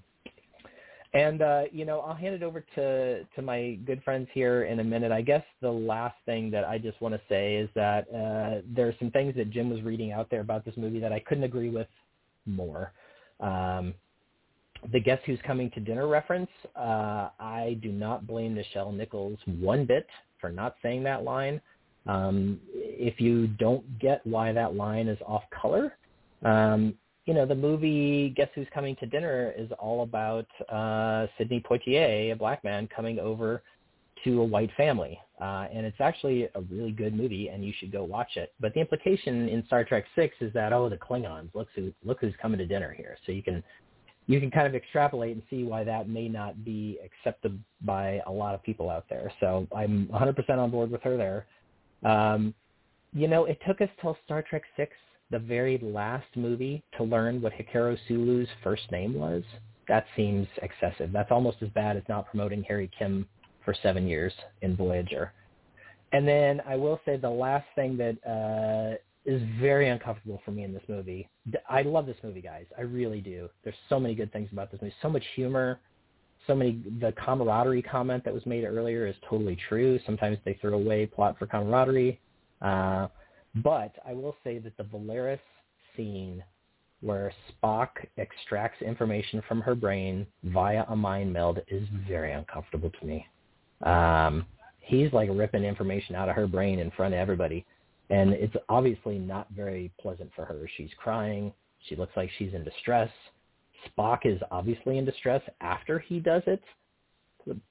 And 1.15 1.41
uh, 1.41 1.63
you 1.73 1.85
know, 1.85 2.01
I'll 2.01 2.15
hand 2.15 2.35
it 2.35 2.43
over 2.43 2.65
to 2.75 3.25
to 3.25 3.43
my 3.43 3.79
good 3.87 4.03
friends 4.03 4.29
here 4.35 4.65
in 4.65 4.81
a 4.81 4.85
minute. 4.85 5.11
I 5.11 5.23
guess 5.23 5.45
the 5.63 5.71
last 5.71 6.17
thing 6.27 6.51
that 6.51 6.65
I 6.65 6.79
just 6.79 7.01
want 7.01 7.15
to 7.15 7.21
say 7.29 7.57
is 7.57 7.71
that 7.75 8.07
uh, 8.09 8.61
there 8.75 8.89
are 8.89 8.95
some 8.99 9.11
things 9.11 9.35
that 9.37 9.51
Jim 9.51 9.71
was 9.71 9.81
reading 9.83 10.13
out 10.13 10.29
there 10.31 10.41
about 10.41 10.65
this 10.65 10.77
movie 10.77 11.01
that 11.01 11.13
I 11.13 11.21
couldn't 11.21 11.45
agree 11.45 11.71
with 11.71 11.89
more. 12.45 12.93
Um, 13.41 13.95
the 14.93 15.01
Guess 15.01 15.21
Who's 15.27 15.41
Coming 15.47 15.71
to 15.73 15.81
Dinner 15.81 16.07
reference, 16.07 16.51
uh, 16.77 17.31
I 17.41 17.79
do 17.83 17.91
not 17.91 18.27
blame 18.27 18.55
Nichelle 18.55 18.95
Nichols 18.95 19.39
one 19.47 19.87
bit 19.87 20.07
for 20.41 20.51
not 20.51 20.77
saying 20.83 21.03
that 21.05 21.25
line. 21.25 21.61
Um, 22.09 22.59
if 22.73 23.21
you 23.21 23.47
don't 23.47 23.99
get 23.99 24.27
why 24.27 24.53
that 24.53 24.75
line 24.75 25.07
is 25.09 25.19
off 25.27 25.45
color, 25.51 25.97
um, 26.45 26.95
you 27.27 27.35
know, 27.35 27.45
the 27.45 27.55
movie 27.55 28.33
Guess 28.37 28.49
Who's 28.55 28.67
Coming 28.73 28.97
to 28.97 29.07
Dinner 29.07 29.53
is 29.57 29.71
all 29.79 30.03
about 30.03 30.47
uh, 30.71 31.27
Sidney 31.37 31.61
Poitier, 31.61 32.33
a 32.33 32.37
black 32.37 32.65
man, 32.65 32.89
coming 32.95 33.19
over 33.19 33.63
to 34.25 34.41
a 34.41 34.45
white 34.45 34.71
family. 34.77 35.19
Uh, 35.41 35.67
and 35.73 35.87
it's 35.87 36.01
actually 36.01 36.49
a 36.55 36.61
really 36.71 36.91
good 36.91 37.15
movie, 37.15 37.49
and 37.49 37.65
you 37.65 37.73
should 37.79 37.93
go 37.93 38.03
watch 38.03 38.37
it. 38.37 38.53
But 38.59 38.75
the 38.75 38.81
implication 38.81 39.49
in 39.49 39.65
Star 39.67 39.85
Trek 39.85 40.05
Six 40.17 40.35
is 40.41 40.53
that 40.55 40.73
oh, 40.73 40.89
the 40.89 40.97
Klingons, 40.97 41.55
look 41.55 41.69
who 41.77 41.93
look 42.05 42.19
who's 42.21 42.35
coming 42.41 42.59
to 42.59 42.67
dinner 42.67 42.93
here. 42.97 43.17
So 43.25 43.33
you 43.33 43.43
can 43.43 43.63
you 44.27 44.41
can 44.41 44.51
kind 44.51 44.67
of 44.67 44.75
extrapolate 44.75 45.35
and 45.35 45.43
see 45.49 45.65
why 45.65 45.85
that 45.85 46.09
may 46.09 46.29
not 46.29 46.65
be 46.65 46.99
accepted 47.05 47.63
by 47.83 48.21
a 48.27 48.31
lot 48.31 48.55
of 48.55 48.63
people 48.63 48.91
out 48.91 49.05
there. 49.09 49.33
So 49.41 49.67
I'm 49.75 50.07
100% 50.13 50.51
on 50.59 50.71
board 50.71 50.91
with 50.91 51.03
her 51.03 51.17
there. 51.17 51.47
Um, 52.05 52.55
you 53.13 53.29
know, 53.29 53.45
it 53.45 53.59
took 53.67 53.81
us 53.81 53.89
till 54.01 54.17
Star 54.25 54.43
Trek 54.43 54.63
Six, 54.77 54.93
the 55.31 55.39
very 55.39 55.79
last 55.79 56.27
movie, 56.37 56.83
to 56.97 57.05
learn 57.05 57.41
what 57.41 57.53
Hikaru 57.53 57.97
Sulu's 58.07 58.49
first 58.63 58.91
name 58.91 59.15
was. 59.15 59.43
That 59.89 60.07
seems 60.17 60.47
excessive. 60.63 61.13
That's 61.13 61.31
almost 61.31 61.59
as 61.63 61.71
bad 61.71 61.97
as 61.97 62.03
not 62.09 62.27
promoting 62.29 62.63
Harry 62.65 62.91
Kim 62.99 63.27
for 63.65 63.75
seven 63.83 64.07
years 64.07 64.33
in 64.63 64.77
Voyager. 64.77 65.33
And 66.13 66.27
then 66.27 66.63
I 66.67 66.77
will 66.77 67.01
say 67.05 67.17
the 67.17 67.31
last 67.31 67.67
thing 67.75 67.97
that 67.99 68.17
uh, 68.27 68.97
is 69.25 69.43
very 69.61 69.89
uncomfortable 69.89 70.41
for 70.45 70.53
me 70.53 70.65
in 70.65 70.73
this 70.73 70.83
movie. 70.89 71.29
I 71.69 71.83
love 71.83 72.07
this 72.07 72.17
movie, 72.23 72.41
guys. 72.41 72.65
I 72.77 72.83
really 72.83 73.21
do. 73.21 73.49
There's 73.63 73.77
so 73.89 74.01
many 74.01 74.15
good 74.15 74.33
things 74.33 74.49
about 74.53 74.71
this 74.71 74.81
movie. 74.81 74.95
So 75.03 75.11
much 75.11 75.25
humor. 75.35 75.81
So 76.49 76.57
many. 76.57 76.83
The 77.01 77.13
camaraderie 77.13 77.83
comment 77.83 78.25
that 78.25 78.35
was 78.35 78.45
made 78.47 78.65
earlier 78.65 79.07
is 79.07 79.15
totally 79.29 79.57
true. 79.69 80.01
Sometimes 80.05 80.39
they 80.45 80.55
throw 80.55 80.75
away 80.75 81.07
plot 81.07 81.39
for 81.39 81.47
camaraderie. 81.47 82.19
Uh, 82.61 83.07
but 83.57 83.95
I 84.05 84.15
will 84.15 84.35
say 84.43 84.59
that 84.59 84.77
the 84.77 84.83
Valeris 84.83 85.39
scene 85.97 86.43
where 87.01 87.33
Spock 87.63 87.89
extracts 88.17 88.83
information 88.83 89.43
from 89.47 89.61
her 89.61 89.75
brain 89.75 90.27
via 90.43 90.85
a 90.89 90.97
mind 90.97 91.33
meld 91.33 91.61
is 91.69 91.87
very 92.09 92.33
uncomfortable 92.33 92.91
to 92.99 93.07
me. 93.07 93.27
Um, 93.83 94.45
he's 94.81 95.13
like 95.13 95.29
ripping 95.33 95.65
information 95.65 96.17
out 96.17 96.29
of 96.29 96.35
her 96.35 96.47
brain 96.47 96.81
in 96.81 96.91
front 96.93 97.15
of 97.15 97.21
everybody. 97.21 97.65
And 98.11 98.33
it's 98.33 98.57
obviously 98.69 99.19
not 99.19 99.49
very 99.55 99.93
pleasant 100.01 100.31
for 100.35 100.45
her. 100.45 100.69
She's 100.77 100.91
crying. 100.97 101.53
She 101.89 101.95
looks 101.95 102.17
like 102.17 102.31
she's 102.39 102.55
in 102.55 102.65
distress. 102.65 103.11
Spock 103.87 104.21
is 104.25 104.41
obviously 104.51 104.99
in 104.99 105.05
distress 105.05 105.43
after 105.61 105.99
he 105.99 106.21
does 106.21 106.43
it. 106.47 106.63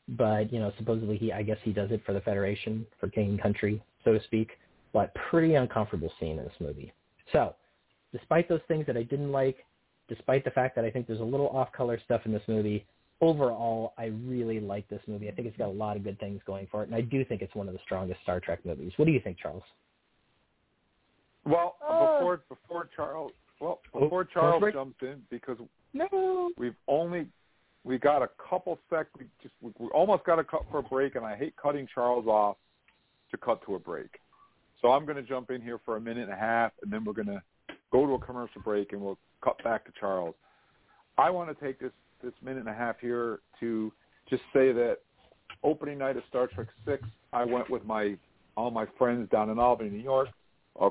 But, 0.07 0.51
you 0.51 0.59
know, 0.59 0.71
supposedly 0.77 1.17
he, 1.17 1.31
I 1.31 1.43
guess 1.43 1.57
he 1.63 1.71
does 1.71 1.91
it 1.91 2.01
for 2.05 2.13
the 2.13 2.21
Federation, 2.21 2.85
for 2.99 3.09
King 3.09 3.31
and 3.31 3.41
Country, 3.41 3.81
so 4.03 4.13
to 4.13 4.23
speak. 4.23 4.51
But 4.93 5.13
pretty 5.29 5.55
uncomfortable 5.55 6.11
scene 6.19 6.39
in 6.39 6.43
this 6.43 6.53
movie. 6.59 6.93
So, 7.31 7.53
despite 8.11 8.49
those 8.49 8.61
things 8.67 8.85
that 8.87 8.97
I 8.97 9.03
didn't 9.03 9.31
like, 9.31 9.65
despite 10.07 10.43
the 10.43 10.51
fact 10.51 10.75
that 10.75 10.85
I 10.85 10.89
think 10.89 11.05
there's 11.05 11.19
a 11.19 11.23
little 11.23 11.49
off-color 11.49 11.99
stuff 12.05 12.21
in 12.25 12.31
this 12.31 12.41
movie, 12.47 12.85
overall, 13.21 13.93
I 13.97 14.05
really 14.25 14.59
like 14.59 14.87
this 14.87 15.01
movie. 15.07 15.27
I 15.27 15.31
think 15.31 15.47
it's 15.47 15.57
got 15.57 15.67
a 15.67 15.71
lot 15.71 15.97
of 15.97 16.03
good 16.03 16.19
things 16.19 16.41
going 16.45 16.67
for 16.71 16.83
it, 16.83 16.87
and 16.87 16.95
I 16.95 17.01
do 17.01 17.23
think 17.25 17.41
it's 17.41 17.53
one 17.55 17.67
of 17.67 17.73
the 17.73 17.79
strongest 17.83 18.21
Star 18.23 18.39
Trek 18.39 18.59
movies. 18.65 18.93
What 18.97 19.05
do 19.05 19.11
you 19.11 19.19
think, 19.19 19.37
Charles? 19.37 19.63
Well, 21.45 21.75
oh. 21.87 22.19
before 22.19 22.41
before 22.49 22.89
Charles, 22.95 23.31
well 23.59 23.79
oh, 23.93 23.99
before 24.01 24.25
Charles 24.25 24.63
jumps 24.73 24.97
in, 25.01 25.21
because 25.29 25.57
no, 25.93 26.51
we've 26.57 26.75
only 26.87 27.27
we 27.83 27.97
got 27.97 28.21
a 28.21 28.29
couple 28.49 28.77
sec. 28.89 29.07
We 29.17 29.25
just 29.41 29.53
we, 29.61 29.71
we 29.79 29.87
almost 29.89 30.25
got 30.25 30.39
a 30.39 30.43
cut 30.43 30.63
for 30.69 30.79
a 30.79 30.83
break, 30.83 31.15
and 31.15 31.25
I 31.25 31.35
hate 31.35 31.55
cutting 31.61 31.87
Charles 31.93 32.27
off 32.27 32.57
to 33.31 33.37
cut 33.37 33.65
to 33.65 33.75
a 33.75 33.79
break. 33.79 34.19
So 34.81 34.89
I'm 34.89 35.05
going 35.05 35.15
to 35.15 35.23
jump 35.23 35.49
in 35.49 35.61
here 35.61 35.79
for 35.85 35.97
a 35.97 35.99
minute 35.99 36.23
and 36.23 36.31
a 36.31 36.35
half, 36.35 36.71
and 36.83 36.91
then 36.91 37.03
we're 37.03 37.13
going 37.13 37.27
to 37.27 37.41
go 37.91 38.05
to 38.05 38.13
a 38.13 38.19
commercial 38.19 38.61
break, 38.61 38.93
and 38.93 39.01
we'll 39.01 39.17
cut 39.43 39.61
back 39.63 39.85
to 39.85 39.91
Charles. 39.99 40.35
I 41.17 41.29
want 41.29 41.57
to 41.57 41.65
take 41.65 41.79
this 41.79 41.91
this 42.23 42.33
minute 42.43 42.61
and 42.61 42.69
a 42.69 42.73
half 42.73 42.99
here 42.99 43.39
to 43.59 43.91
just 44.29 44.41
say 44.53 44.71
that 44.71 44.97
opening 45.63 45.97
night 45.97 46.17
of 46.17 46.23
Star 46.29 46.47
Trek 46.47 46.67
Six, 46.85 47.03
I 47.33 47.45
went 47.45 47.69
with 47.69 47.85
my 47.85 48.15
all 48.55 48.71
my 48.71 48.85
friends 48.97 49.29
down 49.29 49.49
in 49.49 49.59
Albany, 49.59 49.89
New 49.89 50.03
York. 50.03 50.29
A 50.79 50.89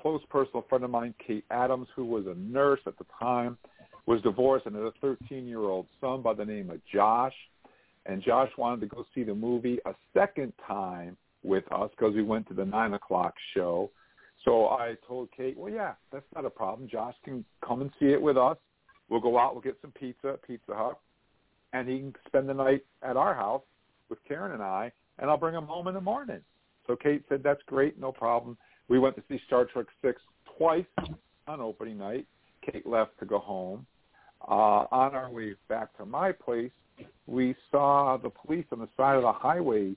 close 0.00 0.20
personal 0.30 0.64
friend 0.68 0.84
of 0.84 0.90
mine, 0.90 1.14
Kate 1.24 1.44
Adams, 1.50 1.88
who 1.94 2.04
was 2.04 2.26
a 2.26 2.34
nurse 2.34 2.80
at 2.86 2.96
the 2.98 3.04
time, 3.18 3.58
was 4.06 4.22
divorced 4.22 4.66
and 4.66 4.74
had 4.74 4.84
a 4.84 4.92
13-year-old 5.04 5.86
son 6.00 6.22
by 6.22 6.34
the 6.34 6.44
name 6.44 6.70
of 6.70 6.80
Josh. 6.92 7.34
And 8.06 8.22
Josh 8.22 8.50
wanted 8.56 8.80
to 8.80 8.86
go 8.86 9.04
see 9.14 9.22
the 9.22 9.34
movie 9.34 9.78
a 9.84 9.92
second 10.14 10.52
time 10.66 11.16
with 11.42 11.70
us 11.70 11.90
because 11.90 12.14
we 12.14 12.22
went 12.22 12.48
to 12.48 12.54
the 12.54 12.64
nine 12.64 12.94
o'clock 12.94 13.34
show. 13.54 13.90
So 14.44 14.68
I 14.68 14.94
told 15.06 15.28
Kate, 15.36 15.56
well, 15.56 15.72
yeah, 15.72 15.92
that's 16.12 16.24
not 16.34 16.46
a 16.46 16.50
problem. 16.50 16.88
Josh 16.88 17.14
can 17.24 17.44
come 17.64 17.82
and 17.82 17.90
see 18.00 18.06
it 18.06 18.20
with 18.20 18.38
us. 18.38 18.56
We'll 19.10 19.20
go 19.20 19.38
out. 19.38 19.54
We'll 19.54 19.62
get 19.62 19.76
some 19.82 19.92
pizza 19.92 20.28
at 20.28 20.42
Pizza 20.42 20.72
Hut, 20.72 20.98
and 21.72 21.88
he 21.88 21.98
can 21.98 22.14
spend 22.26 22.48
the 22.48 22.54
night 22.54 22.84
at 23.02 23.16
our 23.16 23.34
house 23.34 23.62
with 24.08 24.18
Karen 24.26 24.52
and 24.52 24.62
I, 24.62 24.90
and 25.18 25.28
I'll 25.28 25.36
bring 25.36 25.54
him 25.54 25.66
home 25.66 25.88
in 25.88 25.94
the 25.94 26.00
morning. 26.00 26.40
So 26.86 26.96
Kate 26.96 27.22
said, 27.28 27.42
that's 27.42 27.60
great, 27.66 28.00
no 28.00 28.12
problem. 28.12 28.56
We 28.90 28.98
went 28.98 29.14
to 29.14 29.22
see 29.28 29.40
Star 29.46 29.66
Trek 29.66 29.86
Six 30.02 30.20
twice 30.58 30.84
on 31.46 31.60
opening 31.60 31.96
night. 31.96 32.26
Kate 32.60 32.84
left 32.84 33.12
to 33.20 33.24
go 33.24 33.38
home. 33.38 33.86
Uh, 34.46 34.84
on 34.90 35.14
our 35.14 35.30
way 35.30 35.54
back 35.68 35.96
to 35.98 36.04
my 36.04 36.32
place, 36.32 36.72
we 37.28 37.54
saw 37.70 38.18
the 38.20 38.30
police 38.30 38.66
on 38.72 38.80
the 38.80 38.88
side 38.96 39.14
of 39.14 39.22
the 39.22 39.32
highway, 39.32 39.94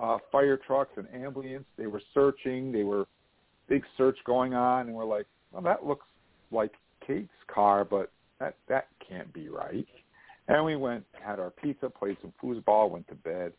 uh, 0.00 0.18
fire 0.30 0.56
trucks 0.56 0.92
and 0.96 1.08
ambulance. 1.12 1.64
They 1.76 1.88
were 1.88 2.00
searching. 2.14 2.70
They 2.70 2.84
were 2.84 3.06
big 3.68 3.82
search 3.98 4.16
going 4.24 4.54
on, 4.54 4.86
and 4.86 4.94
we're 4.94 5.04
like, 5.04 5.26
well, 5.50 5.62
that 5.62 5.84
looks 5.84 6.06
like 6.52 6.72
Kate's 7.04 7.28
car, 7.52 7.84
but 7.84 8.12
that 8.38 8.54
that 8.68 8.86
can't 9.06 9.32
be 9.32 9.48
right. 9.48 9.86
And 10.46 10.64
we 10.64 10.76
went, 10.76 11.04
had 11.20 11.40
our 11.40 11.50
pizza, 11.50 11.90
played 11.90 12.16
some 12.22 12.32
foosball, 12.40 12.90
went 12.90 13.08
to 13.08 13.16
bed. 13.16 13.52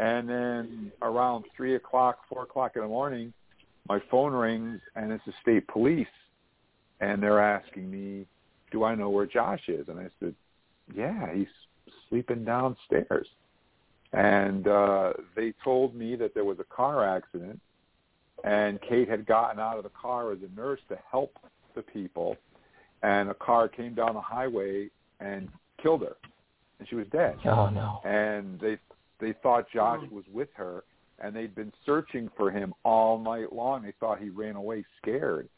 And 0.00 0.28
then 0.28 0.90
around 1.00 1.44
three 1.56 1.76
o'clock, 1.76 2.18
four 2.28 2.42
o'clock 2.42 2.72
in 2.74 2.82
the 2.82 2.88
morning, 2.88 3.32
my 3.88 4.00
phone 4.10 4.32
rings 4.32 4.80
and 4.96 5.12
it's 5.12 5.24
the 5.26 5.32
state 5.42 5.66
police 5.68 6.06
and 7.00 7.22
they're 7.22 7.40
asking 7.40 7.90
me, 7.90 8.26
do 8.70 8.84
I 8.84 8.94
know 8.94 9.10
where 9.10 9.26
Josh 9.26 9.62
is? 9.68 9.88
And 9.88 9.98
I 9.98 10.08
said, 10.20 10.34
yeah, 10.94 11.32
he's 11.34 11.46
sleeping 12.08 12.44
downstairs. 12.44 13.26
And 14.12 14.68
uh, 14.68 15.12
they 15.34 15.52
told 15.62 15.94
me 15.94 16.16
that 16.16 16.34
there 16.34 16.44
was 16.44 16.58
a 16.60 16.74
car 16.74 17.04
accident 17.04 17.60
and 18.44 18.80
Kate 18.80 19.08
had 19.08 19.26
gotten 19.26 19.60
out 19.60 19.76
of 19.76 19.84
the 19.84 19.90
car 19.90 20.32
as 20.32 20.38
a 20.42 20.60
nurse 20.60 20.80
to 20.88 20.98
help 21.10 21.36
the 21.74 21.82
people 21.82 22.36
and 23.02 23.28
a 23.28 23.34
car 23.34 23.68
came 23.68 23.94
down 23.94 24.14
the 24.14 24.20
highway 24.20 24.88
and 25.20 25.48
killed 25.82 26.02
her 26.02 26.16
and 26.78 26.88
she 26.88 26.94
was 26.94 27.06
dead. 27.12 27.36
Oh 27.44 27.68
no. 27.68 28.00
And 28.04 28.58
they 28.60 28.78
they 29.20 29.34
thought 29.42 29.66
Josh 29.72 30.00
was 30.10 30.24
with 30.32 30.48
her 30.54 30.84
and 31.20 31.34
they'd 31.34 31.54
been 31.54 31.72
searching 31.86 32.30
for 32.36 32.50
him 32.50 32.74
all 32.84 33.18
night 33.18 33.52
long. 33.52 33.82
They 33.82 33.94
thought 34.00 34.20
he 34.20 34.30
ran 34.30 34.56
away 34.56 34.84
scared. 35.00 35.48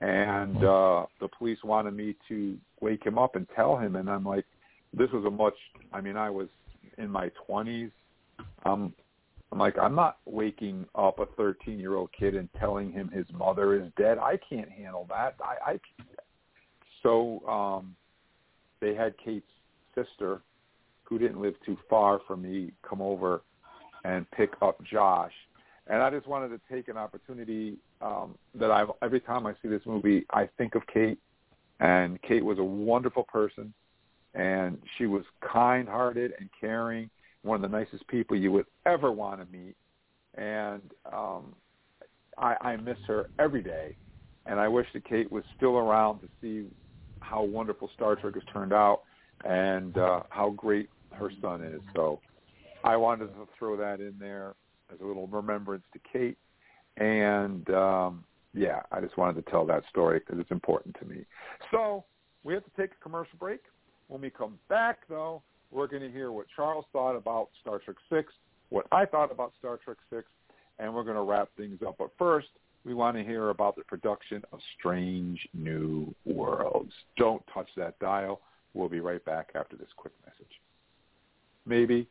And 0.00 0.56
uh 0.56 1.06
the 1.20 1.28
police 1.38 1.58
wanted 1.64 1.94
me 1.94 2.16
to 2.28 2.56
wake 2.80 3.04
him 3.04 3.18
up 3.18 3.36
and 3.36 3.46
tell 3.54 3.76
him 3.76 3.96
and 3.96 4.08
I'm 4.08 4.24
like 4.24 4.44
this 4.92 5.10
was 5.10 5.24
a 5.24 5.30
much 5.30 5.54
I 5.92 6.00
mean 6.00 6.16
I 6.16 6.30
was 6.30 6.48
in 6.98 7.10
my 7.10 7.30
20s. 7.48 7.90
Um 8.64 8.92
I'm 9.52 9.58
like 9.58 9.78
I'm 9.78 9.94
not 9.94 10.18
waking 10.26 10.86
up 10.94 11.20
a 11.20 11.26
13-year-old 11.26 12.10
kid 12.18 12.34
and 12.34 12.48
telling 12.58 12.92
him 12.92 13.08
his 13.08 13.26
mother 13.32 13.74
is 13.80 13.90
dead. 13.96 14.18
I 14.18 14.38
can't 14.48 14.70
handle 14.70 15.06
that. 15.10 15.36
I 15.40 15.72
I 15.72 15.80
so 17.02 17.40
um 17.48 17.94
they 18.80 18.94
had 18.94 19.14
Kate's 19.24 19.46
sister 19.94 20.42
who 21.04 21.18
didn't 21.18 21.40
live 21.40 21.54
too 21.64 21.78
far 21.88 22.20
from 22.26 22.42
me 22.42 22.72
come 22.82 23.00
over 23.00 23.42
and 24.04 24.30
pick 24.30 24.50
up 24.62 24.82
Josh. 24.84 25.32
And 25.86 26.02
I 26.02 26.10
just 26.10 26.26
wanted 26.26 26.48
to 26.48 26.60
take 26.72 26.88
an 26.88 26.96
opportunity 26.96 27.76
um, 28.00 28.36
that 28.54 28.70
I've 28.70 28.88
every 29.02 29.20
time 29.20 29.46
I 29.46 29.52
see 29.62 29.68
this 29.68 29.82
movie, 29.84 30.24
I 30.30 30.48
think 30.56 30.74
of 30.74 30.82
Kate, 30.92 31.18
and 31.80 32.20
Kate 32.22 32.44
was 32.44 32.58
a 32.58 32.64
wonderful 32.64 33.24
person, 33.24 33.72
and 34.34 34.78
she 34.96 35.06
was 35.06 35.24
kind-hearted 35.40 36.32
and 36.38 36.48
caring, 36.58 37.10
one 37.42 37.62
of 37.62 37.70
the 37.70 37.76
nicest 37.76 38.06
people 38.08 38.36
you 38.36 38.50
would 38.52 38.66
ever 38.86 39.12
want 39.12 39.40
to 39.40 39.56
meet, 39.56 39.76
and 40.36 40.82
um, 41.12 41.54
I, 42.38 42.56
I 42.60 42.76
miss 42.76 42.96
her 43.06 43.26
every 43.38 43.62
day, 43.62 43.96
and 44.46 44.58
I 44.58 44.68
wish 44.68 44.86
that 44.94 45.04
Kate 45.04 45.30
was 45.30 45.44
still 45.56 45.76
around 45.76 46.20
to 46.20 46.28
see 46.40 46.66
how 47.20 47.42
wonderful 47.42 47.90
Star 47.94 48.16
Trek 48.16 48.34
has 48.34 48.42
turned 48.52 48.72
out 48.72 49.00
and 49.44 49.96
uh, 49.98 50.20
how 50.30 50.50
great 50.50 50.88
her 51.12 51.30
son 51.40 51.62
is. 51.62 51.80
So 51.94 52.20
I 52.84 52.96
wanted 52.96 53.28
to 53.28 53.48
throw 53.58 53.76
that 53.78 54.00
in 54.00 54.14
there 54.20 54.54
as 54.92 55.00
a 55.00 55.04
little 55.04 55.26
remembrance 55.26 55.84
to 55.94 56.00
Kate. 56.12 56.36
And 56.98 57.68
um, 57.70 58.24
yeah, 58.52 58.82
I 58.92 59.00
just 59.00 59.16
wanted 59.16 59.44
to 59.44 59.50
tell 59.50 59.66
that 59.66 59.82
story 59.88 60.20
because 60.20 60.38
it's 60.38 60.50
important 60.50 60.96
to 61.00 61.06
me. 61.06 61.24
So 61.70 62.04
we 62.44 62.52
have 62.54 62.62
to 62.64 62.70
take 62.78 62.90
a 62.92 63.02
commercial 63.02 63.38
break. 63.38 63.60
When 64.08 64.20
we 64.20 64.28
come 64.28 64.58
back, 64.68 64.98
though, 65.08 65.42
we're 65.70 65.86
going 65.86 66.02
to 66.02 66.10
hear 66.10 66.30
what 66.30 66.46
Charles 66.54 66.84
thought 66.92 67.16
about 67.16 67.48
Star 67.62 67.78
Trek 67.78 67.96
6, 68.10 68.32
what 68.68 68.86
I 68.92 69.06
thought 69.06 69.32
about 69.32 69.52
Star 69.58 69.78
Trek 69.82 69.96
6, 70.10 70.24
and 70.78 70.94
we're 70.94 71.04
going 71.04 71.16
to 71.16 71.22
wrap 71.22 71.48
things 71.56 71.80
up. 71.86 71.96
But 71.98 72.10
first, 72.18 72.48
we 72.84 72.92
want 72.92 73.16
to 73.16 73.24
hear 73.24 73.48
about 73.48 73.76
the 73.76 73.84
production 73.84 74.42
of 74.52 74.60
Strange 74.78 75.40
New 75.54 76.14
Worlds. 76.26 76.92
Don't 77.16 77.42
touch 77.52 77.68
that 77.78 77.98
dial. 77.98 78.42
We'll 78.74 78.90
be 78.90 79.00
right 79.00 79.24
back 79.24 79.50
after 79.54 79.76
this 79.76 79.88
quick 79.96 80.12
message. 80.26 80.52
Maybe. 81.64 82.06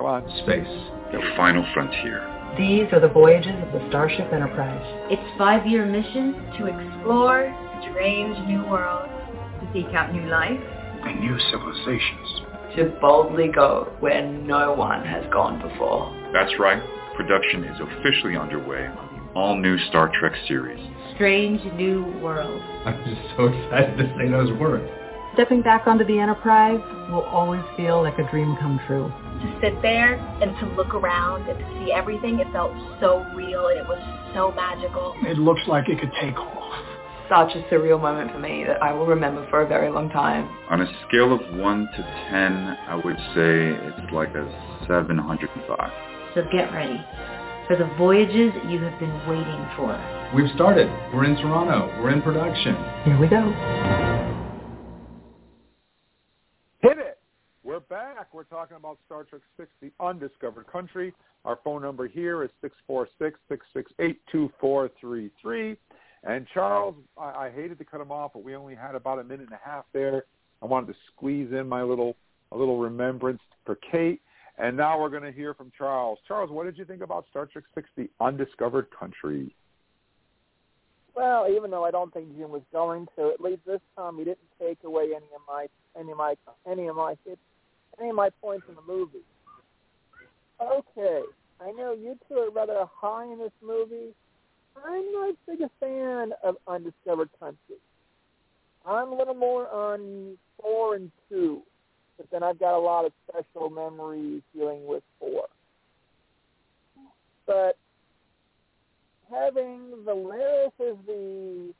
Come 0.00 0.08
on. 0.08 0.24
Space, 0.44 0.66
the 1.12 1.20
final 1.36 1.62
frontier. 1.74 2.24
These 2.56 2.90
are 2.90 3.00
the 3.00 3.12
voyages 3.12 3.52
of 3.52 3.70
the 3.70 3.86
Starship 3.90 4.32
Enterprise. 4.32 4.80
Its 5.12 5.20
five-year 5.36 5.84
mission 5.84 6.32
to 6.56 6.72
explore 6.72 7.52
strange 7.82 8.34
new 8.48 8.64
worlds, 8.64 9.12
to 9.60 9.68
seek 9.74 9.92
out 9.94 10.10
new 10.14 10.26
life 10.30 10.58
and 11.04 11.20
new 11.20 11.38
civilizations. 11.50 12.40
To 12.76 12.96
boldly 12.98 13.48
go 13.48 13.92
where 14.00 14.26
no 14.26 14.72
one 14.72 15.04
has 15.04 15.22
gone 15.30 15.60
before. 15.60 16.16
That's 16.32 16.58
right. 16.58 16.82
Production 17.14 17.64
is 17.64 17.78
officially 17.78 18.38
underway 18.38 18.86
on 18.86 19.16
the 19.18 19.38
all-new 19.38 19.76
Star 19.90 20.10
Trek 20.18 20.32
series. 20.48 20.80
Strange 21.14 21.60
New 21.74 22.06
Worlds. 22.22 22.64
I'm 22.86 23.04
just 23.04 23.20
so 23.36 23.48
excited 23.48 23.98
to 23.98 24.14
say 24.16 24.30
those 24.30 24.58
words. 24.58 24.90
Stepping 25.34 25.60
back 25.60 25.86
onto 25.86 26.06
the 26.06 26.18
Enterprise 26.18 26.80
will 27.12 27.24
always 27.24 27.62
feel 27.76 28.02
like 28.02 28.18
a 28.18 28.30
dream 28.30 28.56
come 28.58 28.80
true. 28.86 29.12
To 29.40 29.58
sit 29.60 29.80
there 29.82 30.14
and 30.14 30.56
to 30.60 30.66
look 30.76 30.94
around 30.94 31.48
and 31.48 31.58
to 31.58 31.84
see 31.84 31.92
everything, 31.92 32.40
it 32.40 32.50
felt 32.52 32.72
so 33.00 33.26
real 33.34 33.68
and 33.68 33.78
it 33.78 33.86
was 33.88 33.98
so 34.34 34.52
magical. 34.52 35.14
It 35.22 35.38
looks 35.38 35.62
like 35.66 35.88
it 35.88 36.00
could 36.00 36.12
take 36.20 36.36
off. 36.36 36.84
Such 37.28 37.54
a 37.54 37.62
surreal 37.72 38.00
moment 38.00 38.32
for 38.32 38.38
me 38.38 38.64
that 38.64 38.82
I 38.82 38.92
will 38.92 39.06
remember 39.06 39.48
for 39.50 39.62
a 39.62 39.66
very 39.66 39.88
long 39.88 40.10
time. 40.10 40.48
On 40.68 40.80
a 40.80 40.86
scale 41.06 41.32
of 41.32 41.40
1 41.56 41.88
to 41.96 42.02
10, 42.30 42.76
I 42.88 42.94
would 42.96 43.16
say 43.34 43.70
it's 43.70 44.12
like 44.12 44.34
a 44.34 44.44
705. 44.88 45.92
So 46.34 46.42
get 46.50 46.72
ready 46.72 47.04
for 47.68 47.76
the 47.76 47.86
voyages 47.96 48.52
you 48.68 48.80
have 48.80 48.98
been 48.98 49.14
waiting 49.28 49.66
for. 49.76 49.94
We've 50.34 50.50
started. 50.56 50.88
We're 51.14 51.24
in 51.24 51.36
Toronto. 51.36 51.86
We're 52.02 52.10
in 52.10 52.20
production. 52.20 52.74
Here 53.04 53.16
we 53.16 53.28
go. 53.28 53.42
Hit 56.80 56.98
it! 56.98 57.18
We're 57.62 57.78
back. 57.90 58.32
We're 58.32 58.44
talking 58.44 58.76
about 58.76 58.98
Star 59.04 59.24
Trek 59.24 59.42
6, 59.56 59.68
The 59.82 59.90
Undiscovered 59.98 60.68
Country. 60.68 61.12
Our 61.44 61.58
phone 61.64 61.82
number 61.82 62.06
here 62.06 62.44
is 62.44 62.50
646-668-2433. 62.88 65.76
And 66.22 66.46
Charles, 66.54 66.94
I, 67.18 67.46
I 67.46 67.50
hated 67.50 67.78
to 67.78 67.84
cut 67.84 68.00
him 68.00 68.12
off, 68.12 68.30
but 68.32 68.44
we 68.44 68.54
only 68.54 68.76
had 68.76 68.94
about 68.94 69.18
a 69.18 69.24
minute 69.24 69.46
and 69.46 69.52
a 69.52 69.60
half 69.62 69.86
there. 69.92 70.22
I 70.62 70.66
wanted 70.66 70.92
to 70.92 70.98
squeeze 71.12 71.50
in 71.52 71.68
my 71.68 71.82
little 71.82 72.14
a 72.52 72.56
little 72.56 72.78
remembrance 72.78 73.40
for 73.66 73.76
Kate. 73.90 74.22
And 74.58 74.76
now 74.76 75.00
we're 75.00 75.08
going 75.08 75.24
to 75.24 75.32
hear 75.32 75.54
from 75.54 75.72
Charles. 75.76 76.20
Charles, 76.28 76.50
what 76.50 76.64
did 76.64 76.78
you 76.78 76.84
think 76.84 77.02
about 77.02 77.26
Star 77.30 77.46
Trek 77.46 77.64
6, 77.74 77.88
The 77.96 78.08
Undiscovered 78.20 78.86
Country? 78.96 79.52
Well, 81.16 81.48
even 81.50 81.70
though 81.70 81.84
I 81.84 81.90
don't 81.90 82.12
think 82.12 82.36
Jim 82.36 82.50
was 82.50 82.62
going 82.72 83.08
to, 83.16 83.30
at 83.30 83.40
least 83.40 83.62
this 83.66 83.80
time 83.96 84.18
he 84.18 84.24
didn't 84.24 84.38
take 84.60 84.78
away 84.84 85.06
any 85.06 85.26
of 85.34 85.40
my 85.48 85.66
any 85.98 86.12
of 86.12 86.18
my 86.18 86.36
any 86.70 86.86
of 86.86 86.94
my 86.94 87.16
hits, 87.24 87.40
any 88.00 88.10
of 88.10 88.16
my 88.16 88.30
points 88.40 88.64
in 88.68 88.74
the 88.74 88.82
movie. 88.82 89.24
Okay, 90.60 91.22
I 91.60 91.70
know 91.72 91.92
you 91.92 92.18
two 92.28 92.34
are 92.34 92.50
rather 92.50 92.84
high 93.00 93.24
in 93.24 93.38
this 93.38 93.52
movie. 93.62 94.14
I'm 94.76 95.12
not 95.12 95.30
as 95.30 95.34
big 95.46 95.60
a 95.60 95.70
fan 95.80 96.32
of 96.42 96.56
Undiscovered 96.66 97.30
Country. 97.38 97.76
I'm 98.86 99.12
a 99.12 99.14
little 99.14 99.34
more 99.34 99.68
on 99.68 100.38
four 100.60 100.96
and 100.96 101.10
two, 101.28 101.62
but 102.16 102.26
then 102.30 102.42
I've 102.42 102.58
got 102.58 102.76
a 102.76 102.78
lot 102.78 103.04
of 103.04 103.12
special 103.28 103.68
memories 103.68 104.42
dealing 104.54 104.86
with 104.86 105.02
four. 105.18 105.46
But 107.46 107.76
having 109.30 109.92
Valeris 110.04 110.72
as 110.80 110.96
the 111.06 111.74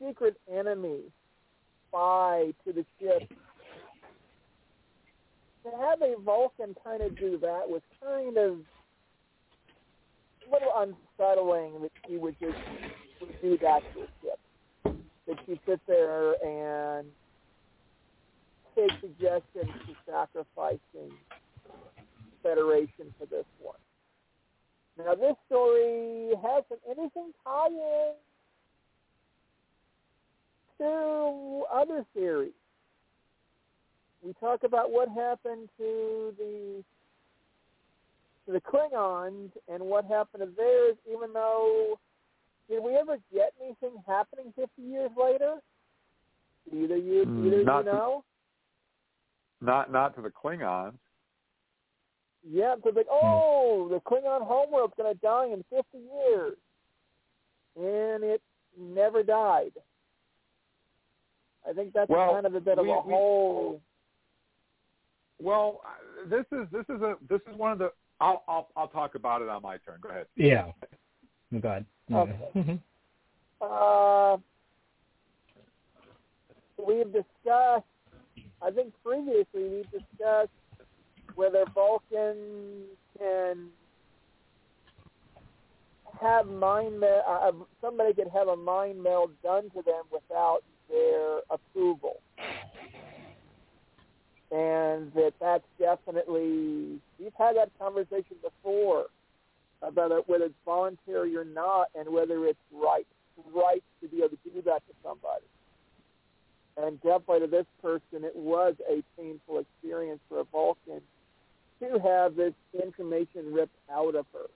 secret 0.00 0.36
enemy 0.52 1.00
spy 1.88 2.52
to 2.64 2.72
the 2.72 2.84
ship, 3.00 3.30
to 5.70 5.76
have 5.78 6.02
a 6.02 6.14
Vulcan 6.20 6.74
kind 6.84 7.02
of 7.02 7.16
do 7.18 7.38
that 7.38 7.68
was 7.68 7.82
kind 8.02 8.36
of 8.36 8.58
a 10.46 10.52
little 10.52 10.72
unsettling 10.76 11.82
that 11.82 11.92
she 12.06 12.16
would 12.16 12.36
just 12.40 12.58
would 13.20 13.42
do 13.42 13.58
that 13.58 13.82
to 13.94 14.00
a 14.00 14.08
ship. 14.22 14.38
That 15.26 15.36
she 15.46 15.60
sit 15.66 15.80
there 15.86 16.34
and 16.44 17.06
take 18.74 18.90
suggestions 19.00 19.72
to 19.86 19.94
sacrificing 20.06 21.12
Federation 22.42 23.12
for 23.18 23.26
this 23.26 23.44
one. 23.60 23.76
Now 24.96 25.14
this 25.14 25.34
story 25.46 26.30
has 26.42 26.64
some 26.68 26.78
interesting 26.88 27.32
tie-ins 27.44 28.16
to 30.78 31.64
other 31.72 32.04
theories. 32.14 32.52
We 34.24 34.32
talk 34.40 34.64
about 34.64 34.90
what 34.90 35.08
happened 35.08 35.68
to 35.78 36.34
the 36.38 36.84
to 38.46 38.52
the 38.52 38.60
Klingons 38.60 39.50
and 39.68 39.82
what 39.82 40.04
happened 40.06 40.42
to 40.42 40.50
theirs, 40.56 40.96
even 41.10 41.32
though 41.34 41.98
did 42.68 42.82
we 42.82 42.94
ever 42.96 43.18
get 43.32 43.52
anything 43.62 44.02
happening 44.06 44.52
50 44.56 44.82
years 44.82 45.10
later? 45.16 45.56
Either 46.72 46.96
you, 46.96 47.24
Mm, 47.26 47.46
either 47.46 47.64
not 47.64 47.78
you 47.84 47.90
to- 47.90 47.96
know. 47.96 48.24
Not 49.60 49.90
not 49.92 50.14
to 50.16 50.22
the 50.22 50.30
Klingons. 50.30 50.94
Yeah, 52.44 52.74
it's 52.82 52.96
like, 52.96 53.06
oh, 53.10 53.88
the 53.90 54.00
Klingon 54.00 54.46
homeworld's 54.46 54.94
going 54.96 55.12
to 55.12 55.20
die 55.20 55.46
in 55.46 55.62
50 55.64 55.98
years. 55.98 56.56
And 57.76 58.22
it 58.24 58.40
never 58.78 59.22
died. 59.22 59.72
I 61.68 61.72
think 61.74 61.92
that's 61.92 62.08
Well, 62.08 62.32
kind 62.32 62.46
of 62.46 62.54
a 62.54 62.60
bit 62.60 62.78
of 62.78 62.86
we- 62.86 62.92
a 62.92 63.00
we- 63.00 63.12
whole... 63.12 63.80
Well, 65.40 65.80
uh, 65.84 66.28
this 66.28 66.44
is 66.52 66.66
this 66.72 66.84
is 66.88 67.02
a 67.02 67.16
this 67.28 67.40
is 67.50 67.56
one 67.56 67.72
of 67.72 67.78
the. 67.78 67.92
I'll 68.20 68.42
I'll 68.48 68.68
I'll 68.76 68.88
talk 68.88 69.14
about 69.14 69.42
it 69.42 69.48
on 69.48 69.62
my 69.62 69.76
turn. 69.78 69.98
Go 70.00 70.08
ahead. 70.08 70.26
Yeah. 70.36 70.72
Oh, 71.54 71.58
God. 71.58 71.84
Okay. 72.12 72.80
Uh, 73.60 74.36
we've 76.86 77.12
discussed, 77.12 77.84
I 78.62 78.70
think 78.72 78.94
previously 79.04 79.46
we've 79.54 79.90
discussed 79.90 80.50
whether 81.34 81.64
Vulcan 81.74 82.84
can 83.18 83.66
have 86.20 86.46
mind 86.46 87.00
meld, 87.00 87.22
uh, 87.26 87.52
somebody 87.80 88.14
could 88.14 88.28
have 88.32 88.48
a 88.48 88.56
mind 88.56 89.02
meld 89.02 89.32
done 89.42 89.64
to 89.70 89.82
them 89.82 90.04
without 90.12 90.60
their 90.88 91.38
approval. 91.50 92.20
And 94.50 95.12
that 95.12 95.34
that's 95.40 95.64
definitely, 95.78 97.00
we've 97.18 97.34
had 97.38 97.56
that 97.56 97.70
conversation 97.78 98.36
before 98.42 99.06
about 99.82 100.10
it, 100.10 100.24
whether 100.26 100.44
it's 100.44 100.54
voluntary 100.64 101.36
or 101.36 101.44
not 101.44 101.88
and 101.94 102.08
whether 102.08 102.46
it's 102.46 102.58
right, 102.72 103.06
right 103.54 103.82
to 104.00 104.08
be 104.08 104.18
able 104.18 104.30
to 104.30 104.50
do 104.54 104.62
that 104.62 104.82
to 104.88 104.94
somebody. 105.02 105.44
And 106.78 107.00
definitely 107.02 107.40
to 107.40 107.46
this 107.46 107.66
person, 107.82 108.24
it 108.24 108.34
was 108.34 108.74
a 108.88 109.02
painful 109.20 109.58
experience 109.58 110.20
for 110.28 110.40
a 110.40 110.44
Vulcan 110.44 111.02
to 111.80 111.98
have 111.98 112.34
this 112.34 112.54
information 112.72 113.52
ripped 113.52 113.76
out 113.92 114.14
of 114.14 114.26
her. 114.32 114.46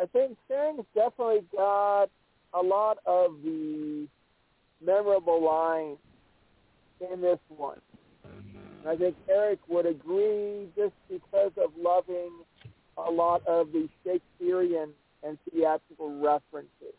I 0.00 0.06
think 0.06 0.36
Chang's 0.48 0.84
definitely 0.94 1.44
got 1.54 2.08
a 2.54 2.62
lot 2.62 2.98
of 3.06 3.36
the 3.42 4.06
memorable 4.84 5.44
lines 5.44 5.98
in 7.00 7.20
this 7.20 7.38
one. 7.48 7.80
I 8.86 8.96
think 8.96 9.16
Eric 9.28 9.58
would 9.68 9.86
agree 9.86 10.68
just 10.76 10.94
because 11.08 11.52
of 11.56 11.70
loving 11.76 12.32
a 12.96 13.10
lot 13.10 13.46
of 13.46 13.72
the 13.72 13.88
Shakespearean 14.04 14.90
and 15.22 15.38
theatrical 15.44 16.18
references. 16.18 16.94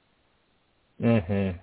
Mhm. 0.99 1.59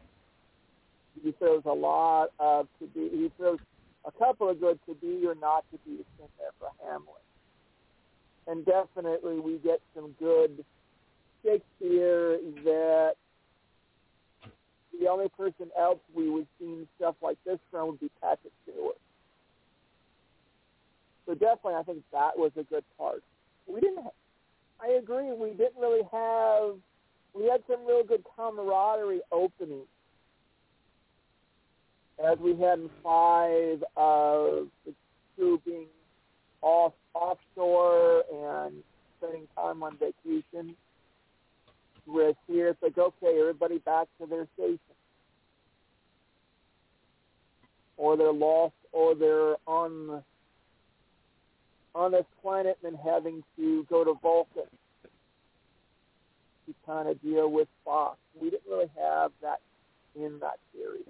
He 1.23 1.33
throws 1.33 1.65
a 1.65 1.73
lot 1.73 2.33
of 2.39 2.69
to 2.79 2.87
be. 2.87 3.09
He 3.09 3.29
throws 3.37 3.61
a 4.05 4.13
couple 4.13 4.49
of 4.49 4.61
good 4.61 4.79
to 4.87 4.95
be 4.95 5.27
or 5.27 5.35
not 5.37 5.65
to 5.71 5.79
be 5.79 6.05
in 6.19 6.29
there 6.39 6.53
for 6.59 6.71
Hamlet. 6.85 7.23
And 8.47 8.65
definitely 8.65 9.39
we 9.39 9.59
get 9.59 9.81
some 9.95 10.13
good 10.13 10.65
Shakespeare 11.43 12.39
that 12.65 13.17
the 14.99 15.09
only 15.09 15.29
person 15.37 15.71
else 15.79 15.99
we 16.15 16.29
would 16.29 16.47
see 16.59 16.87
stuff 16.97 17.15
like 17.23 17.39
this 17.45 17.59
from 17.71 17.89
would 17.89 18.01
be 18.01 18.11
Patrick 18.21 18.53
Stewart. 18.65 18.97
So 21.27 21.35
definitely 21.35 21.75
I 21.75 21.83
think 21.83 22.03
that 22.13 22.37
was 22.37 22.53
a 22.57 22.65
good 22.65 22.85
part. 22.97 23.23
We 23.67 23.81
didn't, 23.81 24.03
ha- 24.03 24.11
I 24.81 24.93
agree, 24.93 25.33
we 25.33 25.51
didn't 25.51 25.81
really 25.81 26.03
have, 26.11 26.77
we 27.35 27.49
had 27.49 27.63
some 27.69 27.87
real 27.87 28.03
good 28.03 28.25
camaraderie 28.35 29.21
openings 29.31 29.87
as 32.25 32.39
we 32.39 32.57
had 32.57 32.79
in 32.81 32.91
five 33.03 33.83
of 33.97 34.69
the 34.85 34.95
crew 35.37 35.61
being 35.65 35.87
off 36.63 36.93
offshore 37.15 38.25
and 38.33 38.75
spending 39.19 39.47
time 39.55 39.83
on 39.83 39.97
vacation. 39.99 40.75
Whereas 42.09 42.37
here 42.47 42.69
it's 42.69 42.83
like, 42.83 42.97
okay, 42.97 43.39
everybody 43.39 43.79
back 43.79 44.09
to 44.21 44.27
their 44.27 44.47
station. 44.55 44.79
Or 47.99 48.17
they're 48.17 48.33
lost 48.33 48.75
or 48.93 49.15
they're 49.15 49.57
on 49.67 50.23
on 51.95 52.13
this 52.13 52.25
planet 52.41 52.79
and 52.85 52.97
having 53.05 53.43
to 53.57 53.85
go 53.91 54.05
to 54.05 54.15
Vulcan 54.23 54.63
to 56.67 56.75
kind 56.87 57.09
of 57.09 57.21
deal 57.23 57.51
with 57.51 57.67
Spock. 57.85 58.15
We 58.41 58.51
didn't 58.51 58.71
really 58.71 58.91
have 58.99 59.33
that 59.43 59.61
in 60.15 60.39
that 60.41 60.59
series. 60.73 61.05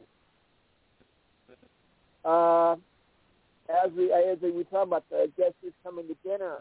Uh, 2.25 2.77
as 3.69 3.93
we 3.97 4.11
as 4.13 4.39
we 4.41 4.65
talk 4.65 4.87
about 4.87 5.05
the 5.11 5.31
guest 5.37 5.55
who's 5.63 5.73
coming 5.85 6.07
to 6.09 6.17
dinner, 6.29 6.59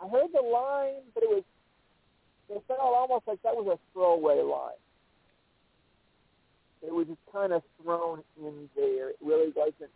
I 0.00 0.08
heard 0.08 0.28
the 0.32 0.40
line, 0.40 1.02
but 1.12 1.22
it 1.24 1.28
was 1.28 1.42
it 2.48 2.62
felt 2.68 2.80
almost 2.80 3.26
like 3.26 3.42
that 3.42 3.54
was 3.54 3.66
a 3.66 3.78
throwaway 3.92 4.42
line. 4.42 4.72
it 6.86 6.92
was 6.92 7.06
just 7.06 7.20
kind 7.32 7.52
of 7.52 7.62
thrown 7.82 8.22
in 8.38 8.68
there. 8.76 9.10
It 9.10 9.16
really 9.22 9.52
wasn't 9.56 9.90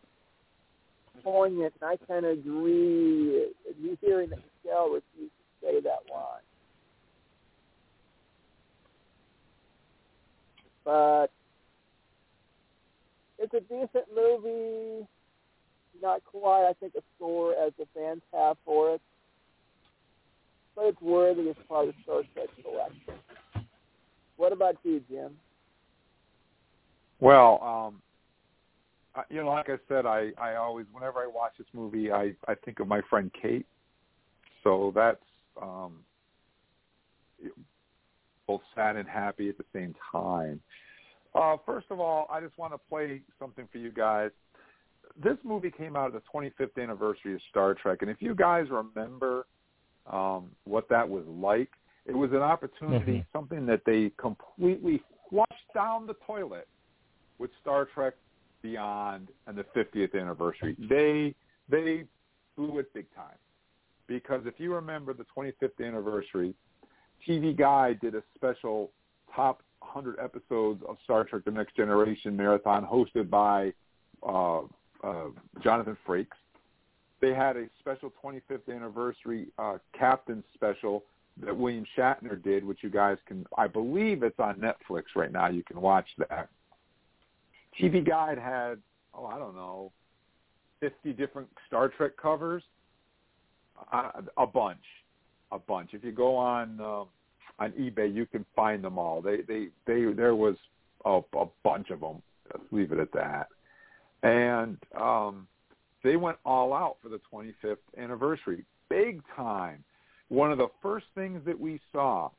poignant, 1.23 1.75
and 1.81 1.91
I 1.91 1.97
kind 2.07 2.25
of 2.25 2.39
agree. 2.39 3.53
You 3.81 3.99
hearing 4.01 4.31
that 4.31 4.39
Nichelle 4.39 4.95
refused 4.95 5.33
to 5.33 5.67
say 5.67 5.81
that 5.81 6.01
line. 6.11 6.43
But 10.85 11.31
it's 13.39 13.53
a 13.53 13.61
decent 13.61 14.07
movie. 14.15 15.07
Not 16.01 16.25
quite, 16.25 16.67
I 16.69 16.73
think, 16.75 16.95
a 16.97 17.03
score 17.17 17.53
as 17.55 17.73
the 17.79 17.87
fans 17.95 18.23
have 18.33 18.57
for 18.65 18.95
it. 18.95 19.03
But 20.79 20.87
it's 20.91 21.03
worthy 21.03 21.51
as 21.51 21.57
part 21.69 21.89
of 21.89 21.95
Star 22.05 22.23
Trek 22.35 22.47
collection. 22.63 23.21
What 24.37 24.53
about 24.53 24.77
you, 24.85 25.03
Jim? 25.11 25.33
Well, 27.19 27.61
um, 27.61 29.25
you 29.29 29.43
know, 29.43 29.49
like 29.49 29.69
I 29.69 29.79
said, 29.89 30.07
I 30.07 30.31
I 30.41 30.55
always 30.55 30.87
whenever 30.93 31.19
I 31.19 31.27
watch 31.27 31.55
this 31.59 31.67
movie, 31.73 32.13
I 32.13 32.33
I 32.47 32.55
think 32.65 32.79
of 32.79 32.87
my 32.87 33.01
friend 33.11 33.29
Kate. 33.43 33.67
So 34.63 34.93
that's 34.95 35.17
um, 35.61 35.95
both 38.47 38.61
sad 38.77 38.95
and 38.95 39.09
happy 39.09 39.49
at 39.49 39.59
the 39.59 39.65
same 39.73 39.97
time. 40.13 40.61
Uh, 41.35 41.57
first 41.67 41.87
of 41.91 41.99
all, 41.99 42.29
I 42.31 42.41
just 42.41 42.57
want 42.57 42.73
to 42.73 42.79
play 42.89 43.23
something 43.41 43.67
for 43.73 43.79
you 43.79 43.91
guys. 43.91 44.31
This 45.21 45.39
movie 45.43 45.73
came 45.73 45.97
out 45.97 46.15
at 46.15 46.23
the 46.23 46.23
25th 46.33 46.81
anniversary 46.81 47.35
of 47.35 47.41
Star 47.51 47.75
Trek, 47.75 47.99
and 48.03 48.11
if 48.11 48.19
you 48.21 48.37
guys 48.37 48.67
remember 48.71 49.47
um, 50.11 50.51
what 50.65 50.89
that 50.89 51.09
was 51.09 51.25
like, 51.27 51.71
it 52.07 52.17
was 52.17 52.31
an 52.33 52.39
opportunity, 52.39 53.13
mm-hmm. 53.13 53.39
something 53.39 53.67
that 53.67 53.83
they 53.85 54.11
completely 54.17 55.03
flushed 55.29 55.53
down 55.75 56.07
the 56.07 56.15
toilet 56.27 56.67
with 57.39 57.51
Star 57.61 57.87
Trek 57.95 58.15
Beyond 58.63 59.29
and 59.47 59.57
the 59.57 59.65
50th 59.77 60.21
anniversary. 60.21 60.77
They 60.79 61.35
they 61.69 62.05
blew 62.57 62.79
it 62.79 62.93
big 62.95 63.07
time 63.15 63.37
because 64.07 64.43
if 64.47 64.55
you 64.59 64.75
remember 64.75 65.13
the 65.13 65.27
25th 65.37 65.87
anniversary, 65.87 66.55
TV 67.27 67.57
Guide 67.57 68.01
did 68.01 68.15
a 68.15 68.23
special 68.35 68.91
top 69.35 69.63
100 69.81 70.19
episodes 70.19 70.83
of 70.89 70.97
Star 71.05 71.25
Trek: 71.25 71.43
The 71.45 71.51
Next 71.51 71.77
Generation 71.77 72.37
marathon 72.37 72.85
hosted 72.85 73.31
by 73.31 73.73
uh, 74.27 74.63
uh, 75.05 75.27
Jonathan 75.63 75.97
Frakes. 76.07 76.27
They 77.21 77.35
had 77.35 77.57
a 77.57 77.67
special 77.81 78.13
25th 78.23 78.75
anniversary 78.75 79.49
uh, 79.59 79.79
captain 79.99 80.45
special 80.55 81.05
that 81.45 81.57
William 81.57 81.85
Shatner 81.97 82.43
did, 82.43 82.65
which 82.65 82.79
you 82.83 82.91
guys 82.91 83.17
can, 83.27 83.47
I 83.57 83.67
believe 83.67 84.23
it's 84.23 84.39
on 84.39 84.57
Netflix 84.57 85.05
right 85.15 85.33
now. 85.33 85.49
You 85.49 85.63
can 85.63 85.81
watch 85.81 86.07
that. 86.19 86.49
TV 87.81 88.07
Guide 88.07 88.39
had, 88.39 88.79
oh, 89.15 89.27
I 89.27 89.39
don't 89.39 89.55
know, 89.55 89.93
50 90.81 91.13
different 91.13 91.49
Star 91.67 91.89
Trek 91.89 92.13
covers. 92.21 92.63
Uh, 93.93 94.11
a 94.37 94.47
bunch, 94.47 94.83
a 95.53 95.59
bunch. 95.59 95.91
If 95.93 96.03
you 96.03 96.11
go 96.11 96.35
on 96.35 96.81
um, 96.81 97.07
on 97.61 97.73
eBay, 97.73 98.13
you 98.13 98.27
can 98.27 98.45
find 98.57 98.83
them 98.83 98.99
all. 98.99 99.23
They 99.23 99.43
they 99.43 99.69
they 99.87 100.13
there 100.13 100.35
was 100.35 100.57
a, 101.05 101.21
a 101.35 101.47
bunch 101.63 101.91
of 101.91 102.01
them. 102.01 102.21
Let's 102.53 102.67
leave 102.73 102.91
it 102.91 102.99
at 102.99 103.13
that. 103.13 103.49
And 104.25 104.79
um, 105.01 105.47
they 106.03 106.17
went 106.17 106.37
all 106.45 106.73
out 106.73 106.97
for 107.03 107.09
the 107.09 107.21
25th 107.33 107.77
anniversary, 107.97 108.65
big 108.89 109.23
time. 109.37 109.83
One 110.29 110.53
of 110.53 110.59
the 110.59 110.69
first 110.83 111.07
things 111.15 111.41
that 111.47 111.59
we 111.59 111.81
saw 111.93 112.31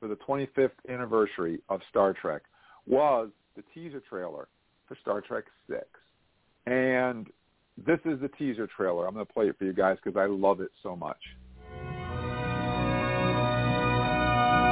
for 0.00 0.08
the 0.08 0.16
25th 0.16 0.70
anniversary 0.88 1.60
of 1.68 1.80
Star 1.90 2.12
Trek 2.12 2.42
was 2.86 3.30
the 3.56 3.62
teaser 3.74 4.02
trailer 4.08 4.48
for 4.86 4.96
Star 5.02 5.20
Trek 5.20 5.44
Six, 5.68 5.86
and 6.66 7.26
this 7.86 7.98
is 8.04 8.20
the 8.20 8.28
teaser 8.38 8.68
trailer. 8.76 9.06
I'm 9.06 9.14
going 9.14 9.26
to 9.26 9.32
play 9.32 9.46
it 9.46 9.58
for 9.58 9.64
you 9.64 9.72
guys 9.72 9.96
because 10.02 10.18
I 10.18 10.26
love 10.26 10.60
it 10.60 10.70
so 10.82 10.94
much. 10.96 11.18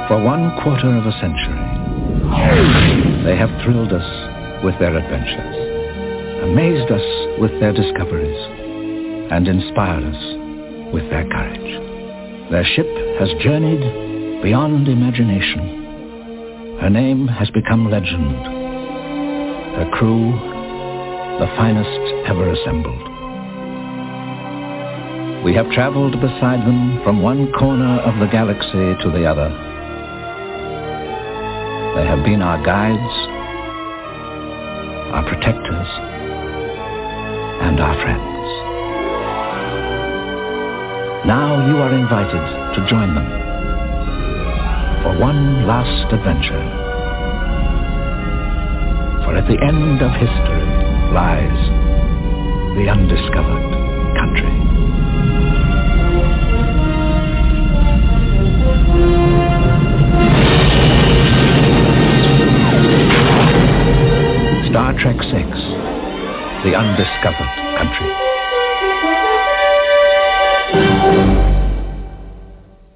For 0.07 0.23
one 0.23 0.51
quarter 0.63 0.87
of 0.95 1.05
a 1.05 1.11
century, 1.19 1.67
they 3.25 3.35
have 3.35 3.49
thrilled 3.63 3.91
us 3.91 4.63
with 4.63 4.79
their 4.79 4.95
adventures, 4.95 5.66
amazed 6.47 6.91
us 6.91 7.39
with 7.39 7.51
their 7.59 7.73
discoveries, 7.73 8.39
and 9.31 9.47
inspired 9.47 10.03
us 10.03 10.93
with 10.93 11.03
their 11.09 11.27
courage. 11.29 11.71
Their 12.51 12.63
ship 12.63 12.87
has 13.19 13.29
journeyed 13.43 14.41
beyond 14.41 14.87
imagination. 14.87 16.79
Her 16.81 16.89
name 16.89 17.27
has 17.27 17.49
become 17.51 17.91
legend. 17.91 18.35
Her 19.75 19.89
crew, 19.93 20.31
the 21.39 21.51
finest 21.57 22.27
ever 22.27 22.49
assembled. 22.51 23.03
We 25.43 25.53
have 25.53 25.69
traveled 25.71 26.19
beside 26.21 26.61
them 26.61 27.01
from 27.03 27.21
one 27.21 27.51
corner 27.53 27.99
of 28.01 28.19
the 28.19 28.27
galaxy 28.31 29.03
to 29.03 29.11
the 29.11 29.25
other 29.25 29.67
they 31.97 32.05
have 32.05 32.23
been 32.23 32.43
our 32.43 32.63
guides, 32.63 33.15
our 35.15 35.23
protectors, 35.23 36.16
and 37.61 37.79
our 37.79 37.95
friends. 38.01 38.47
Now 41.25 41.67
you 41.67 41.77
are 41.77 41.93
invited 41.93 42.45
to 42.75 42.87
join 42.89 43.15
them 43.15 43.27
for 45.03 45.19
one 45.19 45.67
last 45.67 46.13
adventure. 46.13 46.63
For 49.25 49.35
at 49.35 49.47
the 49.47 49.57
end 49.61 50.01
of 50.01 50.11
history 50.11 50.67
lies 51.11 51.61
the 52.77 52.89
undiscovered 52.89 53.71
country. 54.17 54.55
Star 64.69 64.93
Trek 64.99 65.17
VI, 65.31 65.86
The 66.63 66.73
Undiscovered 66.75 67.77
Country. 67.77 68.11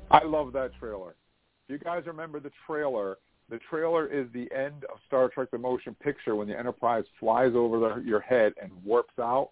I 0.10 0.24
love 0.26 0.52
that 0.54 0.72
trailer. 0.80 1.16
If 1.68 1.74
you 1.74 1.78
guys 1.78 2.04
remember 2.08 2.40
the 2.40 2.52
trailer, 2.66 3.18
the 3.50 3.60
trailer 3.70 4.08
is 4.08 4.28
the 4.34 4.50
end 4.52 4.84
of 4.92 4.98
Star 5.08 5.30
Trek 5.30 5.52
the 5.52 5.58
Motion 5.58 5.96
Picture 6.02 6.36
when 6.36 6.48
the 6.48 6.58
Enterprise 6.58 7.04
flies 7.20 7.52
over 7.56 7.80
the, 7.80 8.04
your 8.04 8.20
head 8.20 8.54
and 8.62 8.72
warps 8.84 9.14
out. 9.20 9.52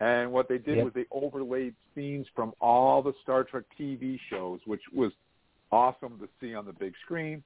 And 0.00 0.32
what 0.32 0.48
they 0.48 0.58
did 0.58 0.76
Yep. 0.76 0.84
was 0.84 0.92
they 0.94 1.06
overlaid 1.12 1.74
scenes 1.94 2.26
from 2.34 2.52
all 2.60 3.02
the 3.02 3.12
Star 3.22 3.44
Trek 3.44 3.64
TV 3.78 4.18
shows, 4.30 4.58
which 4.66 4.82
was 4.92 5.12
awesome 5.70 6.18
to 6.18 6.28
see 6.40 6.54
on 6.54 6.66
the 6.66 6.72
big 6.72 6.92
screen. 7.04 7.42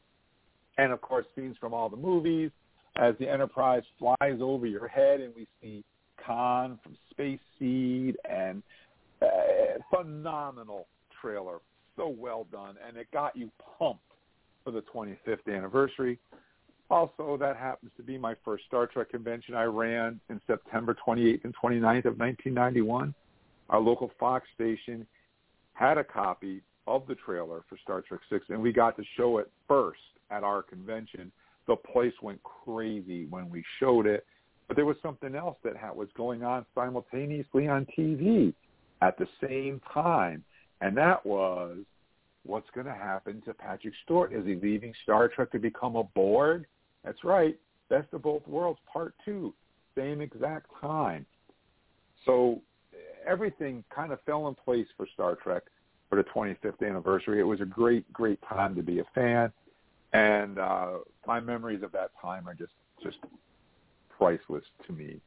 And 0.78 0.90
of 0.90 1.00
course, 1.02 1.26
scenes 1.36 1.56
from 1.60 1.74
all 1.74 1.88
the 1.90 1.96
movies 1.96 2.50
as 2.96 3.14
the 3.20 3.28
Enterprise 3.28 3.82
flies 3.98 4.38
over 4.40 4.66
your 4.66 4.88
head, 4.88 5.20
and 5.20 5.32
we 5.36 5.46
see 5.62 5.84
Khan 6.28 6.78
from 6.82 6.94
Space 7.10 7.40
Seed, 7.58 8.16
and 8.28 8.62
uh, 9.22 9.26
phenomenal 9.90 10.86
trailer, 11.20 11.58
so 11.96 12.08
well 12.08 12.46
done, 12.52 12.76
and 12.86 12.96
it 12.98 13.08
got 13.12 13.34
you 13.34 13.50
pumped 13.78 14.02
for 14.62 14.70
the 14.70 14.82
25th 14.94 15.48
anniversary. 15.48 16.18
Also, 16.90 17.36
that 17.38 17.56
happens 17.56 17.90
to 17.96 18.02
be 18.02 18.18
my 18.18 18.34
first 18.44 18.64
Star 18.66 18.86
Trek 18.86 19.10
convention 19.10 19.54
I 19.54 19.64
ran 19.64 20.20
in 20.28 20.40
September 20.46 20.94
28th 21.06 21.44
and 21.44 21.54
29th 21.56 22.04
of 22.04 22.18
1991. 22.18 23.14
Our 23.70 23.80
local 23.80 24.10
Fox 24.20 24.46
station 24.54 25.06
had 25.72 25.96
a 25.96 26.04
copy 26.04 26.60
of 26.86 27.06
the 27.06 27.14
trailer 27.14 27.62
for 27.68 27.78
Star 27.82 28.02
Trek 28.02 28.20
6, 28.30 28.46
and 28.50 28.60
we 28.60 28.72
got 28.72 28.96
to 28.96 29.04
show 29.16 29.38
it 29.38 29.50
first 29.66 30.00
at 30.30 30.44
our 30.44 30.62
convention 30.62 31.32
the 31.68 31.76
place 31.76 32.14
went 32.22 32.42
crazy 32.42 33.26
when 33.26 33.48
we 33.48 33.62
showed 33.78 34.06
it. 34.06 34.26
But 34.68 34.76
there 34.76 34.86
was 34.86 34.96
something 35.02 35.34
else 35.34 35.56
that 35.64 35.76
ha- 35.76 35.92
was 35.92 36.08
going 36.16 36.44
on 36.44 36.64
simultaneously 36.74 37.68
on 37.68 37.86
TV 37.96 38.52
at 39.00 39.16
the 39.18 39.26
same 39.42 39.80
time, 39.92 40.44
and 40.80 40.96
that 40.96 41.24
was 41.24 41.78
what's 42.44 42.68
going 42.74 42.86
to 42.86 42.94
happen 42.94 43.42
to 43.46 43.54
Patrick 43.54 43.94
Stewart? 44.04 44.32
Is 44.32 44.44
he 44.46 44.54
leaving 44.54 44.92
Star 45.02 45.28
Trek 45.28 45.50
to 45.52 45.58
become 45.58 45.96
a 45.96 46.04
Borg? 46.04 46.66
That's 47.04 47.24
right, 47.24 47.58
Best 47.88 48.08
of 48.12 48.22
Both 48.22 48.46
Worlds 48.46 48.80
Part 48.90 49.14
Two, 49.24 49.54
same 49.96 50.20
exact 50.20 50.66
time. 50.80 51.24
So 52.24 52.60
everything 53.26 53.84
kind 53.94 54.12
of 54.12 54.20
fell 54.22 54.48
in 54.48 54.54
place 54.54 54.86
for 54.96 55.06
Star 55.14 55.36
Trek 55.36 55.62
for 56.10 56.16
the 56.16 56.24
25th 56.24 56.86
anniversary. 56.86 57.40
It 57.40 57.44
was 57.44 57.60
a 57.60 57.66
great, 57.66 58.10
great 58.12 58.38
time 58.48 58.74
to 58.74 58.82
be 58.82 59.00
a 59.00 59.04
fan 59.14 59.52
and 60.12 60.58
uh, 60.58 60.90
my 61.26 61.40
memories 61.40 61.82
of 61.82 61.92
that 61.92 62.10
time 62.20 62.48
are 62.48 62.54
just 62.54 62.72
just 63.02 63.18
priceless 64.18 64.64
to 64.86 64.92
me. 64.92 65.20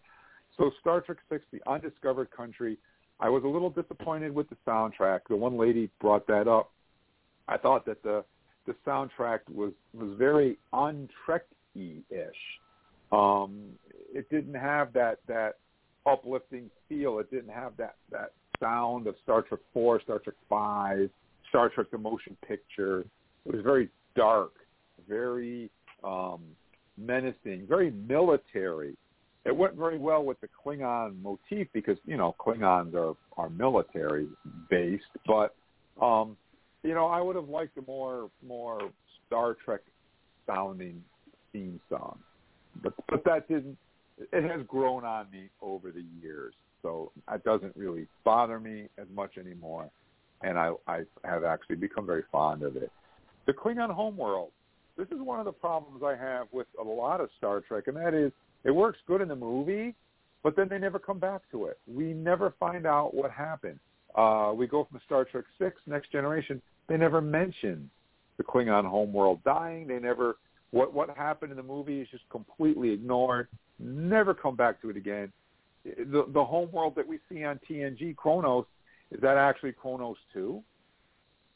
So 0.58 0.72
Star 0.82 1.02
Trek 1.02 1.18
Six: 1.30 1.44
The 1.52 1.62
Undiscovered 1.68 2.30
Country. 2.32 2.78
I 3.20 3.30
was 3.30 3.44
a 3.44 3.48
little 3.48 3.70
disappointed 3.70 4.34
with 4.34 4.50
the 4.50 4.58
soundtrack. 4.68 5.22
The 5.30 5.36
one 5.36 5.58
lady 5.58 5.90
brought 6.00 6.28
that 6.28 6.48
up. 6.48 6.72
I 7.48 7.58
thought 7.58 7.86
that 7.86 8.04
the 8.04 8.24
the 8.68 8.76
soundtrack 8.86 9.40
was 9.52 9.72
was 9.94 10.16
very 10.18 10.58
un-Trek-y-ish. 10.74 12.28
Um, 13.12 13.72
it 14.14 14.30
didn't 14.30 14.56
have 14.56 14.94
that 14.94 15.20
that 15.28 15.58
uplifting 16.06 16.70
feel. 16.88 17.20
It 17.20 17.32
didn't 17.32 17.54
have 17.54 17.74
that 17.78 17.96
that 18.12 18.34
sound 18.60 19.08
of 19.08 19.16
Star 19.24 19.42
Trek 19.42 19.62
Four, 19.74 20.02
Star 20.02 20.20
Trek 20.20 20.36
Five, 20.50 21.10
Star 21.50 21.70
Trek 21.70 21.88
the 21.92 21.98
Motion 21.98 22.38
Picture. 22.48 23.02
It 23.46 23.56
was 23.56 23.62
very 23.64 23.90
dark, 24.16 24.54
very 25.08 25.70
um, 26.04 26.42
menacing, 26.98 27.66
very 27.68 27.92
military. 27.92 28.96
It 29.46 29.56
went 29.56 29.76
very 29.76 29.98
well 29.98 30.24
with 30.24 30.40
the 30.42 30.48
Klingon 30.48 31.22
motif 31.22 31.68
because 31.74 31.98
you 32.06 32.18
know 32.18 32.36
Klingons 32.40 32.94
are 32.94 33.16
are 33.38 33.50
military 33.50 34.28
based, 34.70 35.04
but 35.26 35.56
um, 36.02 36.38
you 36.84 36.94
know 36.94 37.08
I 37.08 37.22
would 37.22 37.36
have 37.36 37.50
liked 37.50 37.78
a 37.78 37.82
more 37.82 38.30
more 38.46 38.80
Star 39.28 39.56
Trek 39.66 39.82
sounding 40.46 41.04
theme 41.52 41.80
song, 41.90 42.20
but 42.84 42.94
but 43.10 43.24
that 43.26 43.48
didn't. 43.48 43.78
It 44.32 44.44
has 44.44 44.62
grown 44.68 45.04
on 45.04 45.32
me 45.32 45.50
over 45.64 45.90
the 45.90 46.04
years, 46.22 46.54
so 46.84 47.12
that 47.28 47.44
doesn't 47.44 47.76
really 47.76 48.06
bother 48.24 48.60
me 48.60 48.88
as 49.00 49.08
much 49.16 49.40
anymore, 49.40 49.90
and 50.44 50.60
I 50.60 50.74
I 50.86 51.02
have 51.24 51.44
actually 51.44 51.78
become 51.78 52.06
very 52.06 52.24
fond 52.32 52.62
of 52.62 52.76
it. 52.76 52.92
The 53.48 53.54
Klingon 53.54 53.90
homeworld. 53.90 54.52
This 54.98 55.08
is 55.08 55.20
one 55.20 55.40
of 55.40 55.46
the 55.46 55.52
problems 55.52 56.04
I 56.04 56.16
have 56.16 56.48
with 56.52 56.68
a 56.80 56.84
lot 56.84 57.22
of 57.22 57.30
Star 57.38 57.62
Trek, 57.62 57.86
and 57.88 57.98
that 57.98 58.14
is 58.14 58.32
it 58.64 58.72
works 58.72 59.00
good 59.08 59.22
in 59.22 59.28
the 59.28 59.36
movie, 59.36 59.96
but 60.44 60.56
then 60.56 60.68
they 60.70 60.78
never 60.78 61.00
come 61.00 61.20
back 61.20 61.42
to 61.52 61.66
it. 61.66 61.80
We 61.88 62.14
never 62.14 62.54
find 62.60 62.86
out 62.86 63.14
what 63.14 63.32
happened. 63.32 63.80
Uh, 64.16 64.52
we 64.56 64.68
go 64.68 64.88
from 64.90 65.00
Star 65.06 65.26
Trek 65.26 65.46
Six, 65.58 65.78
Next 65.88 66.12
Generation. 66.12 66.62
They 66.88 66.98
never 66.98 67.22
mention 67.22 67.90
the 68.38 68.44
Klingon 68.44 68.86
homeworld 68.86 69.44
dying. 69.44 69.88
They 69.88 70.00
never 70.00 70.38
what 70.72 70.94
what 70.94 71.16
happened 71.16 71.52
in 71.52 71.58
the 71.58 71.64
movie 71.64 72.02
is 72.02 72.08
just 72.10 72.28
completely 72.30 72.92
ignored. 72.92 73.48
Never 73.80 74.34
come 74.34 74.56
back 74.56 74.82
to 74.82 74.90
it 74.90 74.98
again. 74.98 75.32
The 75.84 76.26
the 76.34 76.44
homeworld 76.44 76.96
that 76.96 77.08
we 77.08 77.20
see 77.30 77.44
on 77.44 77.60
TNG 77.70 78.16
Kronos 78.16 78.66
is 79.12 79.20
that 79.22 79.38
actually 79.38 79.74
Kronos 79.74 80.18
two? 80.34 80.62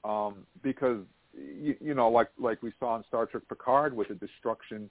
Um, 0.04 0.46
because 0.62 1.00
you, 1.38 1.76
you 1.82 1.94
know, 1.94 2.10
like 2.10 2.30
like 2.40 2.62
we 2.62 2.72
saw 2.80 2.96
in 2.98 3.04
Star 3.08 3.26
Trek 3.26 3.44
Picard 3.50 3.96
with 3.96 4.08
the 4.08 4.16
destruction 4.16 4.90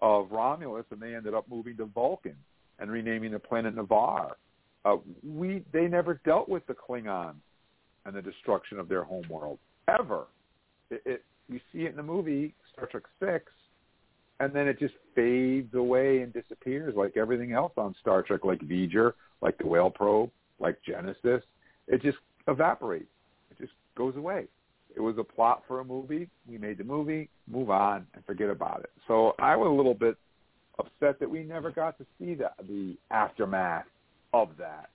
of 0.00 0.30
Romulus, 0.30 0.84
and 0.90 1.00
they 1.00 1.14
ended 1.14 1.34
up 1.34 1.46
moving 1.50 1.76
to 1.76 1.86
Vulcan 1.86 2.36
and 2.78 2.90
renaming 2.90 3.32
the 3.32 3.38
planet 3.38 3.76
Ni'Var. 3.76 4.36
Uh, 4.84 4.96
we 5.26 5.62
they 5.72 5.86
never 5.86 6.20
dealt 6.24 6.48
with 6.48 6.66
the 6.66 6.74
Klingons 6.74 7.34
and 8.06 8.14
the 8.14 8.22
destruction 8.22 8.78
of 8.78 8.88
their 8.88 9.04
homeworld 9.04 9.58
ever. 9.88 10.24
It, 10.90 11.02
it 11.04 11.24
you 11.48 11.60
see 11.72 11.80
it 11.80 11.90
in 11.90 11.96
the 11.96 12.02
movie 12.02 12.54
Star 12.72 12.86
Trek 12.86 13.04
Six, 13.18 13.52
and 14.38 14.52
then 14.54 14.68
it 14.68 14.78
just 14.78 14.94
fades 15.14 15.74
away 15.74 16.22
and 16.22 16.32
disappears 16.32 16.94
like 16.96 17.16
everything 17.16 17.52
else 17.52 17.72
on 17.76 17.94
Star 18.00 18.22
Trek, 18.22 18.44
like 18.44 18.60
V'Ger, 18.60 19.12
like 19.42 19.58
the 19.58 19.66
Whale 19.66 19.90
Probe, 19.90 20.30
like 20.58 20.78
Genesis. 20.86 21.42
It 21.88 22.02
just 22.02 22.18
evaporates. 22.48 23.10
It 23.50 23.58
just 23.58 23.72
goes 23.96 24.16
away. 24.16 24.46
It 24.94 25.00
was 25.00 25.16
a 25.18 25.24
plot 25.24 25.62
for 25.68 25.80
a 25.80 25.84
movie. 25.84 26.28
We 26.48 26.58
made 26.58 26.78
the 26.78 26.84
movie, 26.84 27.28
move 27.48 27.70
on, 27.70 28.06
and 28.14 28.24
forget 28.24 28.50
about 28.50 28.80
it. 28.80 28.90
So 29.06 29.34
I 29.38 29.56
was 29.56 29.68
a 29.68 29.70
little 29.70 29.94
bit 29.94 30.16
upset 30.78 31.20
that 31.20 31.30
we 31.30 31.42
never 31.42 31.70
got 31.70 31.98
to 31.98 32.06
see 32.18 32.34
the, 32.34 32.50
the 32.66 32.96
aftermath 33.10 33.84
of 34.32 34.50
that, 34.58 34.90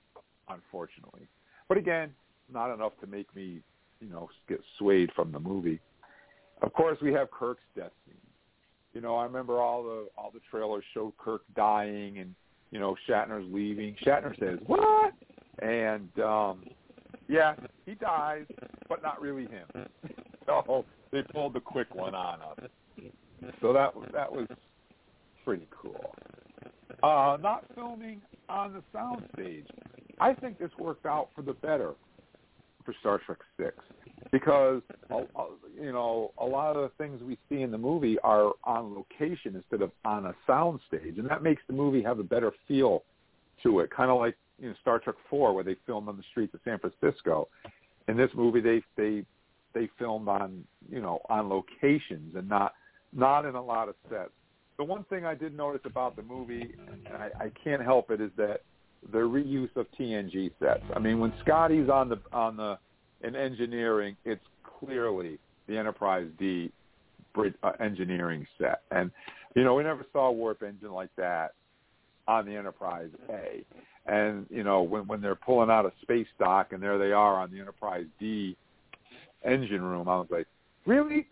unfortunately. 0.49 1.27
But 1.67 1.77
again, 1.77 2.11
not 2.51 2.73
enough 2.73 2.93
to 3.01 3.07
make 3.07 3.33
me, 3.35 3.61
you 4.01 4.09
know, 4.09 4.29
get 4.47 4.59
swayed 4.77 5.11
from 5.15 5.31
the 5.31 5.39
movie. 5.39 5.79
Of 6.61 6.73
course, 6.73 6.97
we 7.01 7.13
have 7.13 7.31
Kirk's 7.31 7.61
death 7.75 7.91
scene. 8.05 8.15
You 8.93 9.01
know, 9.01 9.15
I 9.15 9.25
remember 9.25 9.59
all 9.59 9.83
the 9.83 10.07
all 10.17 10.31
the 10.33 10.39
trailers 10.49 10.83
showed 10.93 11.17
Kirk 11.17 11.41
dying, 11.53 12.19
and 12.19 12.33
you 12.71 12.79
know 12.79 12.95
Shatner's 13.09 13.45
leaving. 13.53 13.95
Shatner 14.05 14.39
says, 14.39 14.57
"What?" 14.65 15.13
And 15.61 16.07
um, 16.19 16.63
yeah, 17.27 17.55
he 17.85 17.95
dies, 17.95 18.45
but 18.87 19.01
not 19.01 19.21
really 19.21 19.47
him. 19.47 19.67
So 20.47 20.85
they 21.11 21.23
pulled 21.23 21.53
the 21.53 21.59
quick 21.59 21.95
one 21.95 22.13
on 22.13 22.39
us. 22.39 22.69
So 23.61 23.73
that 23.73 23.95
that 24.13 24.31
was 24.31 24.45
pretty 25.43 25.67
cool. 25.71 26.13
Uh, 27.01 27.37
not 27.41 27.65
filming 27.73 28.21
on 28.47 28.73
the 28.73 28.83
soundstage. 28.95 29.65
I 30.19 30.33
think 30.33 30.59
this 30.59 30.69
worked 30.77 31.07
out 31.07 31.29
for 31.35 31.41
the 31.41 31.53
better 31.53 31.93
for 32.83 32.93
Star 32.99 33.19
Trek 33.25 33.39
Six 33.57 33.75
because 34.31 34.81
uh, 35.11 35.21
you 35.79 35.91
know 35.91 36.31
a 36.37 36.45
lot 36.45 36.75
of 36.75 36.83
the 36.83 37.03
things 37.03 37.21
we 37.21 37.37
see 37.49 37.61
in 37.61 37.71
the 37.71 37.77
movie 37.77 38.17
are 38.23 38.51
on 38.63 38.95
location 38.95 39.55
instead 39.55 39.81
of 39.81 39.91
on 40.05 40.27
a 40.27 40.35
soundstage, 40.47 41.17
and 41.17 41.29
that 41.29 41.43
makes 41.43 41.61
the 41.67 41.73
movie 41.73 42.01
have 42.03 42.19
a 42.19 42.23
better 42.23 42.51
feel 42.67 43.03
to 43.63 43.79
it. 43.79 43.89
Kind 43.89 44.11
of 44.11 44.19
like 44.19 44.37
you 44.59 44.69
know 44.69 44.75
Star 44.81 44.99
Trek 44.99 45.15
Four, 45.29 45.53
where 45.53 45.63
they 45.63 45.75
filmed 45.85 46.07
on 46.07 46.17
the 46.17 46.23
streets 46.31 46.53
of 46.53 46.59
San 46.63 46.79
Francisco. 46.79 47.47
In 48.07 48.17
this 48.17 48.29
movie, 48.35 48.61
they 48.61 48.81
they 48.95 49.23
they 49.73 49.89
filmed 49.99 50.27
on 50.27 50.63
you 50.89 51.01
know 51.01 51.19
on 51.29 51.49
locations 51.49 52.35
and 52.35 52.47
not 52.47 52.73
not 53.13 53.45
in 53.45 53.55
a 53.55 53.63
lot 53.63 53.89
of 53.89 53.95
sets. 54.09 54.31
The 54.77 54.83
one 54.83 55.05
thing 55.05 55.25
I 55.25 55.35
did 55.35 55.55
notice 55.55 55.81
about 55.85 56.15
the 56.17 56.23
movie, 56.23 56.75
and 56.87 57.15
I, 57.15 57.29
I 57.45 57.51
can't 57.63 57.81
help 57.81 58.11
it, 58.11 58.19
is 58.19 58.31
that 58.37 58.61
the 59.11 59.19
reuse 59.19 59.73
of 59.77 59.85
TNG 59.97 60.51
sets. 60.59 60.83
I 60.93 60.99
mean, 60.99 61.19
when 61.19 61.33
Scotty's 61.43 61.89
on 61.89 62.09
the 62.09 62.19
on 62.33 62.57
the 62.57 62.77
in 63.21 63.35
engineering, 63.35 64.15
it's 64.25 64.43
clearly 64.79 65.39
the 65.67 65.77
Enterprise 65.77 66.27
D 66.37 66.71
uh, 67.37 67.71
engineering 67.79 68.45
set, 68.57 68.81
and 68.91 69.11
you 69.55 69.63
know 69.63 69.75
we 69.75 69.83
never 69.83 70.05
saw 70.13 70.27
a 70.27 70.31
warp 70.31 70.63
engine 70.63 70.91
like 70.91 71.09
that 71.17 71.53
on 72.27 72.45
the 72.45 72.55
Enterprise 72.55 73.09
A. 73.29 73.63
And 74.07 74.45
you 74.49 74.63
know 74.63 74.83
when 74.83 75.07
when 75.07 75.21
they're 75.21 75.35
pulling 75.35 75.69
out 75.69 75.85
a 75.85 75.91
space 76.01 76.27
dock 76.37 76.73
and 76.73 76.81
there 76.81 76.97
they 76.97 77.11
are 77.11 77.35
on 77.35 77.51
the 77.51 77.59
Enterprise 77.59 78.05
D 78.19 78.55
engine 79.43 79.81
room, 79.81 80.07
I 80.07 80.17
was 80.17 80.27
like, 80.29 80.47
really, 80.85 81.27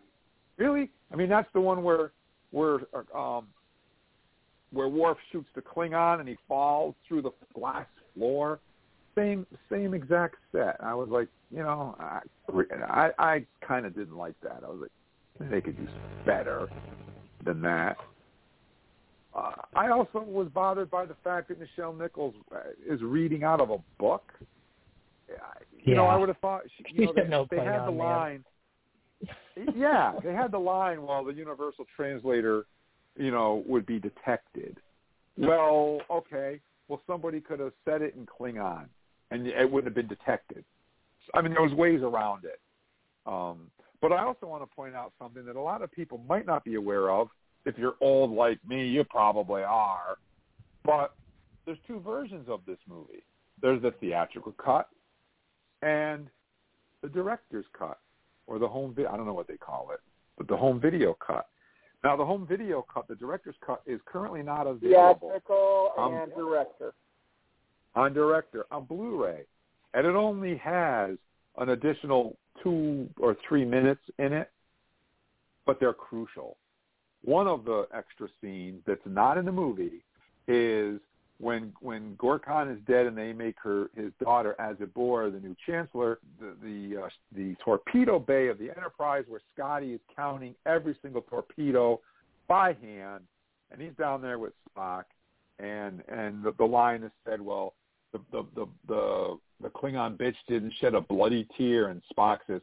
really? 0.57 0.89
I 1.11 1.15
mean 1.15 1.29
that's 1.29 1.51
the 1.53 1.61
one 1.61 1.83
where 1.83 2.11
where 2.51 2.79
um 3.15 3.47
where 4.71 4.87
Worf 4.87 5.17
shoots 5.31 5.49
the 5.53 5.61
Klingon 5.61 6.19
and 6.19 6.27
he 6.27 6.37
falls 6.47 6.95
through 7.07 7.21
the 7.21 7.31
glass 7.53 7.85
floor. 8.15 8.59
Same 9.15 9.45
same 9.69 9.93
exact 9.93 10.35
set. 10.51 10.77
I 10.79 10.95
was 10.95 11.09
like, 11.09 11.27
you 11.51 11.61
know, 11.61 11.95
I 11.99 12.21
I, 12.89 13.11
I 13.19 13.45
kind 13.61 13.85
of 13.85 13.95
didn't 13.95 14.17
like 14.17 14.35
that. 14.41 14.63
I 14.65 14.69
was 14.69 14.79
like, 14.81 15.49
they 15.51 15.61
could 15.61 15.77
do 15.77 15.87
better 16.25 16.67
than 17.45 17.61
that. 17.61 17.97
Uh, 19.35 19.51
I 19.73 19.89
also 19.89 20.21
was 20.21 20.47
bothered 20.53 20.91
by 20.91 21.05
the 21.05 21.15
fact 21.23 21.49
that 21.49 21.59
Nichelle 21.59 21.97
Nichols 21.97 22.35
uh, 22.53 22.59
is 22.87 23.01
reading 23.01 23.43
out 23.43 23.59
of 23.61 23.71
a 23.71 23.77
book. 23.97 24.31
You 25.27 25.35
yeah. 25.85 25.95
know, 25.95 26.05
I 26.05 26.15
would 26.15 26.29
have 26.29 26.37
thought 26.37 26.61
she, 26.77 26.93
you 26.93 27.05
know, 27.07 27.13
they, 27.15 27.27
no 27.27 27.47
they 27.49 27.57
had 27.57 27.79
on, 27.79 27.85
the 27.85 28.03
line. 28.03 28.43
yeah, 29.75 30.13
they 30.23 30.33
had 30.33 30.51
the 30.51 30.59
line 30.59 31.01
while 31.01 31.23
the 31.25 31.33
universal 31.33 31.85
translator, 31.95 32.65
you 33.17 33.31
know, 33.31 33.63
would 33.65 33.85
be 33.85 33.99
detected. 33.99 34.77
Well, 35.37 35.99
okay. 36.09 36.59
Well, 36.87 37.01
somebody 37.07 37.41
could 37.41 37.59
have 37.59 37.73
said 37.85 38.01
it 38.01 38.15
in 38.15 38.25
Klingon, 38.25 38.85
and 39.31 39.47
it 39.47 39.69
wouldn't 39.69 39.85
have 39.85 39.95
been 39.95 40.07
detected. 40.07 40.63
I 41.33 41.41
mean, 41.41 41.53
there 41.53 41.63
was 41.63 41.73
ways 41.73 42.01
around 42.01 42.45
it. 42.45 42.59
Um, 43.25 43.71
but 44.01 44.11
I 44.11 44.23
also 44.23 44.45
want 44.47 44.61
to 44.63 44.75
point 44.75 44.95
out 44.95 45.13
something 45.17 45.45
that 45.45 45.55
a 45.55 45.61
lot 45.61 45.81
of 45.81 45.91
people 45.91 46.21
might 46.29 46.45
not 46.45 46.63
be 46.63 46.75
aware 46.75 47.09
of, 47.09 47.29
if 47.65 47.77
you're 47.77 47.95
old 48.01 48.31
like 48.31 48.59
me, 48.67 48.87
you 48.87 49.03
probably 49.03 49.63
are. 49.63 50.17
But 50.83 51.13
there's 51.65 51.77
two 51.87 51.99
versions 51.99 52.47
of 52.49 52.61
this 52.67 52.77
movie. 52.87 53.23
There's 53.61 53.81
the 53.81 53.91
theatrical 53.91 54.53
cut 54.53 54.89
and 55.81 56.27
the 57.01 57.09
director's 57.09 57.65
cut, 57.77 57.99
or 58.47 58.59
the 58.59 58.67
home 58.67 58.93
video. 58.93 59.11
I 59.11 59.17
don't 59.17 59.25
know 59.25 59.33
what 59.33 59.47
they 59.47 59.57
call 59.57 59.89
it, 59.93 59.99
but 60.37 60.47
the 60.47 60.57
home 60.57 60.79
video 60.79 61.15
cut. 61.25 61.47
Now, 62.03 62.17
the 62.17 62.25
home 62.25 62.45
video 62.45 62.85
cut, 62.93 63.07
the 63.07 63.15
director's 63.15 63.55
cut, 63.65 63.81
is 63.85 63.99
currently 64.05 64.43
not 64.43 64.67
available. 64.67 65.29
Theatrical 65.29 65.91
um, 65.97 66.13
and 66.13 66.33
director. 66.33 66.93
On 67.95 68.13
director, 68.13 68.65
on 68.71 68.85
Blu-ray, 68.85 69.43
and 69.93 70.07
it 70.07 70.15
only 70.15 70.57
has 70.57 71.17
an 71.57 71.69
additional 71.69 72.35
two 72.61 73.07
or 73.19 73.37
three 73.47 73.63
minutes 73.63 74.01
in 74.17 74.33
it, 74.33 74.49
but 75.65 75.79
they're 75.79 75.93
crucial 75.93 76.57
one 77.23 77.47
of 77.47 77.65
the 77.65 77.87
extra 77.93 78.27
scenes 78.41 78.81
that's 78.85 79.05
not 79.05 79.37
in 79.37 79.45
the 79.45 79.51
movie 79.51 80.03
is 80.47 80.99
when 81.39 81.73
when 81.81 82.15
Gorkon 82.17 82.73
is 82.73 82.79
dead 82.87 83.05
and 83.05 83.17
they 83.17 83.33
make 83.33 83.55
her 83.63 83.89
his 83.95 84.11
daughter 84.23 84.55
Azetbur 84.59 85.31
the 85.31 85.39
new 85.39 85.55
chancellor, 85.65 86.19
the 86.39 86.55
the, 86.63 87.03
uh, 87.03 87.09
the 87.35 87.55
torpedo 87.63 88.19
bay 88.19 88.47
of 88.47 88.57
the 88.59 88.69
Enterprise 88.69 89.25
where 89.27 89.41
Scotty 89.53 89.93
is 89.93 89.99
counting 90.15 90.53
every 90.65 90.95
single 91.01 91.21
torpedo 91.21 91.99
by 92.47 92.73
hand, 92.73 93.23
and 93.71 93.81
he's 93.81 93.93
down 93.97 94.21
there 94.21 94.37
with 94.37 94.53
Spock, 94.69 95.03
and 95.59 96.03
and 96.07 96.43
the, 96.43 96.53
the 96.57 96.65
line 96.65 97.03
is 97.03 97.11
said, 97.27 97.41
well, 97.41 97.73
the 98.11 98.19
the 98.31 98.45
the 98.55 98.67
the, 98.87 99.37
the 99.61 99.69
Klingon 99.69 100.17
bitch 100.17 100.35
didn't 100.47 100.73
shed 100.79 100.93
a 100.93 101.01
bloody 101.01 101.47
tear, 101.57 101.87
and 101.87 102.01
Spock 102.15 102.39
says, 102.47 102.61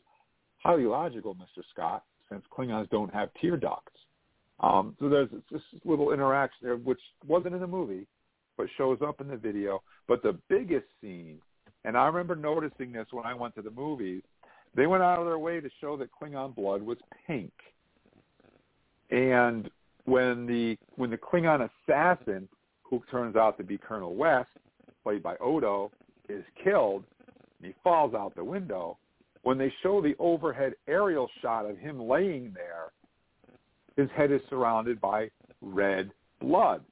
highly 0.59 0.85
logical, 0.85 1.35
Mister 1.35 1.67
Scott, 1.73 2.05
since 2.31 2.45
Klingons 2.57 2.89
don't 2.91 3.13
have 3.13 3.31
tear 3.41 3.57
ducts. 3.57 3.93
Um, 4.63 4.95
so 5.01 5.09
there's 5.09 5.31
this 5.51 5.63
little 5.85 6.13
interaction 6.13 6.59
there, 6.63 6.77
which 6.77 7.01
wasn't 7.27 7.55
in 7.55 7.61
the 7.61 7.67
movie, 7.67 8.07
but 8.57 8.67
shows 8.77 8.99
up 9.07 9.21
in 9.21 9.29
the 9.29 9.37
video. 9.37 9.83
But 10.07 10.23
the 10.23 10.39
biggest 10.49 10.87
scene, 11.01 11.39
and 11.85 11.97
I 11.97 12.07
remember 12.07 12.37
noticing 12.37 12.93
this 12.93 13.07
when 13.11 13.25
I 13.25 13.35
went 13.35 13.55
to 13.55 13.63
the 13.63 13.71
movies, 13.71 14.23
they 14.75 14.87
went 14.87 15.03
out 15.03 15.19
of 15.19 15.25
their 15.25 15.39
way 15.39 15.61
to 15.61 15.71
show 15.81 15.97
that 15.97 16.11
Klingon 16.13 16.55
blood 16.55 16.83
was 16.83 16.99
pink. 17.27 17.53
And 19.11 19.71
when 20.05 20.47
the 20.47 20.77
when 20.97 21.11
the 21.11 21.17
Klingon 21.17 21.69
assassin, 21.89 22.49
who 22.83 23.03
turns 23.11 23.37
out 23.37 23.57
to 23.59 23.65
be 23.65 23.79
Colonel 23.79 24.15
West, 24.15 24.51
played 25.03 25.23
by 25.23 25.37
Odo, 25.37 25.91
is 26.29 26.45
killed, 26.63 27.05
and 27.59 27.67
he 27.67 27.75
falls 27.83 28.15
out 28.15 28.35
the 28.37 28.45
window. 28.45 28.99
When 29.43 29.57
they 29.57 29.73
show 29.83 30.03
the 30.03 30.15
overhead 30.19 30.75
aerial 30.87 31.29
shot 31.41 31.65
of 31.65 31.79
him 31.79 31.99
laying 31.99 32.53
there, 32.55 32.93
his 34.01 34.11
head 34.17 34.33
is 34.33 34.41
surrounded 34.49 35.01
by 35.01 35.31
red 35.61 36.11
blood. 36.41 36.83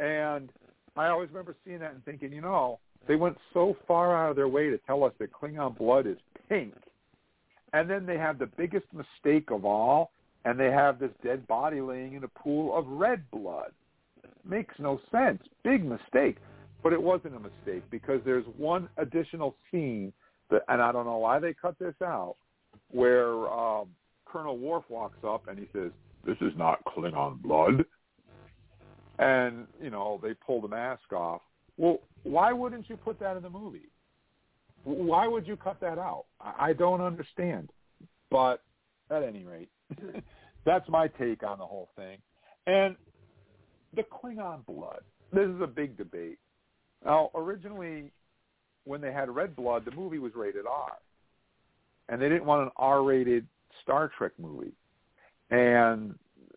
And 0.00 0.50
I 0.96 1.08
always 1.08 1.28
remember 1.28 1.54
seeing 1.64 1.80
that 1.80 1.92
and 1.92 2.04
thinking, 2.04 2.32
you 2.32 2.40
know, 2.40 2.78
they 3.06 3.16
went 3.16 3.36
so 3.52 3.76
far 3.86 4.16
out 4.16 4.30
of 4.30 4.36
their 4.36 4.48
way 4.48 4.70
to 4.70 4.78
tell 4.78 5.04
us 5.04 5.12
that 5.18 5.32
Klingon 5.32 5.76
blood 5.76 6.06
is 6.06 6.16
pink. 6.48 6.74
And 7.72 7.88
then 7.88 8.06
they 8.06 8.18
have 8.18 8.38
the 8.38 8.46
biggest 8.46 8.86
mistake 8.92 9.50
of 9.50 9.64
all, 9.64 10.12
and 10.44 10.58
they 10.58 10.70
have 10.70 10.98
this 10.98 11.10
dead 11.24 11.46
body 11.46 11.80
laying 11.80 12.14
in 12.14 12.24
a 12.24 12.28
pool 12.28 12.76
of 12.76 12.86
red 12.86 13.22
blood. 13.30 13.72
Makes 14.44 14.74
no 14.78 15.00
sense. 15.10 15.42
Big 15.64 15.84
mistake. 15.84 16.36
But 16.82 16.92
it 16.92 17.02
wasn't 17.02 17.36
a 17.36 17.40
mistake 17.40 17.84
because 17.90 18.20
there's 18.24 18.44
one 18.56 18.88
additional 18.96 19.54
scene 19.70 20.12
that, 20.50 20.62
and 20.68 20.82
I 20.82 20.92
don't 20.92 21.06
know 21.06 21.18
why 21.18 21.38
they 21.38 21.54
cut 21.54 21.78
this 21.78 21.94
out, 22.02 22.36
where 22.90 23.48
um, 23.48 23.88
Colonel 24.26 24.58
Worf 24.58 24.84
walks 24.88 25.18
up 25.24 25.46
and 25.48 25.58
he 25.58 25.66
says, 25.72 25.92
"This 26.24 26.36
is 26.40 26.52
not 26.56 26.84
Klingon 26.84 27.40
blood," 27.42 27.84
and 29.18 29.66
you 29.80 29.90
know 29.90 30.20
they 30.22 30.34
pull 30.34 30.60
the 30.60 30.68
mask 30.68 31.12
off. 31.12 31.42
Well, 31.76 31.98
why 32.22 32.52
wouldn't 32.52 32.88
you 32.88 32.96
put 32.96 33.18
that 33.20 33.36
in 33.36 33.42
the 33.42 33.50
movie? 33.50 33.90
Why 34.84 35.26
would 35.26 35.46
you 35.46 35.56
cut 35.56 35.80
that 35.80 35.98
out? 35.98 36.24
I 36.40 36.72
don't 36.72 37.00
understand. 37.00 37.70
But 38.30 38.62
at 39.10 39.22
any 39.22 39.44
rate, 39.44 39.68
that's 40.64 40.88
my 40.88 41.08
take 41.08 41.42
on 41.42 41.58
the 41.58 41.66
whole 41.66 41.90
thing. 41.96 42.18
And 42.66 42.96
the 43.94 44.02
Klingon 44.02 44.64
blood. 44.66 45.00
This 45.32 45.48
is 45.48 45.60
a 45.60 45.66
big 45.66 45.96
debate. 45.96 46.38
Now, 47.04 47.30
originally, 47.34 48.12
when 48.84 49.00
they 49.00 49.12
had 49.12 49.30
Red 49.30 49.56
Blood, 49.56 49.84
the 49.84 49.90
movie 49.92 50.18
was 50.18 50.32
rated 50.34 50.66
R, 50.66 50.92
and 52.08 52.20
they 52.20 52.28
didn't 52.28 52.44
want 52.44 52.62
an 52.62 52.70
R-rated 52.76 53.46
Star 53.82 54.10
Trek 54.16 54.32
movie, 54.38 54.72
and 55.52 56.14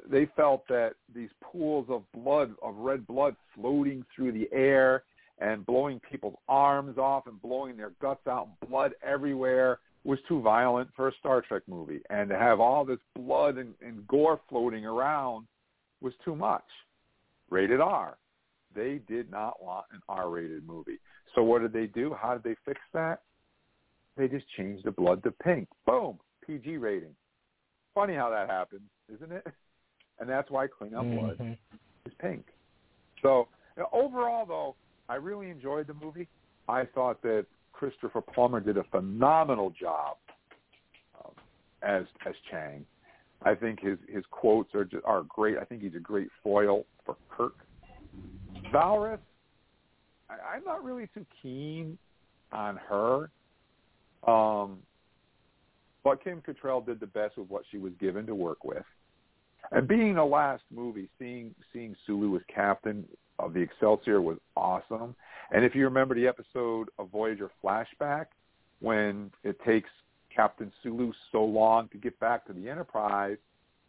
they 0.09 0.27
felt 0.35 0.67
that 0.69 0.93
these 1.13 1.29
pools 1.43 1.85
of 1.89 2.03
blood, 2.13 2.55
of 2.63 2.75
red 2.77 3.05
blood, 3.05 3.35
floating 3.53 4.05
through 4.15 4.31
the 4.31 4.47
air 4.51 5.03
and 5.39 5.65
blowing 5.65 5.99
people's 6.09 6.37
arms 6.47 6.97
off 6.97 7.27
and 7.27 7.41
blowing 7.41 7.75
their 7.75 7.91
guts 8.01 8.25
out, 8.25 8.47
blood 8.67 8.93
everywhere, 9.05 9.79
was 10.05 10.17
too 10.29 10.41
violent 10.41 10.89
for 10.95 11.09
a 11.09 11.11
Star 11.19 11.41
Trek 11.41 11.63
movie. 11.67 11.99
And 12.09 12.29
to 12.29 12.37
have 12.37 12.59
all 12.59 12.85
this 12.85 12.99
blood 13.15 13.57
and, 13.57 13.73
and 13.85 14.07
gore 14.07 14.39
floating 14.47 14.85
around 14.85 15.45
was 16.01 16.13
too 16.23 16.35
much. 16.35 16.63
Rated 17.49 17.81
R. 17.81 18.17
They 18.73 19.01
did 19.07 19.29
not 19.29 19.61
want 19.61 19.85
an 19.91 19.99
R-rated 20.07 20.65
movie. 20.65 20.99
So 21.33 21.43
what 21.43 21.61
did 21.61 21.73
they 21.73 21.87
do? 21.87 22.15
How 22.17 22.33
did 22.33 22.43
they 22.43 22.55
fix 22.65 22.79
that? 22.93 23.21
They 24.15 24.27
just 24.29 24.45
changed 24.55 24.85
the 24.85 24.91
blood 24.91 25.21
to 25.23 25.31
pink. 25.31 25.67
Boom, 25.85 26.19
PG 26.45 26.77
rating. 26.77 27.15
Funny 27.95 28.13
how 28.13 28.29
that 28.29 28.49
happens, 28.49 28.89
isn't 29.13 29.31
it? 29.31 29.47
And 30.17 30.29
that's 30.29 30.49
why 30.49 30.67
Klingon 30.67 30.93
mm-hmm. 30.93 31.17
blood 31.17 31.57
is 32.05 32.13
pink. 32.21 32.45
So 33.21 33.49
you 33.75 33.83
know, 33.83 33.89
overall, 33.91 34.45
though, 34.45 34.75
I 35.09 35.15
really 35.15 35.49
enjoyed 35.49 35.87
the 35.87 35.93
movie. 35.93 36.29
I 36.69 36.85
thought 36.85 37.21
that 37.23 37.45
Christopher 37.73 38.21
Plummer 38.21 38.61
did 38.61 38.77
a 38.77 38.83
phenomenal 38.85 39.71
job 39.71 40.15
um, 41.19 41.31
as 41.83 42.05
as 42.25 42.33
Chang. 42.49 42.85
I 43.43 43.55
think 43.55 43.81
his 43.81 43.97
his 44.07 44.23
quotes 44.31 44.73
are 44.73 44.85
just, 44.85 45.03
are 45.05 45.23
great. 45.23 45.57
I 45.57 45.65
think 45.65 45.81
he's 45.81 45.95
a 45.95 45.99
great 45.99 46.29
foil 46.41 46.85
for 47.05 47.17
Kirk. 47.29 47.55
Valeris, 48.73 49.19
I, 50.29 50.55
I'm 50.55 50.63
not 50.63 50.83
really 50.83 51.09
too 51.13 51.25
keen 51.41 51.97
on 52.51 52.79
her. 52.89 53.29
Um, 54.25 54.79
but 56.05 56.23
Kim 56.23 56.39
Cattrall 56.39 56.85
did 56.85 56.99
the 56.99 57.07
best 57.07 57.35
with 57.35 57.49
what 57.49 57.63
she 57.71 57.79
was 57.79 57.91
given 57.99 58.27
to 58.27 58.35
work 58.35 58.63
with. 58.63 58.85
And 59.71 59.87
being 59.87 60.13
the 60.13 60.23
last 60.23 60.61
movie, 60.71 61.09
seeing 61.17 61.55
seeing 61.73 61.95
Sulu 62.05 62.35
as 62.35 62.43
captain 62.47 63.05
of 63.39 63.53
the 63.53 63.59
Excelsior 63.59 64.21
was 64.21 64.37
awesome. 64.55 65.15
And 65.51 65.65
if 65.65 65.73
you 65.73 65.83
remember 65.83 66.13
the 66.13 66.27
episode 66.27 66.89
of 66.99 67.09
Voyager 67.09 67.49
Flashback, 67.63 68.27
when 68.79 69.31
it 69.43 69.59
takes 69.65 69.89
Captain 70.33 70.71
Sulu 70.83 71.11
so 71.31 71.43
long 71.43 71.89
to 71.89 71.97
get 71.97 72.17
back 72.19 72.45
to 72.45 72.53
the 72.53 72.69
Enterprise 72.69 73.37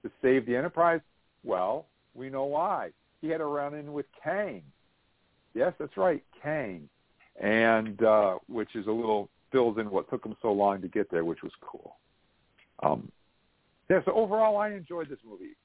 to 0.02 0.10
save 0.22 0.46
the 0.46 0.56
Enterprise, 0.56 1.00
well, 1.44 1.84
we 2.14 2.30
know 2.30 2.44
why. 2.44 2.90
He 3.20 3.28
had 3.28 3.42
a 3.42 3.44
run 3.44 3.74
in 3.74 3.92
with 3.92 4.06
Kang. 4.24 4.62
Yes, 5.52 5.74
that's 5.78 5.96
right, 5.98 6.24
Kang, 6.42 6.88
and 7.38 8.02
uh, 8.02 8.38
which 8.48 8.74
is 8.74 8.86
a 8.86 8.90
little 8.90 9.28
fills 9.52 9.76
in 9.78 9.90
what 9.90 10.08
took 10.08 10.24
him 10.24 10.36
so 10.40 10.52
long 10.52 10.80
to 10.80 10.88
get 10.88 11.10
there, 11.10 11.24
which 11.24 11.42
was 11.42 11.52
cool. 11.60 11.96
Um, 12.82 13.10
yeah, 13.88 14.00
so 14.04 14.12
overall, 14.12 14.56
I 14.58 14.70
enjoyed 14.70 15.08
this 15.08 15.18
movie. 15.28 15.56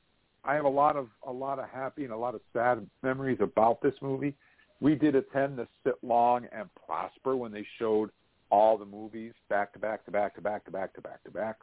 I 0.44 0.56
have 0.56 0.66
a 0.66 0.70
lot 0.70 0.96
of 0.96 1.08
a 1.28 1.32
lot 1.32 1.60
of 1.60 1.70
happy 1.70 2.04
and 2.04 2.14
a 2.14 2.18
lot 2.18 2.36
of 2.36 2.42
sad 2.54 2.86
memories 3.04 3.38
about 3.42 3.82
this 3.82 3.94
movie. 4.02 4.36
We 4.80 4.96
did 4.96 5.16
attend 5.16 5.58
the 5.58 5.68
Sit 5.84 5.96
Long 6.02 6.48
and 6.52 6.68
Prosper 6.86 7.36
when 7.36 7.52
they 7.52 7.66
showed 7.78 8.10
all 8.50 8.78
the 8.78 8.86
movies 8.86 9.34
back 9.50 9.72
to 9.74 9.80
back 9.80 10.04
to 10.06 10.12
back 10.12 10.36
to 10.36 10.42
back 10.42 10.66
to 10.66 10.72
back 10.72 10.94
to 10.96 11.02
back 11.02 11.24
to 11.24 11.32
back. 11.32 11.58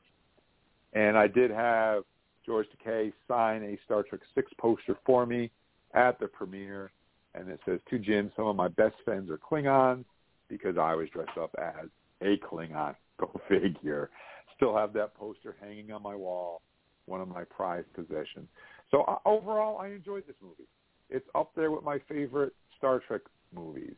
And 0.92 1.18
I 1.18 1.26
did 1.26 1.50
have 1.50 2.04
George 2.46 2.66
Takei 2.86 3.12
sign 3.26 3.62
a 3.62 3.78
Star 3.84 4.04
Trek 4.04 4.22
Six 4.34 4.50
poster 4.58 4.96
for 5.04 5.26
me 5.26 5.50
at 5.94 6.18
the 6.20 6.28
premiere, 6.28 6.92
and 7.34 7.48
it 7.48 7.60
says 7.66 7.80
to 7.90 7.98
Jim, 7.98 8.32
some 8.36 8.46
of 8.46 8.56
my 8.56 8.68
best 8.68 8.94
friends 9.04 9.30
are 9.30 9.38
Klingons 9.38 10.04
because 10.48 10.78
I 10.78 10.94
was 10.94 11.08
dressed 11.10 11.36
up 11.38 11.54
as 11.58 11.88
a 12.22 12.38
Klingon. 12.38 12.94
Go 13.20 13.40
figure. 13.48 14.10
Still 14.58 14.76
have 14.76 14.92
that 14.92 15.14
poster 15.14 15.56
hanging 15.60 15.92
on 15.92 16.02
my 16.02 16.14
wall 16.14 16.62
one 17.08 17.20
of 17.20 17.28
my 17.28 17.44
prized 17.44 17.92
possessions. 17.94 18.48
So 18.90 19.02
uh, 19.02 19.16
overall, 19.24 19.78
I 19.78 19.88
enjoyed 19.88 20.24
this 20.26 20.36
movie. 20.42 20.68
It's 21.10 21.26
up 21.34 21.50
there 21.56 21.70
with 21.70 21.82
my 21.82 21.98
favorite 22.08 22.52
Star 22.76 23.00
Trek 23.06 23.22
movies. 23.54 23.94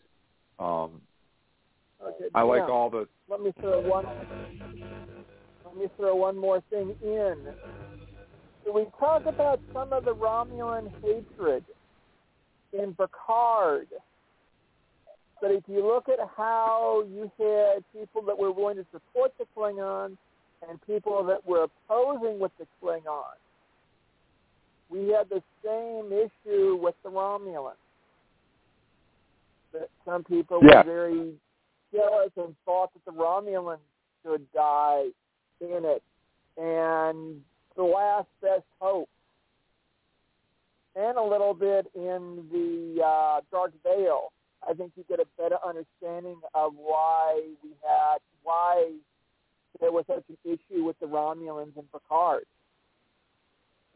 Um, 0.59 1.01
okay, 2.03 2.27
I 2.35 2.43
like 2.43 2.63
all 2.63 2.89
the. 2.89 3.09
Let 3.29 3.41
me 3.41 3.53
throw 3.61 3.81
one. 3.81 4.07
Let 5.65 5.77
me 5.77 5.87
throw 5.97 6.15
one 6.15 6.37
more 6.37 6.63
thing 6.71 6.95
in. 7.03 7.37
So 8.65 8.73
we 8.73 8.87
talk 8.99 9.27
about 9.27 9.61
some 9.73 9.93
of 9.93 10.05
the 10.05 10.15
Romulan 10.15 10.91
hatred 11.03 11.65
in 12.73 12.95
Picard. 12.95 13.89
But 15.41 15.53
if 15.53 15.65
you 15.67 15.87
look 15.87 16.09
at 16.09 16.19
how 16.37 17.05
you 17.11 17.31
had 17.39 17.83
people 17.93 18.23
that 18.27 18.39
were 18.39 18.53
willing 18.53 18.77
to 18.77 18.87
support 18.93 19.33
the 19.39 19.47
Klingons 19.57 20.19
and 20.69 20.81
people 20.87 21.25
that 21.25 21.47
were 21.47 21.65
opposing 21.65 22.39
with 22.39 22.53
the 22.59 22.67
Klingons. 22.83 23.41
We 24.89 25.09
had 25.09 25.29
the 25.29 25.43
same 25.65 26.13
issue 26.13 26.77
with 26.77 26.95
the 27.03 27.11
Romulans. 27.11 27.75
That 29.73 29.89
some 30.05 30.25
people 30.25 30.61
yeah. 30.63 30.79
were 30.79 30.85
very 30.85 31.33
jealous 31.93 32.31
and 32.37 32.55
thought 32.65 32.91
that 32.95 33.05
the 33.05 33.13
Romulans 33.13 33.79
should 34.23 34.51
die 34.53 35.07
in 35.61 35.85
it, 35.85 36.03
and 36.57 37.41
the 37.77 37.83
last 37.83 38.27
best 38.43 38.65
hope, 38.81 39.09
and 40.97 41.17
a 41.17 41.23
little 41.23 41.55
bit 41.55 41.87
in 41.95 42.45
the 42.51 43.03
uh, 43.03 43.41
Dark 43.53 43.73
Veil. 43.85 44.33
I 44.69 44.75
think 44.75 44.93
you 44.97 45.05
get 45.09 45.21
a 45.21 45.27
better 45.39 45.57
understanding 45.65 46.41
of 46.55 46.75
why 46.77 47.41
we 47.63 47.71
had 47.83 48.19
why 48.43 48.93
there 49.81 49.93
was 49.93 50.05
such 50.07 50.25
an 50.29 50.37
issue 50.45 50.85
with 50.85 50.99
the 51.01 51.07
Romulans 51.07 51.77
and 51.77 51.91
Picard. 51.93 52.45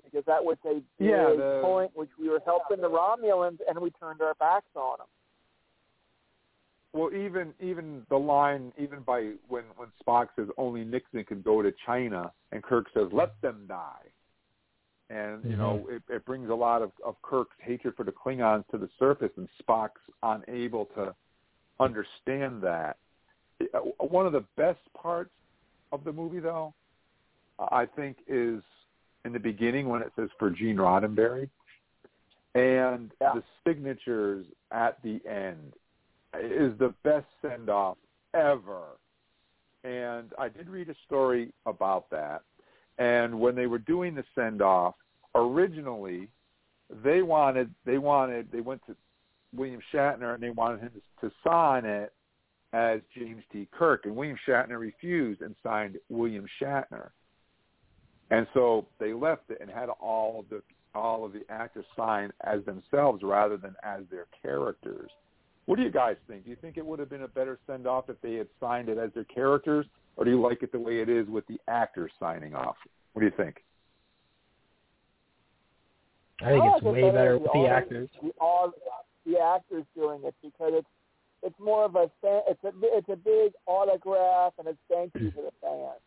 Because 0.05 0.24
that 0.27 0.44
was 0.44 0.56
a 0.65 0.74
big 0.74 0.85
yeah, 0.98 1.24
the, 1.36 1.61
point 1.62 1.90
which 1.94 2.11
we 2.20 2.28
were 2.28 2.40
helping 2.44 2.81
the 2.81 2.89
Romulans 2.89 3.59
and 3.69 3.78
we 3.78 3.90
turned 3.90 4.20
our 4.20 4.35
backs 4.35 4.66
on 4.77 4.98
them. 4.98 5.06
Well, 6.93 7.12
even 7.12 7.52
even 7.61 8.02
the 8.09 8.16
line, 8.16 8.73
even 8.78 9.01
by 9.01 9.32
when 9.48 9.65
when 9.77 9.89
Spock 10.01 10.28
says 10.36 10.47
only 10.56 10.85
Nixon 10.85 11.24
could 11.24 11.43
go 11.43 11.61
to 11.61 11.73
China, 11.85 12.31
and 12.52 12.62
Kirk 12.62 12.86
says 12.94 13.09
let 13.11 13.40
them 13.43 13.65
die, 13.66 14.06
and 15.11 15.43
you 15.43 15.51
mm-hmm. 15.51 15.59
know 15.59 15.86
it, 15.90 16.02
it 16.09 16.24
brings 16.24 16.51
a 16.51 16.55
lot 16.55 16.82
of 16.82 16.93
of 17.05 17.20
Kirk's 17.23 17.56
hatred 17.61 17.97
for 17.97 18.05
the 18.05 18.12
Klingons 18.12 18.65
to 18.70 18.78
the 18.78 18.89
surface, 18.97 19.32
and 19.36 19.48
Spock's 19.61 20.01
unable 20.23 20.85
to 20.94 21.12
understand 21.81 22.62
that. 22.62 22.97
Uh, 23.61 23.78
one 23.98 24.24
of 24.24 24.32
the 24.32 24.44
best 24.56 24.78
parts 24.97 25.31
of 25.93 26.05
the 26.05 26.12
movie, 26.12 26.40
though, 26.40 26.74
I 27.59 27.86
think 27.86 28.19
is 28.27 28.62
in 29.24 29.32
the 29.32 29.39
beginning 29.39 29.89
when 29.89 30.02
it 30.02 30.12
says 30.16 30.28
for 30.39 30.51
Gene 30.51 30.77
Roddenberry, 30.77 31.48
and 32.55 33.11
yeah. 33.20 33.32
the 33.35 33.43
signatures 33.66 34.47
at 34.70 35.02
the 35.02 35.20
end 35.28 35.73
is 36.40 36.77
the 36.78 36.94
best 37.02 37.27
send 37.43 37.69
off 37.69 37.97
ever. 38.35 38.82
And 39.85 40.32
I 40.39 40.48
did 40.48 40.69
read 40.69 40.89
a 40.89 40.94
story 41.06 41.52
about 41.66 42.11
that. 42.11 42.43
And 42.98 43.39
when 43.39 43.55
they 43.55 43.66
were 43.66 43.78
doing 43.78 44.15
the 44.15 44.24
send 44.35 44.62
off, 44.62 44.94
originally 45.35 46.28
they 47.02 47.23
wanted 47.23 47.74
they 47.85 47.98
wanted 47.98 48.48
they 48.52 48.61
went 48.61 48.81
to 48.86 48.94
William 49.55 49.81
Shatner 49.93 50.35
and 50.35 50.43
they 50.43 50.51
wanted 50.51 50.81
him 50.81 50.90
to, 51.20 51.28
to 51.28 51.35
sign 51.47 51.85
it 51.85 52.12
as 52.75 53.01
James 53.17 53.45
T. 53.53 53.69
Kirk, 53.73 54.05
and 54.05 54.17
William 54.17 54.37
Shatner 54.47 54.81
refused 54.81 55.43
and 55.43 55.55
signed 55.63 55.97
William 56.09 56.45
Shatner. 56.61 57.11
And 58.31 58.49
so 58.53 58.87
they 58.99 59.13
left 59.13 59.43
it 59.49 59.59
and 59.61 59.71
had 59.71 59.89
all 60.01 60.41
of 60.41 60.49
the 60.51 60.61
all 60.95 61.25
of 61.25 61.33
the 61.33 61.43
actors 61.49 61.85
sign 61.97 62.33
as 62.45 62.65
themselves 62.65 63.23
rather 63.23 63.57
than 63.57 63.75
as 63.83 64.03
their 64.11 64.27
characters. 64.43 65.11
What 65.67 65.77
do 65.77 65.83
you 65.83 65.91
guys 65.91 66.17
think? 66.29 66.45
Do 66.45 66.51
you 66.51 66.57
think 66.57 66.77
it 66.77 66.87
would 66.87 67.01
have 67.01 67.11
been 67.11 67.23
a 67.23 67.29
better 67.29 67.59
send 67.67 67.87
off 67.87 68.09
if 68.09 68.21
they 68.21 68.35
had 68.35 68.47
signed 68.61 68.89
it 68.89 68.99
as 68.99 69.11
their 69.13 69.25
characters, 69.25 69.87
or 70.17 70.25
do 70.25 70.31
you 70.31 70.41
like 70.41 70.63
it 70.63 70.71
the 70.71 70.79
way 70.79 71.01
it 71.01 71.09
is 71.09 71.27
with 71.29 71.47
the 71.49 71.59
actors 71.67 72.13
signing 72.21 72.55
off? 72.55 72.77
What 73.13 73.21
do 73.21 73.27
you 73.27 73.33
think? 73.37 73.65
I 76.43 76.51
think 76.51 76.65
it's 76.65 76.85
way 76.85 77.11
better 77.11 77.39
with 77.39 77.51
the 77.53 77.67
actors. 77.67 78.09
All 78.41 78.73
the 79.27 79.39
actors 79.39 79.85
doing 79.97 80.21
it 80.25 80.35
because 80.43 80.73
it's 80.75 80.89
it's 81.45 81.61
more 81.61 81.85
of 81.85 81.95
a 81.95 82.11
it's 82.23 82.65
a 82.65 82.73
it's 82.83 83.09
a 83.09 83.16
big 83.16 83.53
autograph 83.66 84.55
and 84.59 84.69
a 84.69 84.77
thank 84.91 85.12
you 85.15 85.31
to 85.31 85.37
the 85.37 85.53
fans. 85.61 86.01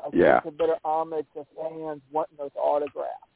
I 0.00 0.10
think 0.10 0.22
yeah. 0.22 0.38
it's 0.38 0.46
a 0.48 0.50
better 0.50 0.76
homage 0.84 1.26
to 1.34 1.46
fans 1.54 2.00
wanting 2.10 2.38
those 2.38 2.50
autographs. 2.56 3.28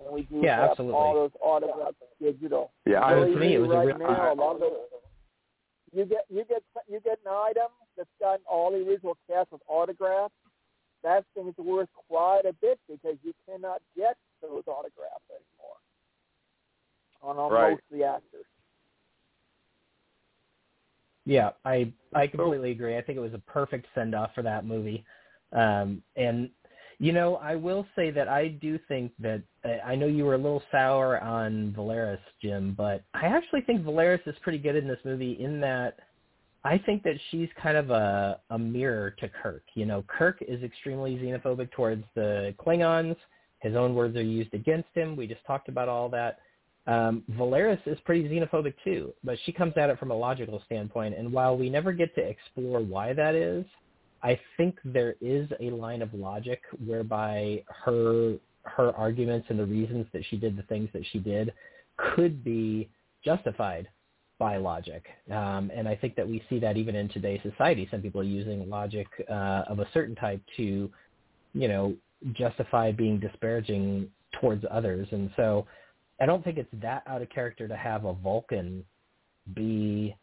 And 0.00 0.12
we 0.12 0.22
do 0.22 0.40
yeah, 0.42 0.60
have 0.60 0.70
absolutely. 0.70 0.98
all 0.98 1.14
those 1.14 1.30
autographs 1.40 1.96
digital. 2.20 2.72
Yeah, 2.86 3.00
I, 3.00 3.12
really 3.12 3.34
to 3.34 3.40
me 3.40 3.54
it 3.54 3.58
was 3.58 3.70
right 3.70 3.84
a 3.84 3.86
real. 3.86 3.98
now, 3.98 4.32
a 4.32 4.34
lot 4.34 4.54
of 4.54 4.60
those, 4.60 4.70
you 5.92 6.04
get 6.04 6.26
you 6.28 6.44
get 6.48 6.62
you 6.88 7.00
get 7.00 7.18
an 7.24 7.32
item 7.32 7.70
that's 7.96 8.10
got 8.18 8.40
all 8.50 8.72
the 8.72 8.78
original 8.78 9.16
cast 9.28 9.52
with 9.52 9.60
autographs. 9.68 10.34
That 11.02 11.24
thing's 11.34 11.56
worth 11.56 11.88
quite 12.08 12.42
a 12.44 12.52
bit 12.60 12.78
because 12.88 13.16
you 13.22 13.32
cannot 13.46 13.80
get 13.96 14.16
those 14.42 14.64
autographs 14.66 15.24
anymore 15.30 15.78
on 17.22 17.36
almost 17.38 17.54
right. 17.54 17.78
the 17.90 18.04
actors. 18.04 18.49
Yeah, 21.30 21.50
I 21.64 21.92
I 22.12 22.26
completely 22.26 22.72
agree. 22.72 22.98
I 22.98 23.02
think 23.02 23.16
it 23.16 23.20
was 23.20 23.34
a 23.34 23.38
perfect 23.38 23.86
send 23.94 24.16
off 24.16 24.30
for 24.34 24.42
that 24.42 24.66
movie. 24.66 25.04
Um, 25.52 26.02
and 26.16 26.50
you 26.98 27.12
know, 27.12 27.36
I 27.36 27.54
will 27.54 27.86
say 27.94 28.10
that 28.10 28.26
I 28.26 28.48
do 28.48 28.80
think 28.88 29.12
that 29.20 29.40
I 29.86 29.94
know 29.94 30.06
you 30.06 30.24
were 30.24 30.34
a 30.34 30.38
little 30.38 30.62
sour 30.72 31.20
on 31.20 31.72
Valeris, 31.76 32.18
Jim, 32.42 32.74
but 32.76 33.04
I 33.14 33.26
actually 33.26 33.60
think 33.60 33.84
Valeris 33.84 34.26
is 34.26 34.34
pretty 34.42 34.58
good 34.58 34.74
in 34.74 34.88
this 34.88 34.98
movie 35.04 35.38
in 35.40 35.60
that 35.60 36.00
I 36.64 36.78
think 36.78 37.04
that 37.04 37.14
she's 37.30 37.48
kind 37.62 37.76
of 37.76 37.90
a 37.90 38.40
a 38.50 38.58
mirror 38.58 39.12
to 39.20 39.28
Kirk. 39.28 39.62
You 39.74 39.86
know, 39.86 40.04
Kirk 40.08 40.42
is 40.42 40.64
extremely 40.64 41.14
xenophobic 41.16 41.70
towards 41.70 42.02
the 42.16 42.56
Klingons. 42.58 43.16
His 43.60 43.76
own 43.76 43.94
words 43.94 44.16
are 44.16 44.22
used 44.22 44.52
against 44.52 44.88
him. 44.94 45.14
We 45.14 45.28
just 45.28 45.46
talked 45.46 45.68
about 45.68 45.88
all 45.88 46.08
that. 46.08 46.40
Um, 46.86 47.22
Valeris 47.32 47.80
is 47.86 47.98
pretty 48.04 48.28
xenophobic 48.28 48.74
too, 48.82 49.12
but 49.22 49.38
she 49.44 49.52
comes 49.52 49.74
at 49.76 49.90
it 49.90 49.98
from 49.98 50.10
a 50.10 50.16
logical 50.16 50.62
standpoint. 50.66 51.14
And 51.16 51.32
while 51.32 51.56
we 51.56 51.68
never 51.70 51.92
get 51.92 52.14
to 52.14 52.20
explore 52.20 52.80
why 52.80 53.12
that 53.12 53.34
is, 53.34 53.64
I 54.22 54.38
think 54.56 54.78
there 54.84 55.14
is 55.20 55.48
a 55.60 55.70
line 55.70 56.02
of 56.02 56.12
logic 56.14 56.62
whereby 56.84 57.64
her 57.84 58.36
her 58.64 58.94
arguments 58.94 59.46
and 59.48 59.58
the 59.58 59.64
reasons 59.64 60.06
that 60.12 60.22
she 60.28 60.36
did 60.36 60.56
the 60.56 60.62
things 60.64 60.88
that 60.92 61.02
she 61.12 61.18
did 61.18 61.52
could 61.96 62.44
be 62.44 62.88
justified 63.24 63.88
by 64.38 64.56
logic. 64.56 65.04
Um, 65.30 65.70
and 65.74 65.86
I 65.88 65.94
think 65.96 66.16
that 66.16 66.26
we 66.26 66.42
see 66.48 66.58
that 66.60 66.76
even 66.76 66.94
in 66.94 67.08
today's 67.08 67.40
society. 67.42 67.86
Some 67.90 68.00
people 68.00 68.20
are 68.20 68.24
using 68.24 68.68
logic 68.68 69.06
uh, 69.30 69.64
of 69.68 69.78
a 69.80 69.88
certain 69.92 70.14
type 70.14 70.40
to, 70.56 70.90
you 71.52 71.68
know, 71.68 71.94
justify 72.32 72.92
being 72.92 73.18
disparaging 73.18 74.08
towards 74.40 74.64
others. 74.70 75.08
And 75.10 75.30
so 75.36 75.66
I 76.20 76.26
don't 76.26 76.44
think 76.44 76.58
it's 76.58 76.70
that 76.82 77.02
out 77.06 77.22
of 77.22 77.30
character 77.30 77.66
to 77.66 77.76
have 77.76 78.04
a 78.04 78.12
Vulcan 78.12 78.84
be 79.54 80.14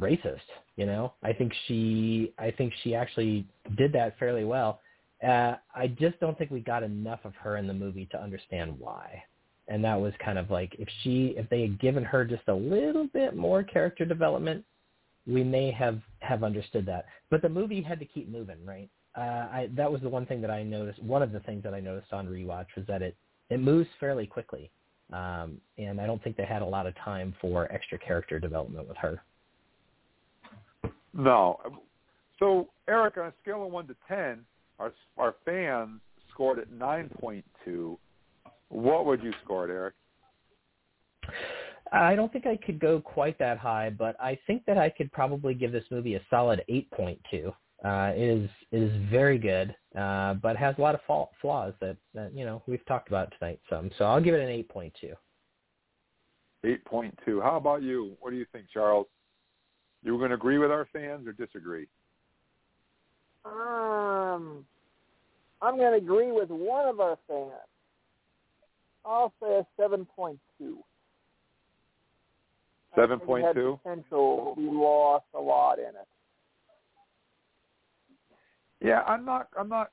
racist. 0.00 0.40
You 0.76 0.86
know, 0.86 1.14
I 1.22 1.32
think 1.32 1.52
she, 1.66 2.32
I 2.38 2.50
think 2.50 2.72
she 2.82 2.94
actually 2.94 3.46
did 3.76 3.92
that 3.92 4.18
fairly 4.18 4.44
well. 4.44 4.80
Uh, 5.26 5.54
I 5.74 5.86
just 5.86 6.18
don't 6.20 6.36
think 6.36 6.50
we 6.50 6.60
got 6.60 6.82
enough 6.82 7.20
of 7.24 7.34
her 7.36 7.56
in 7.56 7.66
the 7.66 7.74
movie 7.74 8.06
to 8.10 8.20
understand 8.20 8.78
why. 8.78 9.22
And 9.68 9.84
that 9.84 10.00
was 10.00 10.12
kind 10.24 10.38
of 10.38 10.50
like 10.50 10.74
if 10.78 10.88
she, 11.02 11.34
if 11.36 11.48
they 11.48 11.62
had 11.62 11.80
given 11.80 12.04
her 12.04 12.24
just 12.24 12.42
a 12.48 12.54
little 12.54 13.06
bit 13.06 13.36
more 13.36 13.62
character 13.62 14.04
development, 14.04 14.64
we 15.26 15.44
may 15.44 15.70
have 15.70 16.00
have 16.18 16.42
understood 16.42 16.84
that. 16.86 17.06
But 17.30 17.42
the 17.42 17.48
movie 17.48 17.80
had 17.80 18.00
to 18.00 18.04
keep 18.04 18.28
moving, 18.28 18.56
right? 18.66 18.88
Uh, 19.16 19.20
I, 19.20 19.70
that 19.76 19.90
was 19.90 20.00
the 20.00 20.08
one 20.08 20.26
thing 20.26 20.40
that 20.40 20.50
I 20.50 20.64
noticed. 20.64 21.00
One 21.02 21.22
of 21.22 21.32
the 21.32 21.40
things 21.40 21.62
that 21.62 21.74
I 21.74 21.80
noticed 21.80 22.12
on 22.12 22.26
rewatch 22.26 22.66
was 22.76 22.86
that 22.88 23.02
it 23.02 23.16
it 23.50 23.60
moves 23.60 23.88
fairly 24.00 24.26
quickly, 24.26 24.70
um, 25.12 25.60
and 25.78 26.00
I 26.00 26.06
don't 26.06 26.22
think 26.22 26.36
they 26.36 26.44
had 26.44 26.62
a 26.62 26.66
lot 26.66 26.86
of 26.86 26.94
time 26.96 27.34
for 27.40 27.70
extra 27.72 27.98
character 27.98 28.38
development 28.38 28.88
with 28.88 28.96
her. 28.98 29.22
No. 31.14 31.60
So, 32.38 32.68
Eric, 32.88 33.18
on 33.18 33.26
a 33.26 33.32
scale 33.42 33.64
of 33.64 33.72
one 33.72 33.86
to 33.86 33.96
ten, 34.08 34.44
our 34.78 34.92
our 35.18 35.34
fans 35.44 36.00
scored 36.32 36.58
at 36.58 36.70
nine 36.72 37.10
point 37.20 37.44
two. 37.64 37.98
What 38.68 39.06
would 39.06 39.22
you 39.22 39.32
score 39.44 39.68
it, 39.68 39.72
Eric? 39.72 39.94
I 41.92 42.14
don't 42.14 42.32
think 42.32 42.46
I 42.46 42.56
could 42.56 42.80
go 42.80 43.00
quite 43.00 43.38
that 43.38 43.58
high, 43.58 43.90
but 43.90 44.16
I 44.18 44.38
think 44.46 44.64
that 44.64 44.78
I 44.78 44.88
could 44.88 45.12
probably 45.12 45.52
give 45.52 45.72
this 45.72 45.84
movie 45.90 46.14
a 46.14 46.20
solid 46.30 46.62
8.2. 46.70 47.52
Uh, 47.84 48.12
it 48.14 48.28
is 48.28 48.50
it 48.70 48.82
is 48.82 49.10
very 49.10 49.38
good, 49.38 49.74
uh, 49.98 50.34
but 50.34 50.56
has 50.56 50.74
a 50.78 50.80
lot 50.80 50.94
of 50.94 51.00
fa- 51.06 51.24
flaws 51.40 51.74
that, 51.80 51.96
that 52.14 52.32
you 52.32 52.44
know 52.44 52.62
we've 52.66 52.84
talked 52.86 53.08
about 53.08 53.32
tonight. 53.38 53.58
Some, 53.68 53.90
so 53.98 54.04
I'll 54.04 54.20
give 54.20 54.34
it 54.34 54.40
an 54.40 54.64
8.2. 54.72 55.12
8.2. 56.64 57.42
How 57.42 57.56
about 57.56 57.82
you? 57.82 58.16
What 58.20 58.30
do 58.30 58.36
you 58.36 58.46
think, 58.52 58.66
Charles? 58.72 59.06
You 60.04 60.16
going 60.16 60.30
to 60.30 60.36
agree 60.36 60.58
with 60.58 60.70
our 60.70 60.86
fans 60.92 61.26
or 61.26 61.32
disagree? 61.32 61.86
Um, 63.44 64.64
I'm 65.60 65.76
going 65.76 65.92
to 65.92 65.98
agree 65.98 66.30
with 66.30 66.50
one 66.50 66.88
of 66.88 67.00
our 67.00 67.18
fans. 67.28 67.50
I'll 69.04 69.32
say 69.42 69.60
a 69.60 69.80
7.2. 69.80 70.38
Seven 72.94 73.20
point 73.20 73.46
two. 73.54 73.80
Potential. 73.82 74.54
We 74.56 74.68
lost 74.68 75.24
a 75.34 75.40
lot 75.40 75.78
in 75.78 75.86
it. 75.86 76.08
Yeah, 78.82 79.02
I'm 79.02 79.24
not. 79.24 79.48
I'm 79.58 79.68
not. 79.68 79.90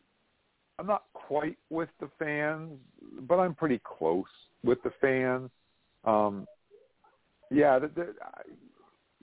I'm 0.79 0.87
not 0.87 1.03
quite 1.13 1.57
with 1.69 1.89
the 1.99 2.09
fans, 2.17 2.71
but 3.21 3.35
I'm 3.35 3.53
pretty 3.53 3.81
close 3.83 4.23
with 4.63 4.81
the 4.83 4.91
fans. 5.01 5.49
Um, 6.05 6.47
yeah, 7.51 7.79
the, 7.79 7.87
the, 7.87 8.13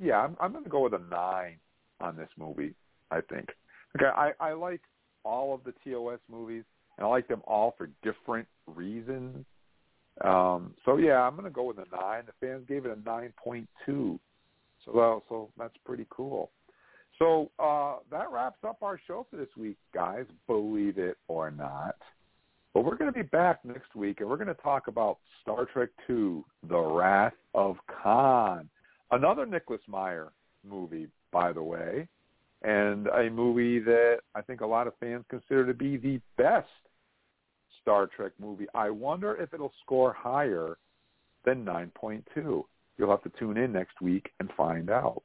yeah. 0.01 0.19
I'm, 0.19 0.37
I'm 0.39 0.53
going 0.53 0.65
to 0.65 0.71
go 0.71 0.83
with 0.83 0.93
a 0.93 1.03
nine 1.11 1.57
on 2.01 2.17
this 2.17 2.29
movie. 2.39 2.75
I 3.11 3.21
think. 3.23 3.49
Okay, 3.97 4.11
I, 4.15 4.33
I 4.39 4.53
like 4.53 4.83
all 5.25 5.55
of 5.55 5.61
the 5.65 5.73
TOS 5.83 6.21
movies, 6.31 6.65
and 6.99 7.07
I 7.07 7.09
like 7.09 7.27
them 7.27 7.43
all 7.47 7.75
for 7.79 7.89
different 8.03 8.47
reasons. 8.67 9.45
Um, 10.23 10.75
so 10.85 10.97
yeah, 10.97 11.21
I'm 11.21 11.35
going 11.35 11.45
to 11.45 11.51
go 11.51 11.65
with 11.65 11.79
a 11.79 11.87
nine. 11.95 12.25
The 12.27 12.47
fans 12.47 12.65
gave 12.69 12.85
it 12.85 12.97
a 12.97 13.09
nine 13.09 13.33
point 13.43 13.69
two, 13.85 14.21
so 14.85 14.93
that, 14.93 15.21
so 15.29 15.51
that's 15.59 15.77
pretty 15.85 16.07
cool. 16.11 16.51
So 17.19 17.51
uh, 17.59 17.97
that 18.11 18.31
wraps 18.31 18.59
up 18.67 18.83
our 18.83 19.01
show 19.07 19.27
for 19.31 19.37
this 19.37 19.49
week, 19.57 19.77
guys. 19.95 20.27
Believe 20.47 20.99
it 20.99 21.17
or 21.29 21.51
not, 21.51 21.97
but 22.75 22.85
we're 22.85 22.97
going 22.97 23.13
to 23.13 23.19
be 23.19 23.23
back 23.23 23.65
next 23.65 23.95
week, 23.95 24.21
and 24.21 24.29
we're 24.29 24.37
going 24.37 24.49
to 24.49 24.55
talk 24.55 24.89
about 24.89 25.19
Star 25.43 25.67
Trek 25.67 25.89
II: 26.11 26.43
The 26.69 26.79
Wrath 26.79 27.33
of 27.55 27.77
Khan, 28.03 28.69
another 29.11 29.47
Nicholas 29.47 29.81
Meyer 29.89 30.33
movie, 30.69 31.09
by 31.33 31.53
the 31.53 31.63
way, 31.63 32.07
and 32.63 33.07
a 33.07 33.31
movie 33.31 33.79
that 33.79 34.19
I 34.35 34.43
think 34.43 34.61
a 34.61 34.67
lot 34.67 34.87
of 34.87 34.93
fans 35.01 35.25
consider 35.31 35.67
to 35.67 35.75
be 35.75 35.97
the 35.97 36.21
best 36.37 36.69
Star 37.81 38.09
Trek 38.09 38.33
movie. 38.39 38.67
I 38.75 38.91
wonder 38.91 39.37
if 39.37 39.55
it'll 39.55 39.73
score 39.83 40.13
higher 40.13 40.77
than 41.45 41.65
9.2. 41.65 42.25
You'll 42.99 43.11
have 43.11 43.23
to 43.23 43.33
tune 43.39 43.57
in 43.57 43.73
next 43.73 44.01
week 44.03 44.31
and 44.41 44.51
find 44.57 44.91
out. 44.91 45.23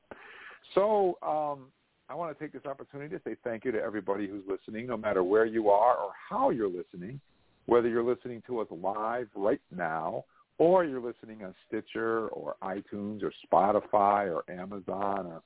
So 0.75 1.17
um, 1.23 1.67
I 2.11 2.13
want 2.13 2.37
to 2.37 2.43
take 2.43 2.51
this 2.51 2.65
opportunity 2.65 3.15
to 3.15 3.21
say 3.23 3.37
thank 3.41 3.63
you 3.63 3.71
to 3.71 3.79
everybody 3.79 4.27
who's 4.27 4.43
listening, 4.45 4.85
no 4.85 4.97
matter 4.97 5.23
where 5.23 5.45
you 5.45 5.69
are 5.69 5.95
or 5.95 6.11
how 6.29 6.49
you're 6.49 6.67
listening, 6.67 7.21
whether 7.67 7.87
you're 7.87 8.03
listening 8.03 8.43
to 8.47 8.59
us 8.59 8.67
live 8.69 9.29
right 9.33 9.61
now 9.73 10.25
or 10.57 10.83
you're 10.83 10.99
listening 10.99 11.45
on 11.45 11.55
Stitcher 11.65 12.27
or 12.27 12.55
iTunes 12.61 13.21
or 13.23 13.31
Spotify 13.47 14.29
or 14.29 14.43
Amazon 14.51 15.25
or 15.25 15.41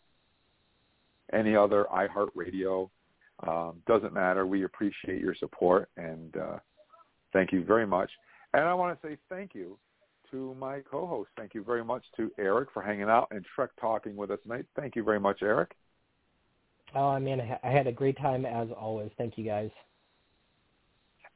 any 1.33 1.55
other 1.55 1.85
iHeartRadio. 1.93 2.89
Um, 3.47 3.75
doesn't 3.85 4.13
matter. 4.13 4.47
We 4.47 4.63
appreciate 4.63 5.21
your 5.21 5.35
support, 5.35 5.89
and 5.97 6.35
uh, 6.35 6.57
thank 7.31 7.51
you 7.51 7.63
very 7.63 7.85
much. 7.85 8.09
And 8.55 8.63
I 8.63 8.73
want 8.73 8.99
to 8.99 9.07
say 9.07 9.17
thank 9.29 9.53
you 9.53 9.77
to 10.31 10.55
my 10.55 10.79
co-host. 10.79 11.29
Thank 11.37 11.53
you 11.53 11.63
very 11.63 11.83
much 11.83 12.05
to 12.17 12.31
Eric 12.39 12.69
for 12.73 12.81
hanging 12.81 13.03
out 13.03 13.27
and 13.29 13.45
Trek 13.53 13.69
talking 13.79 14.15
with 14.15 14.31
us 14.31 14.39
tonight. 14.41 14.65
Thank 14.75 14.95
you 14.95 15.03
very 15.03 15.19
much, 15.19 15.43
Eric. 15.43 15.75
Oh, 16.95 17.09
I 17.09 17.19
mean, 17.19 17.41
I 17.63 17.69
had 17.69 17.87
a 17.87 17.91
great 17.91 18.17
time 18.17 18.45
as 18.45 18.69
always. 18.79 19.11
Thank 19.17 19.37
you, 19.37 19.43
guys. 19.45 19.69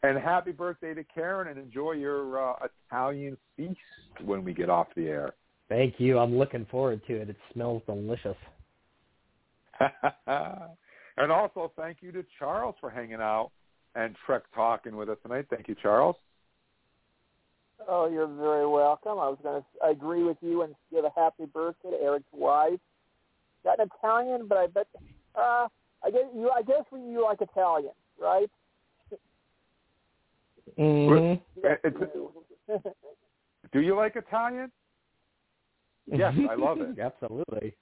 And 0.01 0.17
happy 0.17 0.53
birthday 0.53 0.93
to 0.93 1.03
Karen, 1.03 1.49
and 1.49 1.59
enjoy 1.59 1.91
your 1.91 2.51
uh, 2.51 2.67
Italian 2.87 3.37
feast 3.57 3.77
when 4.23 4.45
we 4.45 4.53
get 4.53 4.69
off 4.69 4.87
the 4.95 5.07
air. 5.07 5.33
Thank 5.67 5.95
you. 5.99 6.17
I'm 6.17 6.37
looking 6.37 6.65
forward 6.71 7.01
to 7.07 7.21
it. 7.21 7.29
It 7.29 7.35
smells 7.53 7.83
delicious. 7.85 8.37
and 10.27 11.31
also, 11.31 11.73
thank 11.75 11.97
you 12.01 12.13
to 12.13 12.23
Charles 12.39 12.75
for 12.79 12.89
hanging 12.89 13.15
out 13.15 13.51
and 13.95 14.15
Trek 14.25 14.43
talking 14.55 14.95
with 14.95 15.09
us 15.09 15.17
tonight. 15.21 15.47
Thank 15.49 15.67
you, 15.67 15.75
Charles. 15.81 16.15
Oh, 17.87 18.09
you're 18.09 18.27
very 18.27 18.67
welcome. 18.67 19.11
I 19.11 19.29
was 19.29 19.37
going 19.43 19.61
to 19.61 19.87
agree 19.87 20.23
with 20.23 20.37
you 20.41 20.63
and 20.63 20.75
give 20.91 21.05
a 21.05 21.11
happy 21.15 21.45
birthday 21.45 21.91
to 21.91 21.97
Eric's 22.01 22.25
wife. 22.31 22.79
Not 23.65 23.79
an 23.79 23.89
Italian, 23.97 24.47
but 24.47 24.57
I 24.57 24.67
bet 24.67 24.87
uh, 25.39 25.67
I 26.03 26.11
guess 26.11 26.23
you. 26.33 26.49
I 26.49 26.61
guess 26.61 26.83
you 26.91 27.23
like 27.23 27.41
Italian, 27.41 27.93
right? 28.21 28.49
Mm-hmm. 30.77 32.71
Do 33.73 33.81
you 33.81 33.95
like 33.95 34.15
Italian? 34.15 34.71
Yes, 36.07 36.33
I 36.49 36.55
love 36.55 36.79
it. 36.81 36.99
Absolutely. 36.99 37.75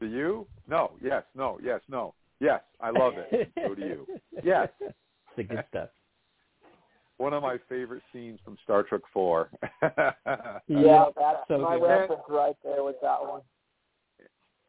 Do 0.00 0.06
you? 0.06 0.46
No. 0.68 0.92
Yes. 1.02 1.22
No. 1.34 1.58
Yes. 1.62 1.80
No. 1.88 2.14
Yes, 2.42 2.60
I 2.80 2.90
love 2.90 3.12
it. 3.16 3.52
so 3.54 3.74
do 3.76 3.82
you. 3.82 4.06
Yes. 4.42 4.68
It's 4.80 4.96
the 5.36 5.44
good 5.44 5.64
stuff. 5.68 5.90
One 7.18 7.32
of 7.32 7.42
my 7.42 7.56
favorite 7.68 8.02
scenes 8.12 8.40
from 8.44 8.56
Star 8.64 8.82
Trek 8.82 9.02
Four. 9.12 9.48
yeah, 10.66 11.04
that's 11.16 11.38
so 11.46 11.58
my 11.58 11.78
good. 11.78 11.86
reference 11.86 12.22
right 12.28 12.56
there 12.64 12.82
with 12.82 12.96
that 13.00 13.22
one. 13.22 13.42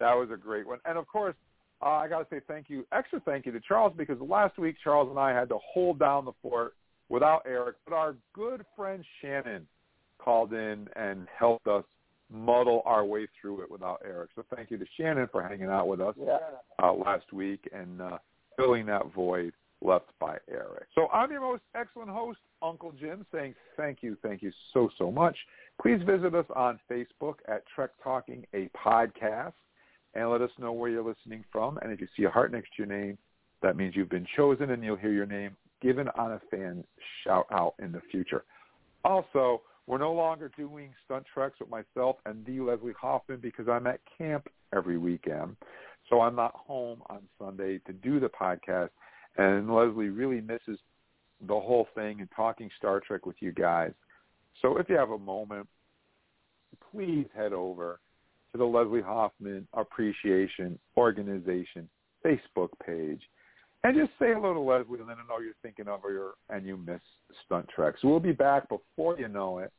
That 0.04 0.16
was 0.16 0.30
a 0.34 0.38
great 0.38 0.68
one. 0.68 0.80
And 0.84 0.98
of 0.98 1.08
course, 1.08 1.34
uh, 1.82 1.92
I 1.92 2.10
got 2.10 2.20
to 2.20 2.26
say 2.30 2.42
thank 2.46 2.70
you, 2.70 2.86
extra 2.92 3.22
thank 3.22 3.46
you 3.46 3.54
to 3.54 3.62
Charles 3.62 3.94
because 3.98 4.20
last 4.20 4.58
week 4.58 4.76
Charles 4.84 5.10
and 5.10 5.18
I 5.18 5.32
had 5.32 5.48
to 5.48 5.58
hold 5.66 5.98
down 5.98 6.26
the 6.26 6.34
fort 6.42 6.74
without 7.08 7.44
Eric, 7.46 7.78
but 7.86 7.94
our 7.94 8.16
good 8.34 8.66
friend 8.76 9.06
Shannon 9.22 9.66
called 10.20 10.52
in 10.52 10.90
and 10.98 11.28
helped 11.40 11.68
us 11.68 11.86
muddle 12.30 12.82
our 12.86 13.06
way 13.06 13.28
through 13.40 13.62
it 13.62 13.72
without 13.72 14.02
Eric. 14.04 14.32
So 14.36 14.44
thank 14.54 14.72
you 14.72 14.78
to 14.78 14.86
Shannon 15.00 15.30
for 15.32 15.42
hanging 15.42 15.70
out 15.70 15.88
with 15.88 16.02
us 16.02 16.16
yeah. 16.20 16.38
uh, 16.82 16.92
last 16.92 17.32
week 17.32 17.70
and 17.74 18.02
uh, 18.02 18.18
filling 18.58 18.86
that 18.88 19.14
void 19.14 19.54
left 19.82 20.10
by 20.20 20.38
Eric. 20.52 20.88
So 20.96 21.08
I'm 21.14 21.32
your 21.32 21.42
most 21.42 21.64
excellent 21.76 22.10
host, 22.10 22.40
Uncle 22.62 22.92
Jim, 23.00 23.26
saying 23.34 23.56
thank 23.78 24.00
you, 24.02 24.18
thank 24.22 24.42
you 24.42 24.52
so, 24.74 24.90
so 24.98 25.10
much. 25.10 25.38
Please 25.82 26.02
visit 26.06 26.36
us 26.36 26.46
on 26.56 26.78
Facebook 26.92 27.36
at 27.48 27.64
Trek 27.74 27.92
Talking, 28.04 28.46
a 28.54 28.70
podcast, 28.70 29.54
and 30.14 30.30
let 30.30 30.42
us 30.42 30.52
know 30.60 30.72
where 30.72 30.90
you're 30.90 31.04
listening 31.04 31.44
from. 31.52 31.78
And 31.78 31.92
if 31.92 32.00
you 32.00 32.08
see 32.16 32.24
a 32.24 32.30
heart 32.30 32.52
next 32.52 32.70
to 32.76 32.84
your 32.84 32.88
name, 32.88 33.18
that 33.62 33.76
means 33.76 33.96
you've 33.96 34.10
been 34.10 34.28
chosen 34.36 34.72
and 34.72 34.84
you'll 34.84 34.96
hear 34.96 35.14
your 35.14 35.26
name 35.26 35.56
given 35.82 36.08
on 36.16 36.34
a 36.34 36.42
fan 36.50 36.84
shout 37.24 37.46
out 37.52 37.76
in 37.80 37.92
the 37.92 38.02
future. 38.12 38.44
Also, 39.04 39.62
we're 39.86 39.98
no 39.98 40.14
longer 40.14 40.50
doing 40.56 40.92
stunt 41.04 41.26
treks 41.34 41.60
with 41.60 41.70
myself 41.70 42.18
and 42.26 42.46
the 42.46 42.60
Leslie 42.62 42.94
Hoffman 43.00 43.40
because 43.42 43.68
I'm 43.68 43.86
at 43.88 44.00
camp 44.18 44.48
every 44.74 44.98
weekend. 44.98 45.58
So 46.10 46.22
I'm 46.22 46.36
not 46.36 46.54
home 46.56 47.02
on 47.10 47.22
Sunday 47.40 47.80
to 47.86 47.94
do 47.94 48.20
the 48.20 48.30
podcast. 48.30 48.90
And 49.38 49.74
Leslie 49.74 50.10
really 50.10 50.42
misses 50.42 50.80
the 51.42 51.60
whole 51.60 51.88
thing 51.96 52.20
and 52.22 52.30
talking 52.36 52.70
Star 52.78 53.02
Trek 53.02 53.26
with 53.26 53.36
you 53.40 53.52
guys. 53.52 53.92
So 54.62 54.78
if 54.78 54.88
you 54.88 54.96
have 54.96 55.10
a 55.10 55.20
moment, 55.20 55.68
please 56.92 57.28
head 57.36 57.52
over 57.52 58.00
to 58.54 58.58
the 58.58 58.66
Leslie 58.66 59.02
Hoffman 59.02 59.68
Appreciation 59.74 60.80
Organization 60.96 61.90
Facebook 62.26 62.70
page 62.86 63.22
and 63.84 63.98
just 63.98 64.12
say 64.18 64.34
hello 64.34 64.54
to 64.54 64.60
Leslie 64.60 65.00
and 65.00 65.08
let 65.08 65.18
her 65.18 65.24
know 65.28 65.40
you're 65.40 65.54
thinking 65.62 65.88
of 65.88 66.02
her 66.04 66.32
and 66.50 66.66
you 66.66 66.78
miss 66.78 67.02
Stunt 67.46 67.68
Trek. 67.76 67.96
So 68.02 68.08
we'll 68.08 68.22
be 68.22 68.32
back 68.32 68.70
before 68.70 69.20
you 69.20 69.28
know 69.28 69.60
it. 69.60 69.72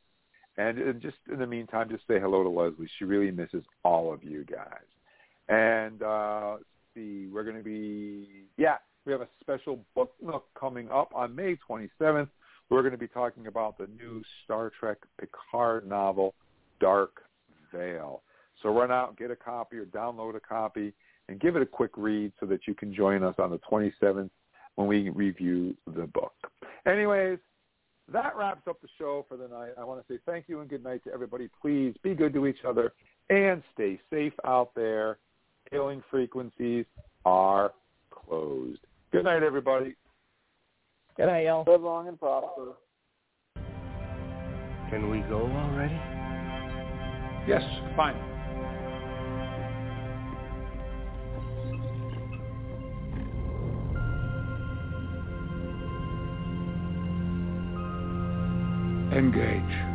And 0.57 1.01
just 1.01 1.17
in 1.31 1.39
the 1.39 1.47
meantime, 1.47 1.89
just 1.89 2.07
say 2.07 2.19
hello 2.19 2.43
to 2.43 2.49
Leslie. 2.49 2.87
She 2.97 3.05
really 3.05 3.31
misses 3.31 3.63
all 3.83 4.13
of 4.13 4.23
you 4.23 4.45
guys. 4.45 4.85
And 5.49 6.01
uh, 6.01 6.51
let's 6.53 6.63
see, 6.93 7.27
we're 7.33 7.43
going 7.43 7.57
to 7.57 7.63
be, 7.63 8.45
yeah, 8.57 8.77
we 9.05 9.11
have 9.11 9.21
a 9.21 9.27
special 9.41 9.79
book 9.95 10.13
nook 10.21 10.45
coming 10.57 10.89
up 10.91 11.11
on 11.13 11.35
May 11.35 11.57
27th. 11.69 12.29
We're 12.69 12.81
going 12.81 12.93
to 12.93 12.97
be 12.97 13.07
talking 13.07 13.47
about 13.47 13.77
the 13.77 13.87
new 13.97 14.21
Star 14.43 14.71
Trek 14.79 14.97
Picard 15.19 15.87
novel, 15.87 16.35
Dark 16.79 17.23
Veil. 17.73 18.21
So 18.65 18.71
run 18.71 18.91
out 18.91 19.09
and 19.09 19.17
get 19.17 19.29
a 19.29 19.35
copy 19.35 19.77
or 19.77 19.85
download 19.85 20.35
a 20.35 20.39
copy 20.39 20.91
and 21.29 21.39
give 21.39 21.55
it 21.55 21.61
a 21.61 21.67
quick 21.67 21.91
read 21.95 22.31
so 22.39 22.47
that 22.47 22.61
you 22.65 22.73
can 22.73 22.95
join 22.95 23.21
us 23.21 23.35
on 23.37 23.51
the 23.51 23.59
27th 23.59 24.31
when 24.73 24.87
we 24.87 25.09
review 25.09 25.75
the 25.95 26.07
book. 26.07 26.33
Anyways, 26.87 27.37
that 28.11 28.35
wraps 28.35 28.67
up 28.67 28.81
the 28.81 28.87
show 28.97 29.23
for 29.29 29.37
the 29.37 29.47
night. 29.47 29.73
I 29.79 29.83
want 29.83 30.01
to 30.01 30.11
say 30.11 30.19
thank 30.25 30.45
you 30.47 30.61
and 30.61 30.69
good 30.69 30.83
night 30.83 31.03
to 31.03 31.13
everybody. 31.13 31.47
Please 31.61 31.93
be 32.01 32.15
good 32.15 32.33
to 32.33 32.47
each 32.47 32.65
other 32.67 32.93
and 33.29 33.61
stay 33.75 33.99
safe 34.11 34.33
out 34.47 34.71
there. 34.75 35.19
Hailing 35.69 36.01
frequencies 36.09 36.85
are 37.23 37.71
closed. 38.09 38.79
Good 39.11 39.25
night, 39.25 39.43
everybody. 39.43 39.95
Good 41.17 41.27
night, 41.27 41.45
y'all. 41.45 41.65
Live 41.67 41.83
long 41.83 42.07
and 42.07 42.19
prosper. 42.19 42.73
Can 44.89 45.11
we 45.11 45.19
go 45.29 45.41
already? 45.41 45.93
Yes, 47.47 47.61
fine. 47.95 48.34
Engage. 59.15 59.94